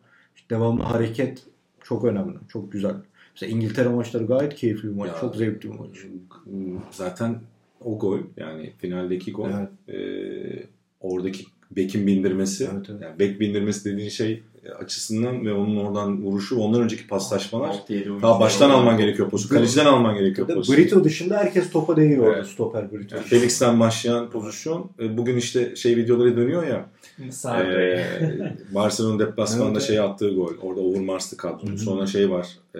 devamlı 0.49 0.83
hareket 0.83 1.43
çok 1.83 2.05
önemli. 2.05 2.37
Çok 2.47 2.71
güzel. 2.71 2.95
Mesela 3.33 3.57
İngiltere 3.57 3.89
maçları 3.89 4.25
gayet 4.25 4.55
keyifli 4.55 4.89
bir 4.89 4.95
maç. 4.95 5.07
Ya, 5.07 5.15
çok 5.21 5.35
zevkli 5.35 5.71
bir 5.71 5.79
maç. 5.79 5.89
Zaten 6.91 7.35
o 7.81 7.99
gol 7.99 8.19
yani 8.37 8.73
finaldeki 8.77 9.31
gol 9.31 9.49
evet. 9.49 9.99
e, 9.99 9.99
oradaki 11.01 11.43
bekin 11.71 12.07
bindirmesi 12.07 12.69
evet, 12.73 12.85
evet. 12.89 13.01
yani 13.01 13.19
bek 13.19 13.39
bindirmesi 13.39 13.93
dediğin 13.93 14.09
şey 14.09 14.43
açısından 14.79 15.45
ve 15.45 15.53
onun 15.53 15.75
oradan 15.75 16.23
vuruşu 16.23 16.59
ondan 16.59 16.81
önceki 16.81 17.07
paslaşmalar 17.07 17.75
daha 18.21 18.39
baştan 18.39 18.69
alman 18.69 18.97
gerekiyor 18.97 19.29
pozisyonu. 19.29 19.59
Kaleciden 19.59 19.85
alman 19.85 20.15
gerekiyor 20.15 20.47
pozisyonu. 20.47 20.79
Brito 20.79 21.03
dışında 21.03 21.37
herkes 21.37 21.69
topa 21.69 21.95
değiyor 21.95 22.25
evet. 22.25 22.35
orada 22.35 22.45
stoper 22.45 22.91
Brito. 22.91 23.15
Yani 23.15 23.25
Felix'ten 23.25 23.79
başlayan 23.79 24.29
pozisyon 24.29 24.91
e, 24.99 25.17
bugün 25.17 25.37
işte 25.37 25.75
şey 25.75 25.95
videoları 25.95 26.37
dönüyor 26.37 26.67
ya 26.67 26.85
e, 27.45 28.05
Barcelona 28.75 29.19
deplasmanında 29.19 29.79
evet, 29.79 29.87
şey 29.87 29.99
attığı 29.99 30.29
gol. 30.29 30.53
Orada 30.61 30.81
Overmars'tı 30.81 31.37
kadro. 31.37 31.77
Sonra 31.77 32.05
şey 32.05 32.31
var. 32.31 32.47
E, 32.75 32.79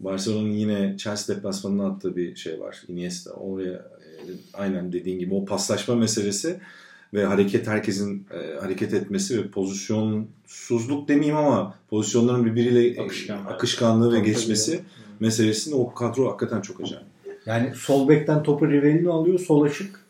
Barcelona'nın 0.00 0.52
yine 0.52 0.96
Chelsea 0.98 1.36
deplasmanına 1.36 1.86
attığı 1.86 2.16
bir 2.16 2.36
şey 2.36 2.60
var. 2.60 2.82
Iniesta. 2.88 3.30
Oraya 3.30 3.72
e, 3.72 4.20
aynen 4.54 4.92
dediğin 4.92 5.18
gibi 5.18 5.34
o 5.34 5.44
paslaşma 5.44 5.94
meselesi 5.94 6.60
ve 7.14 7.24
hareket 7.24 7.66
herkesin 7.66 8.26
e, 8.34 8.60
hareket 8.60 8.94
etmesi 8.94 9.38
ve 9.38 9.48
pozisyonsuzluk 9.48 11.08
demeyeyim 11.08 11.36
ama 11.36 11.74
pozisyonların 11.90 12.44
birbiriyle 12.44 12.88
e, 12.88 13.04
Akışkan. 13.04 13.44
akışkanlığı 13.46 14.12
ve 14.12 14.18
Tabii, 14.18 14.26
geçmesi 14.26 14.80
meselesinde 15.20 15.74
o 15.74 15.94
kadro 15.94 16.28
hakikaten 16.28 16.60
çok 16.60 16.80
acayip. 16.80 17.06
Yani 17.46 17.72
sol 17.74 18.08
bekten 18.08 18.42
topu 18.42 18.70
Rivellino 18.70 19.12
alıyor 19.12 19.38
sol 19.38 19.62
açık. 19.62 20.00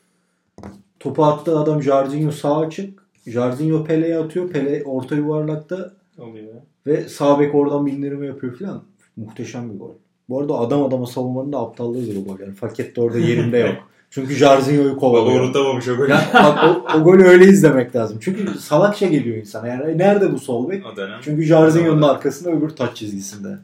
Topu 1.00 1.24
attığı 1.24 1.58
adam 1.58 1.82
Jarzinho 1.82 2.30
sağ 2.32 2.58
açık. 2.58 3.02
Jarzinho 3.26 3.84
Pele'ye 3.84 4.18
atıyor. 4.18 4.50
Pele 4.50 4.82
orta 4.84 5.14
yuvarlakta 5.14 5.92
Oluyor. 6.18 6.52
ve 6.86 7.08
sağ 7.08 7.40
bek 7.40 7.54
oradan 7.54 7.86
bindirme 7.86 8.26
yapıyor 8.26 8.58
falan. 8.58 8.82
Muhteşem 9.16 9.74
bir 9.74 9.78
gol. 9.78 9.90
Bu 10.28 10.40
arada 10.40 10.54
adam 10.54 10.82
adama 10.82 11.06
savunmanın 11.06 11.52
da 11.52 11.58
aptallığıdır 11.58 12.16
o 12.16 12.24
gol. 12.24 12.38
Yani 12.40 12.54
Faket 12.54 12.96
de 12.96 13.00
orada 13.00 13.18
yerinde 13.18 13.58
yok. 13.58 13.76
Çünkü 14.10 14.34
Jarzinho'yu 14.34 14.90
Baba 14.90 15.00
kovalıyor. 15.00 15.40
unutamamış 15.40 15.88
o 15.88 15.96
golü. 15.96 16.10
Ya 16.10 16.30
bak 16.34 16.64
o, 16.64 16.98
o 16.98 17.04
golü 17.04 17.24
öyle 17.24 17.44
izlemek 17.44 17.96
lazım. 17.96 18.18
Çünkü 18.20 18.58
salakça 18.58 19.06
geliyor 19.06 19.36
insana. 19.36 19.68
Yani 19.68 19.98
nerede 19.98 20.32
bu 20.32 20.38
sol 20.38 20.70
bek? 20.70 20.84
Çünkü 21.22 21.42
Jarzinho'nun 21.42 22.02
arkasında 22.02 22.50
öbür 22.50 22.68
taç 22.68 22.96
çizgisinde. 22.96 23.58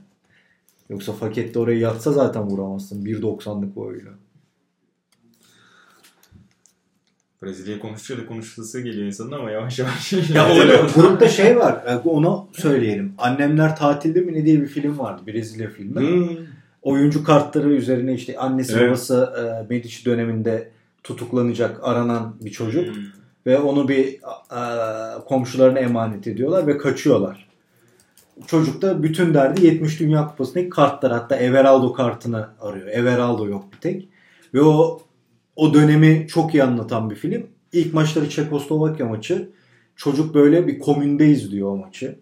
Yoksa 0.91 1.13
Faket 1.13 1.55
de 1.55 1.59
oraya 1.59 1.79
yatsa 1.79 2.13
zaten 2.13 2.43
vuramazsın. 2.43 3.05
1.90'lık 3.05 3.77
boyuyla. 3.77 4.11
Brezilya 7.43 7.79
konuşuyor 7.79 8.21
da 8.23 8.27
konuşulası 8.27 8.81
geliyor 8.81 9.07
insanın 9.07 9.33
ama 9.33 9.51
yavaş 9.51 9.79
yavaş. 9.79 10.13
Ya 10.35 10.49
o 10.49 10.55
grupta 10.95 11.29
şey 11.29 11.57
var. 11.57 11.83
e, 11.87 11.97
Onu 12.09 12.49
söyleyelim. 12.53 13.13
Annemler 13.19 13.77
tatilde 13.77 14.21
mi 14.21 14.33
ne 14.35 14.45
diye 14.47 14.61
bir 14.61 14.67
film 14.67 14.99
vardı. 14.99 15.23
Brezilya 15.27 15.71
filmi. 15.71 16.01
Hmm. 16.01 16.37
Oyuncu 16.83 17.25
kartları 17.25 17.71
üzerine 17.71 18.15
işte 18.15 18.39
annesi 18.39 18.73
Evet. 18.73 18.89
babası 18.89 19.33
e, 19.39 19.75
Medici 19.75 20.05
döneminde 20.05 20.71
tutuklanacak 21.03 21.81
aranan 21.83 22.37
bir 22.41 22.51
çocuk. 22.51 22.87
Hmm. 22.87 23.03
Ve 23.47 23.59
onu 23.59 23.89
bir 23.89 24.07
e, 24.53 24.61
komşularına 25.27 25.79
emanet 25.79 26.27
ediyorlar 26.27 26.67
ve 26.67 26.79
kaçıyorlar. 26.79 27.49
Çocuk 28.47 28.83
da 28.83 29.03
bütün 29.03 29.35
derdi 29.35 29.67
70 29.67 30.01
Dünya 30.01 30.27
Kupası'ndaki 30.27 30.69
kartlar. 30.69 31.13
Hatta 31.13 31.37
Everaldo 31.37 31.93
kartını 31.93 32.49
arıyor. 32.61 32.87
Everaldo 32.87 33.49
yok 33.49 33.65
bir 33.73 33.79
tek. 33.79 34.09
Ve 34.55 34.63
o 34.63 35.01
o 35.59 35.75
dönemi 35.75 36.27
çok 36.29 36.55
iyi 36.55 36.63
anlatan 36.65 37.11
bir 37.11 37.15
film. 37.15 37.47
İlk 37.73 37.95
maçları 37.95 38.29
Çekoslovakya 38.31 39.07
maçı. 39.07 39.49
Çocuk 39.97 40.35
böyle 40.35 40.67
bir 40.67 40.79
komünde 40.79 41.27
izliyor 41.27 41.69
o 41.73 41.77
maçı. 41.77 42.19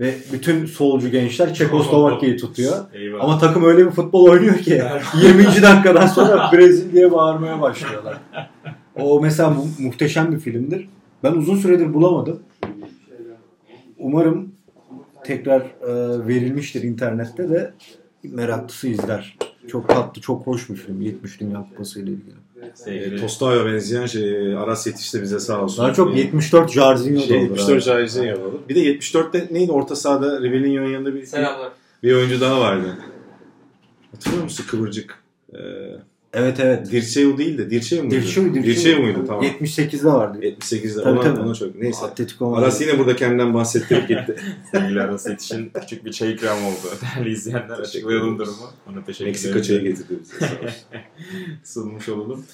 Ve 0.00 0.14
bütün 0.32 0.66
solcu 0.66 1.08
gençler 1.10 1.54
Çekoslovakya'yı 1.54 2.36
tutuyor. 2.40 2.76
Eyvah. 2.94 3.24
Ama 3.24 3.38
takım 3.38 3.64
öyle 3.64 3.86
bir 3.86 3.90
futbol 3.90 4.24
oynuyor 4.28 4.58
ki 4.58 4.82
20. 5.22 5.44
dakikadan 5.62 6.06
sonra 6.06 6.50
Brezilya 6.52 7.12
bağırmaya 7.12 7.60
başlıyorlar. 7.60 8.18
O 8.96 9.20
mesela 9.20 9.50
mu- 9.50 9.68
muhteşem 9.78 10.32
bir 10.32 10.38
filmdir. 10.38 10.88
Ben 11.24 11.32
uzun 11.32 11.56
süredir 11.56 11.94
bulamadım. 11.94 12.40
Umarım 13.98 14.52
tekrar 15.24 15.60
e, 15.60 16.26
verilmiştir 16.28 16.82
internette 16.82 17.48
de 17.50 17.72
meraklısı 18.22 18.88
izler. 18.88 19.36
Çok 19.68 19.88
tatlı, 19.88 20.22
çok 20.22 20.46
hoş 20.46 20.70
bir 20.70 20.74
film. 20.76 21.00
70 21.00 21.40
Dünya 21.40 21.66
Kupası 21.70 22.00
ile 22.02 22.10
ilgili. 22.10 22.34
Sevgili. 22.74 23.20
Tosto'ya 23.20 23.66
benzeyen 23.66 24.06
şey 24.06 24.56
Aras 24.56 24.86
yetişti 24.86 25.22
bize 25.22 25.40
sağ 25.40 25.62
olsun. 25.62 25.84
Daha 25.84 25.94
çok 25.94 26.16
Ee, 26.16 26.18
74 26.18 26.72
Jarzinho 26.72 27.20
şey, 27.20 27.30
da 27.30 27.34
olur. 27.34 27.42
74 27.42 27.70
abi. 27.70 27.80
Jairzinho 27.80 28.40
olur. 28.40 28.58
Bir 28.68 28.74
de 28.74 28.80
74'te 28.80 29.48
neydi 29.50 29.72
orta 29.72 29.96
sahada 29.96 30.40
Rivellino'nun 30.40 30.88
yanında 30.90 31.14
bir, 31.14 31.26
Selamlar. 31.26 31.72
bir 32.02 32.14
oyuncu 32.14 32.40
daha 32.40 32.60
vardı. 32.60 32.98
Hatırlıyor 34.12 34.42
musun 34.44 34.64
kıvırcık? 34.68 35.22
Ee, 35.54 35.58
Evet 36.32 36.60
evet. 36.60 36.92
Dirceu 36.92 37.38
değil 37.38 37.58
de 37.58 37.70
Dirceu 37.70 38.02
muydu? 38.02 38.14
Dirceu, 38.14 38.54
Dirceu. 38.54 38.62
Dirceu 38.64 38.98
muydu? 39.02 39.24
Tamam. 39.26 39.44
78'de 39.44 40.04
vardı. 40.04 40.38
78'de 40.42 41.02
Tabii, 41.02 41.18
ona, 41.18 41.22
tabii. 41.22 41.40
ona 41.40 41.54
çok. 41.54 41.74
Neyse. 41.76 42.04
Atletico 42.06 42.56
Aras 42.56 42.80
yine 42.80 42.98
burada 42.98 43.16
kendinden 43.16 43.54
bahsettirip 43.54 44.08
gitti. 44.08 44.36
Sevgili 44.72 45.02
Aras 45.02 45.26
Yetiş'in 45.26 45.70
küçük 45.80 46.04
bir 46.04 46.12
çay 46.12 46.32
ikram 46.32 46.64
oldu. 46.64 46.76
Değerli 47.16 47.32
izleyenler 47.32 47.78
açıklayalım 47.78 48.38
durumu. 48.38 48.70
Ona 48.92 49.04
teşekkür 49.04 49.24
Meksika 49.24 49.50
ederiz. 49.50 49.66
çayı 49.66 49.80
getirdi 49.80 50.18
bize 50.22 50.46
sunmuş 51.64 52.08
olalım. 52.08 52.44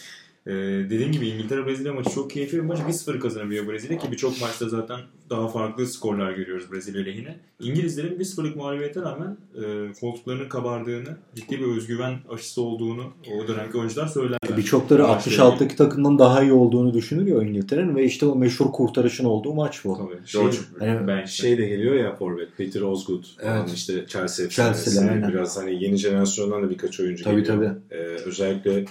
Ee, 0.47 0.53
dediğim 0.91 1.13
gibi 1.13 1.27
İngiltere-Brezilya 1.29 1.93
maçı 1.95 2.11
çok 2.11 2.31
keyifli 2.31 2.59
bir 2.59 2.63
maç. 2.63 2.79
1-0 2.79 3.19
kazanabiliyor 3.19 3.69
Brezilya 3.69 3.99
ki 3.99 4.13
birçok 4.13 4.41
maçta 4.41 4.69
zaten 4.69 5.01
daha 5.31 5.49
farklı 5.49 5.87
skorlar 5.87 6.33
görüyoruz 6.33 6.73
Brezilya 6.73 7.03
lehine. 7.03 7.37
İngilizlerin 7.61 8.19
1-0'lık 8.19 8.57
mağlubiyete 8.57 9.01
rağmen 9.01 9.37
e, 9.55 9.93
koltuklarının 10.01 10.49
kabardığını, 10.49 11.17
ciddi 11.35 11.61
bir 11.61 11.77
özgüven 11.77 12.19
aşısı 12.29 12.63
olduğunu 12.63 13.13
o 13.39 13.49
dönemki 13.49 13.79
oyuncular 13.79 14.07
söylerler. 14.07 14.57
Birçokları 14.57 15.03
Maçla 15.03 15.33
66'daki 15.33 15.77
takımdan 15.77 16.19
daha 16.19 16.43
iyi 16.43 16.53
olduğunu 16.53 16.95
düşünülüyor 16.95 17.47
İngiltere'nin 17.47 17.97
ve 17.97 18.05
işte 18.05 18.27
o 18.27 18.37
meşhur 18.37 18.73
kurtarışın 18.73 19.25
olduğu 19.25 19.55
maç 19.55 19.85
bu. 19.85 19.99
Tabii. 19.99 20.27
Şey, 20.29 20.41
George 20.41 20.57
hani 20.79 21.09
Bench. 21.09 21.29
Şey 21.29 21.59
de 21.59 21.67
geliyor 21.69 21.95
ya 21.95 22.17
forvet. 22.17 22.57
Peter 22.57 22.81
Osgood. 22.81 23.25
Evet. 23.43 23.73
işte 23.75 24.07
Chelsea 24.07 25.11
aynen. 25.11 25.29
Biraz 25.29 25.57
hani 25.57 25.85
yeni 25.85 25.97
jenerasyondan 25.97 26.63
da 26.63 26.71
birkaç 26.71 27.01
oyuncu 27.01 27.25
Tabii, 27.25 27.43
geliyor. 27.43 27.57
tabii. 27.57 27.79
Ee, 27.91 27.97
özellikle 28.05 28.85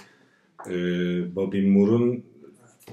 e, 0.70 0.74
Bobby 1.36 1.66
Moore'un 1.66 2.24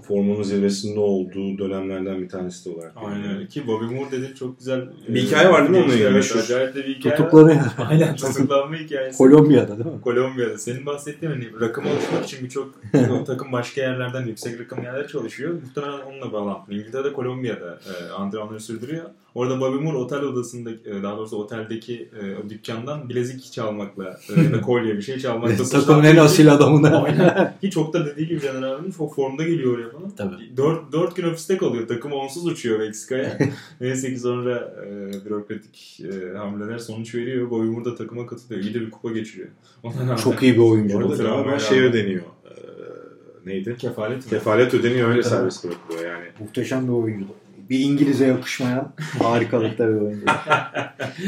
formunun 0.01 0.43
zirvesinde 0.43 0.99
olduğu 0.99 1.57
dönemlerden 1.57 2.21
bir 2.21 2.29
tanesi 2.29 2.65
de 2.65 2.75
olarak. 2.75 2.93
Aynen 2.95 3.37
öyle. 3.37 3.47
Ki 3.47 3.67
Bobby 3.67 3.95
Moore 3.95 4.11
dedi 4.11 4.35
çok 4.35 4.59
güzel. 4.59 4.89
Bir 5.07 5.21
hikaye 5.21 5.49
var 5.49 5.61
değil 5.61 5.71
mi 5.71 5.77
onunla 5.77 5.93
ilgili 5.93 6.09
meşhur? 6.09 6.39
acayip 6.39 6.75
de 6.75 6.79
bir 6.87 6.95
hikaye 6.95 7.13
var. 7.13 7.17
Tutuklanıyor. 7.17 7.61
Aynen 7.89 8.15
tutuklanma 8.15 8.75
hikayesi. 8.75 9.17
Kolombiya'da 9.17 9.77
değil 9.77 9.95
mi? 9.95 10.01
Kolombiya'da. 10.01 10.57
Senin 10.57 10.85
bahsettiğin 10.85 11.31
hani 11.31 11.61
rakıma 11.61 11.89
alışmak 11.89 12.25
için 12.25 12.45
birçok 12.45 12.73
takım 13.25 13.51
başka 13.51 13.81
yerlerden 13.81 14.25
yüksek 14.25 14.59
rakım 14.59 14.83
yerlere 14.83 15.07
çalışıyor. 15.07 15.53
Muhtemelen 15.53 15.99
onunla 15.99 16.33
bağlantılı. 16.33 16.75
İngiltere'de 16.75 17.13
Kolombiya'da 17.13 17.79
e, 17.89 18.11
antrenmanları 18.11 18.59
sürdürüyor. 18.59 19.05
Orada 19.35 19.61
Bobby 19.61 19.83
Moore 19.83 19.97
otel 19.97 20.21
odasında, 20.21 20.71
e, 20.71 21.03
daha 21.03 21.17
doğrusu 21.17 21.37
oteldeki 21.37 22.09
e, 22.21 22.35
o 22.35 22.49
dükkandan 22.49 23.09
bilezik 23.09 23.51
çalmakla 23.51 24.19
e, 24.35 24.41
ya 24.41 24.53
da 24.53 24.61
kolye 24.61 24.97
bir 24.97 25.01
şey 25.01 25.19
çalmakla 25.19 25.65
Takımın 25.65 26.03
en 26.03 26.17
asil 26.17 26.53
adamını. 26.53 27.03
Aynen. 27.03 27.53
Ki 27.61 27.71
çok 27.71 27.93
da 27.93 28.05
dediği 28.05 28.27
gibi 28.27 28.41
Caner 28.41 28.61
abinin 28.61 28.91
çok 28.91 29.15
formda 29.15 29.43
geliyor 29.43 29.77
oraya 29.77 29.89
falan. 29.89 30.09
Tabii. 30.09 30.57
Dört, 30.57 30.91
dört 30.91 31.15
gün 31.15 31.23
ofiste 31.23 31.57
kalıyor. 31.57 31.87
Takım 31.87 32.11
onsuz 32.11 32.45
uçuyor 32.45 32.79
Meksika'ya. 32.79 33.37
Neyse 33.81 34.13
ki 34.13 34.19
sonra 34.19 34.73
e, 34.85 35.11
bürokratik 35.25 35.99
e, 35.99 36.37
hamleler 36.37 36.77
sonuç 36.77 37.15
veriyor. 37.15 37.49
Bobby 37.49 37.67
Moore 37.67 37.85
da 37.85 37.95
takıma 37.95 38.25
katılıyor. 38.25 38.63
İyi 38.63 38.73
de 38.73 38.81
bir 38.81 38.91
kupa 38.91 39.11
geçiriyor. 39.11 39.49
Çok 40.23 40.43
iyi 40.43 40.53
bir 40.53 40.61
oyuncu. 40.61 40.97
Orada 40.97 41.51
ya. 41.51 41.59
şey 41.59 41.79
ödeniyor. 41.79 42.21
Ee, 42.45 42.51
neydi? 43.45 43.75
kefalet 43.79 44.17
mi? 44.17 44.29
Kefalet 44.29 44.73
ödeniyor 44.73 45.09
öyle 45.09 45.23
serbest 45.23 45.63
bırakılıyor 45.63 46.11
yani. 46.11 46.25
Muhteşem 46.39 46.87
bir 46.87 46.93
oyuncu. 46.93 47.25
Bir 47.71 47.79
İngiliz'e 47.79 48.25
yakışmayan 48.27 48.93
harikalıkta 49.19 49.87
bir 49.87 50.01
oyuncu. 50.01 50.25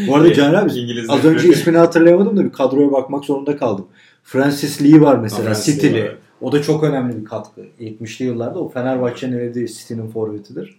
Bu 0.07 0.15
arada 0.15 0.33
Caner 0.33 0.53
abi 0.53 0.71
İngiliz 0.71 1.09
az 1.09 1.25
önce 1.25 1.49
ismini 1.49 1.77
hatırlayamadım 1.77 2.37
da 2.37 2.45
bir 2.45 2.51
kadroya 2.51 2.91
bakmak 2.91 3.25
zorunda 3.25 3.57
kaldım. 3.57 3.87
Francis 4.23 4.81
Lee 4.81 5.01
var 5.01 5.15
mesela 5.15 5.55
City'li. 5.55 6.11
O 6.41 6.51
da 6.51 6.61
çok 6.61 6.83
önemli 6.83 7.17
bir 7.17 7.25
katkı. 7.25 7.61
70'li 7.79 8.25
yıllarda 8.25 8.59
o 8.59 8.69
Fenerbahçe'nin 8.69 9.37
verdiği 9.37 9.67
City'nin 9.67 10.07
forvetidir. 10.07 10.77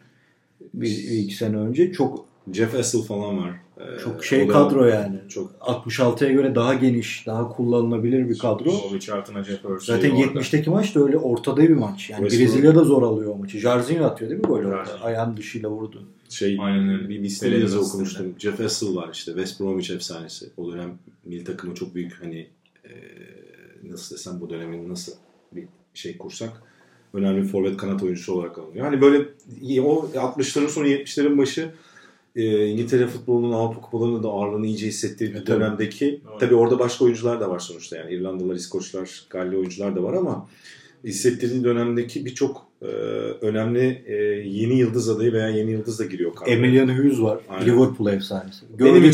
Bir, 0.74 0.88
bir 0.88 1.18
iki 1.18 1.34
sene 1.34 1.56
önce 1.56 1.92
çok 1.92 2.24
Jeff 2.52 2.74
Essel 2.74 3.02
falan 3.02 3.38
var. 3.38 3.50
Ee, 3.80 3.98
çok 4.04 4.24
şey 4.24 4.48
da 4.48 4.52
kadro 4.52 4.84
yani. 4.84 5.16
Çok 5.28 5.52
66'ya 5.60 6.32
göre 6.32 6.54
daha 6.54 6.74
geniş, 6.74 7.26
daha 7.26 7.48
kullanılabilir 7.48 8.28
bir 8.28 8.38
kadro. 8.38 8.72
Movic 8.72 9.12
artına 9.12 9.44
Jeff 9.44 9.64
Hurst'ü 9.64 9.92
Zaten 9.92 10.10
orada. 10.10 10.40
70'teki 10.40 10.70
maç 10.70 10.94
da 10.94 11.00
öyle 11.00 11.18
ortada 11.18 11.62
bir 11.62 11.68
maç. 11.68 12.10
Yani 12.10 12.30
West 12.30 12.42
Brezilya 12.42 12.74
da 12.74 12.84
zor 12.84 13.02
alıyor 13.02 13.32
o 13.34 13.38
maçı. 13.38 13.58
Jarzinho 13.58 14.04
atıyor 14.04 14.30
değil 14.30 14.40
mi 14.40 14.46
gol 14.46 14.58
orada? 14.58 15.00
Ayağın 15.02 15.36
dışıyla 15.36 15.70
vurdu. 15.70 16.02
şey 16.28 16.56
Aynen 16.60 16.88
öyle. 16.88 17.08
bir 17.08 17.22
liste 17.22 17.46
Pele'nin 17.46 17.62
yazı 17.62 17.78
listesinde. 17.78 18.02
okumuştum. 18.02 18.34
Jeff 18.38 18.60
Essel 18.60 18.94
var 18.96 19.08
işte 19.12 19.32
West 19.32 19.60
Bromwich 19.60 19.90
efsanesi. 19.90 20.46
O 20.56 20.72
dönem 20.72 20.98
milli 21.24 21.44
takımı 21.44 21.74
çok 21.74 21.94
büyük 21.94 22.22
hani 22.22 22.46
e, 22.84 22.90
nasıl 23.90 24.16
desem 24.16 24.40
bu 24.40 24.50
dönemin 24.50 24.88
nasıl 24.88 25.12
bir 25.52 25.64
şey 25.94 26.18
kursak 26.18 26.62
önemli 27.14 27.44
forvet 27.44 27.76
kanat 27.76 28.02
oyuncusu 28.02 28.34
olarak 28.34 28.58
alınıyor. 28.58 28.84
Hani 28.84 29.00
böyle 29.00 29.18
o 29.80 30.06
60'ların 30.14 30.68
sonu 30.68 30.86
70'lerin 30.86 31.38
başı 31.38 31.70
e, 32.36 32.66
İngiltere 32.66 33.06
futbolunun 33.06 33.52
Avrupa 33.52 33.80
kupalarında 33.80 34.22
da 34.22 34.28
ağırlığını 34.28 34.66
iyice 34.66 34.86
hissettiği 34.86 35.30
bir 35.30 35.34
E, 35.40 35.44
tabii. 35.44 35.60
dönemdeki 35.60 36.20
Doğru. 36.24 36.38
tabii 36.38 36.54
orada 36.54 36.78
başka 36.78 37.04
oyuncular 37.04 37.40
da 37.40 37.50
var 37.50 37.58
sonuçta 37.58 37.96
yani 37.96 38.14
İrlandalılar, 38.14 38.54
İskoçlar, 38.54 39.26
Galli 39.30 39.56
oyuncular 39.56 39.96
da 39.96 40.02
var 40.02 40.12
ama 40.14 40.48
hissettirdiği 41.04 41.64
dönemdeki 41.64 42.26
birçok 42.26 42.66
e, 42.82 42.86
önemli 43.40 44.02
e, 44.06 44.14
yeni 44.48 44.78
yıldız 44.78 45.08
adayı 45.08 45.32
veya 45.32 45.48
yeni 45.48 45.70
yıldız 45.70 45.98
da 45.98 46.04
giriyor 46.04 46.34
kadroya. 46.34 46.56
Emilian 46.56 46.88
Hughes 46.98 47.20
var. 47.20 47.38
Aynen. 47.48 47.66
Liverpool 47.66 48.08
efsanesi. 48.12 48.64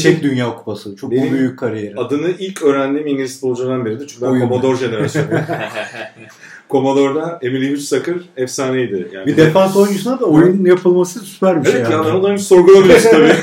Tek 0.03 0.23
dünya 0.23 0.57
kupası. 0.57 0.97
Çok 0.97 1.11
Benim- 1.11 1.33
büyük 1.33 1.59
kariyeri. 1.59 1.97
Adını 1.97 2.29
ilk 2.39 2.63
öğrendiğim 2.63 3.07
İngiliz 3.07 3.35
futbolculardan 3.35 3.85
biridir. 3.87 4.07
Çünkü 4.09 4.23
ben 4.23 4.31
Oyun. 4.31 4.41
Commodore 4.41 4.77
jenerasyonuyum. 4.77 5.45
Commodore'da 6.71 7.39
Emily 7.43 7.71
Hughes 7.71 7.93
efsaneydi. 8.37 9.09
Yani 9.13 9.27
Bir 9.27 9.37
defans 9.37 9.77
oyuncusuna 9.77 10.21
da 10.21 10.25
oyunun 10.25 10.65
yapılması 10.65 11.21
süper 11.21 11.65
bir 11.65 11.71
şey. 11.71 11.81
Evet 11.81 11.91
ya 11.91 11.97
yani. 11.97 12.07
ben 12.07 12.15
onları 12.15 12.37
hiç 12.37 12.43
sorgulamıyorsun 12.43 13.11
tabii. 13.11 13.33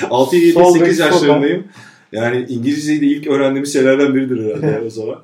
6-7-8 0.00 0.52
Sol 0.52 0.80
bek, 0.80 0.98
yaşlarındayım. 0.98 1.64
Yani 2.12 2.46
İngilizceyi 2.48 3.00
de 3.00 3.06
ilk 3.06 3.26
öğrendiğimiz 3.26 3.72
şeylerden 3.72 4.14
biridir 4.14 4.44
herhalde 4.44 4.80
o 4.86 4.90
zaman. 4.90 5.22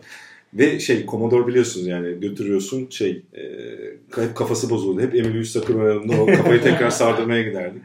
Ve 0.55 0.81
şey 0.81 1.07
Commodore 1.07 1.47
biliyorsunuz 1.47 1.87
yani 1.87 2.21
götürüyorsun 2.21 2.87
şey 2.91 3.23
e, 3.35 3.43
hep 4.23 4.35
kafası 4.35 4.71
bozuldu. 4.71 5.01
Hep 5.01 5.15
Emily 5.15 5.37
Yüzsakır 5.37 5.75
oynadığında 5.75 6.23
o 6.23 6.27
kafayı 6.27 6.63
tekrar 6.63 6.91
sardırmaya 6.91 7.43
giderdik. 7.43 7.83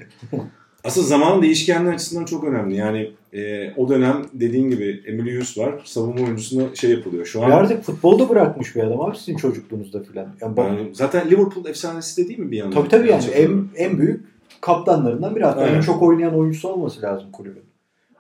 Asıl 0.84 1.04
zaman 1.04 1.42
değişkenliği 1.42 1.94
açısından 1.94 2.26
çok 2.26 2.44
önemli. 2.44 2.76
Yani 2.76 3.12
e, 3.38 3.74
o 3.78 3.90
dönem 3.90 4.22
dediğin 4.34 4.70
gibi 4.70 5.04
Emily 5.06 5.36
Hughes 5.36 5.58
var. 5.58 5.82
Savunma 5.86 6.26
oyuncusuna 6.26 6.76
şey 6.76 6.92
yapılıyor. 6.92 7.26
Şu 7.26 7.44
an 7.44 7.52
artık 7.52 7.84
futbolu 7.84 8.20
da 8.20 8.30
bırakmış 8.30 8.76
bir 8.76 8.84
adam 8.84 9.02
abi 9.02 9.18
sizin 9.18 9.38
çocukluğunuzda 9.38 10.04
filan. 10.04 10.28
Yani 10.42 10.58
bak- 10.58 10.68
yani 10.68 10.90
zaten 10.94 11.30
Liverpool 11.30 11.66
efsanesi 11.66 12.24
de 12.24 12.28
değil 12.28 12.40
mi 12.40 12.52
bir 12.52 12.58
yandan? 12.58 12.74
tabii 12.74 12.90
tabii 12.90 13.10
yani 13.10 13.26
en, 13.26 13.68
en 13.76 14.00
büyük 14.00 14.26
kaptanlarından 14.62 15.36
biri. 15.36 15.46
Hatta 15.46 15.68
en 15.68 15.82
çok 15.82 16.02
oynayan 16.02 16.36
oyuncusu 16.40 16.70
olması 16.70 17.02
lazım 17.02 17.32
kulübün. 17.32 17.64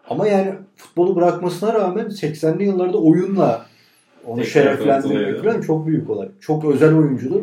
Ama 0.10 0.28
yani 0.28 0.54
futbolu 0.76 1.16
bırakmasına 1.16 1.74
rağmen 1.74 2.06
80'li 2.06 2.64
yıllarda 2.64 2.98
oyunla 2.98 3.66
onu 4.26 4.36
Tekrar 4.36 4.52
şereflendirmek 4.52 5.44
falan 5.44 5.62
çok 5.62 5.88
büyük 5.88 6.10
olay. 6.10 6.30
Çok 6.40 6.66
özel 6.66 6.96
oyuncudur. 6.96 7.42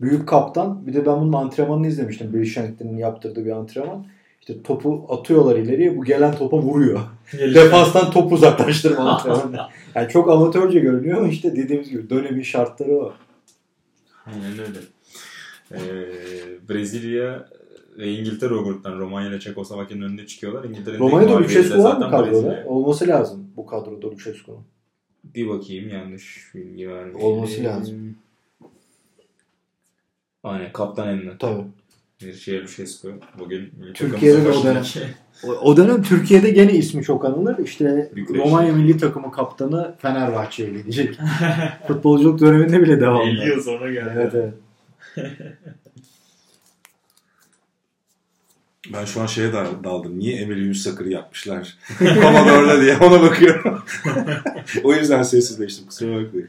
Büyük 0.00 0.28
kaptan. 0.28 0.86
Bir 0.86 0.94
de 0.94 1.06
ben 1.06 1.20
bunun 1.20 1.32
antrenmanını 1.32 1.86
izlemiştim. 1.86 2.32
Bill 2.32 2.44
Shanklin'in 2.44 2.96
yaptırdığı 2.96 3.44
bir 3.44 3.50
antrenman. 3.50 4.06
İşte 4.40 4.62
topu 4.62 5.06
atıyorlar 5.08 5.56
ileriye. 5.56 5.96
Bu 5.96 6.04
gelen 6.04 6.34
topa 6.34 6.58
vuruyor. 6.58 7.00
Defanstan 7.32 8.10
topu 8.10 8.34
uzaklaştırma 8.34 9.10
antrenmanı. 9.10 9.60
Yani 9.94 10.08
çok 10.08 10.30
amatörce 10.30 10.80
görünüyor 10.80 11.18
ama 11.18 11.28
işte 11.28 11.56
dediğimiz 11.56 11.90
gibi 11.90 12.10
dönemin 12.10 12.42
şartları 12.42 12.96
o. 12.96 13.12
Aynen 14.26 14.58
öyle. 14.58 14.78
Ee, 15.72 15.78
Brezilya 16.68 17.48
ve 17.98 18.12
İngiltere 18.12 18.54
o 18.54 18.64
gruptan 18.64 18.98
Romanya 18.98 19.28
ile 19.28 19.40
Çekoslovakya'nın 19.40 20.02
önünde 20.02 20.26
çıkıyorlar. 20.26 20.64
İngiltere'nin 20.64 21.00
Romanya'da 21.00 21.38
Lucescu 21.38 21.82
var 21.84 21.96
mı 21.96 22.10
kadroda? 22.10 22.30
Brezilya. 22.30 22.64
Olması 22.66 23.08
lazım 23.08 23.50
bu 23.56 23.66
kadroda 23.66 24.06
Lucescu'nun. 24.06 24.64
Bir 25.24 25.48
bakayım 25.48 25.88
yanlış 25.88 26.50
bilgi 26.54 26.88
vermeyeyim. 26.88 27.20
Olması 27.26 27.64
lazım. 27.64 28.16
Aynen 30.44 30.72
kaptan 30.72 31.08
Enna. 31.08 31.38
Tabii. 31.38 31.62
Bir 32.22 32.34
şey 32.34 32.62
Lucescu. 32.62 33.12
Bugün 33.38 33.70
milli 33.78 33.92
Türkiye'de 33.92 34.44
de 34.44 34.50
o 34.50 34.64
dönem. 34.64 34.82
O, 35.62 35.76
dönem 35.76 36.02
Türkiye'de 36.02 36.50
gene 36.50 36.72
ismi 36.72 37.02
çok 37.04 37.24
anılır. 37.24 37.58
İşte 37.58 38.10
Bükreş. 38.16 38.38
Romanya 38.38 38.72
milli 38.72 38.96
takımı 38.98 39.32
kaptanı 39.32 39.94
Fenerbahçe'ye 39.98 40.70
gidecek. 40.70 41.18
Futbolculuk 41.88 42.40
döneminde 42.40 42.82
bile 42.82 43.00
devam 43.00 43.28
50 43.28 43.38
eder. 43.38 43.46
yıl 43.46 43.60
sonra 43.62 43.92
geldi. 43.92 44.10
Evet 44.14 44.34
evet. 44.34 44.54
Ben 48.92 49.04
şu 49.04 49.20
an 49.20 49.26
şeye 49.26 49.52
dal- 49.52 49.84
daldım. 49.84 50.18
Niye 50.18 50.36
Emily 50.36 50.60
Yüzsakır'ı 50.60 51.10
yapmışlar? 51.10 51.78
Commodore'da 51.98 52.80
diye 52.80 52.96
ona 52.96 53.22
bakıyorum. 53.22 53.78
o 54.84 54.94
yüzden 54.94 55.22
sessizleştim. 55.22 55.86
Kusura 55.86 56.24
bakmayın. 56.24 56.48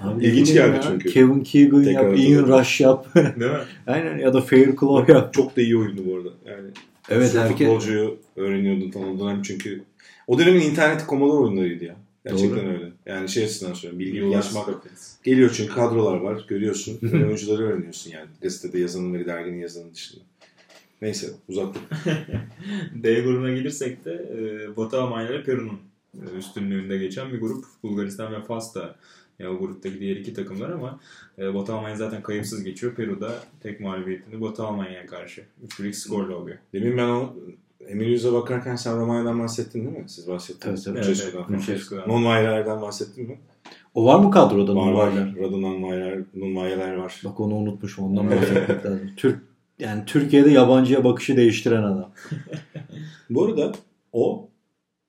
Abi 0.00 0.24
İlginç 0.24 0.52
geldi 0.52 0.76
ya, 0.76 0.82
çünkü. 0.82 1.08
Kevin 1.10 1.40
Keegan 1.40 1.84
Tekrar 1.84 2.08
yap, 2.12 2.18
Ian. 2.18 2.58
Rush 2.58 2.80
yap. 2.80 3.06
Değil 3.14 3.50
mi? 3.52 3.58
Aynen 3.86 4.18
ya 4.18 4.34
da 4.34 4.40
Fairclough 4.40 5.08
yap. 5.08 5.34
Çok 5.34 5.56
da 5.56 5.60
iyi 5.60 5.76
oyundu 5.76 6.02
bu 6.06 6.16
arada. 6.16 6.28
Yani 6.46 6.68
Evet 7.10 7.34
herkes. 7.34 7.58
futbolcuyu 7.58 8.16
öğreniyordun 8.36 8.90
falan 8.90 9.08
o 9.08 9.18
dönem 9.20 9.42
çünkü 9.42 9.82
o 10.26 10.38
dönemin 10.38 10.60
interneti 10.60 11.06
Commodore 11.06 11.38
oyunlarıydı 11.46 11.84
ya. 11.84 11.96
Gerçekten 12.26 12.58
Doğru. 12.58 12.68
öyle. 12.72 12.92
Yani 13.06 13.28
şey 13.28 13.44
açısından 13.44 13.72
söylüyorum. 13.74 13.98
Bilgi 13.98 14.22
ulaşmak 14.24 14.68
geliyor 15.24 15.54
çünkü 15.56 15.74
kadrolar 15.74 16.16
var. 16.20 16.44
Görüyorsun. 16.48 16.98
Oyuncuları 17.12 17.62
öğreniyorsun 17.62 18.10
yani. 18.10 18.26
Gazetede 18.42 18.78
yazanın 18.78 19.14
ve 19.14 19.26
derginin 19.26 19.58
yazanın 19.60 19.94
dışında. 19.94 20.20
Neyse 21.02 21.26
uzattık. 21.48 21.82
D 23.02 23.20
grubuna 23.20 23.50
gelirsek 23.50 24.04
de 24.04 24.12
e, 24.12 24.76
Batı 24.76 25.02
Almanya 25.02 25.30
ile 25.30 25.44
Peru'nun 25.44 25.78
e, 26.14 26.36
üstünlüğünde 26.38 26.98
geçen 26.98 27.32
bir 27.32 27.40
grup. 27.40 27.64
Bulgaristan 27.82 28.32
ve 28.32 28.42
Fas 28.42 28.74
da 28.74 28.96
ya 29.38 29.50
o 29.50 29.58
gruptaki 29.58 30.00
diğer 30.00 30.16
iki 30.16 30.34
takımlar 30.34 30.70
ama 30.70 31.00
e, 31.38 31.54
Batı 31.54 31.74
Almanya 31.74 31.96
zaten 31.96 32.22
kayıpsız 32.22 32.64
geçiyor. 32.64 32.94
Peru 32.94 33.20
da 33.20 33.32
tek 33.60 33.80
mağlubiyetini 33.80 34.40
Batı 34.40 34.64
Almanya'ya 34.64 35.06
karşı 35.06 35.44
3-1 35.66 35.92
skorla 35.92 36.36
oluyor. 36.36 36.58
Demin 36.72 36.96
ben 36.96 37.08
o 37.08 37.34
Emil 37.88 38.06
Yüz'e 38.06 38.32
bakarken 38.32 38.76
sen 38.76 39.00
Romanya'dan 39.00 39.40
bahsettin 39.40 39.84
değil 39.84 39.98
mi? 39.98 40.04
Siz 40.06 40.28
bahsettiniz. 40.28 40.84
Tabii, 40.84 40.96
tabii. 40.96 41.56
Lucescu'dan. 41.56 42.04
Non-Weiler'den 42.08 42.82
bahsettin 42.82 43.28
mi? 43.28 43.38
O 43.94 44.06
var 44.06 44.18
mı 44.18 44.30
kadroda 44.30 44.74
Var 44.74 44.92
var. 44.92 45.06
Nurbaylar? 45.06 45.36
Radon 45.36 45.62
Non-Weiler, 45.62 46.22
Non-Weiler 46.36 46.96
var. 46.96 47.20
Bak 47.24 47.40
onu 47.40 47.54
unutmuşum. 47.54 48.04
Ondan 48.04 48.30
bahsetmek 48.30 48.68
lazım. 48.86 49.10
Türk 49.16 49.51
yani 49.78 50.02
Türkiye'de 50.06 50.50
yabancıya 50.50 51.04
bakışı 51.04 51.36
değiştiren 51.36 51.82
adam. 51.82 52.10
Bu 53.30 53.44
arada 53.44 53.72
o 54.12 54.48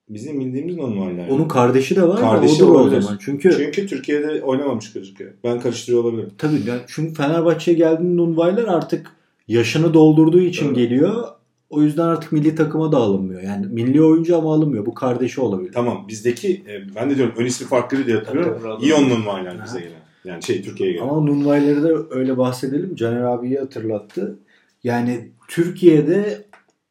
bizim 0.09 0.39
bildiğimiz 0.39 0.75
Non-Weiler. 0.75 1.29
Onun 1.29 1.47
kardeşi 1.47 1.95
de 1.95 2.07
var 2.07 2.19
Kardeşi 2.19 2.59
da 2.59 2.65
odur 2.65 2.97
o 2.97 3.01
zaman. 3.01 3.19
Çünkü 3.21 3.51
Çünkü 3.57 3.87
Türkiye'de 3.87 4.41
oynamamış 4.41 4.93
gözüküyor. 4.93 5.31
Ben 5.43 5.59
karıştırıyor 5.59 6.03
olabilirim. 6.03 6.31
Tabii 6.37 6.61
yani 6.67 6.81
çünkü 6.87 7.13
Fenerbahçe'ye 7.13 7.77
geldiğinde 7.77 8.17
Nunvaylar 8.21 8.63
artık 8.63 9.11
yaşını 9.47 9.93
doldurduğu 9.93 10.41
için 10.41 10.65
Evet. 10.65 10.75
geliyor. 10.75 11.27
O 11.69 11.81
yüzden 11.81 12.05
artık 12.05 12.31
milli 12.31 12.55
takıma 12.55 12.91
da 12.91 12.97
alınmıyor. 12.97 13.41
Yani 13.41 13.65
milli 13.65 14.03
oyuncu 14.03 14.37
ama 14.37 14.53
alınmıyor. 14.53 14.85
Bu 14.85 14.93
kardeşi 14.93 15.41
olabilir. 15.41 15.71
Tamam 15.73 16.05
bizdeki 16.07 16.63
e, 16.67 16.95
ben 16.95 17.09
de 17.09 17.15
diyorum 17.17 17.33
ön 17.37 17.45
ismi 17.45 17.67
farklıydı 17.67 18.05
diye 18.05 18.17
hatırlıyorum. 18.17 18.61
Tabii. 18.63 18.85
İyon 18.85 19.09
Non-Weiler 19.09 19.63
bize 19.65 19.79
gelen. 19.79 19.91
Yani 20.25 20.43
şey 20.43 20.61
Türkiye'ye 20.61 20.95
gelen. 20.95 21.07
Ama 21.07 21.21
Nunvayları 21.21 21.83
da 21.83 21.89
öyle 22.09 22.37
bahsedelim. 22.37 22.95
Caner 22.95 23.21
abiyi 23.21 23.59
hatırlattı. 23.59 24.39
Yani 24.83 25.31
Türkiye'de 25.47 26.45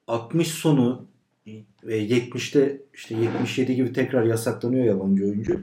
60 0.06 0.48
sonu 0.48 1.06
ve 1.84 2.06
70'te 2.06 2.80
işte 2.94 3.14
77 3.14 3.74
gibi 3.74 3.92
tekrar 3.92 4.22
yasaklanıyor 4.22 4.84
yabancı 4.84 5.24
oyuncu. 5.24 5.60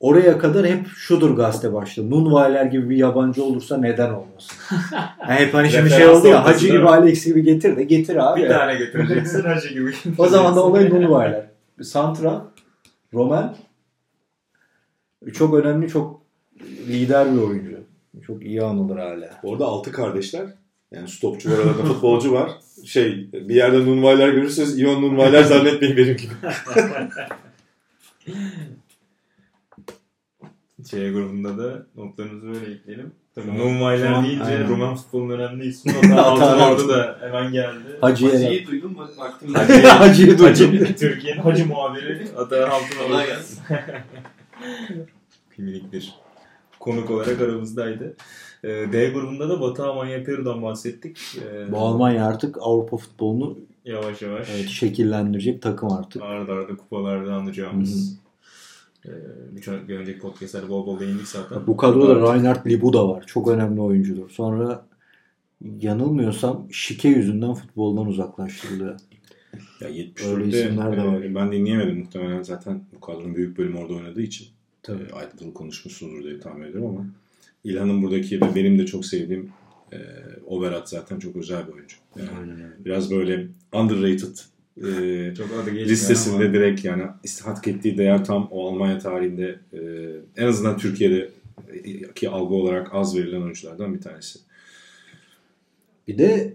Oraya 0.00 0.38
kadar 0.38 0.66
hep 0.66 0.86
şudur 0.86 1.36
gazete 1.36 1.72
başlığı. 1.72 2.10
Nunvayler 2.10 2.64
gibi 2.64 2.90
bir 2.90 2.96
yabancı 2.96 3.44
olursa 3.44 3.76
neden 3.76 4.10
olmasın? 4.10 4.56
Yani 5.28 5.40
hep 5.40 5.54
hani 5.54 5.70
şimdi 5.70 5.90
şey 5.90 6.08
oldu 6.08 6.28
ya 6.28 6.44
Hacı 6.44 6.66
gibi? 6.66 6.88
Alex 6.88 7.24
gibi 7.24 7.42
getir 7.42 7.76
de 7.76 7.84
getir 7.84 8.32
abi. 8.32 8.42
Bir 8.42 8.48
tane 8.48 8.78
getireceksin 8.78 9.42
Hacı 9.42 9.68
gibi. 9.68 9.92
O 10.18 10.26
zaman 10.26 10.56
da 10.56 10.64
olay 10.64 10.90
Nunvayler. 10.90 11.46
Santra, 11.82 12.46
Roman 13.14 13.56
çok 15.34 15.54
önemli, 15.54 15.88
çok 15.88 16.22
lider 16.88 17.34
bir 17.34 17.38
oyuncu. 17.38 17.78
Çok 18.26 18.44
iyi 18.44 18.62
anılır 18.62 18.96
hala. 18.96 19.30
Orada 19.42 19.66
altı 19.66 19.92
kardeşler. 19.92 20.46
Yani 20.92 21.08
stopçu 21.08 21.50
var 21.50 21.58
arada 21.58 21.84
futbolcu 21.84 22.32
var. 22.32 22.50
Şey 22.84 23.28
bir 23.32 23.54
yerde 23.54 23.86
Nunvayler 23.86 24.28
görürseniz 24.28 24.78
İyon 24.78 25.02
Nunvayler 25.02 25.42
zannetmeyin 25.42 25.96
benim 25.96 26.16
gibi. 26.16 26.32
C 30.82 31.10
grubunda 31.10 31.58
da 31.58 31.86
notlarımızı 31.96 32.46
böyle 32.46 32.74
ekleyelim. 32.74 33.12
Tabii 33.34 33.46
Tamam. 33.46 33.80
Tamam, 33.98 34.24
deyince 34.24 34.44
aynen. 34.44 34.68
Roman 34.68 34.96
futbolunun 34.96 35.38
önemli 35.38 35.66
ismi. 35.66 35.92
Hatta 35.92 36.22
Altın. 36.22 36.60
Ordu 36.60 36.88
da 36.88 37.18
hemen 37.20 37.52
geldi. 37.52 37.98
Hacı'ya 38.00 38.32
Hacı'yı 38.32 38.66
duydum 38.66 38.92
mu? 38.92 39.08
Baktım. 39.18 39.54
Hacı, 39.54 39.86
Hacı'yı 39.86 40.38
duydum. 40.38 40.46
Hacı, 40.46 40.96
Türkiye'nin 40.96 41.40
hacı 41.40 41.66
muhabiri 41.66 42.28
Atan 42.36 42.70
Altın 42.70 43.26
gelsin. 43.26 43.58
Minik 45.58 45.92
bir 45.92 46.14
konuk 46.80 47.10
olarak 47.10 47.40
aramızdaydı. 47.40 48.16
Ee, 48.64 48.68
D 48.92 49.10
grubunda 49.10 49.48
da 49.48 49.60
Batı 49.60 49.84
Almanya 49.84 50.24
Peru'dan 50.24 50.62
bahsettik. 50.62 51.18
Ee, 51.44 51.72
Bu 51.72 51.78
Almanya 51.78 52.26
artık 52.26 52.56
Avrupa 52.60 52.96
futbolunu 52.96 53.58
Yavaş 53.84 54.22
yavaş 54.22 54.48
evet, 54.54 54.68
şekillendirecek 54.68 55.62
takım 55.62 55.92
artık. 55.92 56.22
arda 56.22 56.52
arda 56.52 56.76
kupalarda 56.76 57.34
anlayacağımız. 57.34 58.18
Ee, 59.06 59.10
bir 59.88 59.94
önceki 59.94 60.18
podcastlerde 60.18 60.68
bol 60.68 60.86
bol 60.86 61.00
değindik 61.00 61.26
zaten. 61.26 61.66
Bu 61.66 61.76
kadroda 61.76 62.34
Reinhard 62.34 62.66
Libu 62.66 62.92
da 62.92 63.08
var. 63.08 63.24
Çok 63.26 63.48
önemli 63.48 63.80
oyuncudur. 63.80 64.30
Sonra 64.30 64.86
yanılmıyorsam 65.80 66.66
şike 66.70 67.08
yüzünden 67.08 67.54
futboldan 67.54 68.06
uzaklaştırılıyor. 68.06 68.96
Ya 69.80 69.88
Öyle 69.88 69.98
74'te 69.98 70.48
isimler 70.48 70.96
de 70.96 71.04
var. 71.04 71.22
e, 71.22 71.34
ben 71.34 71.52
dinleyemedim 71.52 71.98
muhtemelen 71.98 72.42
zaten 72.42 72.84
bu 72.96 73.00
kadronun 73.00 73.34
büyük 73.34 73.58
bölümü 73.58 73.78
orada 73.78 73.94
oynadığı 73.94 74.22
için. 74.22 74.48
Tabii. 74.82 75.02
E, 75.02 75.12
ayrıntılı 75.12 75.54
konuşmuşsunuzdur 75.54 76.24
diye 76.24 76.40
tahmin 76.40 76.66
ediyorum 76.66 76.88
ama 76.90 77.06
İlhan'ın 77.64 78.02
buradaki 78.02 78.40
ve 78.40 78.54
benim 78.54 78.78
de 78.78 78.86
çok 78.86 79.06
sevdiğim 79.06 79.50
e, 79.92 79.96
Overat 80.46 80.88
zaten 80.88 81.18
çok 81.18 81.36
özel 81.36 81.68
bir 81.68 81.72
oyuncu. 81.72 81.96
Yani 82.16 82.28
Aynen 82.40 82.54
öyle. 82.56 82.84
biraz 82.84 83.10
böyle 83.10 83.46
underrated 83.72 84.36
e, 84.76 85.34
Çok 85.34 85.46
adı 85.62 85.70
listesinde 85.74 86.44
ama- 86.44 86.54
direkt 86.54 86.84
yani 86.84 87.02
hak 87.44 87.68
ettiği 87.68 87.98
değer 87.98 88.24
tam 88.24 88.48
o 88.50 88.68
Almanya 88.68 88.98
tarihinde 88.98 89.58
e, 89.72 89.80
en 90.42 90.46
azından 90.46 90.76
Türkiye'de 90.78 91.28
e, 91.72 92.12
ki 92.14 92.28
algı 92.28 92.54
olarak 92.54 92.94
az 92.94 93.16
verilen 93.16 93.42
oyunculardan 93.42 93.94
bir 93.94 94.00
tanesi. 94.00 94.38
Bir 96.08 96.18
de 96.18 96.54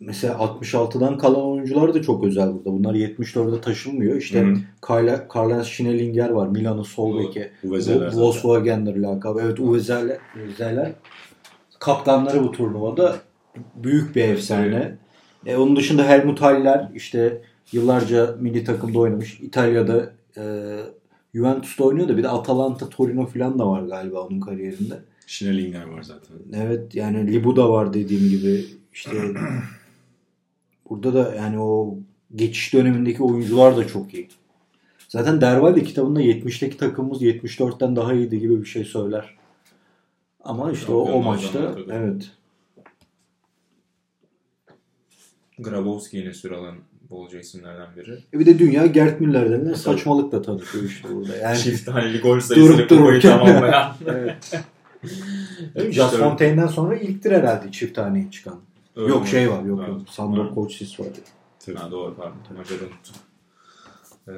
mesela 0.00 0.34
66'dan 0.34 1.18
kalan 1.18 1.46
oyuncular 1.46 1.94
da 1.94 2.02
çok 2.02 2.24
özel 2.24 2.54
burada. 2.54 2.72
Bunlar 2.72 2.94
74'e 2.94 3.60
taşınmıyor. 3.60 4.16
İşte. 4.16 4.54
Karla, 4.80 5.28
Karl 5.28 5.62
Schnellinger 5.62 6.30
var. 6.30 6.48
Milan'ın 6.48 6.82
sol 6.82 7.18
beki. 7.18 7.50
Volkswagen'dir 7.64 8.96
lakabı. 8.96 9.40
Evet 9.40 9.60
Uvezeler, 9.60 10.18
Uvezeler 10.36 10.92
kaptanları 11.78 12.42
bu 12.42 12.52
turnuvada 12.52 13.16
büyük 13.74 14.16
bir 14.16 14.24
efsane. 14.24 14.96
E, 15.46 15.56
onun 15.56 15.76
dışında 15.76 16.08
Helmut 16.08 16.40
Haller 16.42 16.90
işte 16.94 17.42
Yıllarca 17.72 18.36
milli 18.40 18.64
takımda 18.64 18.98
oynamış. 18.98 19.40
İtalya'da 19.40 20.12
e, 20.36 20.42
Juventus'ta 21.34 21.84
oynuyor 21.84 22.08
da 22.08 22.16
bir 22.16 22.22
de 22.22 22.28
Atalanta, 22.28 22.88
Torino 22.88 23.26
falan 23.26 23.58
da 23.58 23.70
var 23.70 23.82
galiba 23.82 24.20
onun 24.20 24.40
kariyerinde. 24.40 24.94
Schnellinger 25.26 25.84
var 25.84 26.02
zaten. 26.02 26.36
Evet 26.54 26.94
yani 26.94 27.32
Libu 27.32 27.56
da 27.56 27.70
var 27.70 27.94
dediğim 27.94 28.28
gibi. 28.28 28.64
İşte 28.92 29.10
burada 30.90 31.14
da 31.14 31.34
yani 31.34 31.60
o 31.60 31.98
geçiş 32.34 32.72
dönemindeki 32.72 33.22
oyuncular 33.22 33.76
da 33.76 33.86
çok 33.86 34.14
iyi. 34.14 34.28
Zaten 35.08 35.40
Dervalde 35.40 35.84
kitabında 35.84 36.22
70'teki 36.22 36.76
takımımız 36.76 37.22
74'ten 37.22 37.96
daha 37.96 38.14
iyiydi 38.14 38.40
gibi 38.40 38.60
bir 38.60 38.66
şey 38.66 38.84
söyler. 38.84 39.36
Ama 40.44 40.72
işte 40.72 40.92
o, 40.92 40.98
o 40.98 41.22
maçta 41.22 41.74
evet. 41.90 42.30
Grabowski 45.58 46.16
yine 46.16 46.34
süre 46.34 46.56
alan 46.56 46.76
bolca 47.10 47.38
isimlerden 47.38 47.96
biri. 47.96 48.18
E 48.34 48.38
bir 48.38 48.46
de 48.46 48.58
dünya 48.58 48.86
Gert 48.86 49.20
Müller 49.20 49.50
denilen 49.50 49.72
saçmalıkla 49.72 50.42
tanışıyor 50.42 50.84
işte 50.84 51.08
burada. 51.14 51.36
Yani 51.36 51.58
Çift 51.62 51.86
taneli 51.86 52.20
gol 52.20 52.40
sayısıyla 52.40 52.86
kupayı 52.86 53.20
tamamlayan. 53.20 53.96
evet. 54.06 54.52
İşte 55.88 56.06
Fontaine'den 56.06 56.66
sonra 56.66 56.96
ilktir 56.96 57.32
herhalde 57.32 57.72
çift 57.72 57.94
taneye 57.94 58.30
çıkan. 58.30 58.60
Öyle 58.96 59.08
yok 59.08 59.22
mi? 59.22 59.28
şey 59.28 59.50
var 59.50 59.62
yok 59.62 59.88
yok. 59.88 60.00
Sandor 60.10 60.44
var. 60.44 60.54
Kocsis 60.54 61.00
var. 61.00 61.06
Tabii. 61.58 61.76
Ha, 61.76 61.90
doğru 61.90 62.14
pardon. 62.16 62.36
Macar'ı 62.56 62.78
unuttum. 62.86 63.16
Ee, 64.28 64.32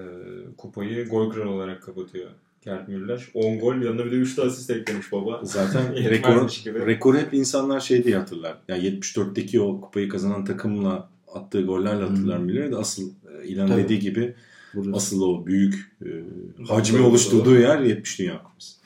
kupayı 0.57 1.09
gol 1.09 1.31
kralı 1.31 1.51
olarak 1.51 1.83
kapatıyor. 1.83 2.31
Gerd 2.65 2.89
Müller. 2.89 3.29
10 3.35 3.59
gol 3.59 3.75
yanına 3.75 4.05
bir 4.05 4.11
de 4.11 4.15
3 4.15 4.39
de 4.39 4.43
asist 4.43 4.71
eklemiş 4.71 5.13
baba. 5.13 5.41
Zaten 5.43 5.97
rekor, 5.97 6.61
gibi. 6.65 6.87
rekoru 6.87 7.19
hep 7.19 7.35
insanlar 7.35 7.81
şey 7.81 8.05
diye 8.05 8.17
hatırlar. 8.17 8.59
Yani 8.69 8.85
74'teki 8.85 9.61
o 9.61 9.81
kupayı 9.81 10.09
kazanan 10.09 10.45
takımla 10.45 11.09
attığı 11.35 11.63
gollerle 11.63 12.05
hatırlar 12.05 12.39
Müller'i 12.39 12.73
de 12.73 12.77
asıl 12.77 13.11
e, 13.11 13.47
İlan 13.49 13.69
Tabii. 13.69 13.83
dediği 13.83 13.99
gibi 13.99 14.35
Burası. 14.75 14.97
asıl 14.97 15.23
o 15.23 15.47
büyük 15.47 15.93
e, 16.03 16.09
hacmi 16.69 17.01
oluşturduğu 17.01 17.57
yer 17.57 17.81
70 17.81 18.19
Dünya 18.19 18.43
Kupası. 18.43 18.78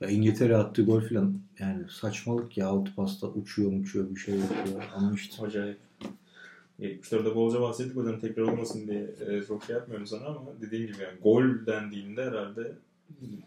Ya 0.00 0.08
İngiltere 0.08 0.56
attığı 0.56 0.82
gol 0.82 1.00
falan 1.00 1.34
yani 1.58 1.82
saçmalık 1.90 2.58
ya 2.58 2.66
altı 2.66 2.94
pasta 2.94 3.26
uçuyor 3.26 3.72
uçuyor 3.72 4.10
bir 4.10 4.20
şey 4.20 4.34
yapıyor 4.34 4.82
ama 4.96 5.12
işte 5.14 5.42
Acayip. 5.46 5.78
74'de 6.80 7.34
bolca 7.34 7.60
bahsettik 7.60 7.96
yüzden 7.96 8.20
tekrar 8.20 8.42
olmasın 8.42 8.88
diye 8.88 9.06
e, 9.28 9.42
çok 9.42 9.64
şey 9.64 9.76
yapmıyorum 9.76 10.06
sana 10.06 10.26
ama 10.26 10.40
dediğim 10.60 10.86
gibi 10.86 10.96
yani 11.02 11.18
gol 11.22 11.66
dendiğinde 11.66 12.24
herhalde 12.24 12.72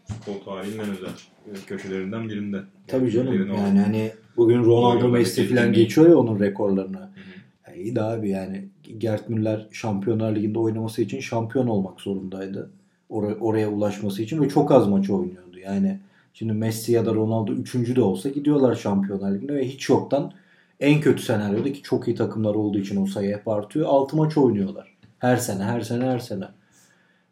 futbol 0.04 0.44
tarihinin 0.44 0.78
en 0.78 0.90
özel 0.90 1.08
e, 1.08 1.52
köşelerinden 1.66 2.28
birinde. 2.28 2.62
tabii 2.86 3.10
canım 3.10 3.32
Birinin 3.32 3.54
yani 3.54 3.80
hani 3.80 4.12
bugün 4.36 4.64
Ronaldo 4.64 5.08
Messi 5.08 5.46
falan 5.48 5.72
geçiyor 5.72 6.08
ya 6.08 6.16
onun 6.16 6.40
rekorlarını. 6.40 6.98
Hı 6.98 7.02
hı. 7.02 7.68
Ya 7.68 7.74
iyi 7.74 7.94
de 7.96 8.02
abi 8.02 8.30
yani 8.30 8.68
Gert 8.98 9.28
Müller 9.28 9.68
Şampiyonlar 9.72 10.36
Ligi'nde 10.36 10.58
oynaması 10.58 11.02
için 11.02 11.20
şampiyon 11.20 11.66
olmak 11.66 12.00
zorundaydı. 12.00 12.70
Oraya, 13.08 13.34
oraya 13.34 13.68
ulaşması 13.68 14.22
için 14.22 14.42
ve 14.42 14.48
çok 14.48 14.72
az 14.72 14.88
maç 14.88 15.10
oynuyordu. 15.10 15.58
Yani 15.58 16.00
şimdi 16.38 16.52
Messi 16.52 16.92
ya 16.92 17.06
da 17.06 17.14
Ronaldo 17.14 17.52
üçüncü 17.52 17.96
de 17.96 18.00
olsa 18.00 18.28
gidiyorlar 18.28 18.74
Şampiyonlar 18.74 19.34
Ligi'ne 19.34 19.54
ve 19.54 19.68
hiç 19.68 19.88
yoktan 19.88 20.32
en 20.80 21.00
kötü 21.00 21.22
senaryoda 21.22 21.72
ki 21.72 21.82
çok 21.82 22.08
iyi 22.08 22.16
takımlar 22.16 22.54
olduğu 22.54 22.78
için 22.78 23.02
o 23.02 23.06
sayı 23.06 23.36
hep 23.36 23.48
artıyor. 23.48 23.86
6 23.88 24.16
maç 24.16 24.36
oynuyorlar. 24.36 24.96
Her 25.18 25.36
sene, 25.36 25.62
her 25.62 25.80
sene, 25.80 26.04
her 26.04 26.18
sene. 26.18 26.44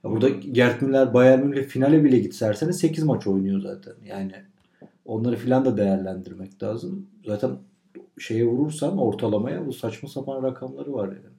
Burada 0.04 0.28
Gert 0.28 0.82
Müller 0.82 1.14
Bayern 1.14 1.46
Münih 1.46 1.64
finale 1.64 2.04
bile 2.04 2.18
gitse 2.18 2.46
her 2.46 2.54
sene 2.54 2.72
8 2.72 3.04
maç 3.04 3.26
oynuyor 3.26 3.60
zaten. 3.60 3.94
Yani 4.04 4.32
onları 5.04 5.36
filan 5.36 5.64
da 5.64 5.76
değerlendirmek 5.76 6.62
lazım. 6.62 7.06
Zaten 7.26 7.50
şeye 8.18 8.46
vurursan 8.46 8.98
ortalamaya 8.98 9.66
bu 9.66 9.72
saçma 9.72 10.08
sapan 10.08 10.42
rakamları 10.42 10.92
var 10.92 11.08
yani. 11.08 11.36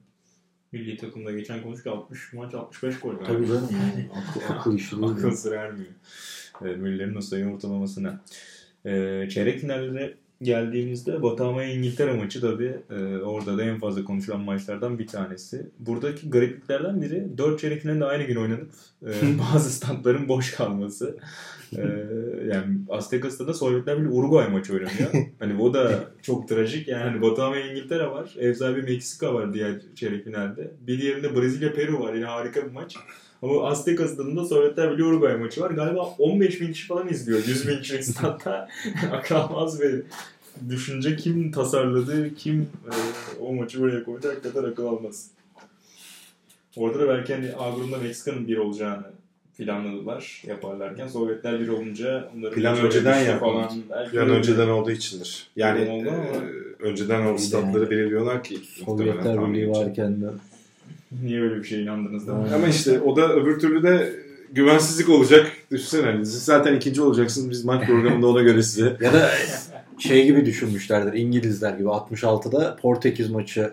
Milli 0.72 0.96
takımda 0.96 1.32
geçen 1.32 1.62
konuştuk 1.62 1.92
60 1.92 2.32
maç 2.32 2.54
65 2.54 3.00
gol. 3.00 3.14
Tabii 3.26 3.46
canım 3.46 3.68
yani 3.72 4.08
akıl, 4.14 4.54
akıl 4.54 4.74
işi. 4.74 4.96
Akıl 4.96 5.30
sır 5.30 5.52
ermiyor. 5.52 5.92
E, 6.64 6.64
Müller'in 6.64 7.16
o 7.16 7.20
sayı 7.20 7.46
ortalamasına. 7.46 8.20
E, 8.84 8.90
çeyrek 9.30 9.60
finallere 9.60 10.14
geldiğimizde 10.42 11.22
Batamaya 11.22 11.72
İngiltere 11.72 12.12
maçı 12.12 12.40
tabii 12.40 12.76
e, 12.90 13.16
orada 13.16 13.58
da 13.58 13.62
en 13.62 13.78
fazla 13.78 14.04
konuşulan 14.04 14.40
maçlardan 14.40 14.98
bir 14.98 15.06
tanesi. 15.06 15.66
Buradaki 15.78 16.30
garipliklerden 16.30 17.02
biri 17.02 17.38
4 17.38 17.60
çeyrek 17.60 17.82
finalde 17.82 18.04
aynı 18.04 18.22
gün 18.22 18.36
oynanıp 18.36 18.70
e, 19.02 19.12
bazı 19.52 19.70
statların 19.70 20.28
boş 20.28 20.50
kalması. 20.50 21.16
E, 21.76 21.82
yani 22.52 22.78
Azteca 22.88 23.30
Stadı'nda 23.30 23.54
Sovyetler 23.54 23.98
Birliği 23.98 24.08
Uruguay 24.10 24.48
maçı 24.48 24.72
oynanıyor. 24.72 25.10
Hani 25.38 25.62
o 25.62 25.74
da 25.74 26.04
çok 26.22 26.48
trajik. 26.48 26.88
Yani 26.88 27.02
hani 27.02 27.22
Batamaya 27.22 27.70
İngiltere 27.70 28.06
var. 28.10 28.34
Ev 28.38 28.54
sahibi 28.54 28.82
Meksika 28.82 29.34
var 29.34 29.54
diğer 29.54 29.80
çeyrek 29.94 30.24
finalde. 30.24 30.70
Bir 30.80 31.00
diğerinde 31.00 31.36
Brezilya 31.36 31.72
Peru 31.72 32.00
var. 32.00 32.14
Yine 32.14 32.24
harika 32.24 32.66
bir 32.66 32.72
maç. 32.72 32.96
Ama 33.42 33.68
Azteca 33.68 34.08
stadında 34.08 34.44
Sovyetler 34.44 34.92
Birliği 34.92 35.04
Uruguay 35.04 35.36
maçı 35.36 35.60
var. 35.60 35.70
Galiba 35.70 36.14
15 36.18 36.60
bin 36.60 36.72
kişi 36.72 36.86
falan 36.86 37.08
izliyor. 37.08 37.38
100 37.46 37.68
bin 37.68 37.78
kişilik 37.80 38.04
statta. 38.04 38.68
Akıl 39.12 39.34
almaz 39.34 39.80
bir 39.80 40.02
düşünce 40.68 41.16
kim 41.16 41.52
tasarladı, 41.52 42.34
kim 42.34 42.60
e, 42.60 42.92
o 43.40 43.52
maçı 43.52 43.80
buraya 43.80 44.04
koydu 44.04 44.28
hakikaten 44.28 44.64
akıl 44.64 44.86
almaz. 44.86 45.30
Orada 46.76 46.98
da 46.98 47.08
belki 47.08 47.34
hani 47.34 47.52
A 47.58 47.70
grubunda 47.70 47.98
Meksika'nın 47.98 48.48
bir 48.48 48.56
olacağını 48.56 49.06
planladılar 49.58 50.42
yaparlarken. 50.46 51.08
Sovyetler 51.08 51.60
bir 51.60 51.68
olunca 51.68 52.30
onların 52.36 52.54
Plan 52.54 52.78
önceden 52.78 53.20
yapıldı. 53.20 53.68
Belki 53.90 54.10
Plan 54.10 54.30
önceden 54.30 54.68
olduğu 54.68 54.90
içindir. 54.90 55.46
Yani 55.56 55.80
e, 55.80 56.12
önceden 56.82 57.34
o 57.34 57.38
statları 57.38 57.90
belirliyorlar 57.90 58.44
ki 58.44 58.56
Sovyetler 58.84 59.48
Birliği 59.48 59.70
varken 59.70 60.22
de 60.22 60.26
Niye 61.22 61.40
böyle 61.40 61.56
bir 61.56 61.64
şeye 61.64 61.82
inandınız 61.82 62.26
da? 62.26 62.32
Ama 62.32 62.68
işte 62.68 63.00
o 63.00 63.16
da 63.16 63.32
öbür 63.32 63.58
türlü 63.58 63.82
de 63.82 64.12
güvensizlik 64.52 65.08
olacak. 65.08 65.52
Düşünsene 65.70 66.24
siz 66.24 66.44
zaten 66.44 66.76
ikinci 66.76 67.02
olacaksınız. 67.02 67.50
Biz 67.50 67.64
maç 67.64 67.86
programında 67.86 68.26
ona 68.26 68.42
göre 68.42 68.62
size. 68.62 68.96
ya 69.00 69.12
da 69.12 69.30
şey 69.98 70.26
gibi 70.26 70.46
düşünmüşlerdir 70.46 71.12
İngilizler 71.12 71.72
gibi 71.74 71.88
66'da 71.88 72.76
Portekiz 72.76 73.30
maçı 73.30 73.72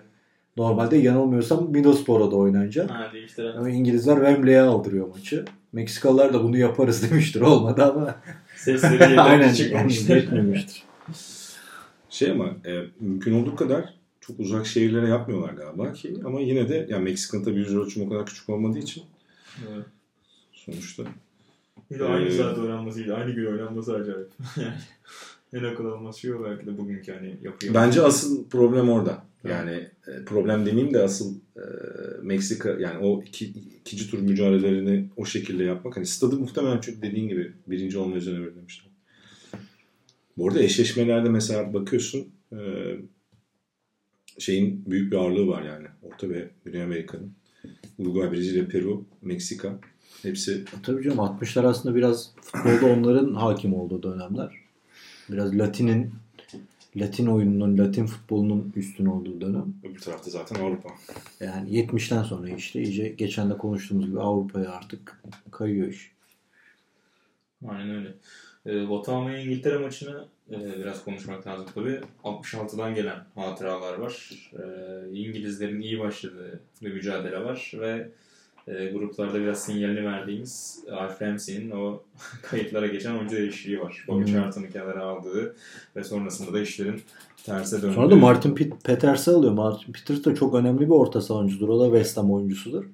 normalde 0.57 0.97
yanılmıyorsam 0.97 1.71
Middlesbrough'da 1.71 2.35
oynanacak. 2.35 2.91
Ha. 2.91 3.11
Ama 3.57 3.69
İngilizler 3.69 4.15
Wembley'e 4.15 4.61
aldırıyor 4.61 5.07
maçı. 5.07 5.45
Meksikalılar 5.73 6.33
da 6.33 6.43
bunu 6.43 6.57
yaparız 6.57 7.11
demiştir. 7.11 7.41
Olmadı 7.41 7.83
ama 7.83 8.15
Sesleri 8.55 9.13
yani 9.15 9.55
çıkmamıştır. 9.55 10.15
yetmemiştir. 10.15 10.83
Şey 12.09 12.31
ama 12.31 12.45
e, 12.45 12.71
mümkün 12.99 13.33
olduğu 13.41 13.55
kadar 13.55 13.93
çok 14.27 14.39
uzak 14.39 14.67
şehirlere 14.67 15.07
yapmıyorlar 15.09 15.53
galiba 15.53 15.93
ki. 15.93 16.13
Ama 16.25 16.41
yine 16.41 16.69
de 16.69 16.87
yani 16.89 17.03
Meksika'nın 17.03 17.43
tabii 17.43 17.59
yüz 17.59 17.75
ölçümü 17.75 18.05
o 18.05 18.09
kadar 18.09 18.25
küçük 18.25 18.49
olmadığı 18.49 18.79
için 18.79 19.03
Evet. 19.69 19.85
sonuçta. 20.53 21.03
Bir 21.91 21.99
de 21.99 22.05
aynı 22.05 22.25
Ee, 22.27 22.31
saat 22.31 22.57
oynanmasıyla 22.57 23.15
aynı 23.15 23.31
gün 23.31 23.45
oynanması 23.45 23.95
acayip. 23.95 24.29
yani 24.57 24.73
en 25.53 25.63
akıl 25.63 25.85
almaz 25.85 26.15
şey 26.15 26.33
o 26.33 26.43
belki 26.43 26.65
de 26.65 26.77
bugünkü 26.77 27.11
hani 27.13 27.37
yapıyor. 27.41 27.73
Bence 27.73 28.01
asıl 28.01 28.49
problem 28.49 28.89
orada. 28.89 29.23
Yani 29.43 29.89
e, 30.07 30.25
problem 30.25 30.65
demeyeyim 30.65 30.93
de 30.93 31.01
asıl 31.03 31.35
e, 31.57 31.63
Meksika 32.21 32.69
yani 32.69 33.05
o 33.05 33.23
iki, 33.23 33.45
ikinci 33.81 34.09
tur 34.11 34.19
mücadelelerini 34.19 35.09
o 35.17 35.25
şekilde 35.25 35.63
yapmak. 35.63 35.97
Hani 35.97 36.05
stadı 36.05 36.37
muhtemelen 36.37 36.79
çünkü 36.81 37.01
dediğin 37.01 37.27
gibi 37.29 37.51
birinci 37.67 37.97
olma 37.97 38.15
üzerine 38.15 38.45
belirlemişler. 38.45 38.87
Bu 40.37 40.47
arada 40.47 40.59
eşleşmelerde 40.59 41.29
mesela 41.29 41.73
bakıyorsun 41.73 42.27
e, 42.53 42.57
şeyin 44.39 44.83
büyük 44.85 45.11
bir 45.11 45.17
ağırlığı 45.17 45.47
var 45.47 45.63
yani. 45.63 45.87
Orta 46.03 46.29
ve 46.29 46.49
Güney 46.65 46.83
Amerika'nın. 46.83 47.33
Uruguay, 47.97 48.31
Brezilya, 48.31 48.67
Peru, 48.67 49.05
Meksika. 49.21 49.79
Hepsi 50.21 50.65
Tabii 50.83 51.03
canım 51.03 51.17
60'lar 51.17 51.65
aslında 51.65 51.95
biraz 51.95 52.31
futbolda 52.41 52.85
onların 52.85 53.33
hakim 53.33 53.73
olduğu 53.73 54.03
dönemler. 54.03 54.55
Biraz 55.29 55.59
Latin'in 55.59 56.13
Latin 56.95 57.27
oyununun, 57.27 57.77
Latin 57.77 58.05
futbolunun 58.05 58.73
üstün 58.75 59.05
olduğu 59.05 59.41
dönem. 59.41 59.73
öbür 59.83 59.99
tarafta 59.99 60.31
zaten 60.31 60.63
Avrupa. 60.63 60.89
Yani 61.39 61.69
70'ten 61.69 62.23
sonra 62.23 62.49
işte 62.49 62.81
iyice 62.81 63.09
geçen 63.09 63.49
de 63.49 63.57
konuştuğumuz 63.57 64.05
gibi 64.05 64.19
Avrupa'ya 64.19 64.71
artık 64.71 65.21
kayıyor 65.51 65.87
iş. 65.87 66.11
Aynen 67.67 67.89
öyle. 67.95 68.13
E, 68.65 68.89
Vatama 68.89 69.37
İngiltere 69.37 69.77
maçını 69.77 70.27
e, 70.51 70.79
biraz 70.79 71.05
konuşmak 71.05 71.47
lazım 71.47 71.65
tabii. 71.75 72.01
66'dan 72.23 72.95
gelen 72.95 73.19
hatıralar 73.35 73.97
var. 73.97 74.29
E, 74.53 74.63
İngilizlerin 75.17 75.81
iyi 75.81 75.99
başladığı 75.99 76.59
bir 76.81 76.93
mücadele 76.93 77.43
var 77.43 77.71
ve 77.79 78.09
e, 78.67 78.85
gruplarda 78.85 79.41
biraz 79.41 79.63
sinyalini 79.63 80.05
verdiğimiz 80.05 80.83
Alf 80.91 81.21
Ramsey'nin 81.21 81.71
o 81.71 82.03
kayıtlara 82.41 82.87
geçen 82.87 83.15
oyuncu 83.15 83.35
değişikliği 83.35 83.79
var. 83.81 84.05
Bobby 84.07 84.23
Hmm. 84.25 84.33
Charlton'ı 84.33 84.69
kenara 84.69 85.03
aldığı 85.05 85.55
ve 85.95 86.03
sonrasında 86.03 86.53
da 86.53 86.59
işlerin 86.59 87.01
terse 87.45 87.81
döndüğü. 87.81 87.95
Sonra 87.95 88.11
da 88.11 88.15
Martin 88.15 88.55
Pet- 88.55 88.83
Peters'i 88.83 89.31
alıyor. 89.31 89.53
Martin 89.53 89.93
Peters 89.93 90.25
de 90.25 90.35
çok 90.35 90.55
önemli 90.55 90.79
bir 90.81 90.89
orta 90.89 91.21
savunucudur. 91.21 91.69
O 91.69 91.79
da 91.79 91.85
West 91.85 92.17
Ham 92.17 92.31
oyuncusudur. 92.33 92.85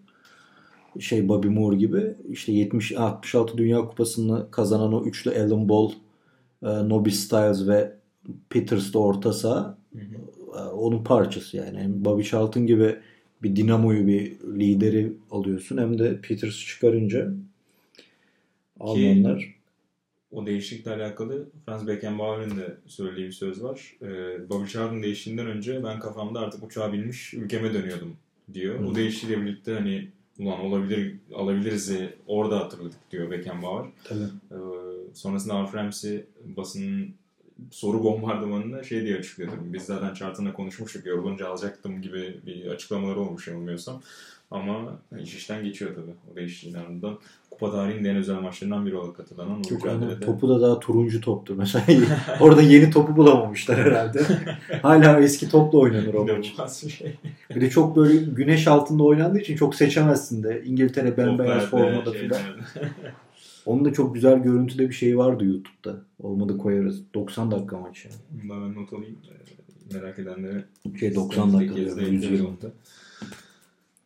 Şey 0.99 1.28
Bobby 1.30 1.47
Moore 1.47 1.76
gibi. 1.76 2.16
İşte 2.30 2.52
70 2.52 2.91
66 2.91 3.58
Dünya 3.58 3.78
Kupası'nı 3.82 4.52
kazanan 4.52 4.93
o 4.93 5.04
üçlü 5.06 5.32
Alan 5.32 5.70
Ball, 5.70 5.91
e, 6.64 6.89
Nobby 6.89 7.09
Stiles 7.09 7.68
ve 7.68 7.93
Peters 8.49 8.93
de 8.93 8.97
orta 8.97 9.34
saha. 9.34 9.78
E, 10.55 10.59
Onun 10.59 11.03
parçası 11.03 11.57
yani. 11.57 11.78
yani 11.78 12.05
Bobby 12.05 12.24
Charlton 12.24 12.68
gibi 12.68 12.97
bir 13.43 13.55
dinamoyu 13.55 14.07
bir 14.07 14.39
lideri 14.39 15.14
alıyorsun 15.32 15.78
hem 15.78 15.99
de 15.99 16.22
Peters 16.22 16.59
çıkarınca 16.66 17.34
Almanlar 18.80 19.62
o 20.32 20.45
değişiklikle 20.45 20.91
alakalı 20.91 21.49
Franz 21.66 21.88
Beckenbauer'in 21.88 22.57
de 22.57 22.78
söylediği 22.88 23.28
bir 23.28 23.32
söz 23.32 23.64
var. 23.64 23.95
Ee, 24.01 24.49
Bobby 24.49 24.68
Charlton 24.70 25.03
değiştiğinden 25.03 25.47
önce 25.47 25.84
ben 25.84 25.99
kafamda 25.99 26.39
artık 26.39 26.64
uçağa 26.64 26.93
binmiş 26.93 27.34
ülkeme 27.34 27.74
dönüyordum 27.74 28.16
diyor. 28.53 28.80
Hı. 28.80 28.88
O 28.88 28.95
değişiklikle 28.95 29.41
birlikte 29.41 29.74
hani 29.74 30.07
ulan 30.39 30.59
olabilir 30.59 31.16
alabiliriz 31.34 31.91
orada 32.28 32.59
hatırladık 32.59 33.12
diyor 33.12 33.32
Beckenbauer. 33.32 33.86
Tabii. 34.03 34.24
Ee, 34.51 34.55
sonrasında 35.14 35.53
Alf 35.53 35.76
Ramsey 35.76 36.26
basının 36.57 37.14
soru 37.72 38.03
bombardımanında 38.03 38.84
şey 38.84 39.03
diye 39.03 39.18
açıklıyordu. 39.18 39.55
Biz 39.64 39.84
zaten 39.84 40.14
Charlton'la 40.14 40.53
konuşmuştuk 40.53 41.05
yorulunca 41.05 41.49
alacaktım 41.49 42.01
gibi 42.01 42.38
bir 42.45 42.68
açıklamaları 42.68 43.20
olmuş 43.20 43.47
yanılmıyorsam. 43.47 44.01
Ama 44.51 44.99
iş 45.24 45.36
işten 45.36 45.64
geçiyor 45.64 45.91
tabii. 45.95 46.34
O 46.34 46.36
değişikliğin 46.36 46.76
ardından 46.76 47.18
kupa 47.49 47.72
tarihinin 47.72 48.09
en 48.09 48.16
özel 48.16 48.36
maçlarından 48.36 48.86
biri 48.86 48.95
olarak 48.95 49.18
katılan 49.18 49.62
Çok 49.62 49.84
mücadelede. 49.84 50.26
Topu 50.26 50.49
da 50.49 50.62
daha 50.62 50.80
turuncu 50.80 51.22
toptu. 51.22 51.55
Mesela 51.57 51.86
orada 52.39 52.62
yeni 52.62 52.91
topu 52.91 53.16
bulamamışlar 53.16 53.78
herhalde. 53.78 54.22
Hala 54.82 55.20
eski 55.20 55.49
topla 55.49 55.80
oynanır 55.80 56.14
o 56.14 56.28
maç. 56.57 56.72
Şey. 56.74 57.16
Bir 57.55 57.62
de 57.62 57.70
çok 57.70 57.95
böyle 57.95 58.18
güneş 58.18 58.68
altında 58.68 59.03
oynandığı 59.03 59.39
için 59.39 59.55
çok 59.55 59.76
seçemezsin 59.76 60.43
de. 60.43 60.64
İngiltere 60.66 61.18
bembeyaz 61.18 61.66
formada 61.66 62.12
filan. 62.12 62.41
Onun 63.66 63.86
da 63.86 63.93
çok 63.93 64.16
güzel 64.16 64.43
görüntüde 64.43 64.89
bir 64.89 64.93
şey 64.93 65.18
vardı 65.18 65.45
YouTube'da. 65.45 66.01
Olmadı 66.20 66.57
koyarız. 66.57 67.01
90 67.14 67.51
dakika 67.51 67.78
maç 67.78 68.05
yani. 68.05 68.16
Bundan 68.43 68.70
ben 68.70 68.82
not 68.82 68.93
alayım. 68.93 69.18
Merak 69.93 70.20
edenlere. 70.20 70.66
Şey 70.99 71.16
90 71.16 71.53
dakika. 71.53 71.74
120'de. 71.74 72.72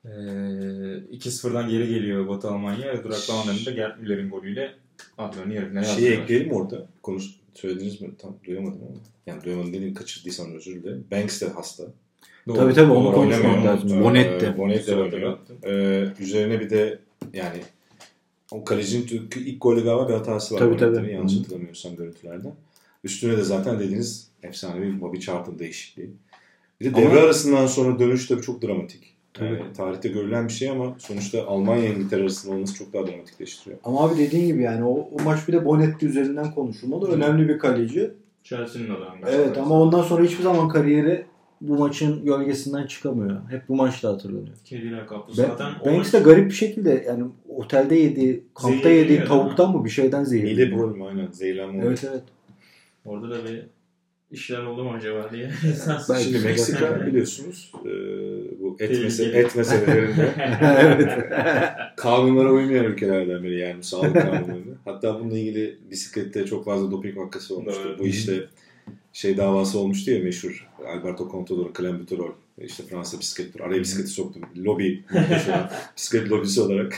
Ee, 0.06 1.18
2-0'dan 1.18 1.70
geri 1.70 1.88
geliyor 1.88 2.28
Batı 2.28 2.48
Almanya. 2.50 3.04
Duraklamalarında 3.04 3.72
Gerd 3.72 4.00
Müller'in 4.00 4.30
golüyle 4.30 4.74
adlarını 5.18 5.54
yarı 5.54 5.70
finale 5.70 5.86
Şeyi 5.86 6.10
ekleyelim 6.10 6.52
orada. 6.52 6.88
Konuş 7.04 7.26
söylediniz 7.54 8.02
mi? 8.02 8.10
Tam 8.18 8.36
duyamadım 8.48 8.80
ama. 8.90 8.98
Yani 9.26 9.44
duyamadım 9.44 9.74
dediğim 9.74 9.94
kaçırdıysam 9.94 10.54
özür 10.54 10.84
dilerim. 10.84 11.06
Banks 11.12 11.42
de 11.42 11.48
hasta. 11.48 11.84
Doğru. 12.48 12.58
Tabii 12.58 12.74
tabii 12.74 12.92
onu 12.92 13.12
konuşmak 13.14 13.66
lazım. 13.66 14.04
Bonet 14.04 14.42
de. 14.42 14.58
Bonet 14.58 14.88
de 14.88 14.96
oynuyor. 14.96 15.38
Ee, 15.66 16.08
üzerine 16.20 16.60
bir 16.60 16.70
de 16.70 17.00
yani 17.34 17.62
o 18.52 18.64
kalecinin 18.64 19.30
ilk 19.36 19.62
golü 19.62 19.84
galiba 19.84 20.10
bir 20.10 20.14
hatası 20.14 20.56
var. 20.56 20.60
Tabii 20.60 20.78
tabii. 20.78 21.12
Yanlış 21.12 21.38
hatırlamıyorsam 21.38 21.96
görüntülerde. 21.96 22.54
Üstüne 23.04 23.38
de 23.38 23.42
zaten 23.42 23.80
dediğiniz 23.80 24.30
efsane 24.44 24.82
bir 24.82 25.02
Bobby 25.02 25.20
Charlton 25.20 25.60
değişikliği. 25.60 26.10
Bir 26.82 26.86
de 26.86 26.96
devre 26.96 27.10
ama... 27.10 27.20
arasından 27.20 27.68
sonra 27.68 28.00
dönüş 28.00 28.28
tabii 28.28 28.42
çok 28.42 28.62
dramatik. 28.62 29.16
Yani 29.42 29.60
tarihte 29.78 30.10
görülen 30.10 30.48
bir 30.48 30.54
şey 30.54 30.70
ama 30.70 30.96
sonuçta 31.00 31.48
Almanya 31.48 31.90
İngiltere 31.90 32.22
arasında 32.22 32.56
olması 32.56 32.76
çok 32.76 32.94
daha 32.94 33.08
dramatikleştiriyor. 33.08 33.80
Ama 33.84 34.06
abi 34.06 34.18
dediğin 34.18 34.48
gibi 34.48 34.64
yani 34.64 34.84
o, 34.84 35.10
o 35.12 35.24
maç 35.24 35.48
bir 35.48 35.54
de 35.54 35.66
Bonetti 35.66 36.06
üzerinden 36.06 36.52
konuşulmalı. 36.52 37.12
Önemli 37.12 37.50
bir 37.50 37.60
kaleci. 37.60 38.12
Chelsea'nin 38.44 38.90
adamı. 38.90 39.18
Evet 39.28 39.58
ama 39.58 39.82
ondan 39.82 40.02
sonra 40.02 40.24
hiçbir 40.24 40.44
zaman 40.44 40.70
kariyeri 40.70 41.26
bu 41.62 41.78
maçın 41.78 42.26
gölgesinden 42.26 42.88
çıkamıyor. 42.88 43.50
Hep 43.50 43.70
bu 43.70 43.76
maçta 43.76 44.10
hatırlanıyor. 44.10 44.56
Kedi 44.66 44.92
lakaplı 44.92 45.34
zaten. 45.34 45.72
Banks 45.86 46.14
de 46.14 46.20
garip 46.20 46.50
bir 46.50 46.56
şekilde 46.56 47.06
yani 47.08 47.24
otelde 47.56 47.96
yediği, 47.96 48.44
kampta 48.56 48.90
yediği 48.90 49.24
tavuktan 49.24 49.78
mı 49.78 49.86
bir 49.86 49.90
şeyden 49.90 50.24
zehirli. 50.24 50.66
Mide 50.66 50.76
problemi 50.76 51.06
aynen. 51.08 51.32
Zehirlenme 51.32 51.86
Evet 51.86 52.06
evet. 52.12 52.24
Orada 53.06 53.30
da 53.30 53.46
bir 53.46 53.64
işler 54.32 54.64
oldu 54.64 54.84
mu 54.84 54.92
acaba 54.92 55.30
diye. 55.32 55.52
Şimdi 56.24 56.40
Meksika 56.40 57.08
biliyorsunuz 57.08 57.72
e, 57.86 57.90
bu 58.60 58.78
et, 58.80 59.04
mese 59.04 59.26
et 59.26 59.56
meselelerinde 59.56 60.34
kanunlara 61.98 62.52
uymayan 62.52 62.86
ülkelerden 62.86 63.44
biri 63.44 63.60
yani 63.60 63.84
sağlık 63.84 64.14
kanunlarında. 64.14 64.72
Hatta 64.86 65.20
bununla 65.20 65.38
ilgili 65.38 65.78
bisiklette 65.92 66.46
çok 66.46 66.66
fazla 66.66 66.92
doping 66.92 67.18
vakası 67.18 67.56
olmuştu. 67.56 67.82
Evet. 67.88 68.00
Bu 68.00 68.06
işte 68.06 68.44
şey 69.14 69.38
davası 69.38 69.80
olmuştu 69.80 70.12
ya 70.12 70.24
meşhur 70.24 70.70
Alberto 70.88 71.30
Contador, 71.32 71.74
Clenbuterol 71.74 72.32
işte 72.62 72.84
Fransa 72.84 73.20
bisiklet 73.20 73.62
araya 73.62 73.80
bisikleti 73.80 74.10
soktum. 74.10 74.42
Lobi 74.58 75.04
bisiklet 75.98 76.30
lobisi 76.30 76.62
olarak. 76.62 76.94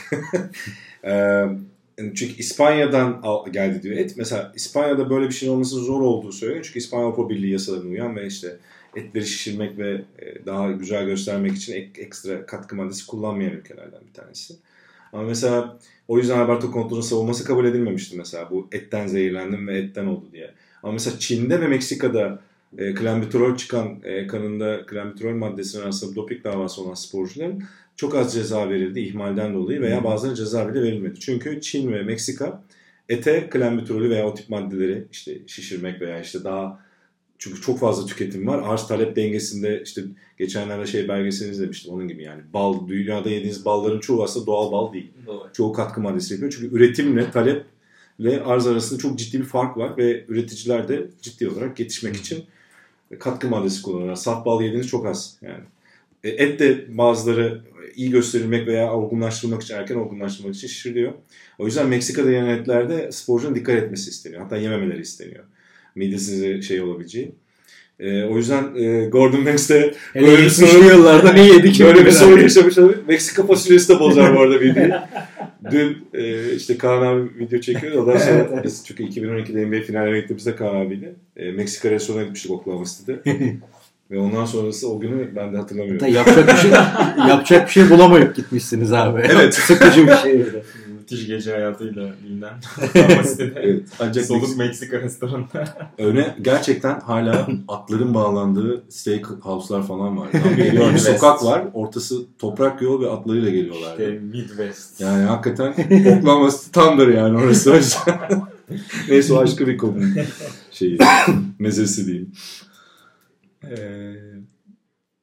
çünkü 2.14 2.36
İspanya'dan 2.38 3.22
geldi 3.52 3.82
diyor 3.82 3.96
et. 3.96 4.14
Mesela 4.16 4.52
İspanya'da 4.56 5.10
böyle 5.10 5.28
bir 5.28 5.34
şeyin 5.34 5.52
olması 5.52 5.74
zor 5.74 6.00
olduğu 6.00 6.32
söyleniyor. 6.32 6.64
Çünkü 6.64 6.78
İspanya 6.78 7.06
Avrupa 7.06 7.30
Birliği 7.30 7.52
yasalarına 7.52 7.90
uyan 7.90 8.16
ve 8.16 8.26
işte 8.26 8.56
etleri 8.96 9.26
şişirmek 9.26 9.78
ve 9.78 10.04
e, 10.18 10.46
daha 10.46 10.72
güzel 10.72 11.06
göstermek 11.06 11.56
için 11.56 11.72
ek, 11.72 12.02
ekstra 12.02 12.46
katkı 12.46 12.76
maddesi 12.76 13.06
kullanmayan 13.06 13.52
ülkelerden 13.52 14.00
bir 14.08 14.14
tanesi. 14.14 14.54
Ama 15.12 15.22
mesela 15.22 15.78
o 16.08 16.18
yüzden 16.18 16.38
Alberto 16.38 16.72
Contador'un 16.72 17.00
savunması 17.00 17.44
kabul 17.44 17.64
edilmemişti 17.64 18.16
mesela 18.16 18.50
bu 18.50 18.68
etten 18.72 19.06
zehirlendim 19.06 19.68
ve 19.68 19.78
etten 19.78 20.06
oldu 20.06 20.24
diye. 20.32 20.50
Ama 20.82 20.92
mesela 20.92 21.18
Çin'de 21.18 21.60
ve 21.60 21.68
Meksika'da 21.68 22.40
e, 22.78 22.94
klambitrol 22.94 23.56
çıkan 23.56 24.00
e, 24.04 24.26
kanında 24.26 24.86
klambitrol 24.86 25.34
maddesinin 25.34 25.86
aslında 25.86 26.16
doping 26.16 26.44
davası 26.44 26.82
olan 26.82 26.94
sporcuların 26.94 27.62
çok 27.96 28.14
az 28.14 28.34
ceza 28.34 28.70
verildi 28.70 29.00
ihmalden 29.00 29.54
dolayı 29.54 29.80
veya 29.80 30.04
bazen 30.04 30.34
ceza 30.34 30.68
bile 30.68 30.82
verilmedi. 30.82 31.20
Çünkü 31.20 31.60
Çin 31.60 31.92
ve 31.92 32.02
Meksika 32.02 32.62
ete 33.08 33.48
klambitrolü 33.50 34.10
veya 34.10 34.26
o 34.26 34.34
tip 34.34 34.48
maddeleri 34.48 35.04
işte 35.12 35.38
şişirmek 35.46 36.00
veya 36.00 36.20
işte 36.20 36.44
daha 36.44 36.88
çünkü 37.38 37.60
çok 37.60 37.78
fazla 37.78 38.06
tüketim 38.06 38.46
var. 38.46 38.62
Arz 38.64 38.88
talep 38.88 39.16
dengesinde 39.16 39.82
işte 39.84 40.02
geçenlerde 40.38 40.86
şey 40.86 41.08
belgeselini 41.08 41.52
izlemiştim 41.52 41.94
onun 41.94 42.08
gibi 42.08 42.22
yani. 42.22 42.42
Bal, 42.54 42.88
dünyada 42.88 43.30
yediğiniz 43.30 43.64
balların 43.64 44.00
çoğu 44.00 44.22
aslında 44.24 44.46
doğal 44.46 44.72
bal 44.72 44.92
değil. 44.92 45.10
Doğru. 45.26 45.48
Çoğu 45.52 45.72
katkı 45.72 46.00
maddesi 46.00 46.34
yapıyor. 46.34 46.52
Çünkü 46.52 46.76
üretimle 46.76 47.30
talep 47.30 47.64
ve 48.20 48.44
arz 48.44 48.66
arasında 48.66 49.00
çok 49.00 49.18
ciddi 49.18 49.38
bir 49.38 49.44
fark 49.44 49.76
var 49.76 49.96
ve 49.96 50.24
üreticiler 50.28 50.88
de 50.88 51.10
ciddi 51.22 51.48
olarak 51.48 51.80
yetişmek 51.80 52.16
için 52.16 52.44
katkı 53.18 53.48
maddesi 53.48 53.82
kullanıyorlar. 53.82 54.16
Saf 54.16 54.46
bal 54.46 54.62
yediğiniz 54.62 54.88
çok 54.88 55.06
az 55.06 55.36
yani. 55.42 55.64
E, 56.24 56.28
et 56.28 56.60
de 56.60 56.98
bazıları 56.98 57.60
iyi 57.94 58.10
gösterilmek 58.10 58.66
veya 58.66 58.92
olgunlaştırmak 58.92 59.62
için 59.62 59.74
erken 59.74 59.96
olgunlaştırmak 59.96 60.54
için 60.54 60.68
şişiriliyor. 60.68 61.12
O 61.58 61.66
yüzden 61.66 61.88
Meksika'da 61.88 62.30
yenen 62.30 62.58
etlerde 62.58 63.12
sporcunun 63.12 63.54
dikkat 63.54 63.76
etmesi 63.76 64.10
isteniyor. 64.10 64.42
Hatta 64.42 64.56
yememeleri 64.56 65.00
isteniyor. 65.00 65.44
Midesinde 65.94 66.62
şey 66.62 66.80
olabileceği. 66.80 67.32
E, 68.00 68.24
o 68.24 68.36
yüzden 68.36 68.74
e, 68.76 69.04
Gordon 69.04 69.46
Banks 69.46 69.68
de 69.68 69.94
böyle 70.14 70.42
bir 70.42 70.48
soru 70.48 70.84
yıllarda 70.84 71.32
ne 71.32 71.46
yedik? 71.54 71.80
Böyle 71.80 72.06
bir 72.06 72.10
soru 72.10 72.40
yaşamış 72.40 72.78
olabilir. 72.78 73.00
Meksika 73.08 73.46
fasulyesi 73.46 73.88
de 73.88 74.00
bozar 74.00 74.36
bu 74.36 74.40
arada 74.40 74.60
videoyu. 74.60 74.92
Dün 75.70 76.08
e, 76.14 76.52
işte 76.54 76.78
Kaan 76.78 77.02
abi 77.02 77.30
video 77.38 77.60
çekiyordu. 77.60 78.00
Ondan 78.00 78.18
sonra 78.18 78.48
evet, 78.52 78.64
biz 78.64 78.84
çünkü 78.86 79.02
2012'de 79.04 79.66
NBA 79.66 79.84
finaline 79.86 80.20
gittiğimizde 80.20 80.56
Kaan 80.56 80.74
abiyle 80.74 81.12
e, 81.36 81.50
Meksika 81.50 81.90
restorana 81.90 82.22
gitmiştik 82.22 82.50
Oklahoma 82.50 82.84
City'de. 82.84 83.22
Ve 84.10 84.18
ondan 84.18 84.44
sonrası 84.44 84.92
o 84.92 85.00
günü 85.00 85.36
ben 85.36 85.52
de 85.52 85.56
hatırlamıyorum. 85.56 86.06
Yapacak 86.06 86.48
bir 86.48 86.56
şey 86.56 86.70
yapacak 87.28 87.66
bir 87.66 87.72
şey 87.72 87.90
bulamayıp 87.90 88.36
gitmişsiniz 88.36 88.92
abi. 88.92 89.20
Evet. 89.32 89.54
Sıkıcı 89.54 90.06
bir 90.06 90.16
şey. 90.16 90.46
Müthiş 91.10 91.26
gece 91.26 91.52
hayatıyla 91.52 92.12
bilinen. 92.24 92.54
evet. 93.56 93.88
Ancak 94.00 94.24
Soluk 94.24 94.56
Meksika 94.56 95.00
restoranında. 95.00 95.90
Öyle 95.98 96.36
gerçekten 96.42 97.00
hala 97.00 97.48
atların 97.68 98.14
bağlandığı 98.14 98.82
steak 98.88 99.26
house'lar 99.26 99.86
falan 99.86 100.18
var. 100.18 100.28
Yani 100.58 100.94
bir 100.94 100.98
sokak 100.98 101.44
var. 101.44 101.64
Ortası 101.74 102.16
toprak 102.38 102.82
yol 102.82 103.02
ve 103.02 103.10
atlarıyla 103.10 103.50
geliyorlar. 103.50 103.90
İşte 103.90 104.10
Midwest. 104.10 105.00
Yani 105.00 105.24
hakikaten 105.24 105.74
Oklahoma 106.18 106.50
tamdır 106.72 107.08
yani 107.08 107.38
orası. 107.38 107.80
Neyse 109.08 109.32
o 109.32 109.36
başka 109.36 109.66
bir 109.66 109.78
konu. 109.78 110.00
Şeyi, 110.70 110.98
mezesi 111.58 112.06
diyeyim. 112.06 112.32
Ee, 113.64 114.37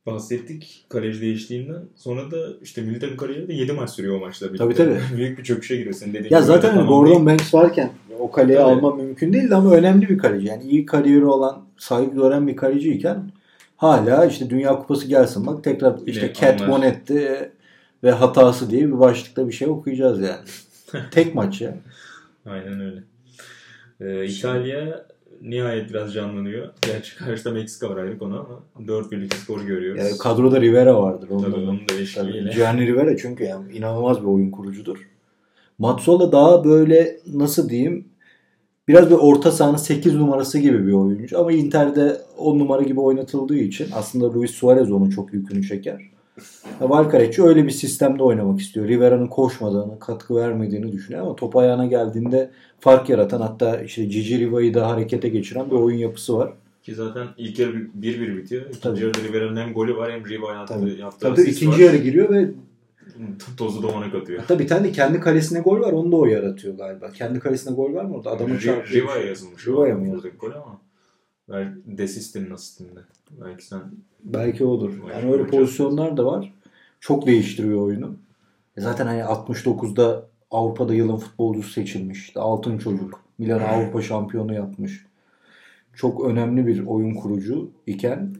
bahsettik 0.05 0.85
kaleci 0.89 1.21
değiştiğinden. 1.21 1.81
Sonra 1.95 2.31
da 2.31 2.37
işte 2.61 2.81
milli 2.81 2.99
takım 2.99 3.17
kariyeri 3.17 3.47
de 3.47 3.53
7 3.53 3.71
maç 3.73 3.89
sürüyor 3.89 4.15
o 4.15 4.19
maçla 4.19 4.47
birlikte. 4.47 4.63
Tabii 4.63 4.75
tabii. 4.75 4.99
Büyük 5.17 5.37
bir 5.37 5.43
çöküşe 5.43 5.75
giriyor 5.75 5.95
senin 5.95 6.13
dediğin 6.13 6.33
Ya 6.33 6.41
zaten 6.41 6.71
tamam 6.71 6.87
Gordon 6.87 7.15
değil. 7.15 7.25
Banks 7.25 7.53
varken 7.53 7.91
o 8.19 8.31
kaleyi 8.31 8.57
tabii. 8.57 8.67
alma 8.67 8.95
mümkün 8.95 9.33
değildi 9.33 9.55
ama 9.55 9.71
önemli 9.71 10.09
bir 10.09 10.17
kaleci. 10.17 10.47
Yani 10.47 10.63
iyi 10.63 10.85
kariyeri 10.85 11.25
olan, 11.25 11.61
saygı 11.77 12.15
gören 12.15 12.47
bir 12.47 12.55
kaleciyken 12.55 13.31
hala 13.77 14.25
işte 14.25 14.49
Dünya 14.49 14.75
Kupası 14.75 15.07
gelsin 15.07 15.47
bak 15.47 15.63
tekrar 15.63 15.95
işte 16.05 16.33
Cat 16.33 16.67
Bonnetti 16.67 17.51
ve 18.03 18.11
hatası 18.11 18.69
diye 18.69 18.87
bir 18.87 18.99
başlıkta 18.99 19.47
bir 19.47 19.53
şey 19.53 19.67
okuyacağız 19.67 20.19
yani. 20.19 20.45
Tek 21.11 21.35
maç 21.35 21.61
ya. 21.61 21.77
Aynen 22.45 22.81
öyle. 22.81 23.03
Ee, 24.01 24.25
İtalya 24.25 25.05
nihayet 25.41 25.89
biraz 25.89 26.13
canlanıyor. 26.13 26.69
Gerçi 26.81 27.15
karşıda 27.17 27.51
Meksika 27.51 27.89
var 27.89 27.97
ayrı 27.97 28.17
konu 28.17 28.47
ama 28.75 28.87
4 28.87 29.11
birlik 29.11 29.33
skor 29.33 29.61
görüyoruz. 29.61 30.01
Yani 30.03 30.17
kadroda 30.17 30.61
Rivera 30.61 31.01
vardır. 31.01 31.27
Tabii 31.27 31.55
onun 31.55 31.79
da 31.89 31.93
eşliğiyle. 31.99 32.53
Gianni 32.53 32.87
Rivera 32.87 33.17
çünkü 33.17 33.43
yani 33.43 33.73
inanılmaz 33.73 34.21
bir 34.21 34.27
oyun 34.27 34.51
kurucudur. 34.51 35.09
Mazzola 35.79 36.31
daha 36.31 36.63
böyle 36.63 37.17
nasıl 37.33 37.69
diyeyim 37.69 38.05
biraz 38.87 39.09
bir 39.09 39.15
orta 39.15 39.51
sahanın 39.51 39.77
8 39.77 40.15
numarası 40.15 40.59
gibi 40.59 40.87
bir 40.87 40.93
oyuncu 40.93 41.39
ama 41.39 41.51
Inter'de 41.51 42.21
10 42.37 42.59
numara 42.59 42.81
gibi 42.81 42.99
oynatıldığı 42.99 43.57
için 43.57 43.87
aslında 43.93 44.33
Luis 44.33 44.51
Suarez 44.51 44.91
onun 44.91 45.09
çok 45.09 45.33
yükünü 45.33 45.67
çeker. 45.67 46.01
Ya 46.81 46.89
Valcarecci 46.89 47.43
öyle 47.43 47.65
bir 47.65 47.71
sistemde 47.71 48.23
oynamak 48.23 48.59
istiyor. 48.59 48.87
Rivera'nın 48.87 49.27
koşmadığını, 49.27 49.99
katkı 49.99 50.35
vermediğini 50.35 50.91
düşünüyor 50.91 51.23
ama 51.25 51.35
top 51.35 51.55
ayağına 51.55 51.85
geldiğinde 51.85 52.51
fark 52.79 53.09
yaratan 53.09 53.41
hatta 53.41 53.81
işte 53.81 54.09
Cici 54.09 54.39
Riva'yı 54.39 54.73
da 54.73 54.89
harekete 54.89 55.29
geçiren 55.29 55.65
bir 55.71 55.75
oyun 55.75 55.97
yapısı 55.97 56.37
var. 56.37 56.53
Ki 56.83 56.95
zaten 56.95 57.27
ilk 57.37 57.59
yarı 57.59 57.71
1-1 57.71 58.37
bitiyor. 58.37 58.61
İkinci 58.61 58.79
Tabii. 58.81 58.99
yarıda 58.99 59.19
Rivera'nın 59.19 59.55
hem 59.61 59.73
golü 59.73 59.95
var 59.97 60.11
hem 60.11 60.25
Riva 60.29 60.53
yaptığı, 60.53 60.73
Tabii. 60.73 60.99
yaptığı 60.99 61.19
Tabii 61.35 61.41
ikinci 61.41 61.77
var. 61.77 61.85
yarı 61.87 61.97
giriyor 61.97 62.29
ve 62.29 62.49
Tozu 63.57 63.83
domana 63.83 64.11
katıyor. 64.11 64.39
hatta 64.39 64.59
bir 64.59 64.67
tane 64.67 64.83
de 64.87 64.91
kendi 64.91 65.19
kalesine 65.19 65.59
gol 65.59 65.79
var. 65.79 65.91
Onu 65.93 66.11
da 66.11 66.15
o 66.15 66.25
yaratıyor 66.25 66.77
galiba. 66.77 67.09
Kendi 67.11 67.39
kalesine 67.39 67.75
gol 67.75 67.93
var 67.93 68.05
mı 68.05 68.15
orada? 68.15 68.31
Adamın 68.31 68.57
çarpıyor. 68.57 69.03
Riva'ya 69.03 69.25
yazılmış. 69.25 69.67
Riva'ya 69.67 69.95
mı 69.95 70.11
buradaki 70.11 70.37
gol 70.37 70.51
ama. 70.51 70.81
Belki 71.49 71.97
Desist'in 71.97 72.51
asistinde. 72.51 72.99
Belki 73.41 73.65
sen 73.65 73.81
Belki 74.23 74.65
odur. 74.65 74.93
Yani 75.11 75.31
öyle 75.31 75.47
pozisyonlar 75.47 76.17
da 76.17 76.25
var. 76.25 76.53
Çok 76.99 77.27
değiştiriyor 77.27 77.81
oyunu. 77.81 78.15
E 78.77 78.81
Zaten 78.81 79.05
hani 79.05 79.19
69'da 79.21 80.27
Avrupa'da 80.51 80.93
yılın 80.93 81.17
futbolcusu 81.17 81.71
seçilmiş. 81.71 82.31
Altın 82.35 82.77
çocuk. 82.77 83.21
Milan 83.37 83.59
Avrupa 83.59 84.01
şampiyonu 84.01 84.53
yapmış. 84.53 85.05
Çok 85.93 86.25
önemli 86.25 86.67
bir 86.67 86.85
oyun 86.85 87.13
kurucu 87.13 87.69
iken 87.87 88.35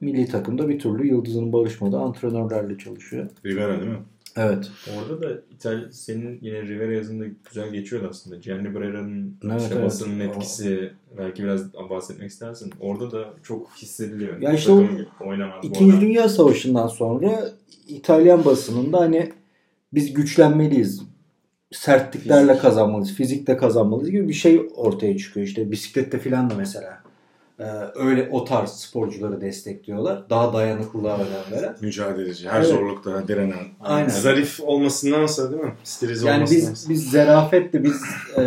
milli 0.00 0.26
takımda 0.26 0.68
bir 0.68 0.78
türlü 0.78 1.06
yıldızının 1.06 1.52
barışmadığı 1.52 1.98
antrenörlerle 1.98 2.78
çalışıyor. 2.78 3.30
Rivera 3.44 3.80
değil 3.80 3.90
mi? 3.90 3.98
Evet. 4.36 4.70
Orada 4.98 5.22
da 5.22 5.40
İtalya 5.50 5.92
senin 5.92 6.38
yine 6.42 6.62
Rivera 6.62 6.92
yazında 6.92 7.24
güzel 7.48 7.70
geçiyordu 7.70 8.06
aslında. 8.10 8.36
Gianni 8.36 8.74
Brera'nın 8.74 9.36
Evet, 9.44 9.62
işte 9.62 9.74
evet. 9.74 9.84
basının 9.86 10.20
etkisi 10.20 10.92
belki 11.18 11.42
biraz 11.42 11.74
bahsetmek 11.74 12.30
istersin. 12.30 12.72
Orada 12.80 13.12
da 13.12 13.34
çok 13.42 13.70
hissediliyor. 13.70 14.40
Ya 14.40 14.52
işte 14.52 14.72
o 14.72 14.84
İkinci. 15.62 16.00
Dünya 16.00 16.28
Savaşı'ndan 16.28 16.86
sonra 16.86 17.50
İtalyan 17.88 18.44
basınında 18.44 19.00
hani 19.00 19.32
biz 19.92 20.12
güçlenmeliyiz. 20.12 21.02
Sertliklerle 21.72 22.46
Fizik. 22.46 22.62
kazanmalıyız. 22.62 23.14
Fizikle 23.14 23.56
kazanmalıyız 23.56 24.10
gibi 24.10 24.28
bir 24.28 24.34
şey 24.34 24.68
ortaya 24.76 25.16
çıkıyor. 25.16 25.46
İşte 25.46 25.70
bisiklette 25.70 26.18
filan 26.18 26.50
da 26.50 26.54
mesela. 26.54 27.05
Ee, 27.60 27.64
öyle 27.94 28.28
o 28.32 28.44
tarz 28.44 28.70
sporcuları 28.70 29.40
destekliyorlar. 29.40 30.30
Daha 30.30 30.52
dayanıklılığa 30.52 31.14
önem 31.16 31.52
veren. 31.52 31.76
Mücadeleci. 31.80 32.48
Her 32.48 32.60
Evet. 32.60 32.68
zorlukta 32.68 33.28
direnen. 33.28 33.64
Aynen. 33.80 34.08
Zarif 34.08 34.60
olmasındansa 34.60 35.50
değil 35.52 35.62
mi? 35.62 35.74
Stilize 35.84 36.26
Yani 36.28 36.36
olmasındansa. 36.36 36.70
biz 36.72 36.88
biz 36.88 37.10
zerafetle 37.10 37.84
biz 37.84 38.02
e, 38.36 38.42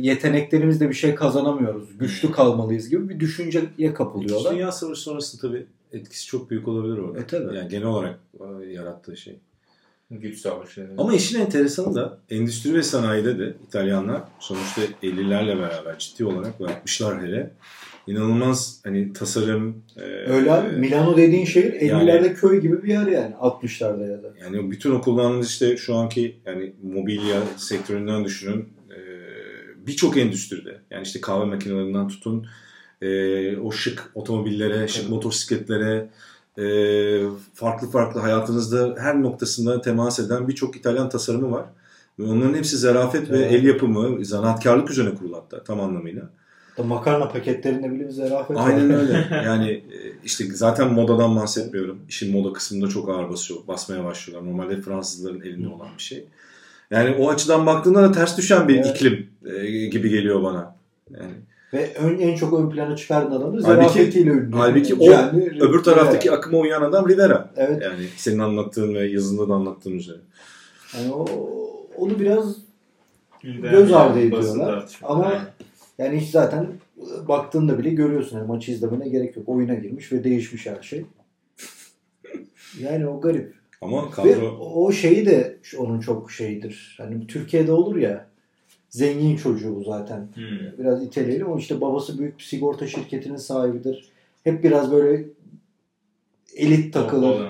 yeteneklerimizle 0.00 0.88
bir 0.88 0.94
şey 0.94 1.14
kazanamıyoruz. 1.14 1.98
Güçlü 1.98 2.32
kalmalıyız 2.32 2.88
gibi 2.88 3.08
bir 3.08 3.20
düşünceye 3.20 3.64
İkinci 3.64 3.94
kapılıyorlar. 3.94 4.54
Dünya 4.54 4.72
Savaşı 4.72 5.00
sonrası 5.00 5.40
tabii 5.40 5.66
etkisi 5.92 6.26
çok 6.26 6.50
büyük 6.50 6.68
olabilir 6.68 6.98
orada. 6.98 7.18
E, 7.20 7.26
tabii. 7.26 7.56
Yani 7.56 7.68
genel 7.68 7.86
olarak 7.86 8.18
e, 8.40 8.66
yarattığı 8.66 9.16
şey. 9.16 9.38
Güç 10.10 10.38
savaşı. 10.40 10.90
Ama 10.98 11.14
işin 11.14 11.40
enteresanı 11.40 11.94
da 11.94 12.18
endüstri 12.30 12.74
ve 12.74 12.82
sanayide 12.82 13.38
de 13.38 13.54
İtalyanlar 13.68 14.20
sonuçta 14.38 14.82
50'lerle 15.02 15.58
beraber 15.60 15.98
ciddi 15.98 16.24
olarak 16.24 16.60
ve 16.60 16.64
60'lar 16.64 17.22
hele 17.26 17.50
inanılmaz 18.06 18.80
hani 18.84 19.12
tasarım 19.12 19.82
e, 19.96 20.00
Öyle 20.02 20.52
abi. 20.52 20.76
Milano 20.76 21.16
dediğin 21.16 21.44
şehir 21.44 21.72
50'lerde 21.72 22.10
Yani- 22.26 22.34
köy 22.34 22.60
gibi 22.60 22.82
bir 22.82 22.88
yer 22.88 23.06
yani. 23.06 23.34
60'larda 23.40 24.10
ya 24.10 24.22
da. 24.22 24.32
yani 24.40 24.70
bütün 24.70 24.90
o 24.90 25.00
kullandığımız 25.00 25.48
işte 25.48 25.76
şu 25.76 25.94
anki 25.94 26.36
yani 26.46 26.72
mobilya 26.82 27.42
sektöründen 27.56 28.24
düşünün 28.24 28.68
e, 28.90 28.98
birçok 29.86 30.16
endüstride 30.16 30.76
yani 30.90 31.02
işte 31.02 31.20
kahve 31.20 31.44
makinelerinden 31.44 32.08
tutun 32.08 32.46
e, 33.02 33.56
o 33.56 33.72
şık 33.72 34.10
otomobillere, 34.14 34.88
şık 34.88 35.10
motosikletlere 35.10 36.08
e, 36.58 36.64
farklı 37.54 37.90
farklı 37.90 38.20
hayatınızda 38.20 38.94
her 38.98 39.22
noktasında 39.22 39.80
temas 39.80 40.18
eden 40.20 40.48
birçok 40.48 40.76
İtalyan 40.76 41.08
tasarımı 41.08 41.50
var. 41.50 41.64
Ve 42.18 42.22
onların 42.24 42.54
hepsi 42.54 42.76
zarafet 42.76 43.30
ve 43.30 43.38
Evet. 43.38 43.52
el 43.52 43.64
yapımı, 43.64 44.24
zanaatkarlık 44.24 44.90
üzerine 44.90 45.14
kurulu 45.14 45.36
hatta 45.36 45.64
tam 45.64 45.80
anlamıyla. 45.80 46.30
Da 46.78 46.82
makarna 46.82 47.28
paketlerinde 47.28 47.92
bile 47.92 48.04
bir 48.04 48.10
zarafet 48.10 48.56
var. 48.56 48.68
Aynen 48.68 48.90
öyle. 48.90 49.26
Yani 49.44 49.70
e, 49.70 49.96
işte 50.24 50.44
zaten 50.44 50.92
modadan 50.92 51.36
bahsetmiyorum. 51.36 51.98
İşin 52.08 52.32
moda 52.32 52.52
kısmında 52.52 52.88
çok 52.88 53.08
ağır 53.08 53.30
basıyor, 53.30 53.60
basmaya 53.68 54.04
başlıyorlar. 54.04 54.50
Normalde 54.50 54.80
Fransızların 54.80 55.40
elinde 55.40 55.68
olan 55.68 55.88
bir 55.98 56.02
şey. 56.02 56.24
Yani 56.90 57.14
o 57.16 57.30
açıdan 57.30 57.66
baktığında 57.66 58.02
da 58.02 58.12
ters 58.12 58.38
düşen 58.38 58.68
bir 58.68 58.74
Evet. 58.76 58.86
iklim 58.96 59.26
e, 59.46 59.66
gibi 59.86 60.08
geliyor 60.10 60.42
bana. 60.42 60.76
Yani 61.10 61.32
Ve 61.72 61.94
ön, 61.94 62.18
en 62.18 62.36
çok 62.36 62.60
ön 62.60 62.70
plana 62.70 62.96
çıkaran 62.96 63.26
adam 63.30 63.40
da 63.40 63.46
Halbuki- 63.46 63.62
zarafetiyle 63.62 64.30
ünlü. 64.30 64.56
halbuki 64.56 64.94
o 64.94 65.10
Yani- 65.10 65.48
öbür 65.60 65.82
taraftaki 65.82 66.32
akıma 66.32 66.58
uyan 66.58 66.82
adam 66.82 67.08
Rivera. 67.08 67.50
Evet. 67.56 67.82
Yani 67.82 68.06
senin 68.16 68.38
anlattığın 68.38 68.94
ve 68.94 69.06
yazında 69.06 69.48
da 69.48 69.54
anlattığın 69.54 69.92
üzere. 69.98 70.18
Yani 70.98 71.12
o, 71.12 71.26
onu 71.96 72.20
biraz 72.20 72.56
göz 73.42 73.92
ardı 73.92 74.18
ediyorlar. 74.20 74.84
Ama- 75.02 75.24
Aynen. 75.26 75.40
Yani 75.98 76.20
hiç 76.20 76.30
zaten 76.30 76.66
baktığında 77.28 77.78
bile 77.78 77.90
görüyorsun. 77.90 78.38
Yani 78.38 78.48
maçı 78.48 78.72
izlemene 78.72 79.08
gerek 79.08 79.36
yok. 79.36 79.48
Oyuna 79.48 79.74
girmiş 79.74 80.12
ve 80.12 80.24
değişmiş 80.24 80.66
her 80.66 80.82
şey. 80.82 81.04
Yani 82.80 83.06
o 83.06 83.20
garip. 83.20 83.54
Ama 83.80 84.06
Ve 84.06 84.10
kadro 84.10 84.58
o 84.58 84.92
şeyi 84.92 85.26
de 85.26 85.56
onun 85.78 86.00
çok 86.00 86.30
şeyidir. 86.30 86.94
Hani 86.98 87.26
Türkiye'de 87.26 87.72
olur 87.72 87.96
ya 87.96 88.26
zengin 88.88 89.36
çocuğu 89.36 89.76
bu 89.76 89.84
zaten. 89.84 90.28
Hmm. 90.34 90.78
Biraz 90.78 91.04
iteleyelim 91.04 91.46
ama 91.46 91.58
işte 91.58 91.80
babası 91.80 92.18
büyük 92.18 92.38
bir 92.38 92.42
sigorta 92.42 92.86
şirketinin 92.86 93.36
sahibidir. 93.36 94.08
Hep 94.44 94.64
biraz 94.64 94.92
böyle 94.92 95.24
elit 96.56 96.94
takılır. 96.94 97.48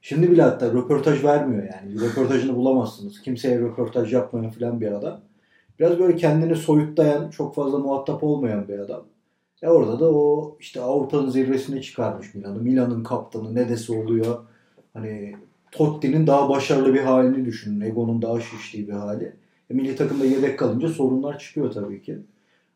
Şimdi 0.00 0.30
bile 0.30 0.42
hatta 0.42 0.72
röportaj 0.72 1.24
vermiyor 1.24 1.62
yani. 1.62 2.00
Röportajını 2.00 2.56
bulamazsınız. 2.56 3.22
Kimseye 3.22 3.58
röportaj 3.58 4.12
yapmayan 4.12 4.50
falan 4.50 4.80
bir 4.80 4.92
adam. 4.92 5.20
Biraz 5.78 5.98
böyle 5.98 6.16
kendini 6.16 6.56
soyutlayan, 6.56 7.30
çok 7.30 7.54
fazla 7.54 7.78
muhatap 7.78 8.24
olmayan 8.24 8.68
bir 8.68 8.78
adam. 8.78 9.04
E 9.62 9.68
orada 9.68 10.00
da 10.00 10.12
o 10.14 10.56
işte 10.60 10.80
Avrupa'nın 10.80 11.30
zirvesine 11.30 11.82
çıkarmış 11.82 12.34
Milan'ı. 12.34 12.62
Milan'ın 12.62 13.02
kaptanı 13.02 13.54
ne 13.54 13.68
dese 13.68 13.92
oluyor. 13.92 14.38
Hani 14.94 15.34
Totti'nin 15.72 16.26
daha 16.26 16.48
başarılı 16.48 16.94
bir 16.94 17.00
halini 17.00 17.44
düşünün. 17.44 17.80
Ego'nun 17.80 18.22
daha 18.22 18.40
şiştiği 18.40 18.88
bir 18.88 18.92
hali. 18.92 19.32
E, 19.70 19.74
milli 19.74 19.96
takımda 19.96 20.24
yedek 20.24 20.58
kalınca 20.58 20.88
sorunlar 20.88 21.38
çıkıyor 21.38 21.72
tabii 21.72 22.02
ki. 22.02 22.18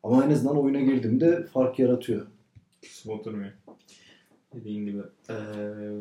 Ama 0.03 0.25
en 0.25 0.31
azından 0.31 0.59
oyuna 0.59 0.81
girdiğimde 0.81 1.47
fark 1.47 1.79
yaratıyor. 1.79 2.27
Kısmı 2.83 3.13
oturmuyor. 3.13 3.53
Dediğin 4.55 4.87
gibi. 4.87 4.99
Ee, 5.31 5.35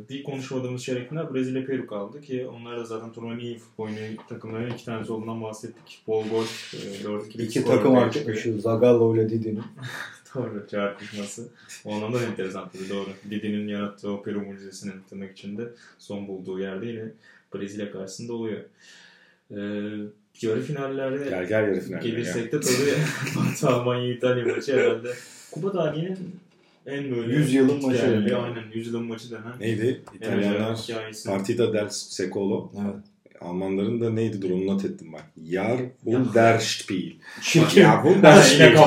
bir 0.09 0.23
konuşmadığımız 0.23 0.83
çeyrek 0.83 1.09
final 1.09 1.33
Brezilya 1.33 1.65
Peru 1.65 1.87
kaldı 1.87 2.21
ki 2.21 2.47
onlar 2.47 2.77
da 2.77 2.83
zaten 2.85 3.11
turnuvanın 3.13 3.39
iyi 3.39 3.57
futbol 3.57 3.83
oynayan 3.83 4.15
takımların 4.29 4.71
iki 4.71 4.85
tanesi 4.85 5.11
olduğundan 5.11 5.41
bahsettik. 5.43 6.01
Bol 6.07 6.23
gol, 6.29 6.43
e, 6.43 7.03
4-2'lik 7.03 7.49
İki 7.49 7.63
takım 7.65 7.77
çıkıyor. 7.83 8.01
arkadaşı 8.01 8.61
Zagallo 8.61 9.15
ile 9.15 9.29
Didi'nin. 9.29 9.63
Doğru 10.35 10.67
çarpışması. 10.71 11.47
O 11.85 11.93
anlamda 11.95 12.19
da 12.19 12.25
enteresan 12.25 12.69
tabii 12.69 12.89
doğru. 12.89 13.09
Didi'nin 13.29 13.67
yarattığı 13.67 14.11
o 14.11 14.23
Peru 14.23 14.41
mucizesinin 14.41 14.93
tırnak 15.09 15.31
içinde 15.37 15.63
son 15.99 16.27
bulduğu 16.27 16.59
yerde 16.59 16.85
yine 16.85 17.03
Brezilya 17.55 17.91
karşısında 17.91 18.33
oluyor. 18.33 18.59
Ee, 19.51 19.55
yarı 20.41 20.61
finallerde 20.61 21.29
gel 21.29 21.47
gel 21.47 21.61
yarı 21.63 21.79
finalde. 21.79 22.09
gelirsek 22.09 22.51
de 22.51 22.59
tabii 22.59 22.93
Batı 23.35 23.67
Almanya 23.67 24.13
İtalya 24.13 24.45
maçı 24.55 24.77
herhalde. 24.77 25.13
Kupa 25.51 25.71
tarihinin 25.71 26.17
en 26.91 27.15
böyle 27.15 27.35
Yüzyılın 27.35 27.85
maçı 27.85 28.01
değerli. 28.01 28.35
Aynen 28.35 28.63
yüzyılın 28.73 29.03
maçı 29.03 29.31
denen. 29.31 29.59
Neydi? 29.59 30.01
İtalyanlar. 30.13 30.79
Partita 31.25 31.73
del 31.73 31.89
Secolo. 31.89 32.71
Evet. 32.75 32.95
Almanların 33.41 34.01
da 34.01 34.09
neydi 34.09 34.41
dur 34.41 34.51
onu 34.51 34.67
not 34.67 34.85
ettim 34.85 35.07
ben. 35.13 35.43
Yar 35.51 35.77
und 36.05 36.35
der 36.35 36.59
Spiel. 36.59 37.11
Çirkin. 37.41 37.81
Ya 37.81 38.03
bu 38.19 38.21
der 38.23 38.41
Spiel. 38.41 38.77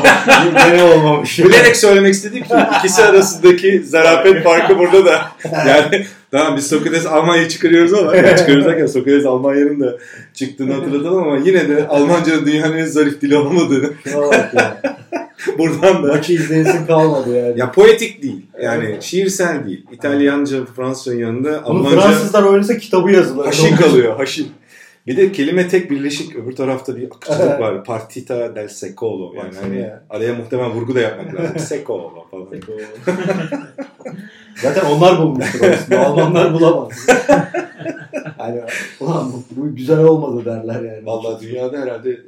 Gene 0.55 0.83
olmamış. 0.83 1.39
Bilerek 1.39 1.77
söylemek 1.87 2.15
istedim 2.15 2.43
ki 2.43 2.55
ikisi 2.79 3.03
arasındaki 3.03 3.83
zarafet 3.83 4.45
farkı 4.45 4.79
burada 4.79 5.05
da. 5.05 5.33
Yani 5.69 6.07
tamam 6.33 6.57
biz 6.57 6.67
Sokrates 6.67 7.07
Almanya'yı 7.07 7.49
çıkarıyoruz 7.49 7.95
ama 7.95 8.17
yani 8.17 8.29
çıkarıyoruz 8.39 8.67
derken 8.67 8.87
Sokrates 8.87 9.27
Almanya'nın 9.27 9.81
da 9.81 9.99
çıktığını 10.35 10.73
hatırlatalım 10.73 11.23
ama 11.23 11.37
yine 11.37 11.69
de 11.69 11.89
Almanca'nın 11.89 12.47
dünyanın 12.47 12.77
en 12.77 12.85
zarif 12.85 13.21
dili 13.21 13.37
olmadığını 13.37 13.91
buradan 15.59 16.03
da 16.03 16.09
Maçı 16.09 16.33
izleyesin 16.33 16.87
kalmadı 16.87 17.37
yani. 17.37 17.61
ya 17.61 17.73
poetik 17.73 18.23
değil. 18.23 18.47
Yani 18.63 18.97
şiirsel 19.01 19.67
değil. 19.67 19.87
İtalyanca, 19.93 20.65
Fransızcanın 20.65 21.19
yanında 21.19 21.63
Bunu 21.67 21.79
Almanca 21.79 22.01
Fransızlar 22.01 22.43
oynasa 22.43 22.79
kitabı 22.79 23.11
yazılır. 23.11 23.45
haşin 23.45 23.77
kalıyor. 23.77 24.17
Haşin. 24.17 24.49
Bir 25.07 25.17
de 25.17 25.33
kelime 25.33 25.69
tek 25.69 25.91
birleşik 25.91 26.37
öbür 26.37 26.57
tarafta 26.57 26.97
bir 26.97 27.07
akıcılık 27.07 27.61
var. 27.61 27.85
Partita 27.85 28.55
del 28.55 28.69
secolo. 28.69 29.35
Yani 29.37 29.55
hani 29.63 29.81
ya. 29.81 30.05
araya 30.11 30.35
muhtemelen 30.35 30.71
vurgu 30.71 30.95
da 30.95 31.01
yapmak 31.01 31.35
lazım. 31.35 31.59
Secolo 31.59 32.27
falan. 32.31 32.47
Zaten 34.57 34.91
onlar 34.91 35.19
bulmuştur 35.19 35.61
aslında. 35.65 36.07
Almanlar 36.07 36.55
bulamaz. 36.55 37.07
hani 38.39 38.61
ulan 39.01 39.33
bu, 39.33 39.45
bu 39.51 39.77
güzel 39.77 39.99
olmadı 39.99 40.45
derler 40.45 40.83
yani. 40.83 41.07
Vallahi 41.07 41.47
dünyada 41.47 41.79
herhalde 41.79 42.11
e, 42.11 42.19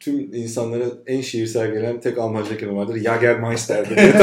tüm 0.00 0.34
insanlara 0.34 0.84
en 1.06 1.20
şiirsel 1.20 1.72
gelen 1.72 2.00
tek 2.00 2.18
Almanca 2.18 2.56
kelime 2.56 2.76
vardır. 2.76 2.96
Jagermeister'dir. 2.96 3.96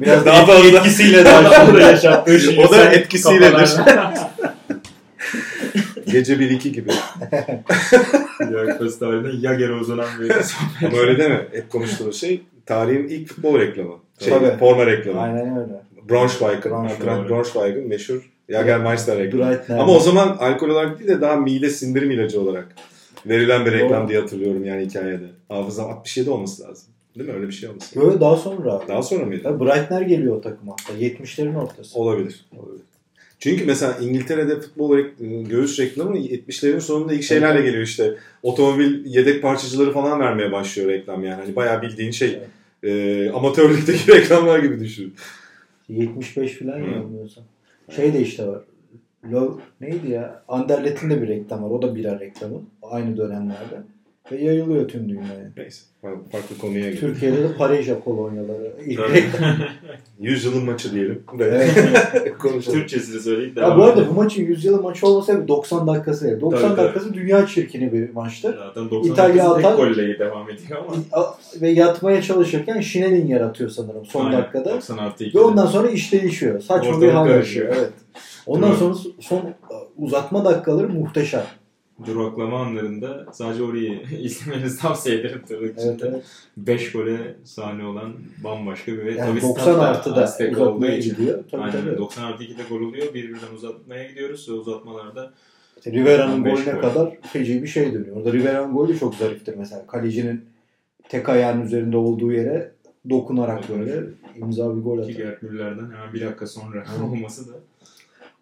Biraz 0.00 0.26
Daha 0.26 0.46
fazla. 0.46 0.78
etkisiyle 0.78 1.24
Daha 1.24 1.74
da 1.74 1.80
yaşattığı 1.80 2.38
O 2.66 2.70
da 2.70 2.92
etkisiyledir. 2.92 3.70
Gece 6.06 6.34
1-2 6.34 6.68
gibi. 6.68 6.90
Dünya 8.40 8.72
Kupası 8.72 8.98
tarihinde 8.98 9.46
Yager'e 9.46 9.72
uzanan 9.72 10.08
bir 10.20 10.32
Ama 10.86 10.98
öyle 10.98 11.18
deme. 11.18 11.46
Hep 11.52 11.70
konuştuğumuz 11.70 12.20
şey 12.20 12.42
tarihin 12.66 13.08
ilk 13.08 13.28
futbol 13.28 13.58
reklamı. 13.60 14.05
Şey, 14.18 14.32
Tabii. 14.32 14.58
forma 14.58 14.86
reklamı. 14.86 15.20
Aynen 15.20 15.58
öyle. 15.58 15.72
Braunschweig'ın, 16.10 16.70
Braunschweig. 16.70 17.28
Braunschweig'ın 17.28 17.88
meşhur 17.88 18.30
Jagermeister 18.50 19.18
reklamı. 19.18 19.50
Breitner. 19.50 19.78
Ama 19.78 19.92
o 19.92 20.00
zaman 20.00 20.28
alkol 20.40 20.68
olarak 20.68 20.98
değil 20.98 21.10
de 21.10 21.20
daha 21.20 21.36
mide 21.36 21.70
sindirim 21.70 22.10
ilacı 22.10 22.40
olarak 22.40 22.68
verilen 23.26 23.66
bir 23.66 23.72
reklam 23.72 24.00
Doğru. 24.02 24.08
diye 24.08 24.20
hatırlıyorum 24.20 24.64
yani 24.64 24.84
hikayede. 24.86 25.24
Hafızam 25.48 25.90
67 25.90 26.30
olması 26.30 26.62
lazım. 26.62 26.88
Değil 27.18 27.28
mi? 27.28 27.34
Öyle 27.34 27.48
bir 27.48 27.52
şey 27.52 27.68
olması. 27.68 28.00
Böyle 28.00 28.20
daha 28.20 28.36
sonra. 28.36 28.82
Daha 28.88 29.02
sonra 29.02 29.24
mıydı? 29.24 29.42
Tabii 29.42 29.64
Breitner 29.64 30.02
geliyor 30.02 30.36
o 30.36 30.40
takıma 30.40 30.72
hatta. 30.72 30.98
70'lerin 30.98 31.56
ortası. 31.56 31.98
Olabilir. 31.98 32.44
Olabilir. 32.58 32.82
Çünkü 33.38 33.64
mesela 33.64 33.98
İngiltere'de 34.00 34.60
futbol 34.60 34.98
göğüs 35.48 35.80
reklamı 35.80 36.18
70'lerin 36.18 36.80
sonunda 36.80 37.14
ilk 37.14 37.22
şeylerle 37.22 37.62
geliyor 37.62 37.82
işte. 37.82 38.14
Otomobil 38.42 39.06
yedek 39.06 39.42
parçacıları 39.42 39.92
falan 39.92 40.20
vermeye 40.20 40.52
başlıyor 40.52 40.88
reklam 40.88 41.24
yani. 41.24 41.42
Hani 41.42 41.56
bayağı 41.56 41.82
bildiğin 41.82 42.10
şey 42.10 42.38
e, 42.82 43.30
amatörlükteki 43.30 44.12
reklamlar 44.16 44.58
gibi 44.58 44.80
düşün. 44.80 45.14
75 45.88 46.58
falan 46.58 46.78
yanılmıyorsam. 46.78 47.44
Şey 47.90 48.12
de 48.12 48.20
işte 48.20 48.46
var. 48.46 48.62
Lo, 49.32 49.60
neydi 49.80 50.10
ya? 50.10 50.42
Anderlet'in 50.48 51.10
de 51.10 51.22
bir 51.22 51.28
reklam 51.28 51.62
var. 51.62 51.70
O 51.70 51.82
da 51.82 51.94
bira 51.94 52.20
reklamı. 52.20 52.62
Aynı 52.82 53.16
dönemlerde. 53.16 53.82
Ve 54.32 54.36
yayılıyor 54.36 54.88
tüm 54.88 55.08
dünyaya. 55.08 55.50
Neyse. 55.56 55.82
Farklı 56.32 56.58
konuya 56.60 56.90
gidiyor. 56.90 57.12
Türkiye'de 57.12 57.42
de 57.42 57.54
Pareja 57.58 58.00
kolonyaları. 58.00 58.72
İlk 58.86 59.00
Evet. 59.10 59.12
reklam. 59.34 59.56
100 60.20 60.44
yılın 60.44 60.64
maçı 60.64 60.92
diyelim. 60.94 61.22
Evet. 61.40 61.70
Konuşalım. 62.38 62.78
Türkçesini 62.78 63.20
söyleyip 63.20 63.56
Ya 63.56 63.62
devam 63.66 63.78
bu 63.78 63.82
arada 63.84 64.00
edelim. 64.00 64.08
bu 64.16 64.22
maçın 64.22 64.42
100 64.42 64.64
yılı 64.64 64.82
maçı 64.82 65.06
olmasa 65.06 65.32
hep 65.34 65.48
90 65.48 65.86
dakikası. 65.86 66.24
değil. 66.28 66.40
90 66.40 66.60
Tabii, 66.60 66.76
tabii. 66.76 66.84
dakikası 66.86 67.14
dünya 67.14 67.46
çirkini 67.46 67.92
bir 67.92 68.12
maçtır. 68.12 68.56
Zaten 68.58 68.90
90 68.90 69.12
İtalya 69.12 69.44
atar- 69.46 69.76
golle 69.76 70.18
devam 70.18 70.50
ediyor 70.50 70.78
ama. 71.12 71.34
Ve 71.60 71.68
yatmaya 71.68 72.22
çalışırken 72.22 72.80
Şinelin 72.80 73.26
yaratıyor 73.26 73.70
sanırım 73.70 74.06
son 74.06 74.24
Aynen, 74.26 74.38
dakikada. 74.42 74.70
90 74.74 74.98
artı 74.98 75.24
2. 75.24 75.38
Ve 75.38 75.42
ondan 75.42 75.66
sonra 75.66 75.88
iş 75.90 76.12
değişiyor. 76.12 76.60
Saçma 76.60 76.88
Ortalık 76.90 77.02
bir 77.02 77.08
hal 77.12 77.28
yaşıyor. 77.30 77.74
Evet. 77.78 77.90
Ondan 78.46 78.72
sonra 78.74 78.94
son 79.20 79.42
uzatma 79.96 80.44
dakikaları 80.44 80.88
muhteşem. 80.88 81.42
Duraklama 82.06 82.58
anlarında 82.62 83.26
sadece 83.32 83.62
orayı 83.62 84.02
izlemenizi 84.20 84.78
tavsiye 84.80 85.16
ederim 85.20 85.42
tırnak 85.48 85.62
Evet, 85.62 85.78
içinde. 85.78 86.08
evet. 86.08 86.24
5 86.56 86.92
gole 86.92 87.34
sahne 87.44 87.84
olan 87.86 88.12
bambaşka 88.44 88.92
bir 88.92 88.98
ve 89.04 89.12
Yani 89.12 89.18
tabii 89.30 89.40
90 89.42 89.62
stat 89.62 89.76
da 89.76 89.82
artı 89.82 90.16
da 90.16 90.32
uzatmaya 90.52 90.98
gidiyor. 90.98 91.44
Tabii, 91.50 91.62
Aynen 91.62 91.84
tabii. 91.84 91.98
90 91.98 92.22
artı 92.24 92.44
2'de 92.44 92.62
gol 92.68 92.80
oluyor. 92.80 93.14
Birbirinden 93.14 93.54
uzatmaya 93.54 94.08
gidiyoruz 94.08 94.48
ve 94.48 94.52
uzatmalarda 94.52 95.32
İşte 95.76 95.92
Rivera'nın 95.92 96.32
15 96.34 96.52
golüne 96.64 96.72
gol. 96.80 96.80
kadar 96.88 97.16
feci 97.32 97.62
bir 97.62 97.68
şey 97.68 97.94
dönüyor. 97.94 98.16
Orada 98.16 98.32
Rivera'nın 98.32 98.74
golü 98.74 98.98
çok 98.98 99.14
zariftir 99.14 99.54
mesela. 99.56 99.86
Kalecinin 99.86 100.44
tek 101.08 101.28
ayağının 101.28 101.62
üzerinde 101.66 101.96
olduğu 101.96 102.32
yere 102.32 102.72
dokunarak 103.10 103.64
Evet. 103.70 103.86
böyle 103.86 104.06
imza 104.36 104.76
bir 104.76 104.82
gol 104.82 104.96
ki 104.96 105.02
atar. 105.02 105.12
Gerd 105.24 105.42
Müller'den 105.42 105.84
hemen 105.90 106.12
bir 106.14 106.20
dakika 106.20 106.46
sonra 106.46 106.84
olması 107.12 107.48
da 107.52 107.56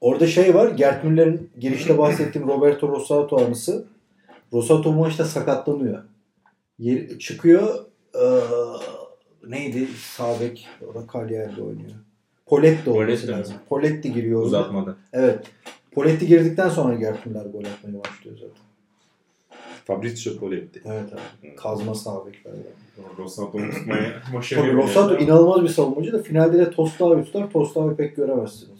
Orada 0.00 0.26
şey 0.26 0.54
var. 0.54 0.68
Gerd 0.68 1.04
Müller'in 1.04 1.50
girişte 1.60 1.98
bahsettiğim 1.98 2.48
Roberto 2.48 2.88
Rosato 2.88 3.36
anısı. 3.46 3.86
Rosato 4.52 4.94
bu 4.94 4.98
maçta 4.98 5.24
sakatlanıyor. 5.24 6.02
Yer- 6.78 7.18
çıkıyor 7.18 7.84
eee, 8.14 8.40
neydi? 9.48 9.86
Sabek. 10.16 10.68
O 10.90 10.94
da 10.94 11.04
Cagliari'de 11.12 11.62
oynuyor. 11.62 11.90
Poletti 12.46 12.90
olması 12.90 13.28
lazım. 13.28 13.54
Poletti 13.68 14.12
giriyor 14.12 14.38
orada. 14.38 14.46
uzatmadı. 14.46 14.96
Evet. 15.12 15.46
Poletti 15.92 16.26
girdikten 16.26 16.68
sonra 16.68 16.94
Gerd 16.94 17.16
Müller 17.26 17.44
gol 17.46 17.64
atmaya 17.64 17.98
başlıyor 18.00 18.36
zaten. 18.40 18.64
Fabrizio 19.84 20.36
Poletti. 20.36 20.82
Evet 20.84 21.12
abi. 21.12 21.56
Kazma 21.56 21.94
sağ 21.94 22.26
bekler. 22.26 22.52
Rosato'yu 23.18 23.70
tutmaya 23.70 24.12
başarıyor. 24.34 24.66
Tabii 24.66 24.82
Rosato 24.82 25.16
inanılmaz 25.18 25.62
bir 25.62 25.68
savunmacı 25.68 26.12
da 26.12 26.22
finalde 26.22 26.58
de 26.58 26.70
Tostavi 26.70 27.24
tutar. 27.24 27.50
Tostavi 27.50 27.96
pek 27.96 28.16
göremezsiniz. 28.16 28.73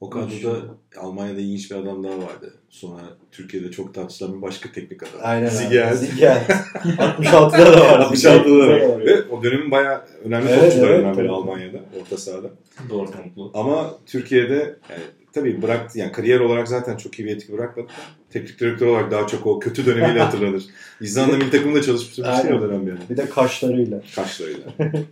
O 0.00 0.10
kadroda 0.10 0.60
Almanya'da 0.96 1.40
ilginç 1.40 1.70
bir 1.70 1.76
adam 1.76 2.04
daha 2.04 2.18
vardı. 2.18 2.54
Sonra 2.68 3.00
Türkiye'de 3.32 3.70
çok 3.70 3.94
tartışılan 3.94 4.36
bir 4.36 4.42
başka 4.42 4.72
teknik 4.72 5.02
adam. 5.02 5.20
Aynen 5.22 5.48
Ziger. 5.48 5.88
abi. 5.88 5.96
Ziger. 5.96 6.36
66'da 6.84 7.72
da 7.72 7.80
var. 7.80 8.00
66'da 8.00 8.60
da 8.60 8.68
var. 8.68 9.06
Ve 9.06 9.22
o 9.22 9.42
dönemin 9.42 9.70
bayağı 9.70 10.04
önemli 10.24 10.48
Evet, 10.48 10.60
topçularından 10.60 11.06
evet, 11.06 11.18
biri. 11.18 11.28
Almanya'da. 11.28 11.78
Orta 12.00 12.16
sahada. 12.16 12.50
Doğru 12.90 13.10
mutlu. 13.24 13.50
Ama 13.54 13.94
Türkiye'de 14.06 14.76
yani, 14.90 15.02
tabii 15.32 15.62
bıraktı 15.62 15.98
yani 15.98 16.12
kariyer 16.12 16.40
olarak 16.40 16.68
zaten 16.68 16.96
çok 16.96 17.18
iyi 17.18 17.24
bir 17.24 17.36
etki 17.36 17.52
bırakmadı. 17.52 17.88
Teknik 18.30 18.60
direktör 18.60 18.86
olarak 18.86 19.10
daha 19.10 19.26
çok 19.26 19.46
o 19.46 19.58
kötü 19.58 19.86
dönemiyle 19.86 20.20
hatırlanır. 20.20 20.64
İzlanda 21.00 21.36
milli 21.36 21.50
takımında 21.50 21.82
çalışmıştı 21.82 22.26
Aynen. 22.26 22.52
o 22.52 22.62
dönem 22.62 22.88
yani. 22.88 23.00
Bir 23.10 23.16
de 23.16 23.28
kaşlarıyla. 23.28 24.02
Kaşlarıyla. 24.14 24.66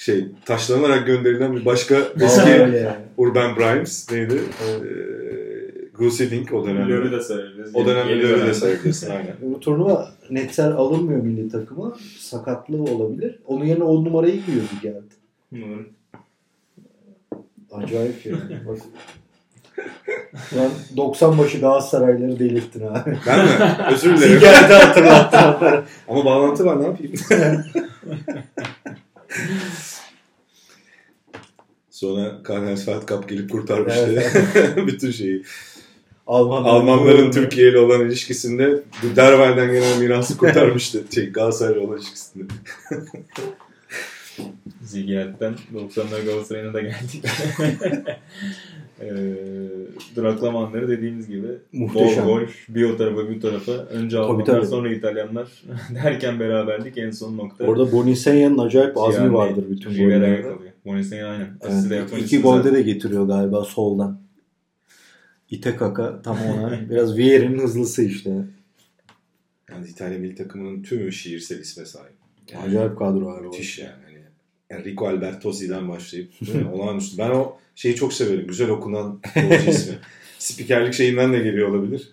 şey 0.00 0.26
taşlanarak 0.44 1.06
gönderilen 1.06 1.56
bir 1.56 1.64
başka 1.64 1.94
eski 2.20 2.50
yani. 2.50 2.86
Urban 3.16 3.56
Brimes 3.56 4.10
neydi? 4.12 4.40
Evet. 4.68 4.82
Ee, 4.82 5.88
Goosey 5.98 6.30
Dink 6.30 6.52
o 6.52 6.66
dönemde. 6.66 6.92
Löw'ü 6.92 7.12
de 7.12 7.20
sayabiliriz. 7.20 7.76
O 7.76 7.86
dönemde 7.86 8.12
Yeni 8.12 8.22
Löw'ü 8.22 8.46
de 8.46 8.54
sayabilirsin 8.54 9.10
aynen. 9.16 9.34
Bu 9.42 9.60
turnuva 9.60 10.10
Netzer 10.30 10.70
alınmıyor 10.70 11.22
milli 11.22 11.48
takıma. 11.48 11.96
Sakatlığı 12.18 12.82
olabilir. 12.82 13.38
Onun 13.46 13.64
yerine 13.64 13.84
10 13.84 14.04
numarayı 14.04 14.44
giyiyor 14.46 14.64
Ziger. 14.74 14.94
Hı. 15.52 15.58
Acayip 17.72 18.26
yani. 18.26 18.38
Bak. 18.68 18.78
Lan 20.56 20.70
90 20.96 21.38
başı 21.38 21.60
Galatasarayları 21.60 22.38
delirttin 22.38 22.86
ha. 22.86 23.04
Ben 23.26 23.44
mi? 23.44 23.50
Özür 23.92 24.16
dilerim. 24.16 24.34
Ziger'de 24.34 24.74
hatırlattın. 24.74 25.84
Ama 26.08 26.24
bağlantı 26.24 26.64
var 26.64 26.80
ne 26.80 26.86
yapayım? 26.86 27.12
Sonra 31.90 32.42
Karnelsfeld 32.42 33.08
Cup 33.08 33.28
gelip 33.28 33.50
kurtarmıştı 33.50 34.22
bütün 34.86 35.10
şeyi. 35.10 35.42
Almanların, 36.26 36.74
Almanların 36.74 37.30
Türkiye 37.30 37.70
ile 37.70 37.78
olan 37.78 38.00
ilişkisinde 38.06 38.82
bu 39.02 39.16
Derwell'den 39.16 39.72
gelen 39.72 39.98
mirası 39.98 40.36
kurtarmıştı. 40.36 41.04
Şey, 41.14 41.32
Galatasaray'la 41.32 41.80
olan 41.80 41.98
ilişkisinde. 41.98 42.44
Zigiyat'tan 44.82 45.56
90'lar 45.74 46.24
Galatasaray'ına 46.24 46.74
da 46.74 46.80
geldik. 46.80 47.24
Eee 49.02 49.70
duraklama 50.16 50.66
anları 50.66 50.88
dediğimiz 50.88 51.28
gibi 51.28 51.46
Muhteşem. 51.72 52.26
bol 52.26 52.40
gol 52.40 52.46
bir 52.68 52.84
o 52.84 52.96
tarafa 52.96 53.30
bir 53.30 53.40
tarafa 53.40 53.72
önce 53.72 54.18
Almanlar 54.18 54.62
sonra 54.62 54.92
İtalyanlar 54.92 55.62
derken 55.94 56.40
beraberdik 56.40 56.98
en 56.98 57.10
son 57.10 57.36
nokta. 57.38 57.64
Orada 57.64 57.92
Bonisenya'nın 57.92 58.58
acayip 58.58 58.98
azmi 58.98 59.24
Yani 59.24 59.34
vardır 59.34 59.64
bütün 59.70 59.90
gollerde. 59.90 60.52
Monisa'yı 60.84 61.26
aynen. 61.26 61.48
Evet, 61.90 62.12
iki 62.18 62.40
golde 62.40 62.62
zaten. 62.62 62.74
de 62.74 62.82
getiriyor 62.82 63.26
galiba 63.26 63.64
soldan. 63.64 64.20
İte 65.50 65.76
kaka 65.76 66.22
tam 66.22 66.36
ona. 66.42 66.90
Biraz 66.90 67.16
Vieira'nın 67.16 67.58
hızlısı 67.58 68.02
işte. 68.02 68.30
Yani 69.70 69.88
İtalya 69.88 70.18
milli 70.18 70.34
takımının 70.34 70.82
tümü 70.82 71.12
şiirsel 71.12 71.58
isme 71.58 71.84
sahip. 71.84 72.12
Yani 72.52 72.64
Acayip 72.64 72.98
kadro 72.98 73.26
var. 73.26 73.40
Müthiş 73.40 73.78
yani. 73.78 73.92
Hani 74.04 74.80
Enrico 74.80 75.06
Albertosi'den 75.08 75.88
başlayıp 75.88 76.30
olağanüstü. 76.72 77.18
Ben 77.18 77.30
o 77.30 77.56
şeyi 77.80 77.94
çok 77.94 78.12
severim. 78.12 78.46
Güzel 78.46 78.68
okunan 78.70 79.20
futbolcu 79.34 79.70
ismi. 79.70 79.94
Spikerlik 80.38 80.94
şeyinden 80.94 81.32
de 81.32 81.38
geliyor 81.38 81.68
olabilir. 81.68 82.08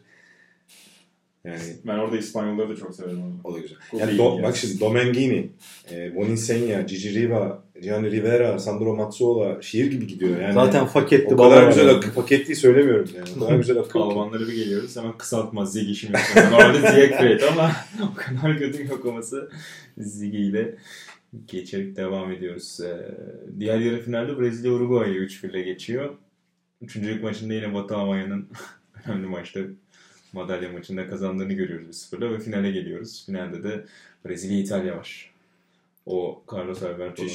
Yani 1.46 1.60
Ben 1.88 1.98
orada 1.98 2.18
İspanyolları 2.18 2.70
da 2.70 2.76
çok 2.76 2.96
severim. 2.96 3.22
onu. 3.22 3.34
o 3.44 3.56
da 3.56 3.60
güzel. 3.60 3.78
Çok 3.92 4.00
Yani 4.00 4.12
Do- 4.18 4.34
yani. 4.36 4.44
bak 4.44 4.58
şimdi 4.58 4.80
Domengini, 4.80 5.50
e, 5.92 6.16
Boninsegna, 6.16 6.82
Gigi 6.82 7.14
Riva, 7.14 7.64
Gianni 7.82 8.12
Rivera, 8.12 8.60
Sandro 8.60 8.96
Mazzola 8.96 9.62
şiir 9.62 9.92
gibi 9.92 10.08
gidiyor. 10.08 10.42
Yani 10.42 10.54
Zaten 10.54 10.86
faketti 10.86 11.34
o 11.36 11.38
kadar 11.38 11.68
güzel 11.68 11.90
akı, 11.90 12.14
paketliği 12.14 12.56
söylemiyorum 12.56 13.10
yani. 13.16 13.28
O 13.38 13.40
kadar 13.40 13.58
güzel 13.58 13.78
akı. 13.78 14.00
Almanlara 14.00 14.40
bir 14.48 14.54
geliyoruz 14.56 14.96
hemen 14.98 15.18
kısaltma 15.18 15.66
Zigi 15.66 15.96
şimdi. 15.96 16.18
Normalde 16.52 16.80
Ziegfeld 16.80 17.42
ama 17.52 17.72
o 18.12 18.16
kadar 18.16 18.58
kötü 18.58 18.80
bir 18.84 18.90
okuması 18.90 19.50
Zigi 19.98 20.38
ile 20.38 20.76
geçerek 21.46 21.96
devam 21.96 22.32
ediyoruz. 22.32 22.80
Diğer 23.60 23.80
yarı 23.80 24.02
finalde 24.02 24.40
Brezilya 24.40 24.72
Uruguay 24.72 25.12
ile 25.12 25.20
3-1 25.20 25.50
ile 25.50 25.62
geçiyor. 25.62 26.16
Üçüncülük 26.82 27.24
maçında 27.24 27.54
yine 27.54 27.74
Batı 27.74 27.96
Almanya'nın 27.96 28.48
önemli 29.06 29.28
maçta 29.28 29.60
madalya 30.34 30.72
maçında 30.72 31.10
kazandığını 31.10 31.54
görüyoruz 31.54 32.10
1-0'la 32.14 32.34
ve 32.34 32.40
finale 32.40 32.72
geliyoruz. 32.72 33.26
Finalde 33.26 33.64
de 33.64 33.86
Brezilya 34.26 34.60
İtalya 34.60 34.98
var. 34.98 35.32
O 36.06 36.42
Carlos 36.54 36.84
Alberto'nun. 36.84 37.30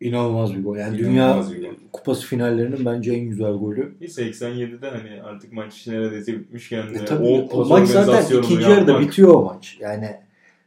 İnanılmaz 0.00 0.54
bir 0.54 0.64
gol. 0.64 0.76
Yani 0.76 1.00
İnanılmaz 1.00 1.50
Dünya 1.52 1.68
gol. 1.68 1.76
Kupası 1.92 2.26
finallerinin 2.26 2.84
bence 2.84 3.12
en 3.12 3.28
güzel 3.28 3.52
golü. 3.52 3.94
87'de 4.00 4.90
hani 4.90 5.22
artık 5.22 5.52
maç 5.52 5.86
neredeyse 5.86 6.40
bitmişken 6.40 6.94
de 6.94 6.98
E 6.98 7.04
tabii, 7.04 7.26
o, 7.26 7.62
o, 7.62 7.68
maç 7.68 7.88
zaten 7.88 8.38
ikinci 8.38 8.70
yarıda 8.70 9.00
bitiyor 9.00 9.34
o 9.34 9.44
maç. 9.44 9.76
Yani 9.80 10.16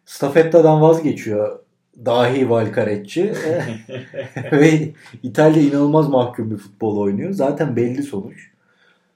Stafetta'dan 0.05 0.81
vazgeçiyor 0.81 1.59
dahi 2.06 2.49
Valkarecci 2.49 3.34
ve 4.52 4.94
İtalya 5.24 5.64
inanılmaz 5.64 6.10
mahkum 6.10 6.52
bir 6.52 6.57
futbol 6.57 6.98
oynuyor. 6.98 7.32
Zaten 7.32 7.76
belli 7.76 8.03
sonuç. 8.03 8.52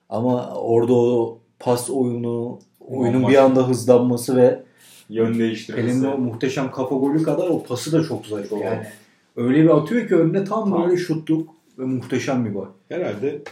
Ama 0.08 0.54
orada 0.54 0.92
o 0.94 1.38
pas 1.58 1.90
oyunu, 1.90 2.58
oyunun 2.80 3.28
bir 3.28 3.36
anda 3.36 3.68
hızlanması 3.68 4.36
ve 4.36 4.62
Yön 5.08 5.38
değiştirmesi. 5.38 5.88
elinde 5.88 6.08
o 6.08 6.18
muhteşem 6.18 6.70
kafa 6.70 6.96
golü 6.96 7.22
kadar 7.22 7.48
o 7.48 7.62
pası 7.62 7.92
da 7.92 8.04
çok 8.04 8.26
zayıf. 8.26 8.52
Yani 8.52 8.86
öyle 9.36 9.62
bir 9.62 9.68
atıyor 9.68 10.08
ki 10.08 10.16
önüne 10.16 10.44
tam 10.44 10.70
Tam. 10.70 10.82
böyle 10.84 10.96
şutluk 10.96 11.54
ve 11.78 11.84
muhteşem 11.84 12.44
bir 12.44 12.52
gol. 12.52 12.66
Herhalde 12.88 13.42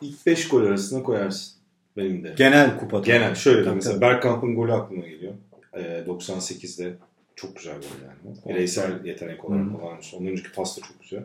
ilk 0.00 0.26
5 0.26 0.48
gol 0.48 0.62
arasına 0.62 1.02
koyarsın. 1.02 1.52
Benim 1.96 2.24
de. 2.24 2.34
Genel 2.36 2.78
kupa. 2.78 3.00
Genel 3.00 3.34
şöyle 3.34 3.64
Tabii, 3.64 3.74
mesela 3.74 3.94
tabii. 3.94 4.00
Bergkamp'ın 4.02 4.54
golü 4.54 4.72
aklıma 4.72 5.06
geliyor. 5.06 5.32
Ee, 5.74 6.04
98'de 6.08 6.94
çok 7.36 7.56
güzel 7.56 7.74
gol 7.76 8.06
yani. 8.06 8.36
Bireysel 8.48 9.04
yetenek 9.04 9.44
olarak 9.44 9.66
Hı. 9.66 9.76
olağanüstü. 9.76 10.16
Ondan 10.16 10.32
önceki 10.32 10.52
pas 10.52 10.76
da 10.78 10.80
çok 10.82 11.02
güzel. 11.02 11.22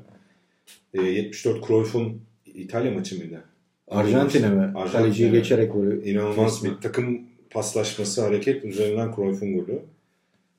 Ee, 0.94 1.02
74 1.02 1.68
Cruyff'un 1.68 2.22
İtalya 2.45 2.91
maçı 2.91 3.18
mıydı? 3.18 3.44
Arjantin'e 3.88 4.49
mi? 4.49 4.73
Kaleciyi 4.91 5.32
geçerek 5.32 5.76
böyle. 5.76 6.11
İnanılmaz 6.11 6.64
bir 6.64 6.77
takım 6.82 7.22
paslaşması 7.49 8.22
hareket 8.22 8.65
üzerinden 8.65 9.15
Cruyff'un 9.15 9.53
golü. 9.53 9.80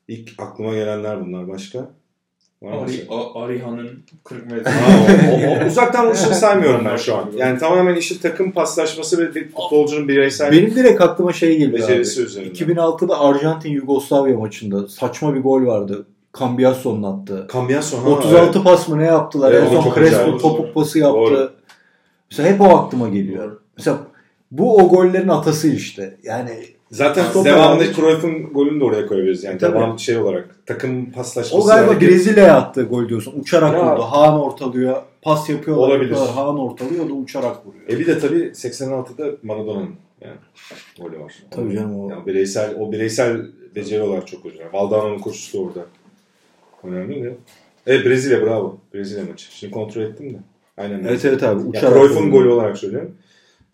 İlk 0.07 0.33
aklıma 0.37 0.73
gelenler 0.73 1.25
bunlar 1.25 1.47
başka. 1.47 1.89
Ari, 2.65 3.07
Ariha'nın 3.35 3.89
40 4.23 4.51
metre. 4.51 4.71
Ha, 4.71 5.05
o, 5.31 5.61
o, 5.61 5.63
o 5.63 5.67
uzaktan 5.67 6.07
vuruşunu 6.07 6.33
saymıyorum 6.33 6.85
ben 6.85 6.97
şu 6.97 7.15
an. 7.15 7.31
Yani 7.35 7.59
tamamen 7.59 7.95
işi 7.95 8.21
takım 8.21 8.51
paslaşması 8.51 9.17
ve 9.17 9.35
bir 9.35 9.49
futbolcunun 9.49 10.07
bireysel 10.07 10.51
Benim 10.51 10.75
direkt 10.75 11.01
aklıma 11.01 11.33
şey 11.33 11.73
becerisi 11.73 12.21
abi. 12.21 12.27
üzerinden. 12.27 12.53
2006'da 12.53 13.19
Arjantin 13.19 13.69
Yugoslavya 13.69 14.37
maçında 14.37 14.87
saçma 14.87 15.35
bir 15.35 15.41
gol 15.41 15.65
vardı. 15.65 16.05
Cambiasso'nun 16.39 17.03
attığı. 17.03 17.47
Cambiasso 17.53 17.97
ha, 17.97 18.09
36 18.09 18.63
pas 18.63 18.87
mı 18.87 18.97
ne 18.97 19.05
yaptılar? 19.05 19.51
Evet, 19.51 19.71
en 19.73 19.81
son 19.81 19.93
Crespo 19.93 20.37
topuk 20.37 20.73
pası 20.73 20.99
yaptı. 20.99 21.17
Doğru. 21.19 21.51
Mesela 22.31 22.49
hep 22.49 22.61
o 22.61 22.77
aklıma 22.77 23.09
geliyor. 23.09 23.59
Mesela 23.77 23.97
bu 24.51 24.77
o 24.77 24.89
gollerin 24.89 25.27
atası 25.27 25.67
işte. 25.67 26.17
Yani 26.23 26.51
Zaten 26.91 27.33
Top 27.33 27.45
devamlı 27.45 27.93
Cruyff'un 27.93 28.53
golünü 28.53 28.79
de 28.79 28.83
oraya 28.83 29.07
koyabiliriz. 29.07 29.43
Yani 29.43 29.57
Tabii. 29.57 29.75
devam 29.75 29.99
şey 29.99 30.17
olarak 30.17 30.55
takım 30.65 31.11
paslaşması. 31.11 31.63
o 31.63 31.67
galiba 31.67 31.91
hareket- 31.91 32.09
Brezilya'ya 32.09 32.55
attığı 32.57 32.83
gol 32.83 33.09
diyorsun. 33.09 33.33
Uçarak 33.39 33.73
Ya. 33.73 33.91
vurdu. 33.91 34.01
Haan 34.01 34.39
ortalıyor. 34.39 35.01
Pas 35.21 35.49
yapıyorlar. 35.49 35.87
Olabilir. 35.87 36.09
yapıyorlar. 36.09 36.35
Haan 36.35 36.59
ortalıyor. 36.59 37.09
Da 37.09 37.13
uçarak 37.13 37.65
vuruyor. 37.65 37.83
E 37.89 37.99
bir 37.99 38.07
de 38.07 38.19
tabii 38.19 38.51
86'da 38.53 39.31
Maradona'nın 39.43 39.95
yani 40.21 40.35
golü 40.99 41.19
var. 41.19 41.33
Tabii 41.51 41.73
canım 41.75 41.99
o. 41.99 42.09
Yani 42.09 42.25
bireysel, 42.25 42.75
o 42.79 42.91
bireysel 42.91 43.41
beceri 43.75 44.01
olarak 44.01 44.27
çok 44.27 44.45
önemli. 44.45 44.73
Valdao'nun 44.73 45.19
koşusu 45.19 45.57
da 45.57 45.61
orada. 45.61 45.85
Önemli 46.83 47.23
de. 47.23 47.37
Evet 47.87 48.05
Brezilya 48.05 48.41
bravo. 48.41 48.77
Brezilya 48.93 49.23
maçı. 49.25 49.51
Şimdi 49.51 49.73
kontrol 49.73 50.01
ettim 50.01 50.33
de. 50.33 50.37
Aynen. 50.77 51.03
Evet 51.03 51.25
evet 51.25 51.43
abi. 51.43 51.61
Uçarak 51.63 51.93
Cruyff'un 51.93 52.31
golü 52.31 52.49
olarak 52.49 52.77
söylüyorum. 52.77 53.15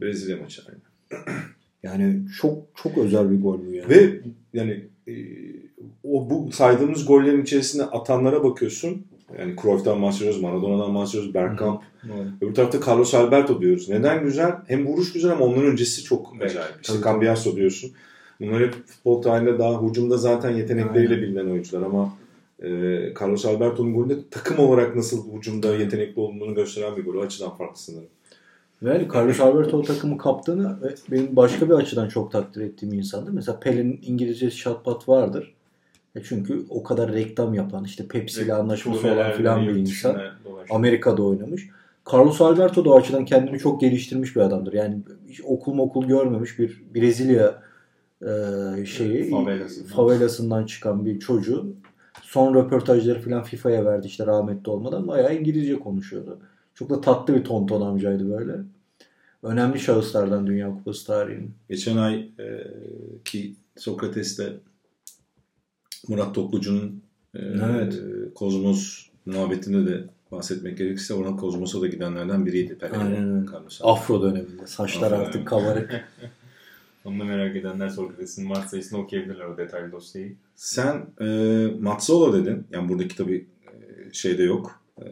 Brezilya 0.01 0.37
maçı 0.37 0.61
aynen. 0.69 0.81
Yani 1.83 2.21
çok 2.41 2.57
çok 2.75 2.97
özel 2.97 3.31
bir 3.31 3.41
gol 3.41 3.59
bu 3.67 3.73
yani. 3.73 3.89
Ve 3.89 4.19
yani 4.53 4.83
e, 5.07 5.13
o 6.03 6.29
bu 6.29 6.51
saydığımız 6.51 7.05
gollerin 7.05 7.43
içerisinde 7.43 7.83
atanlara 7.83 8.43
bakıyorsun. 8.43 9.05
Yani 9.39 9.55
Cruyff'tan 9.61 10.01
bahsediyoruz, 10.01 10.41
Maradona'dan 10.41 10.95
bahsediyoruz, 10.95 11.33
Bergkamp. 11.33 11.81
Öbür 12.41 12.53
tarafta 12.53 12.91
Carlos 12.91 13.13
Alberto 13.13 13.61
diyoruz. 13.61 13.89
Neden 13.89 14.23
güzel? 14.23 14.51
Hem 14.67 14.85
vuruş 14.87 15.13
güzel 15.13 15.31
ama 15.31 15.45
ondan 15.45 15.65
öncesi 15.65 16.03
çok 16.03 16.33
Evet, 16.39 16.51
acayip. 16.51 16.75
İşte 16.81 16.93
tabii, 16.93 17.03
Cambiasso 17.03 17.55
diyorsun. 17.55 17.91
Bunlar 18.39 18.61
hep 18.61 18.73
futbol 18.73 19.21
tarihinde 19.21 19.59
daha 19.59 19.81
hücumda 19.81 20.17
zaten 20.17 20.49
yetenekleriyle 20.49 21.21
bilinen 21.21 21.45
oyuncular 21.45 21.81
ama 21.81 22.13
e, 22.63 22.69
Carlos 23.21 23.45
Alberto'nun 23.45 23.93
golünde 23.93 24.15
takım 24.31 24.59
olarak 24.59 24.95
nasıl 24.95 25.37
hücumda 25.37 25.75
yetenekli 25.75 26.19
olduğunu 26.19 26.55
gösteren 26.55 26.97
bir 26.97 27.05
gol. 27.05 27.15
O 27.15 27.21
açıdan 27.21 27.57
farklı 27.57 27.79
sanırım. 27.79 28.07
Ve 28.83 29.07
Carlos 29.15 29.39
Alberto 29.39 29.77
o 29.77 29.81
takımı 29.81 30.17
kaptanı 30.17 30.81
ve 30.81 30.95
benim 31.11 31.35
başka 31.35 31.69
bir 31.69 31.73
açıdan 31.73 32.07
çok 32.07 32.31
takdir 32.31 32.61
ettiğim 32.61 32.93
insandı. 32.93 33.31
Mesela 33.33 33.59
Pelin'in 33.59 33.99
İngilizce 34.03 34.51
şatpat 34.51 35.09
vardır. 35.09 35.53
E 36.15 36.23
çünkü 36.23 36.65
o 36.69 36.83
kadar 36.83 37.13
reklam 37.13 37.53
yapan 37.53 37.83
işte 37.83 38.07
Pepsi 38.07 38.41
ile 38.43 38.53
anlaşması 38.53 39.07
olan 39.07 39.31
filan 39.31 39.67
bir 39.67 39.75
insan. 39.75 40.21
Amerika'da 40.69 41.23
oynamış. 41.23 41.69
Carlos 42.13 42.41
Alberto 42.41 42.85
da 42.85 42.89
o 42.89 42.97
açıdan 42.97 43.25
kendini 43.25 43.59
çok 43.59 43.81
geliştirmiş 43.81 44.35
bir 44.35 44.41
adamdır. 44.41 44.73
Yani 44.73 44.97
hiç 45.29 45.41
okul 45.45 45.77
okul 45.77 46.05
görmemiş 46.05 46.59
bir 46.59 46.83
Brezilya 46.95 47.61
e, 48.21 48.85
şeyi 48.85 49.29
Favelasından. 49.29 49.87
favelasından 49.87 50.65
çıkan 50.65 51.05
bir 51.05 51.19
çocuğu. 51.19 51.73
Son 52.21 52.55
röportajları 52.55 53.21
falan 53.21 53.43
FIFA'ya 53.43 53.85
verdi 53.85 54.07
işte 54.07 54.25
rahmetli 54.25 54.71
olmadan. 54.71 55.07
Bayağı 55.07 55.35
İngilizce 55.35 55.79
konuşuyordu. 55.79 56.39
Çok 56.75 56.89
da 56.89 57.01
tatlı 57.01 57.35
bir 57.35 57.43
tonton 57.43 57.81
amcaydı 57.81 58.31
böyle. 58.37 58.55
Önemli 59.43 59.79
şahıslardan 59.79 60.47
Dünya 60.47 60.69
Kupası 60.69 61.05
tarihinin. 61.07 61.51
Geçen 61.69 61.97
ay 61.97 62.29
e, 62.39 62.67
ki 63.25 63.55
Sokrates'te 63.77 64.53
Murat 66.07 66.35
Toplucu'nun 66.35 67.03
e, 67.35 67.39
Evet. 67.39 68.01
Kozmos 68.35 69.07
muhabbetinde 69.25 69.91
de 69.91 70.03
bahsetmek 70.31 70.77
gerekirse 70.77 71.13
ona 71.13 71.35
Kozmos'a 71.35 71.81
da 71.81 71.87
gidenlerden 71.87 72.45
biriydi. 72.45 72.77
Pele. 72.77 72.97
Aynen. 72.97 73.47
Afro 73.81 74.21
döneminde. 74.21 74.67
Saçlar 74.67 75.11
Afro 75.11 75.23
artık 75.23 75.47
kabarık. 75.47 76.09
Onu 77.05 77.19
da 77.19 77.23
merak 77.23 77.55
edenler 77.55 77.89
Sokrates'in 77.89 78.47
Mart 78.47 78.69
sayısını 78.69 78.99
okuyabilirler 78.99 79.45
o 79.45 79.57
detaylı 79.57 79.91
dosyayı. 79.91 80.35
Sen 80.55 81.05
e, 81.21 81.25
Mazzola 81.79 82.33
dedin. 82.33 82.67
Yani 82.71 82.89
buradaki 82.89 83.15
tabii 83.15 83.45
e, 83.67 84.13
şeyde 84.13 84.43
yok. 84.43 84.81
E, 85.01 85.05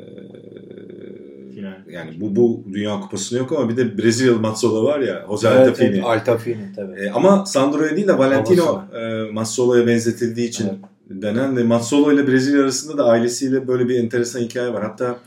Final. 1.62 1.94
yani 1.94 2.22
bu 2.22 2.36
bu 2.36 2.64
Dünya 2.74 3.00
Kupası'nda 3.00 3.40
yok 3.40 3.52
ama 3.52 3.70
bir 3.70 3.78
de 3.78 3.98
Brezilyalı 3.98 4.40
Mazzola 4.40 4.84
var 4.84 5.00
ya. 5.00 5.26
Jose 5.30 5.48
evet, 5.48 5.60
Altafini. 5.60 5.88
evet, 5.88 6.04
Altafini 6.04 6.66
tabii. 6.76 7.00
E, 7.00 7.10
ama 7.10 7.46
Sandro'ya 7.46 7.96
değil 7.96 8.08
de 8.08 8.18
Valentino 8.18 8.84
e, 8.96 9.32
Mazzola'ya 9.32 9.88
benzetildiği 9.88 10.48
için 10.48 10.68
Evet. 10.68 11.24
denen 11.24 11.58
ve 11.58 11.64
Mazzolo 11.64 12.12
ile 12.12 12.28
Brezilya 12.28 12.62
arasında 12.62 12.98
da 12.98 13.06
ailesiyle 13.06 13.68
böyle 13.68 13.90
bir 13.90 14.00
enteresan 14.00 14.40
hikaye 14.40 14.74
var. 14.74 14.84
Hatta 14.84 15.20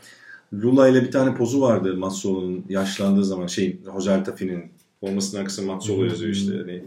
Lula 0.63 0.89
ile 0.89 1.03
bir 1.03 1.11
tane 1.11 1.35
pozu 1.35 1.61
vardı 1.61 1.97
Mazzolo'nun 1.97 2.65
yaşlandığı 2.69 3.25
zaman 3.25 3.47
şey 3.47 3.77
Jose 3.95 4.11
Altafini'nin 4.11 4.65
formasının 5.01 5.41
arkasında 5.41 5.73
hı. 5.73 6.05
yazıyor 6.05 6.33
işte. 6.33 6.53
Hani, 6.57 6.83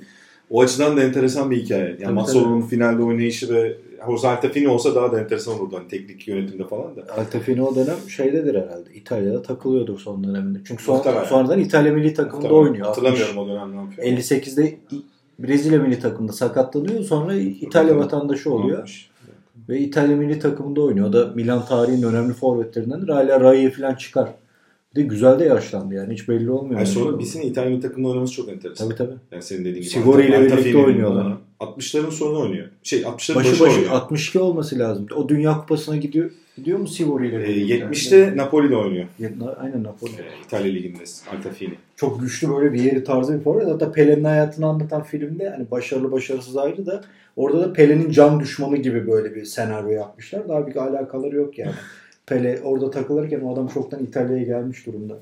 o 0.50 0.62
açıdan 0.62 0.98
da 0.98 1.04
enteresan 1.04 1.52
bir 1.52 1.64
hikaye. 1.64 1.86
Yani 1.86 2.04
Tabii, 2.04 2.14
Mazzolo'nun 2.14 2.62
finalde 2.62 3.04
oynayışı 3.04 3.54
ve 3.54 3.78
Jose 4.06 4.28
Altafini 4.28 4.70
olsa 4.70 4.96
daha 4.96 5.12
da 5.12 5.20
enteresan 5.22 5.60
olurdu. 5.60 5.76
Hani 5.78 5.88
teknik 5.88 6.28
yönetimde 6.28 6.64
falan 6.68 6.96
da. 6.96 7.02
Altafini 7.18 7.62
o 7.62 7.76
dönem 7.76 7.96
şeydedir 8.10 8.56
herhalde. 8.56 8.94
İtalya'da 8.94 9.42
takılıyordur 9.42 10.00
son 10.00 10.24
döneminde. 10.24 10.60
Çünkü 10.68 10.84
son, 10.84 10.96
Muhtemelen. 10.98 11.24
sonradan 11.24 11.60
İtalya 11.60 11.94
milli 11.94 12.14
takımında 12.14 12.48
Muhtemelen. 12.48 12.64
oynuyor. 12.70 12.86
Hatırlamıyorum 12.88 13.38
o 13.38 13.48
dönem 13.48 13.72
ne 13.72 13.76
yapıyor. 13.82 14.08
58'de 14.08 14.70
İ- 14.92 15.02
Brezilya 15.40 15.80
milli 15.80 16.00
takımında 16.00 16.34
sakatlanıyor. 16.34 17.04
Sonra 17.04 17.34
İtalya 17.36 17.98
vatandaşı 17.98 18.54
oluyor. 18.54 19.10
Ve 19.70 19.80
İtalya 19.80 20.16
milli 20.18 20.40
takımında 20.40 20.82
oynuyor. 20.82 21.10
O 21.10 21.14
da 21.14 21.26
Milan 21.36 21.66
tarihinin 21.66 22.04
önemli 22.04 22.34
forvetlerindendir. 22.34 23.10
Hala 23.10 23.40
Rai'ye 23.42 23.72
falan 23.72 23.96
çıkar. 23.96 24.30
De 24.98 25.02
güzel 25.02 25.40
de 25.40 25.46
yaşlandı 25.46 25.94
yani. 25.94 26.14
Hiç 26.14 26.30
belli 26.30 26.52
olmuyor. 26.52 26.80
Yani 26.80 26.88
Yani. 26.90 26.96
sonra 27.00 27.20
bir 27.20 27.24
sene 27.24 27.44
İtalya 27.46 27.70
milli 27.70 27.82
takımında 27.82 28.10
oynaması 28.12 28.34
çok 28.34 28.50
enteresan. 28.50 28.88
Tabii 28.88 28.98
tabii. 28.98 29.18
Yani 29.32 29.44
senin 29.44 29.60
dediğin 29.60 29.76
gibi. 29.76 29.86
Sigori 29.86 30.26
ile 30.28 30.42
birlikte 30.42 30.78
oynuyorlar. 30.78 31.24
falan. 31.24 31.38
60'ların 31.60 32.12
sonu 32.12 32.40
oynuyor. 32.40 32.68
Şey 32.84 33.02
60'ların 33.02 33.16
Başı 33.18 33.36
başı, 33.36 33.52
başı 33.52 33.64
oynuyor. 33.64 33.92
62 33.92 34.40
olması 34.40 34.80
lazım. 34.80 35.08
O 35.16 35.30
Dünya 35.30 35.58
Kupası'na 35.58 35.96
gidiyor. 35.98 36.32
Gidiyor 36.58 36.80
mu 36.80 36.88
Sivori 36.88 37.28
ile? 37.28 37.44
Ee, 37.44 37.48
birlikte? 37.48 37.76
70'te 37.86 38.38
Napoli'de 38.38 38.76
oynuyor. 38.76 39.06
Aynen 39.60 39.84
Napoli. 39.84 40.12
Ee, 40.12 40.46
İtalya 40.46 40.74
Ligi'nde 40.74 41.04
Altafini. 41.38 41.74
çok 41.96 42.22
güçlü 42.22 42.50
böyle 42.50 42.74
bir 42.74 42.84
yeri 42.84 43.04
tarzı 43.04 43.40
bir 43.40 43.44
forvet. 43.44 43.68
Hatta 43.68 43.92
Pele'nin 43.92 44.24
hayatını 44.24 44.66
anlatan 44.66 45.04
filmde 45.04 45.50
hani 45.50 45.72
başarılı 45.72 46.12
başarısız 46.12 46.58
ayrı 46.58 46.86
da 46.86 47.02
orada 47.36 47.60
da 47.62 47.74
Pele'nin 47.74 48.12
can 48.12 48.40
düşmanı 48.40 48.78
gibi 48.78 49.08
böyle 49.08 49.36
bir 49.36 49.46
senaryo 49.46 49.90
yapmışlar. 49.90 50.48
Daha 50.50 50.68
bir 50.68 50.76
alakaları 50.76 51.36
yok 51.36 51.58
yani. 51.58 51.72
Pele 52.28 52.62
orada 52.64 52.92
takılırken 52.92 53.42
o 53.42 53.54
adam 53.54 53.68
çoktan 53.68 54.04
İtalya'ya 54.04 54.44
gelmiş 54.44 54.86
durumda. 54.86 55.20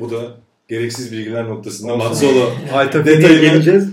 Bu 0.00 0.10
da 0.10 0.36
gereksiz 0.68 1.12
bilgiler 1.12 1.48
noktasında. 1.48 1.96
Mazzolo 1.96 2.50
detayını 2.94 3.40
geleceğiz. 3.40 3.88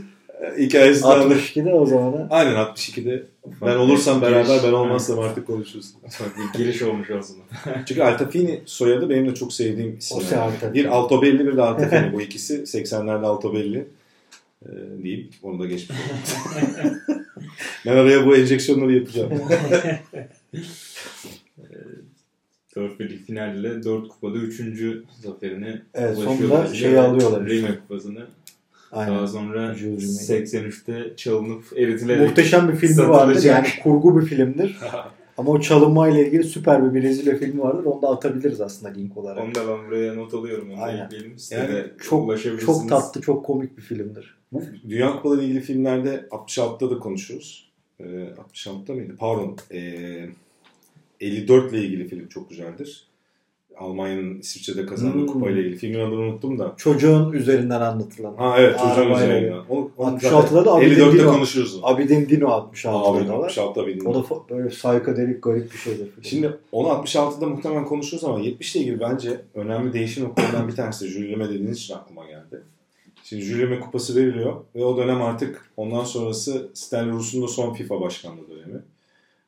hikayesinden 0.58 1.30
de. 1.30 1.34
62'de 1.34 1.74
o 1.74 1.86
zaman. 1.86 2.28
Aynen 2.30 2.56
62'de. 2.56 3.24
Ben 3.62 3.76
olursam 3.76 4.22
beraber 4.22 4.60
ben 4.64 4.72
olmazsam 4.72 5.20
artık 5.20 5.48
konuşuruz. 5.48 5.94
Bir 6.38 6.60
giriş 6.60 6.82
olmuş 6.82 7.10
aslında. 7.10 7.44
Çünkü 7.86 8.02
Altafini 8.02 8.62
soyadı 8.66 9.10
benim 9.10 9.28
de 9.30 9.36
çok 9.36 9.54
sevdiğim 9.54 9.98
isim. 9.98 10.18
Yani. 10.32 10.42
Altafini. 10.42 10.74
Bir 10.74 10.86
Altobelli 10.86 11.48
bir 11.48 11.58
de 11.58 11.62
Altafini. 11.62 12.14
Bu 12.14 12.22
ikisi 12.22 12.62
80'lerde 12.62 13.26
Altobelli. 13.26 13.88
Ee, 14.66 14.70
deyip 15.04 15.34
onu 15.44 15.60
da 15.60 15.66
geçmiş 15.66 15.98
ben 17.86 17.92
araya 17.92 18.26
bu 18.26 18.36
enjeksiyonları 18.36 18.94
yapacağım. 18.94 19.32
Dört 22.76 23.00
birlik 23.00 23.26
finalle 23.26 23.84
dört 23.84 24.08
kupada 24.08 24.38
üçüncü 24.38 25.04
zaferine 25.22 25.82
Evet, 25.94 26.18
ulaşıyor 26.18 26.38
sonunda 26.38 26.74
şeyi 26.74 27.00
alıyorlar 27.00 27.46
işte. 27.46 27.56
Rime 27.56 27.80
kupasını. 27.80 28.28
Aynen. 28.92 29.16
Daha 29.16 29.28
sonra 29.28 29.74
Jules 29.76 30.30
Rimet. 30.30 30.54
83'te 30.54 31.16
çalınıp 31.16 31.64
eritilerek 31.78 32.30
Muhteşem 32.30 32.70
bir 32.70 32.76
filmi 32.76 32.94
satılacak. 32.96 33.28
vardır. 33.28 33.44
Yani 33.44 33.68
kurgu 33.84 34.22
bir 34.22 34.26
filmdir. 34.26 34.78
Ama 35.38 35.52
o 35.52 35.60
çalınmayla 35.62 36.22
ilgili 36.22 36.44
süper 36.44 36.86
bir 36.94 37.02
Brezilya 37.02 37.38
filmi 37.38 37.62
vardır. 37.62 37.84
Onu 37.86 38.02
da 38.02 38.08
atabiliriz 38.10 38.62
aslında 38.62 38.94
link 38.94 39.18
olarak. 39.18 39.44
Onu 39.44 39.56
da 39.56 39.68
ben 39.68 39.88
buraya 39.88 40.14
not 40.14 40.34
alıyorum. 40.34 40.72
Onu 40.72 40.82
Aynen. 40.84 41.06
ekleyelim. 41.06 41.36
Yani 41.52 41.84
Çok 42.02 42.42
çok 42.62 42.90
tatlı, 42.90 43.22
çok 43.22 43.46
komik 43.46 43.78
bir 43.78 43.82
filmdir. 43.82 44.38
Bu 44.52 44.62
Dünya 44.90 45.12
Kupaları 45.12 45.40
ile 45.40 45.48
ilgili 45.48 45.62
filmlerde 45.62 46.28
66'da 46.32 46.92
da 46.92 47.00
konuşuruz. 47.00 47.71
Ee, 48.04 48.34
66'da 48.54 48.94
mıydı? 48.94 49.16
Pardon. 49.20 49.56
Ee, 49.72 50.30
54 51.22 51.74
ile 51.74 51.82
ilgili 51.84 52.08
film 52.08 52.28
çok 52.28 52.50
güzeldir. 52.50 53.08
Almanya'nın 53.78 54.40
İsviçre'de 54.40 54.86
kazandığı 54.86 55.14
Hmm. 55.18 55.28
kupayla 55.28 55.62
ilgili. 55.62 55.78
Filmin 55.78 56.00
adını 56.00 56.16
unuttum 56.20 56.60
da. 56.60 56.74
Çocuğun 56.78 57.32
üzerinden 57.32 57.82
anlatılan. 57.82 58.36
Ha 58.38 58.56
evet 58.60 58.74
çocuğun 58.80 58.92
Arabayla 59.12 59.18
üzerinden. 59.38 59.60
Onu 59.70 59.92
66'da 59.98 60.66
da 60.66 60.74
Abidin 60.74 60.96
54'te 60.96 61.18
Dino. 61.20 61.32
konuşuruz. 61.34 61.76
onu. 61.76 61.88
Abidin 61.88 62.30
Dino 62.30 62.46
66'da 62.48 62.92
Abi 62.92 63.28
da 63.28 63.40
var. 63.40 63.50
66'da 63.50 63.88
bildim. 63.88 64.08
O 64.08 64.14
da 64.16 64.26
böyle 64.50 64.68
psikodelik 64.70 65.44
garip 65.44 65.74
bir 65.74 65.78
şeydir. 65.78 66.12
Film. 66.12 66.24
Şimdi 66.24 66.52
onu 66.72 66.88
66'da 66.88 67.46
muhtemelen 67.50 67.86
konuşuruz 67.86 68.24
ama 68.24 68.40
70 68.40 68.76
ile 68.76 68.84
ilgili 68.84 69.00
bence 69.00 69.42
önemli 69.56 69.94
değişim 69.94 70.24
noktalarından 70.24 70.68
bir 70.68 70.76
tanesi 70.76 71.08
Jülime 71.08 71.50
dediğiniz 71.50 71.78
için 71.78 71.94
aklıma 71.94 72.26
geldi. 72.26 72.62
Şimdi 73.24 73.42
Jülime 73.42 73.80
kupası 73.80 74.16
veriliyor 74.16 74.64
ve 74.76 74.84
o 74.84 74.98
dönem 74.98 75.22
artık 75.22 75.72
ondan 75.78 76.04
sonrası 76.04 76.72
Stanley 76.74 77.14
Rus'un 77.14 77.44
da 77.44 77.48
son 77.48 77.74
FIFA 77.74 78.02
başkanlığı 78.02 78.50
dönemi. 78.50 78.82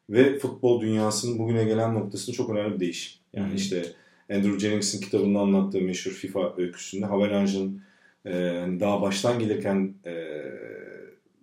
Ve 0.10 0.40
futbol 0.40 0.82
dünyasının 0.82 1.40
bugüne 1.40 1.64
gelen 1.64 1.96
noktasında 1.96 2.36
çok 2.36 2.50
önemli 2.50 2.76
bir 2.76 2.80
değişim. 2.80 3.22
Yani 3.34 3.48
Hı 3.48 3.52
hı. 3.52 3.56
işte 3.56 3.86
Andrew 4.32 4.60
Jennings'in 4.60 5.02
kitabında 5.02 5.40
anlattığı 5.40 5.82
meşhur 5.82 6.12
FIFA 6.12 6.54
öyküsünde 6.58 7.06
Havelange'ın 7.06 7.82
e, 8.26 8.32
hani 8.60 8.80
daha 8.80 9.02
baştan 9.02 9.40
gelirken 9.40 9.94
e, 10.06 10.14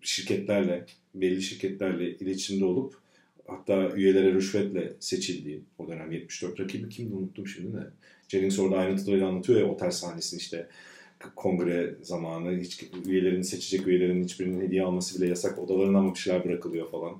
şirketlerle, 0.00 0.86
belli 1.14 1.42
şirketlerle 1.42 2.10
iletişimde 2.10 2.64
olup 2.64 2.94
hatta 3.46 3.90
üyelere 3.90 4.32
rüşvetle 4.32 4.92
seçildiği 5.00 5.62
o 5.78 5.88
dönem 5.88 6.12
74 6.12 6.60
rakibi 6.60 6.88
kimdi 6.88 7.14
unuttum 7.14 7.46
şimdi 7.46 7.76
de. 7.76 7.86
Jennings 8.28 8.58
orada 8.58 8.78
ayrıntılarıyla 8.78 9.28
anlatıyor 9.28 9.60
ya 9.60 9.66
otel 9.66 9.90
sahnesini 9.90 10.40
işte 10.40 10.66
kongre 11.36 11.94
zamanı 12.02 12.60
hiç 12.60 12.84
üyelerin 13.06 13.42
seçecek 13.42 13.86
üyelerin 13.86 14.24
hiçbirinin 14.24 14.60
hediye 14.60 14.82
alması 14.82 15.18
bile 15.18 15.28
yasak 15.28 15.58
odalarına 15.58 15.98
ama 15.98 16.14
bir 16.14 16.18
şeyler 16.18 16.44
bırakılıyor 16.44 16.90
falan. 16.90 17.12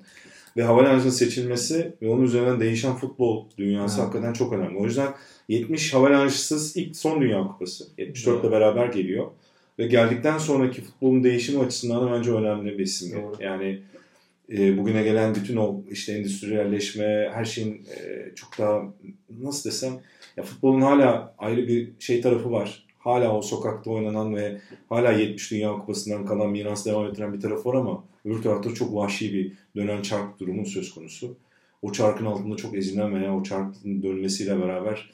Ve 0.57 0.63
Havelange'ın 0.63 1.11
seçilmesi 1.11 1.93
ve 2.03 2.09
onun 2.09 2.23
üzerinden 2.23 2.61
değişen 2.61 2.95
futbol 2.95 3.45
dünyası 3.59 4.01
Evet. 4.01 4.07
hakikaten 4.07 4.33
çok 4.33 4.53
önemli. 4.53 4.79
O 4.79 4.85
yüzden 4.85 5.09
70 5.49 5.95
Havelange'sız 5.95 6.77
ilk 6.77 6.97
son 6.97 7.21
Dünya 7.21 7.43
Kupası. 7.43 7.85
74 7.99 8.45
ile 8.45 8.51
beraber 8.51 8.87
geliyor. 8.87 9.27
Ve 9.79 9.87
geldikten 9.87 10.39
sonraki 10.39 10.83
futbolun 10.83 11.25
değişimi 11.25 11.65
açısından 11.65 12.07
da 12.07 12.13
bence 12.13 12.31
önemli 12.31 12.79
bir 12.79 12.85
isim. 12.85 13.23
Yani 13.41 13.81
e, 14.53 14.79
bugüne 14.79 15.03
gelen 15.03 15.35
bütün 15.35 15.57
o 15.57 15.83
işte 15.91 16.13
endüstriyelleşme, 16.13 17.31
her 17.35 17.45
şeyin 17.45 17.73
e, 17.75 18.35
çok 18.35 18.59
daha 18.59 18.83
nasıl 19.43 19.71
desem 19.71 19.93
ya 20.37 20.45
futbolun 20.45 20.81
hala 20.81 21.35
ayrı 21.39 21.69
bir 21.69 21.89
şey 21.99 22.21
tarafı 22.21 22.51
var. 22.51 22.87
Hala 23.01 23.39
o 23.39 23.43
sokakta 23.43 23.91
oynanan 23.91 24.37
ve 24.37 24.61
hala 24.89 25.13
70 25.13 25.51
Dünya 25.51 25.73
Kupası'ndan 25.73 26.27
kalan 26.27 26.51
miras 26.51 26.87
devam 26.87 27.07
ettiren 27.07 27.33
bir 27.33 27.41
tarafı 27.41 27.69
var 27.69 27.75
ama 27.75 28.05
öbür 28.25 28.43
tarafta 28.43 28.75
çok 28.75 28.95
vahşi 28.95 29.35
bir 29.35 29.53
dönen 29.77 30.03
çark 30.03 30.41
durumu 30.41 30.67
söz 30.67 30.95
konusu. 30.95 31.37
O 31.83 31.93
çarkın 31.93 32.25
altında 32.25 32.57
çok 32.57 32.75
ezilen 32.75 33.15
veya 33.15 33.37
o 33.37 33.43
çarkın 33.43 34.03
dönmesiyle 34.03 34.63
beraber 34.63 35.11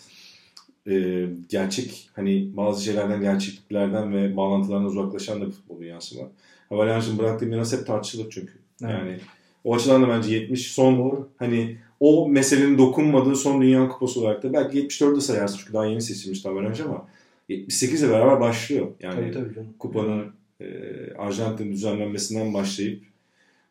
e, 0.89 1.27
gerçek 1.49 2.11
hani 2.13 2.57
bazı 2.57 2.85
şeylerden 2.85 3.21
gerçekliklerden 3.21 4.15
ve 4.15 4.37
bağlantılardan 4.37 4.85
uzaklaşan 4.85 5.41
da 5.41 5.47
bir 5.47 5.53
futbol 5.53 5.81
dünyası 5.81 6.19
var. 6.19 6.27
Avalanche'ın 6.71 7.19
bıraktığı 7.19 7.47
miras 7.47 7.73
hep 7.73 7.87
tartışılır 7.87 8.27
çünkü. 8.31 8.53
Evet. 8.83 8.93
Yani 8.93 9.19
o 9.65 9.75
açıdan 9.75 10.03
da 10.03 10.09
bence 10.09 10.35
70 10.35 10.73
son 10.73 11.29
hani 11.37 11.77
o 12.01 12.29
meselenin 12.29 12.79
dokunmadığı 12.79 13.37
son 13.37 13.61
Dünya 13.61 13.89
Kupası 13.89 14.21
olarak 14.21 14.43
da 14.43 14.53
belki 14.53 14.79
74'de 14.79 15.21
sayarsın 15.21 15.59
çünkü 15.59 15.73
daha 15.73 15.87
yeni 15.87 16.03
seçilmişti 16.03 16.49
Avalanche 16.49 16.85
ama 16.85 17.07
78 17.49 18.03
ile 18.03 18.11
beraber 18.11 18.41
başlıyor. 18.41 18.87
Yani 19.01 19.15
tabii 19.15 19.33
tabii 19.33 19.55
canım. 19.55 19.75
kupanın 19.79 20.33
e, 20.61 20.67
Arjantin 21.19 21.73
düzenlenmesinden 21.73 22.55
başlayıp 22.55 23.03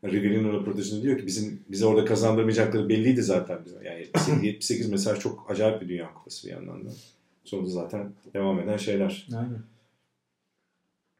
Riverino 0.03 0.53
röportajında 0.53 1.03
diyor 1.03 1.17
ki 1.17 1.27
bizim 1.27 1.59
bize 1.69 1.85
orada 1.85 2.05
kazandırmayacakları 2.05 2.89
belliydi 2.89 3.23
zaten 3.23 3.59
bize. 3.65 3.77
Yani 3.83 3.99
78, 3.99 4.43
78 4.43 4.89
mesela 4.91 5.15
çok 5.15 5.51
acayip 5.51 5.81
bir 5.81 5.89
dünya 5.89 6.13
kupası 6.13 6.47
bir 6.47 6.53
yandan 6.53 6.85
da. 6.85 6.89
Sonra 7.43 7.67
zaten 7.67 8.11
devam 8.33 8.59
eden 8.59 8.77
şeyler. 8.77 9.27
Aynen. 9.35 9.59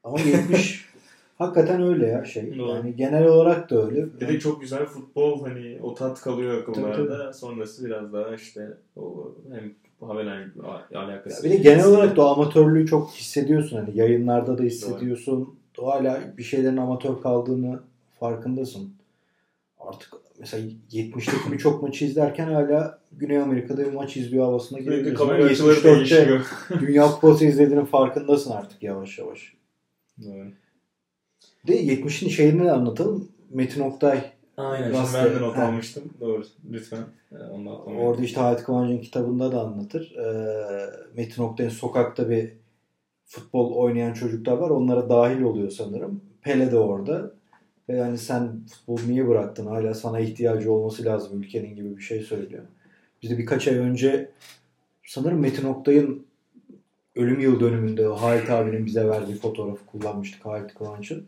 Ama 0.04 0.20
70 0.20 0.86
hakikaten 1.38 1.82
öyle 1.82 2.08
ya 2.08 2.26
şey. 2.26 2.58
Doğru. 2.58 2.76
Yani 2.76 2.96
genel 2.96 3.26
olarak 3.26 3.70
da 3.70 3.86
öyle. 3.86 4.20
Bir 4.22 4.28
de 4.28 4.40
çok 4.40 4.62
güzel 4.62 4.86
futbol 4.86 5.46
hani 5.46 5.80
o 5.82 5.94
tat 5.94 6.22
kalıyor 6.22 6.62
akıllarda. 6.62 7.26
Tabii, 7.26 7.34
Sonrası 7.34 7.86
biraz 7.86 8.14
daha 8.14 8.36
işte 8.36 8.78
o 8.96 9.36
hem 9.52 9.74
Havelange 10.02 10.52
alakası. 10.96 11.48
Ya 11.48 11.54
bir 11.54 11.58
de 11.58 11.64
genel 11.64 11.86
olarak 11.86 12.16
da 12.16 12.22
o 12.22 12.34
amatörlüğü 12.34 12.88
çok 12.88 13.12
hissediyorsun. 13.12 13.78
Hani 13.78 13.98
yayınlarda 13.98 14.58
da 14.58 14.64
hissediyorsun. 14.64 15.56
O 15.78 15.88
hala 15.88 16.38
bir 16.38 16.44
şeylerin 16.44 16.78
amatör 16.78 17.22
kaldığını 17.22 17.80
farkındasın. 18.20 18.94
Artık 19.80 20.14
mesela 20.40 20.68
70'teki 20.92 21.52
birçok 21.52 21.84
maçı 21.84 22.06
izlerken 22.06 22.48
hala 22.48 23.00
Güney 23.12 23.38
Amerika'da 23.38 23.86
bir 23.86 23.94
maç 23.94 24.18
izliyor 24.18 24.46
havasına 24.46 24.78
açıları 24.80 25.02
74'te 25.02 25.84
değişiyor. 25.84 26.46
Dünya 26.80 27.12
Kupası 27.12 27.46
izlediğinin 27.46 27.86
farkındasın 27.86 28.52
artık 28.52 28.84
yavaş 28.84 29.20
yavaş. 29.20 29.54
Doğru. 30.24 30.48
De 31.68 31.86
70'in 31.86 32.30
şeyini 32.30 32.72
anlatalım. 32.72 33.28
Metin 33.50 33.82
Oktay 33.82 34.32
Aynen. 34.58 34.94
Rastgele. 34.94 35.26
ben 35.26 35.36
de 35.36 35.42
not 35.42 35.58
almıştım. 35.58 36.04
Doğru. 36.20 36.44
Lütfen. 36.72 37.04
Ee, 37.32 37.36
Onu 37.36 37.76
atlamayın. 37.76 38.06
Orada 38.06 38.22
işte 38.22 38.40
Halit 38.42 38.64
Kıvancı'nın 38.64 39.02
kitabında 39.02 39.52
da 39.52 39.62
anlatır. 39.62 40.16
Ee, 40.16 40.90
Metin 41.18 41.44
Oktay'ın 41.44 41.70
sokakta 41.70 42.30
bir 42.30 42.52
futbol 43.26 43.76
oynayan 43.76 44.14
çocuklar 44.14 44.58
var. 44.58 44.70
Onlara 44.70 45.10
dahil 45.10 45.42
oluyor 45.42 45.70
sanırım. 45.70 46.22
Pele 46.42 46.72
de 46.72 46.78
orada. 46.78 47.32
Ve 47.90 47.96
yani 47.98 48.18
sen 48.18 48.66
futbolu 48.66 49.02
niye 49.08 49.28
bıraktın? 49.28 49.66
Hala 49.66 49.94
sana 49.94 50.20
ihtiyacı 50.20 50.72
olması 50.72 51.06
lazım 51.06 51.42
ülkenin 51.42 51.76
gibi 51.76 51.98
bir 51.98 52.02
şey 52.02 52.22
söylüyor. 52.22 52.64
Biz 53.24 53.30
de 53.30 53.38
birkaç 53.38 53.68
ay 53.68 53.78
önce 53.78 54.30
sanırım 55.08 55.40
Metin 55.40 55.68
Oktay'ın 55.68 56.26
ölüm 57.16 57.40
yıl 57.40 57.60
dönümünde 57.60 58.10
o 58.10 58.16
Halit 58.16 58.50
abinin 58.50 58.86
bize 58.86 59.08
verdiği 59.08 59.36
fotoğrafı 59.36 59.86
kullanmıştık 59.86 60.46
Halit 60.46 60.74
Kıvanç'ın. 60.74 61.26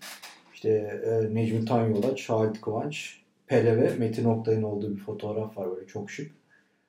İşte 0.58 0.70
e, 1.06 1.36
Necmi 1.36 1.66
Tanyolaç, 1.66 2.30
Halit 2.30 2.62
Kıvanç, 2.62 3.22
Pele 3.48 3.78
ve 3.78 3.96
Metin 3.98 4.26
Oktay'ın 4.26 4.64
olduğu 4.64 4.96
bir 4.96 5.02
fotoğraf 5.02 5.58
var 5.58 5.72
böyle 5.76 5.88
çok 5.88 6.12
şık. 6.12 6.32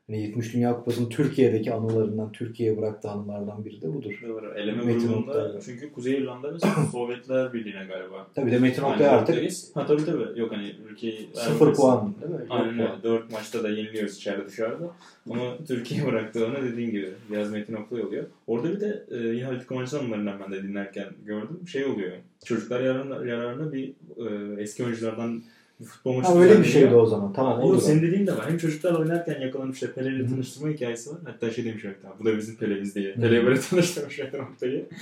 Hani 0.08 0.20
70 0.22 0.54
Dünya 0.54 0.76
Kupası'nın 0.76 1.08
Türkiye'deki 1.08 1.74
anılarından, 1.74 2.32
Türkiye'ye 2.32 2.78
bıraktığı 2.78 3.10
anılardan 3.10 3.64
biri 3.64 3.82
de 3.82 3.94
budur. 3.94 4.20
Doğru. 4.28 4.54
Eleme 4.54 4.84
Metin 4.84 5.12
Oktay. 5.12 5.60
çünkü 5.64 5.92
Kuzey 5.92 6.14
İrlanda 6.14 6.54
ve 6.54 6.58
Sovyetler 6.92 7.52
Birliği'ne 7.52 7.84
galiba. 7.84 8.26
Tabii 8.34 8.50
de 8.50 8.58
Metin 8.58 8.82
Oktay 8.82 9.06
Yani 9.06 9.16
artık. 9.16 9.52
Ha 9.74 9.86
tabii 9.86 10.04
tabii. 10.04 10.40
Yok 10.40 10.52
hani 10.52 10.74
ülkeyi... 10.90 11.28
sıfır 11.34 11.74
puan 11.74 12.14
değil 12.20 12.32
mi? 12.32 12.46
Aynen 12.50 12.78
öyle. 12.78 13.02
Dört 13.02 13.32
maçta 13.32 13.62
da 13.62 13.68
yeniliyoruz 13.68 14.16
içeride 14.16 14.46
dışarıda. 14.46 14.90
Ama 15.30 15.56
Türkiye 15.66 16.06
bıraktı 16.06 16.46
ona 16.46 16.62
dediğin 16.62 16.90
gibi. 16.90 17.10
Biraz 17.30 17.52
Metin 17.52 17.74
Oktay 17.74 18.02
oluyor. 18.02 18.24
Orada 18.46 18.72
bir 18.72 18.80
de 18.80 19.04
e, 19.10 19.16
yine 19.16 19.44
Halit 19.44 19.66
Kıvanç'ın 19.66 19.98
anılarından 19.98 20.40
ben 20.40 20.52
de 20.52 20.62
dinlerken 20.62 21.06
gördüm. 21.24 21.60
Şey 21.68 21.84
oluyor. 21.84 22.12
Çocuklar 22.44 22.80
yararına, 22.80 23.26
yararına 23.26 23.72
bir 23.72 23.88
e, 24.16 24.62
eski 24.62 24.84
oyunculardan 24.84 25.42
bir 25.80 25.84
futbol 25.84 26.12
maçı 26.12 26.28
Ha, 26.28 26.40
öyle 26.40 26.58
bir 26.58 26.64
şeydi 26.64 26.94
o 26.94 27.06
zaman. 27.06 27.32
Tamam 27.32 27.60
olur. 27.60 27.80
senin 27.82 28.02
dediğin 28.02 28.26
de 28.26 28.36
var. 28.36 28.50
Hem 28.50 28.58
çocuklarla 28.58 28.98
oynarken 28.98 29.40
yakalanıp 29.40 29.74
işte 29.74 29.92
Pele 29.92 30.08
ile 30.08 30.26
tanıştırma 30.26 30.68
hikayesi 30.68 31.10
var. 31.10 31.18
Hatta 31.24 31.50
şey 31.50 31.64
demiş 31.64 31.84
hatta 31.84 32.16
bu 32.20 32.24
da 32.24 32.36
bizim 32.38 32.56
Pele'miz 32.56 32.94
diye. 32.94 33.14
Pele'ye 33.14 33.46
böyle 33.46 33.60
tanıştırmış 33.60 34.18
Metin 34.18 34.38
Oktay'ı. 34.38 34.86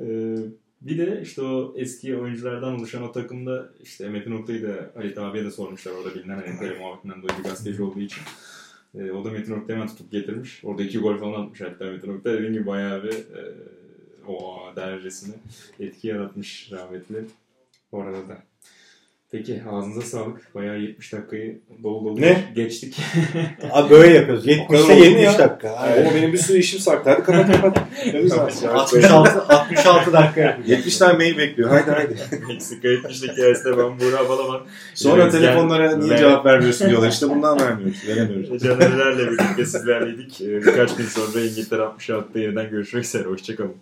Ee, 0.00 0.36
bir 0.80 0.98
de 0.98 1.20
işte 1.22 1.42
o 1.42 1.74
eski 1.76 2.16
oyunculardan 2.16 2.74
oluşan 2.74 3.02
o 3.02 3.12
takımda 3.12 3.68
işte 3.82 4.08
Metin 4.08 4.32
Oktay'ı 4.32 4.62
da 4.62 4.90
Halit 4.94 5.18
abiye 5.18 5.44
de 5.44 5.50
sormuşlar 5.50 5.92
orada 5.92 6.14
bilinen 6.14 6.34
hani 6.46 6.58
Pele 6.58 6.78
muhabbetinden 6.78 7.22
dolayı 7.22 7.38
bir 7.38 7.44
gazeteci 7.44 7.82
olduğu 7.82 8.00
için. 8.00 8.22
Ee, 8.94 9.10
o 9.12 9.24
da 9.24 9.30
Metin 9.30 9.52
Oktay'ı 9.52 9.76
hemen 9.78 9.88
tutup 9.88 10.12
getirmiş. 10.12 10.60
Orada 10.64 10.82
iki 10.82 10.98
gol 10.98 11.16
falan 11.16 11.42
atmış 11.42 11.60
hatta 11.60 11.84
Metin 11.84 12.16
Oktay. 12.16 12.32
Dediğim 12.34 12.52
gibi 12.52 12.66
bayağı 12.66 13.02
bir 13.02 13.12
e, 13.12 13.54
o 14.28 14.58
derecesine 14.76 15.34
etki 15.80 16.08
yaratmış 16.08 16.72
rahmetli. 16.72 17.24
Orada 17.92 18.28
da. 18.28 18.42
Peki 19.32 19.62
ağzınıza 19.70 20.00
sağlık. 20.02 20.54
Bayağı 20.54 20.78
70 20.78 21.12
dakikayı 21.12 21.58
dolu 21.82 22.04
dolu 22.04 22.20
Ne? 22.20 22.44
geçtik. 22.54 22.96
Abi 23.72 23.90
böyle 23.90 24.14
yapıyoruz. 24.14 24.44
kadar 24.44 24.58
70'te 24.58 24.76
oldu 24.92 24.98
mu 24.98 25.04
70 25.04 25.24
ya? 25.24 25.38
dakika. 25.38 25.70
Aynen. 25.70 26.04
Ama 26.06 26.14
benim 26.14 26.32
bir 26.32 26.38
sürü 26.38 26.58
işim 26.58 26.80
saklı. 26.80 27.10
Hadi 27.10 27.22
kapat 27.22 27.52
kapat. 27.52 27.78
Ne 28.14 28.20
güzel. 28.20 28.38
66 28.38 29.42
66 29.42 30.12
dakika 30.12 30.40
yapacağız. 30.40 30.68
70 30.70 30.96
tane 30.98 31.12
mail 31.12 31.38
bekliyor. 31.38 31.70
Haydi 31.70 31.90
haydi. 31.90 32.16
Meksika 32.48 32.88
70 32.88 33.22
hikayesinde 33.22 33.78
ben 33.78 34.00
Buğra 34.00 34.28
Balaban. 34.28 34.60
Sonra 34.94 35.22
Evet, 35.22 35.32
telefonlara 35.32 35.84
yani- 35.84 36.00
niye 36.04 36.14
ve- 36.14 36.18
cevap 36.18 36.46
vermiyorsun 36.46 36.88
diyorlar. 36.90 37.08
İşte 37.08 37.30
bundan 37.30 37.60
vermiyoruz. 37.60 38.08
Veremiyoruz. 38.08 38.62
Canerlerle 38.62 39.26
birlikte 39.30 39.64
sizlerleydik. 39.64 40.40
Ee, 40.40 40.56
Birkaç 40.60 40.96
gün 40.96 41.04
sonra 41.04 41.40
İngiltere 41.44 41.82
66'da 41.82 42.38
yeniden 42.38 42.70
görüşmek 42.70 43.04
üzere. 43.04 43.24
Hoşçakalın. 43.24 43.74